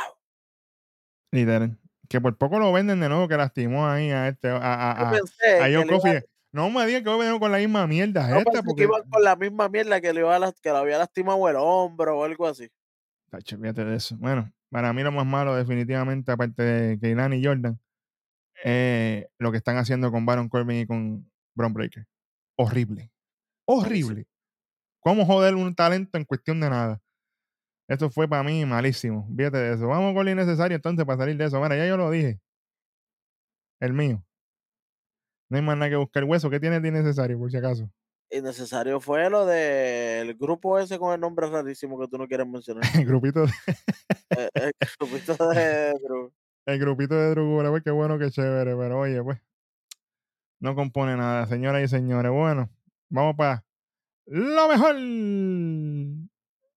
Literal. 1.32 1.78
Que 2.08 2.22
por 2.22 2.38
poco 2.38 2.60
lo 2.60 2.72
venden 2.72 3.00
de 3.00 3.10
nuevo, 3.10 3.28
que 3.28 3.36
lastimó 3.36 3.88
ahí 3.88 4.12
a 4.12 4.28
este, 4.28 4.50
a, 4.50 4.58
a, 4.58 5.10
a, 5.10 5.12
pensé 5.12 5.62
a 5.62 5.88
Coffey. 5.88 6.22
No 6.54 6.70
me 6.70 6.86
digas 6.86 7.02
que 7.02 7.10
a 7.10 7.16
venir 7.16 7.40
con 7.40 7.52
la 7.52 7.58
misma 7.58 7.88
mierda 7.88 8.38
esta, 8.38 8.62
porque. 8.62 8.84
iban 8.84 9.02
con 9.10 9.24
la 9.24 9.36
misma 9.36 9.70
mierda 9.70 10.00
que 10.00 10.14
le, 10.14 10.20
iba 10.20 10.36
a 10.36 10.54
que 10.54 10.70
le 10.70 10.78
había 10.78 11.00
lastimado 11.00 11.50
el 11.50 11.56
hombro 11.58 12.20
o 12.20 12.24
algo 12.24 12.46
así. 12.46 12.70
Tacho, 13.32 13.58
fíjate 13.58 13.84
de 13.84 13.96
eso. 13.96 14.16
Bueno, 14.20 14.54
para 14.70 14.94
mí 14.94 15.02
lo 15.02 15.12
más 15.12 15.26
malo, 15.26 15.56
definitivamente, 15.56 16.32
aparte 16.32 16.62
de 16.62 17.00
Keilani 17.00 17.38
y 17.38 17.46
Jordan, 17.46 17.80
es 18.64 19.26
lo 19.40 19.52
que 19.52 19.58
están 19.58 19.78
haciendo 19.78 20.12
con 20.12 20.28
Baron 20.28 20.48
Corbin 20.48 20.82
y 20.82 20.86
con 20.86 21.28
Braun 21.56 21.74
Breaker. 21.74 22.06
Horrible. 22.56 23.12
Horrible. 23.66 24.28
¿Cómo 25.00 25.26
joder 25.26 25.56
un 25.56 25.74
talento 25.74 26.20
en 26.20 26.26
cuestión 26.26 26.60
de 26.60 26.70
nada? 26.70 27.02
Esto 27.88 28.12
fue 28.12 28.28
para 28.28 28.44
mí 28.44 28.64
malísimo. 28.66 29.28
Fíjate 29.36 29.58
de 29.58 29.74
eso. 29.74 29.88
Vamos 29.88 30.14
con 30.14 30.24
lo 30.24 30.32
innecesario 30.32 30.76
entonces 30.76 31.04
para 31.04 31.18
salir 31.18 31.36
de 31.36 31.46
eso. 31.46 31.58
Bueno, 31.58 31.76
ya 31.76 31.88
yo 31.88 31.98
lo 31.98 32.12
dije. 32.12 32.40
El 33.80 33.94
mío. 33.94 34.24
No 35.50 35.58
hay 35.58 35.64
más 35.64 35.78
nada 35.78 35.90
que 35.90 35.96
buscar. 35.98 36.24
Hueso, 36.24 36.50
¿qué 36.50 36.60
tiene 36.60 36.80
de 36.80 36.88
innecesario, 36.88 37.38
por 37.38 37.52
si 37.52 37.58
acaso? 37.58 37.90
Innecesario 38.32 39.00
fue 39.00 39.30
lo 39.30 39.46
del 39.46 40.34
grupo 40.36 40.80
ese 40.80 40.98
con 40.98 41.14
el 41.14 41.20
nombre 41.20 41.48
rarísimo 41.48 42.00
que 42.00 42.08
tú 42.08 42.18
no 42.18 42.28
quieres 42.28 42.48
mencionar. 42.48 42.82
El 42.96 43.06
grupito, 43.06 43.46
de- 43.46 43.52
Eh, 44.38 44.50
el 44.56 44.72
grupito 45.00 45.50
de 45.50 45.94
Drew. 46.02 46.34
el 46.66 46.80
grupito 46.80 47.16
de 47.16 47.30
Drugura, 47.32 47.70
pues 47.70 47.84
qué 47.84 47.92
bueno, 47.92 48.18
qué 48.18 48.32
chévere. 48.32 48.76
Pero 48.76 49.00
oye, 49.00 49.22
pues. 49.22 49.40
No 50.60 50.76
compone 50.76 51.16
nada, 51.18 51.46
señoras 51.46 51.84
y 51.84 51.88
señores. 51.90 52.32
Bueno, 52.32 52.70
vamos 53.10 53.36
para 53.36 53.64
lo 54.26 54.68
mejor 54.70 54.96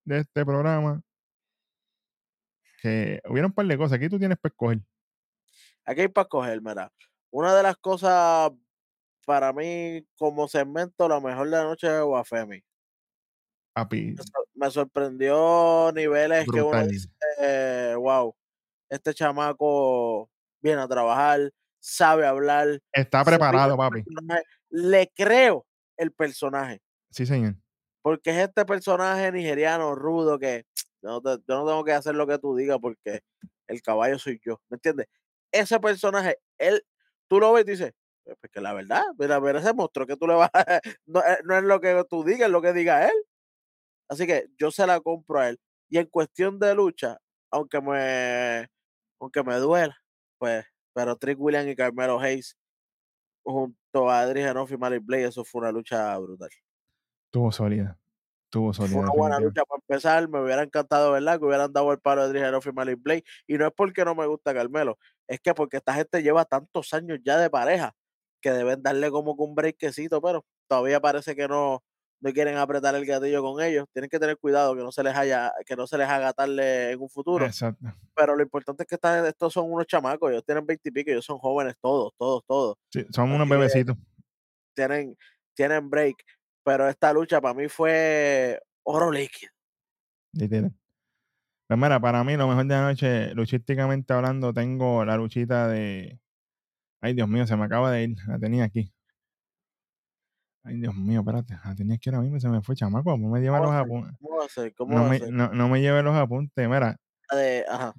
de 0.05 0.19
este 0.19 0.45
programa. 0.45 1.01
Que 2.83 3.21
hubieron 3.29 3.51
un 3.51 3.55
par 3.55 3.67
de 3.67 3.79
cosas. 3.79 3.97
Aquí 3.97 4.09
tú 4.09 4.19
tienes 4.19 4.39
para 4.39 4.53
escoger. 4.53 4.81
Aquí 5.85 6.01
hay 6.03 6.09
para 6.09 6.25
escoger, 6.25 6.61
mira. 6.61 6.93
Una 7.37 7.55
de 7.55 7.63
las 7.63 7.77
cosas 7.77 8.51
para 9.27 9.53
mí 9.53 10.07
como 10.17 10.49
segmento, 10.49 11.07
la 11.07 11.21
mejor 11.21 11.51
de 11.51 11.57
la 11.59 11.65
noche 11.65 11.87
es 11.87 12.03
Wafemi. 12.03 12.63
Papi, 13.75 14.01
Me, 14.17 14.23
sor- 14.25 14.49
me 14.55 14.71
sorprendió 14.71 15.93
niveles 15.95 16.49
que 16.51 16.63
uno 16.63 16.73
brutal. 16.73 16.89
dice, 16.89 17.09
eh, 17.41 17.95
wow, 17.99 18.35
este 18.91 19.15
chamaco 19.15 20.31
viene 20.63 20.83
a 20.83 20.89
trabajar, 20.89 21.53
sabe 21.81 22.27
hablar, 22.27 22.81
Está 22.93 23.25
preparado, 23.25 23.77
papi. 23.77 24.03
le 24.71 25.11
creo 25.15 25.67
el 25.97 26.13
personaje, 26.13 26.81
Sí, 27.11 27.27
señor. 27.27 27.57
porque 28.03 28.31
es 28.31 28.37
este 28.49 28.65
personaje 28.65 29.33
nigeriano 29.33 29.95
rudo 29.95 30.39
que 30.39 30.65
yo 31.03 31.09
no, 31.11 31.21
te- 31.21 31.43
yo 31.49 31.55
no 31.57 31.67
tengo 31.67 31.85
que 31.85 31.93
hacer 31.93 32.15
lo 32.15 32.27
que 32.27 32.39
tú 32.39 32.55
digas 32.57 32.79
porque 32.81 33.21
el 33.69 33.83
caballo 33.83 34.19
soy 34.19 34.41
yo, 34.45 34.61
¿me 34.69 34.77
entiendes? 34.77 35.07
Ese 35.53 35.79
personaje, 35.81 36.39
él, 36.59 36.85
tú 37.29 37.41
lo 37.41 37.53
ves 37.53 37.65
y 37.67 37.71
dices, 37.73 37.93
"Pues, 38.25 38.37
pues 38.41 38.51
que 38.53 38.61
la 38.61 38.73
verdad, 38.75 39.03
mira, 39.19 39.41
mira 39.41 39.61
ese 39.61 39.73
monstruo 39.75 40.07
que 40.07 40.17
tú 40.17 40.27
le 40.27 40.35
vas 40.35 40.51
a... 40.53 40.81
No, 41.07 41.21
eh, 41.21 41.39
no 41.45 41.57
es 41.57 41.65
lo 41.65 41.81
que 41.81 42.05
tú 42.09 42.25
digas, 42.25 42.47
es 42.47 42.53
lo 42.53 42.63
que 42.63 42.73
diga 42.73 43.07
él. 43.07 43.15
Así 44.09 44.27
que 44.27 44.47
yo 44.59 44.71
se 44.71 44.87
la 44.87 45.01
compro 45.01 45.41
a 45.41 45.49
él. 45.49 45.59
Y 45.89 45.99
en 45.99 46.07
cuestión 46.07 46.59
de 46.59 46.75
lucha, 46.75 47.19
aunque 47.51 47.81
me, 47.81 48.69
aunque 49.21 49.43
me 49.43 49.57
duela, 49.57 49.97
pues, 50.39 50.65
pero 50.95 51.17
Trick 51.17 51.39
William 51.41 51.69
y 51.69 51.77
Carmelo 51.77 52.19
Hayes 52.21 52.57
junto 53.45 54.11
a 54.11 54.21
Adri 54.21 54.43
Genoff 54.43 54.73
y 54.73 54.77
Malik 54.77 55.05
Blade, 55.05 55.27
eso 55.27 55.45
fue 55.45 55.61
una 55.61 55.73
lucha 55.73 56.17
brutal. 56.19 56.51
Tuvo 57.31 57.53
sólida. 57.53 57.99
Tuvo 58.57 58.73
Fue 58.73 58.87
sólida. 58.87 59.01
una 59.01 59.11
buena 59.13 59.39
lucha 59.39 59.63
para 59.65 59.81
empezar. 59.81 60.29
Me 60.29 60.41
hubiera 60.43 60.63
encantado, 60.63 61.13
¿verdad? 61.13 61.39
Que 61.39 61.45
hubieran 61.45 61.73
dado 61.73 61.93
el 61.93 61.99
palo 61.99 62.23
de 62.23 62.29
Adri 62.29 62.41
Genoff 62.41 62.67
y 62.67 62.73
Malik 62.73 62.99
Blade. 63.03 63.25
Y 63.47 63.59
no 63.59 63.67
es 63.67 63.73
porque 63.77 64.05
no 64.05 64.15
me 64.15 64.27
gusta 64.27 64.55
Carmelo, 64.55 64.99
es 65.29 65.41
que 65.41 65.53
porque 65.55 65.77
esta 65.77 65.93
gente 65.95 66.23
lleva 66.23 66.45
tantos 66.45 66.93
años 66.95 67.19
ya 67.23 67.39
de 67.39 67.51
pareja 67.51 67.93
que 68.41 68.51
deben 68.53 68.83
darle 68.83 69.11
como 69.11 69.37
que 69.37 69.43
un 69.43 69.55
breakcito, 69.55 70.21
pero 70.23 70.45
todavía 70.69 71.01
parece 71.01 71.35
que 71.37 71.47
no, 71.49 71.83
no 72.21 72.33
quieren 72.33 72.57
apretar 72.57 72.95
el 72.95 73.05
gatillo 73.05 73.43
con 73.43 73.63
ellos. 73.63 73.87
Tienen 73.93 74.09
que 74.09 74.19
tener 74.19 74.39
cuidado 74.39 74.75
que 74.75 74.83
no 74.83 74.91
se 74.93 75.03
les 75.03 75.15
haya, 75.17 75.53
que 75.67 75.77
no 75.77 75.87
se 75.87 75.99
les 75.99 76.09
haga 76.09 76.33
tarde 76.33 76.93
en 76.93 77.01
un 77.01 77.11
futuro. 77.11 77.45
Exacto. 77.45 77.85
Pero 78.15 78.37
lo 78.37 78.43
importante 78.43 78.85
es 78.85 78.87
que 78.89 78.95
esta- 78.95 79.29
estos 79.29 79.53
son 79.53 79.71
unos 79.71 79.87
chamacos, 79.87 80.31
ellos 80.31 80.45
tienen 80.47 80.65
20 80.65 80.89
y 80.89 80.93
pico, 80.93 81.11
ellos 81.11 81.25
son 81.27 81.39
jóvenes 81.39 81.75
todos, 81.81 82.13
todos, 82.17 82.43
todos. 82.47 82.77
Sí, 82.91 83.05
son 83.13 83.33
unos 83.33 83.43
Así 83.43 83.51
bebecitos. 83.51 83.97
Tienen, 84.75 85.17
tienen 85.55 85.89
break. 85.91 86.17
Pero 86.67 86.89
esta 86.89 87.13
lucha 87.13 87.41
para 87.41 87.55
mí 87.55 87.69
fue 87.69 88.61
oro 88.83 89.13
líquido. 89.13 89.53
Literal. 90.33 90.75
Pues 91.69 91.81
mira, 91.81 92.01
para 92.01 92.25
mí 92.25 92.37
lo 92.37 92.49
mejor 92.49 92.67
de 92.67 92.75
la 92.75 92.83
noche, 92.89 93.35
luchísticamente 93.35 94.13
hablando, 94.13 94.53
tengo 94.53 95.05
la 95.05 95.17
luchita 95.17 95.69
de. 95.69 96.21
Ay, 97.01 97.15
Dios 97.15 97.29
mío, 97.29 97.47
se 97.47 97.57
me 97.57 97.65
acaba 97.67 97.93
de 97.93 98.05
ir. 98.05 98.17
La 98.27 98.39
tenía 98.39 98.65
aquí. 98.65 98.93
Ay, 100.65 100.81
Dios 100.81 100.95
mío, 100.97 101.21
espérate. 101.21 101.55
La 101.65 101.75
tenía 101.77 101.95
aquí 101.97 102.09
ahora 102.11 102.21
mismo 102.23 102.37
y 102.39 102.41
se 102.41 102.49
me 102.49 102.61
fue, 102.63 102.75
chamaco. 102.75 103.17
No 103.17 103.29
me 103.29 103.41
lleva 103.41 103.61
¿Cómo 103.61 103.71
los 103.73 103.75
apuntes. 103.81 104.19
¿Cómo 104.21 104.37
va 104.39 104.45
a 104.45 104.49
ser? 104.49 104.75
¿Cómo 104.75 104.95
No 104.95 105.01
va 105.03 105.07
a 105.07 105.11
me, 105.11 105.19
ser? 105.21 105.33
no, 105.33 105.49
no 105.53 105.69
me 105.69 105.81
lleve 105.81 106.03
los 106.03 106.17
apuntes. 106.17 106.69
Mira, 106.69 106.97
La 107.31 107.39
de, 107.39 107.65
ajá. 107.69 107.95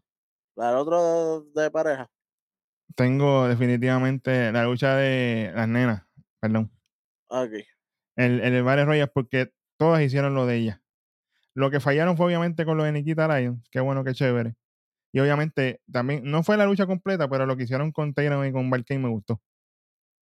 La 0.55 0.67
del 0.69 0.77
otro 0.77 1.41
de, 1.55 1.63
de 1.63 1.71
pareja. 1.71 2.09
tengo 2.95 3.47
definitivamente 3.47 4.51
la 4.51 4.63
lucha 4.65 4.95
de 4.95 5.51
las 5.55 5.67
nenas. 5.69 6.03
Perdón. 6.41 6.71
Aquí. 8.17 8.25
El, 8.25 8.41
el 8.41 8.63
Vale 8.63 8.85
Royals, 8.85 9.11
porque 9.13 9.51
todas 9.77 10.01
hicieron 10.01 10.35
lo 10.35 10.45
de 10.45 10.57
ella. 10.57 10.81
Lo 11.53 11.71
que 11.71 11.79
fallaron 11.79 12.17
fue 12.17 12.27
obviamente 12.27 12.65
con 12.65 12.77
lo 12.77 12.83
de 12.83 12.91
Nikita 12.91 13.27
Lyons. 13.27 13.67
Qué 13.71 13.79
bueno, 13.79 14.03
qué 14.03 14.13
chévere. 14.13 14.55
Y 15.11 15.19
obviamente 15.19 15.81
también, 15.91 16.23
no 16.23 16.43
fue 16.43 16.57
la 16.57 16.65
lucha 16.65 16.85
completa, 16.85 17.27
pero 17.29 17.45
lo 17.45 17.57
que 17.57 17.63
hicieron 17.63 17.91
con 17.91 18.13
Taylor 18.13 18.45
y 18.45 18.51
con 18.51 18.69
Barkane 18.69 18.99
me 18.99 19.09
gustó. 19.09 19.41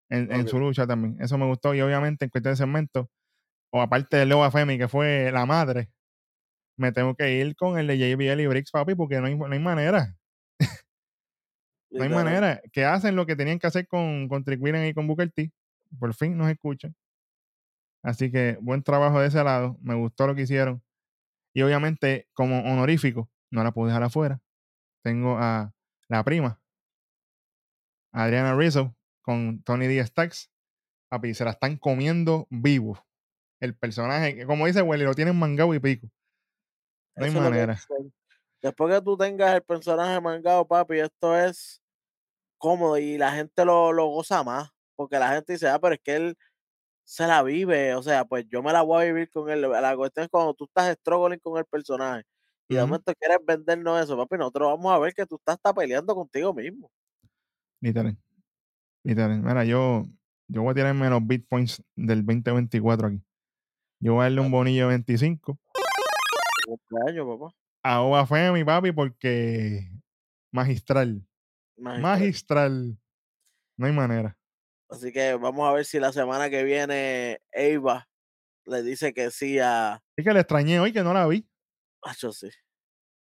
En, 0.09 0.31
en 0.31 0.47
su 0.47 0.59
lucha 0.59 0.87
también. 0.87 1.17
Eso 1.19 1.37
me 1.37 1.45
gustó. 1.45 1.73
Y 1.73 1.81
obviamente 1.81 2.25
en 2.25 2.29
cuestión 2.29 2.53
de 2.53 2.57
segmento, 2.57 3.09
o 3.71 3.81
aparte 3.81 4.17
de 4.17 4.25
Leo 4.25 4.49
Femi, 4.51 4.77
que 4.77 4.87
fue 4.87 5.31
la 5.33 5.45
madre, 5.45 5.89
me 6.77 6.91
tengo 6.91 7.15
que 7.15 7.33
ir 7.33 7.55
con 7.55 7.77
el 7.77 7.87
de 7.87 7.97
JBL 7.97 8.39
y 8.41 8.47
Briggs, 8.47 8.71
papi, 8.71 8.95
porque 8.95 9.19
no 9.19 9.27
hay, 9.27 9.35
no 9.35 9.51
hay 9.51 9.59
manera. 9.59 10.15
No 11.91 12.03
hay 12.03 12.09
manera. 12.09 12.61
Que 12.71 12.85
hacen 12.85 13.15
lo 13.15 13.25
que 13.25 13.35
tenían 13.35 13.59
que 13.59 13.67
hacer 13.67 13.87
con, 13.87 14.27
con 14.27 14.43
Trick 14.43 14.59
y 14.61 14.93
con 14.93 15.07
Booker 15.07 15.31
T. 15.31 15.51
Por 15.99 16.13
fin 16.13 16.37
nos 16.37 16.49
escuchan. 16.49 16.95
Así 18.05 18.31
que 18.31 18.59
buen 18.61 18.83
trabajo 18.83 19.19
de 19.19 19.27
ese 19.27 19.43
lado. 19.43 19.77
Me 19.81 19.95
gustó 19.95 20.27
lo 20.27 20.35
que 20.35 20.43
hicieron. 20.43 20.83
Y 21.55 21.63
obviamente, 21.63 22.29
como 22.33 22.59
honorífico, 22.59 23.31
no 23.49 23.63
la 23.63 23.71
puedo 23.71 23.87
dejar 23.87 24.03
afuera. 24.03 24.39
Tengo 25.03 25.37
a 25.39 25.73
la 26.07 26.23
prima, 26.23 26.61
Adriana 28.11 28.55
Rizzo, 28.55 28.95
con 29.23 29.63
Tony 29.63 29.87
D. 29.87 30.05
Stacks. 30.05 30.51
Papi, 31.09 31.33
se 31.33 31.45
la 31.45 31.51
están 31.51 31.77
comiendo 31.77 32.45
vivo. 32.51 33.03
El 33.59 33.75
personaje, 33.75 34.45
como 34.45 34.67
dice 34.67 34.83
Welly, 34.83 35.03
lo 35.03 35.15
tienen 35.15 35.37
mangado 35.37 35.73
y 35.73 35.79
pico. 35.79 36.07
No 37.15 37.25
hay 37.25 37.31
Eso 37.31 37.39
que 37.39 37.49
manera. 37.49 37.79
Después 38.61 38.93
que 38.93 39.01
tú 39.01 39.17
tengas 39.17 39.55
el 39.55 39.63
personaje 39.63 40.21
mangado, 40.21 40.67
papi, 40.67 40.99
esto 40.99 41.35
es 41.35 41.81
cómodo 42.59 42.99
y 42.99 43.17
la 43.17 43.31
gente 43.31 43.65
lo, 43.65 43.91
lo 43.91 44.05
goza 44.07 44.43
más. 44.43 44.69
Porque 44.95 45.17
la 45.17 45.29
gente 45.29 45.53
dice, 45.53 45.69
ah, 45.69 45.79
pero 45.79 45.95
es 45.95 46.01
que 46.03 46.15
él 46.15 46.37
se 47.05 47.25
la 47.27 47.41
vive. 47.43 47.95
O 47.95 48.03
sea, 48.03 48.25
pues 48.25 48.45
yo 48.49 48.61
me 48.61 48.73
la 48.73 48.81
voy 48.81 49.03
a 49.03 49.05
vivir 49.05 49.29
con 49.29 49.49
él. 49.49 49.61
La 49.61 49.95
cuestión 49.95 50.25
es 50.25 50.29
cuando 50.29 50.53
tú 50.53 50.65
estás 50.65 50.93
struggling 50.97 51.39
con 51.39 51.57
el 51.57 51.65
personaje 51.65 52.25
y 52.67 52.75
de 52.75 52.81
momento 52.81 53.13
quieres 53.13 53.37
vendernos 53.45 54.03
eso, 54.03 54.17
papi, 54.17 54.37
nosotros 54.37 54.69
vamos 54.69 54.91
a 54.91 54.99
ver 54.99 55.13
que 55.13 55.25
tú 55.25 55.35
estás 55.35 55.55
hasta 55.55 55.73
peleando 55.73 56.15
contigo 56.15 56.53
mismo. 56.53 56.89
Literal. 57.79 58.17
Literal. 59.03 59.41
Mira, 59.41 59.63
yo, 59.65 60.05
yo 60.47 60.63
voy 60.63 60.71
a 60.71 60.75
tirarme 60.75 61.09
los 61.09 61.25
bitpoints 61.25 61.83
del 61.95 62.25
2024 62.25 63.07
aquí. 63.07 63.21
Yo 63.99 64.13
voy 64.13 64.21
a 64.21 64.23
darle 64.23 64.41
un 64.41 64.51
bonillo 64.51 64.83
de 64.83 64.89
25 64.89 65.59
Cumpleaños, 66.65 67.27
papá. 67.27 67.55
a 67.83 68.01
Oba 68.01 68.25
Femi, 68.25 68.63
papi, 68.63 68.91
porque 68.91 69.91
magistral. 70.51 71.23
Magistral. 71.77 72.01
Magistral. 72.01 72.97
No 73.77 73.85
hay 73.85 73.91
manera. 73.93 74.37
Así 74.89 75.11
que 75.11 75.33
vamos 75.35 75.67
a 75.67 75.73
ver 75.73 75.85
si 75.85 75.99
la 75.99 76.11
semana 76.11 76.49
que 76.49 76.63
viene 76.63 77.41
Eva 77.51 78.07
le 78.65 78.83
dice 78.83 79.13
que 79.13 79.31
sí 79.31 79.59
a. 79.59 80.01
Es 80.15 80.23
que 80.25 80.33
le 80.33 80.39
extrañé 80.41 80.79
hoy 80.79 80.93
que 80.93 81.03
no 81.03 81.13
la 81.13 81.27
vi. 81.27 81.47
Acho, 82.03 82.31
sí. 82.31 82.49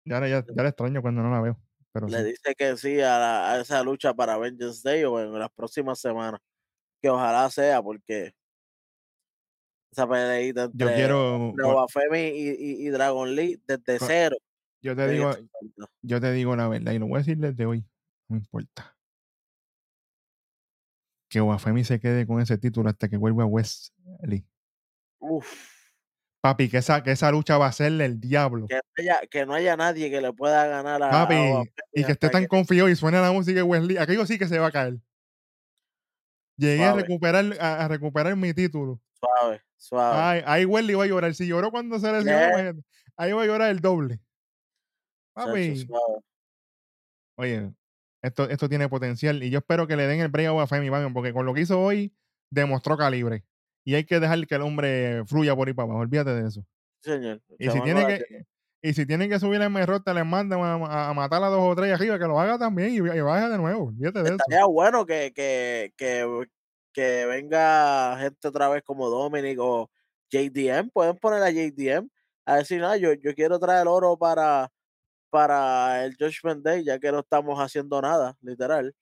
Ya, 0.06 0.20
ya, 0.28 0.45
ya 0.45 0.64
la 0.64 0.70
extraño 0.70 1.01
cuando 1.01 1.22
no 1.24 1.32
la 1.32 1.41
veo. 1.41 1.60
Pero 1.91 2.08
Le 2.08 2.18
sí. 2.20 2.24
dice 2.26 2.56
que 2.56 2.76
sí 2.78 2.99
a, 2.99 3.18
la- 3.20 3.51
a 3.53 3.60
esa 3.62 3.82
lucha 3.84 4.14
para 4.14 4.38
Vengeance 4.38 4.82
Day 4.84 5.03
o 5.06 5.20
en 5.20 5.38
las 5.39 5.49
próximas 5.51 5.99
semanas. 5.99 6.41
Que 7.01 7.10
ojalá 7.10 7.49
sea, 7.49 7.82
porque 7.82 8.34
esa 9.91 10.08
peleita 10.08 10.64
entre, 10.64 10.88
Yo 10.88 10.93
quiero. 10.93 11.53
Oba 11.64 11.88
Femi 11.88 12.20
y, 12.38 12.49
y- 12.49 12.88
y 12.88 12.89
Dragon 12.89 13.34
Lee 13.34 13.62
desde 13.66 13.97
cero. 13.99 14.36
yo 14.82 14.95
te 14.95 15.08
digo, 15.08 15.32
yo 16.01 16.20
te 16.22 16.32
digo 16.34 16.56
la 16.56 16.68
verdad, 16.68 16.91
y 16.91 16.99
lo 16.99 17.08
voy 17.08 17.16
a 17.16 17.20
decir 17.20 17.38
desde 17.38 17.66
hoy. 17.66 17.86
No 18.28 18.38
importa. 18.38 18.95
Que 21.36 21.60
Femi 21.60 21.84
se 21.84 22.00
quede 22.00 22.26
con 22.26 22.40
ese 22.40 22.58
título 22.58 22.90
hasta 22.90 23.10
que 23.10 23.18
vuelva 23.18 23.46
Wesley. 23.46 24.46
Uf, 25.20 25.76
Papi, 26.42 26.70
que 26.70 26.78
esa, 26.78 27.02
que 27.04 27.12
esa 27.12 27.32
lucha 27.32 27.58
va 27.58 27.68
a 27.68 27.72
serle 27.72 28.06
el 28.06 28.20
diablo. 28.20 28.68
que, 28.68 28.76
no 28.76 28.82
haya, 29.00 29.20
que 29.30 29.46
no 29.46 29.54
haya 29.54 29.76
nadie 29.76 30.10
que 30.12 30.22
le 30.22 30.32
pueda 30.32 30.66
ganar 30.68 31.02
a, 31.04 31.10
Papi, 31.10 31.36
y 31.92 32.04
que 32.06 32.12
esté 32.14 32.30
tan 32.30 32.44
que- 32.44 32.48
confiado 32.48 32.88
y 32.88 32.96
suene 32.96 33.20
la 33.20 33.32
música 33.32 33.56
de 33.58 33.64
Wesley. 33.64 33.98
Aquello 33.98 34.26
sí 34.26 34.38
que 34.38 34.48
se 34.48 34.60
va 34.60 34.68
a 34.68 34.72
caer. 34.72 34.98
Llegué 36.58 36.86
a 36.86 36.94
recuperar, 36.94 37.44
a, 37.60 37.84
a 37.84 37.88
recuperar 37.90 38.36
mi 38.38 38.54
título. 38.54 39.02
suave, 39.20 39.62
suave. 39.76 40.18
Ay, 40.22 40.44
ahí 40.46 40.66
Wesley 40.66 40.96
va 40.96 41.04
a 41.04 41.08
llorar. 41.08 41.34
Si 41.36 41.48
lloró 41.48 41.70
cuando 41.72 42.00
se 42.00 42.12
lesionó, 42.12 42.48
imagínate, 42.48 42.82
ahí 43.18 43.32
va 43.34 43.44
a 43.44 43.46
llorar 43.46 43.72
el 43.72 43.80
doble. 43.82 44.20
Papi, 45.34 45.86
suave. 45.86 46.20
oye, 47.38 47.74
esto, 48.26 48.49
esto 48.49 48.67
tiene 48.69 48.89
potencial 48.89 49.41
y 49.43 49.49
yo 49.49 49.59
espero 49.59 49.88
que 49.88 49.95
le 49.95 50.07
den 50.07 50.19
el 50.19 50.30
break 50.30 50.49
a 50.49 50.67
Femi, 50.67 50.89
papi, 50.89 51.13
porque 51.13 51.34
con 51.34 51.45
lo 51.45 51.53
que 51.53 51.61
hizo 51.61 51.80
hoy 51.80 52.13
demostró 52.49 52.97
calibre. 52.97 53.43
Y 53.84 53.95
hay 53.95 54.03
que 54.03 54.19
dejar 54.19 54.45
que 54.47 54.55
el 54.55 54.61
hombre 54.61 55.23
fluya 55.26 55.55
por 55.55 55.67
ahí 55.67 55.73
para 55.73 55.86
abajo. 55.86 55.99
Olvídate 56.01 56.32
de 56.32 56.47
eso. 56.47 56.65
Sí, 57.01 57.11
señor. 57.11 57.41
Y 57.59 57.69
si 57.69 57.82
tiene 57.82 58.07
que, 58.07 58.45
y 58.82 58.93
si 58.93 59.05
tienen 59.05 59.30
que 59.30 59.39
subir 59.39 59.61
el 59.61 59.69
merrote, 59.69 60.13
les 60.13 60.26
mandan 60.26 60.59
a, 60.63 61.13
matar 61.13 61.43
a 61.43 61.47
dos 61.47 61.61
o 61.61 61.76
tres 61.76 61.93
arriba, 61.93 62.17
que 62.17 62.26
lo 62.26 62.39
haga 62.39 62.57
también 62.57 62.91
y, 62.91 62.97
y 62.97 63.21
vaya 63.21 63.49
de 63.49 63.57
nuevo. 63.57 63.86
Olvídate 63.86 64.23
de 64.23 64.30
eso. 64.30 64.69
Bueno 64.71 65.05
que, 65.05 65.32
que, 65.36 65.93
que, 65.95 66.47
que 66.93 67.26
venga 67.28 68.17
gente 68.19 68.47
otra 68.47 68.69
vez 68.69 68.82
como 68.84 69.09
Dominic 69.09 69.59
o 69.59 69.89
JDM. 70.32 70.89
Pueden 70.89 71.17
poner 71.17 71.43
a 71.43 71.51
JDM 71.51 72.09
a 72.45 72.57
decir, 72.57 72.82
no, 72.82 72.95
yo, 72.95 73.13
yo 73.13 73.36
quiero 73.36 73.59
traer 73.59 73.88
oro 73.88 74.17
para, 74.17 74.71
para 75.36 76.06
el 76.06 76.16
Judgment 76.18 76.64
Day, 76.64 76.86
ya 76.86 76.98
que 76.98 77.12
no 77.12 77.20
estamos 77.20 77.60
haciendo 77.60 78.02
nada, 78.02 78.38
literal. 78.40 78.96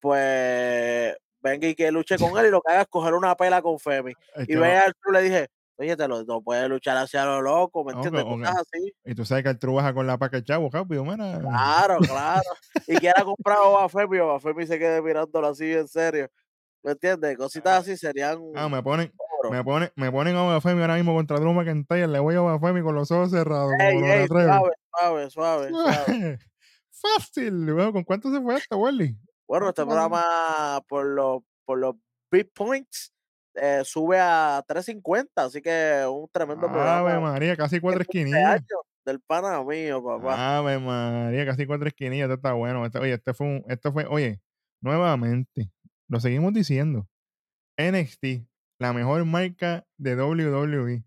Pues 0.00 1.14
venga 1.40 1.68
y 1.68 1.76
que 1.76 1.92
luche 1.92 2.18
con 2.18 2.36
él 2.38 2.46
y 2.46 2.50
lo 2.50 2.60
que 2.60 2.72
haga 2.72 2.82
es 2.82 2.88
coger 2.88 3.14
una 3.14 3.36
pela 3.36 3.62
con 3.62 3.78
Femi. 3.78 4.12
Y 4.38 4.46
que 4.46 4.56
ve 4.56 4.74
no- 4.74 4.80
al 4.82 4.92
tú 5.00 5.12
le 5.12 5.22
dije, 5.22 5.46
oye, 5.76 5.96
te 5.96 6.08
lo, 6.08 6.24
no 6.24 6.42
puedes 6.42 6.68
luchar 6.68 6.96
hacia 6.96 7.24
lo 7.24 7.40
loco, 7.40 7.84
¿me 7.84 7.92
entiendes? 7.92 8.24
ok. 8.24 8.30
Cosas 8.40 8.56
así. 8.72 8.92
y 9.04 9.14
tú 9.14 9.24
sabes 9.24 9.44
que 9.44 9.50
el 9.50 9.72
baja 9.74 9.94
con 9.94 10.08
la 10.08 10.18
paca 10.18 10.42
chavo, 10.42 10.68
rápido, 10.72 11.04
mira. 11.04 11.38
Claro, 11.38 11.98
claro. 12.10 12.50
Y 12.88 12.96
quiera 12.96 13.22
comprar 13.22 13.58
a 13.78 13.88
Femi, 13.88 14.18
o 14.18 14.40
Femi 14.40 14.66
se 14.66 14.80
quede 14.80 15.00
mirándolo 15.00 15.46
así 15.46 15.72
en 15.72 15.86
serio. 15.86 16.26
¿Me 16.82 16.92
entiendes? 16.92 17.36
Cositas 17.36 17.80
así 17.80 17.96
serían 17.96 18.40
Ah, 18.56 18.68
me 18.68 18.82
ponen. 18.82 19.12
Me 19.50 19.62
ponen, 19.64 19.90
me 19.96 20.10
ponen 20.10 20.36
a 20.36 20.44
Obafemi 20.44 20.80
ahora 20.80 20.94
mismo 20.96 21.14
contra 21.14 21.38
Drew 21.38 21.52
McIntyre. 21.52 22.06
Le 22.08 22.18
voy 22.18 22.34
a 22.34 22.42
Obafemi 22.42 22.82
con 22.82 22.94
los 22.94 23.10
ojos 23.10 23.30
cerrados. 23.30 23.72
Ey, 23.78 23.98
ey, 24.02 24.26
suave, 24.26 24.70
suave, 24.90 25.30
suave, 25.30 25.70
suave. 25.70 26.38
Fácil. 26.90 27.72
Bueno, 27.72 27.92
¿Con 27.92 28.04
cuánto 28.04 28.32
se 28.32 28.40
fue 28.40 28.56
esto, 28.56 28.76
Wally? 28.78 29.16
Bueno, 29.48 29.68
este 29.68 29.84
programa 29.84 30.80
por 30.88 31.06
los, 31.06 31.42
por 31.64 31.78
los 31.78 31.94
big 32.30 32.50
points 32.52 33.12
eh, 33.54 33.82
sube 33.84 34.18
a 34.18 34.62
350, 34.66 35.44
así 35.44 35.62
que 35.62 36.04
un 36.10 36.28
tremendo 36.32 36.66
Ave 36.66 36.74
programa. 36.74 37.20
María, 37.32 37.56
casi 37.56 37.80
cuatro 37.80 38.02
esquinillas. 38.02 38.62
del 39.04 39.20
pana 39.20 39.62
mío, 39.62 40.02
papá. 40.04 40.58
Ave 40.58 40.78
María, 40.78 41.46
casi 41.46 41.64
cuatro 41.66 41.86
esquinillas. 41.86 42.24
Esto 42.24 42.34
está 42.34 42.52
bueno. 42.54 42.84
Este- 42.84 42.98
oye, 42.98 43.12
este 43.14 43.32
fue 43.34 43.46
un, 43.46 43.64
esto 43.68 43.92
fue, 43.92 44.04
oye, 44.06 44.40
nuevamente, 44.80 45.70
lo 46.08 46.18
seguimos 46.20 46.52
diciendo. 46.52 47.06
NXT, 47.78 48.46
la 48.78 48.92
mejor 48.92 49.24
marca 49.24 49.86
de 49.96 50.16
WWE. 50.16 51.04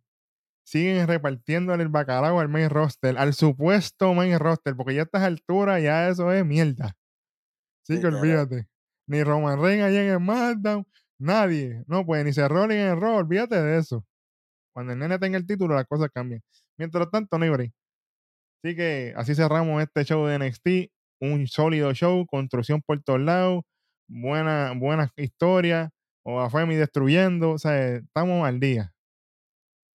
Siguen 0.63 1.07
repartiéndole 1.07 1.83
el 1.83 1.89
bacalao 1.89 2.39
al 2.39 2.49
main 2.49 2.69
roster, 2.69 3.17
al 3.17 3.33
supuesto 3.33 4.13
main 4.13 4.37
roster, 4.37 4.75
porque 4.75 4.93
ya 4.93 5.01
a 5.01 5.03
estas 5.05 5.23
alturas 5.23 5.81
ya 5.81 6.09
eso 6.09 6.31
es 6.31 6.45
mierda. 6.45 6.95
Así 7.83 7.99
que 7.99 8.07
olvídate. 8.07 8.67
Ni 9.07 9.23
Roman 9.23 9.59
Reigns 9.59 9.83
allá 9.83 10.03
en 10.03 10.11
el 10.11 10.17
SmackDown, 10.17 10.87
nadie. 11.19 11.83
No, 11.87 12.05
pues 12.05 12.23
ni 12.23 12.33
se 12.33 12.47
Rollins 12.47 12.79
en 12.79 12.89
el 12.89 13.01
Raw, 13.01 13.15
olvídate 13.15 13.59
de 13.59 13.79
eso. 13.79 14.05
Cuando 14.73 14.93
el 14.93 14.99
nene 14.99 15.17
tenga 15.17 15.37
el 15.37 15.47
título, 15.47 15.73
las 15.73 15.87
cosas 15.87 16.09
cambian. 16.13 16.41
Mientras 16.77 17.09
tanto, 17.09 17.37
no 17.37 17.43
hay 17.43 17.49
break. 17.49 17.73
Así 18.63 18.75
que 18.75 19.13
así 19.15 19.33
cerramos 19.33 19.81
este 19.81 20.03
show 20.05 20.25
de 20.27 20.37
NXT. 20.37 20.91
Un 21.21 21.47
sólido 21.47 21.93
show, 21.93 22.25
construcción 22.27 22.81
por 22.81 23.01
todos 23.01 23.19
lados, 23.19 23.63
buena, 24.07 24.73
buenas 24.75 25.11
historias, 25.17 25.89
o 26.23 26.39
a 26.39 26.49
Femi 26.49 26.75
destruyendo, 26.75 27.51
o 27.51 27.57
sea, 27.57 27.95
estamos 27.97 28.47
al 28.47 28.59
día. 28.59 28.93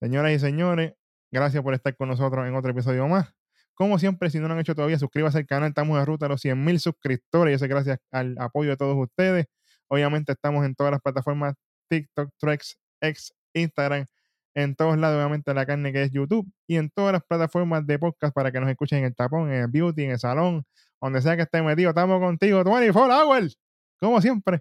Señoras 0.00 0.32
y 0.32 0.38
señores, 0.38 0.94
gracias 1.30 1.62
por 1.62 1.74
estar 1.74 1.96
con 1.96 2.08
nosotros 2.08 2.46
en 2.46 2.54
otro 2.54 2.70
episodio 2.70 3.06
más. 3.08 3.34
Como 3.74 3.98
siempre, 3.98 4.30
si 4.30 4.38
no 4.38 4.46
lo 4.48 4.54
han 4.54 4.60
hecho 4.60 4.74
todavía, 4.74 4.98
suscríbase 4.98 5.38
al 5.38 5.46
canal. 5.46 5.70
Estamos 5.70 5.98
en 5.98 6.06
ruta 6.06 6.26
a 6.26 6.28
los 6.28 6.40
100 6.40 6.64
mil 6.64 6.78
suscriptores. 6.78 7.52
Y 7.52 7.54
eso 7.56 7.64
es 7.64 7.68
gracias 7.68 7.98
al 8.12 8.36
apoyo 8.38 8.70
de 8.70 8.76
todos 8.76 8.96
ustedes. 8.96 9.46
Obviamente 9.88 10.32
estamos 10.32 10.64
en 10.64 10.74
todas 10.74 10.92
las 10.92 11.00
plataformas 11.00 11.54
TikTok, 11.88 12.30
Trex, 12.38 12.78
X, 13.00 13.34
Instagram, 13.52 14.06
en 14.54 14.76
todos 14.76 14.96
lados, 14.98 15.16
obviamente 15.16 15.52
la 15.52 15.66
carne 15.66 15.92
que 15.92 16.02
es 16.02 16.10
YouTube 16.12 16.48
y 16.68 16.76
en 16.76 16.90
todas 16.90 17.12
las 17.12 17.24
plataformas 17.24 17.86
de 17.86 17.98
podcast 17.98 18.32
para 18.34 18.52
que 18.52 18.60
nos 18.60 18.70
escuchen 18.70 19.00
en 19.00 19.06
el 19.06 19.14
tapón, 19.14 19.50
en 19.50 19.62
el 19.62 19.68
beauty, 19.68 20.04
en 20.04 20.10
el 20.12 20.18
salón, 20.18 20.64
donde 21.00 21.20
sea 21.20 21.36
que 21.36 21.42
esté 21.42 21.60
metido. 21.62 21.90
Estamos 21.90 22.20
contigo, 22.20 22.62
24 22.62 23.12
hours, 23.12 23.58
como 24.00 24.20
siempre. 24.20 24.60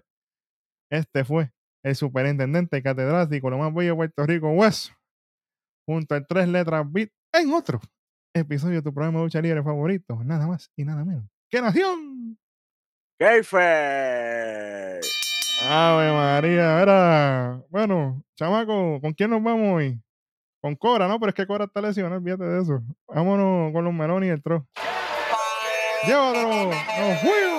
Este 0.90 1.24
fue 1.24 1.53
el 1.84 1.94
superintendente 1.94 2.82
catedrático, 2.82 3.50
lo 3.50 3.58
más 3.58 3.72
bello 3.72 3.90
de 3.90 3.96
Puerto 3.96 4.26
Rico, 4.26 4.50
Hueso, 4.50 4.92
junto 5.86 6.14
al 6.14 6.26
tres 6.26 6.48
letras 6.48 6.84
beat 6.90 7.10
en 7.32 7.52
otro 7.52 7.80
episodio 8.34 8.76
de 8.76 8.82
tu 8.82 8.92
programa 8.92 9.18
de 9.18 9.24
lucha 9.26 9.40
libre 9.40 9.62
favorito, 9.62 10.18
nada 10.24 10.46
más 10.46 10.70
y 10.76 10.84
nada 10.84 11.04
menos. 11.04 11.24
¡Qué 11.50 11.60
nación! 11.60 12.38
Keifer. 13.18 15.00
Ave 15.68 16.10
María, 16.10 16.82
era. 16.82 17.62
Bueno, 17.68 18.24
chamaco, 18.36 19.00
¿con 19.00 19.12
quién 19.12 19.30
nos 19.30 19.42
vamos 19.42 19.76
hoy? 19.76 20.00
Con 20.60 20.74
Cora, 20.76 21.06
¿no? 21.06 21.20
Pero 21.20 21.28
es 21.28 21.34
que 21.34 21.46
Cora 21.46 21.66
está 21.66 21.80
lesionada, 21.82 22.16
olvídate 22.16 22.44
de 22.44 22.62
eso. 22.62 22.82
Vámonos 23.06 23.72
con 23.72 23.84
los 23.84 23.92
melones 23.92 24.28
y 24.28 24.30
el 24.30 24.42
tro. 24.42 24.66
¡Llévatelo! 26.06 26.70
¡Nos 26.70 27.20
fuimos! 27.20 27.53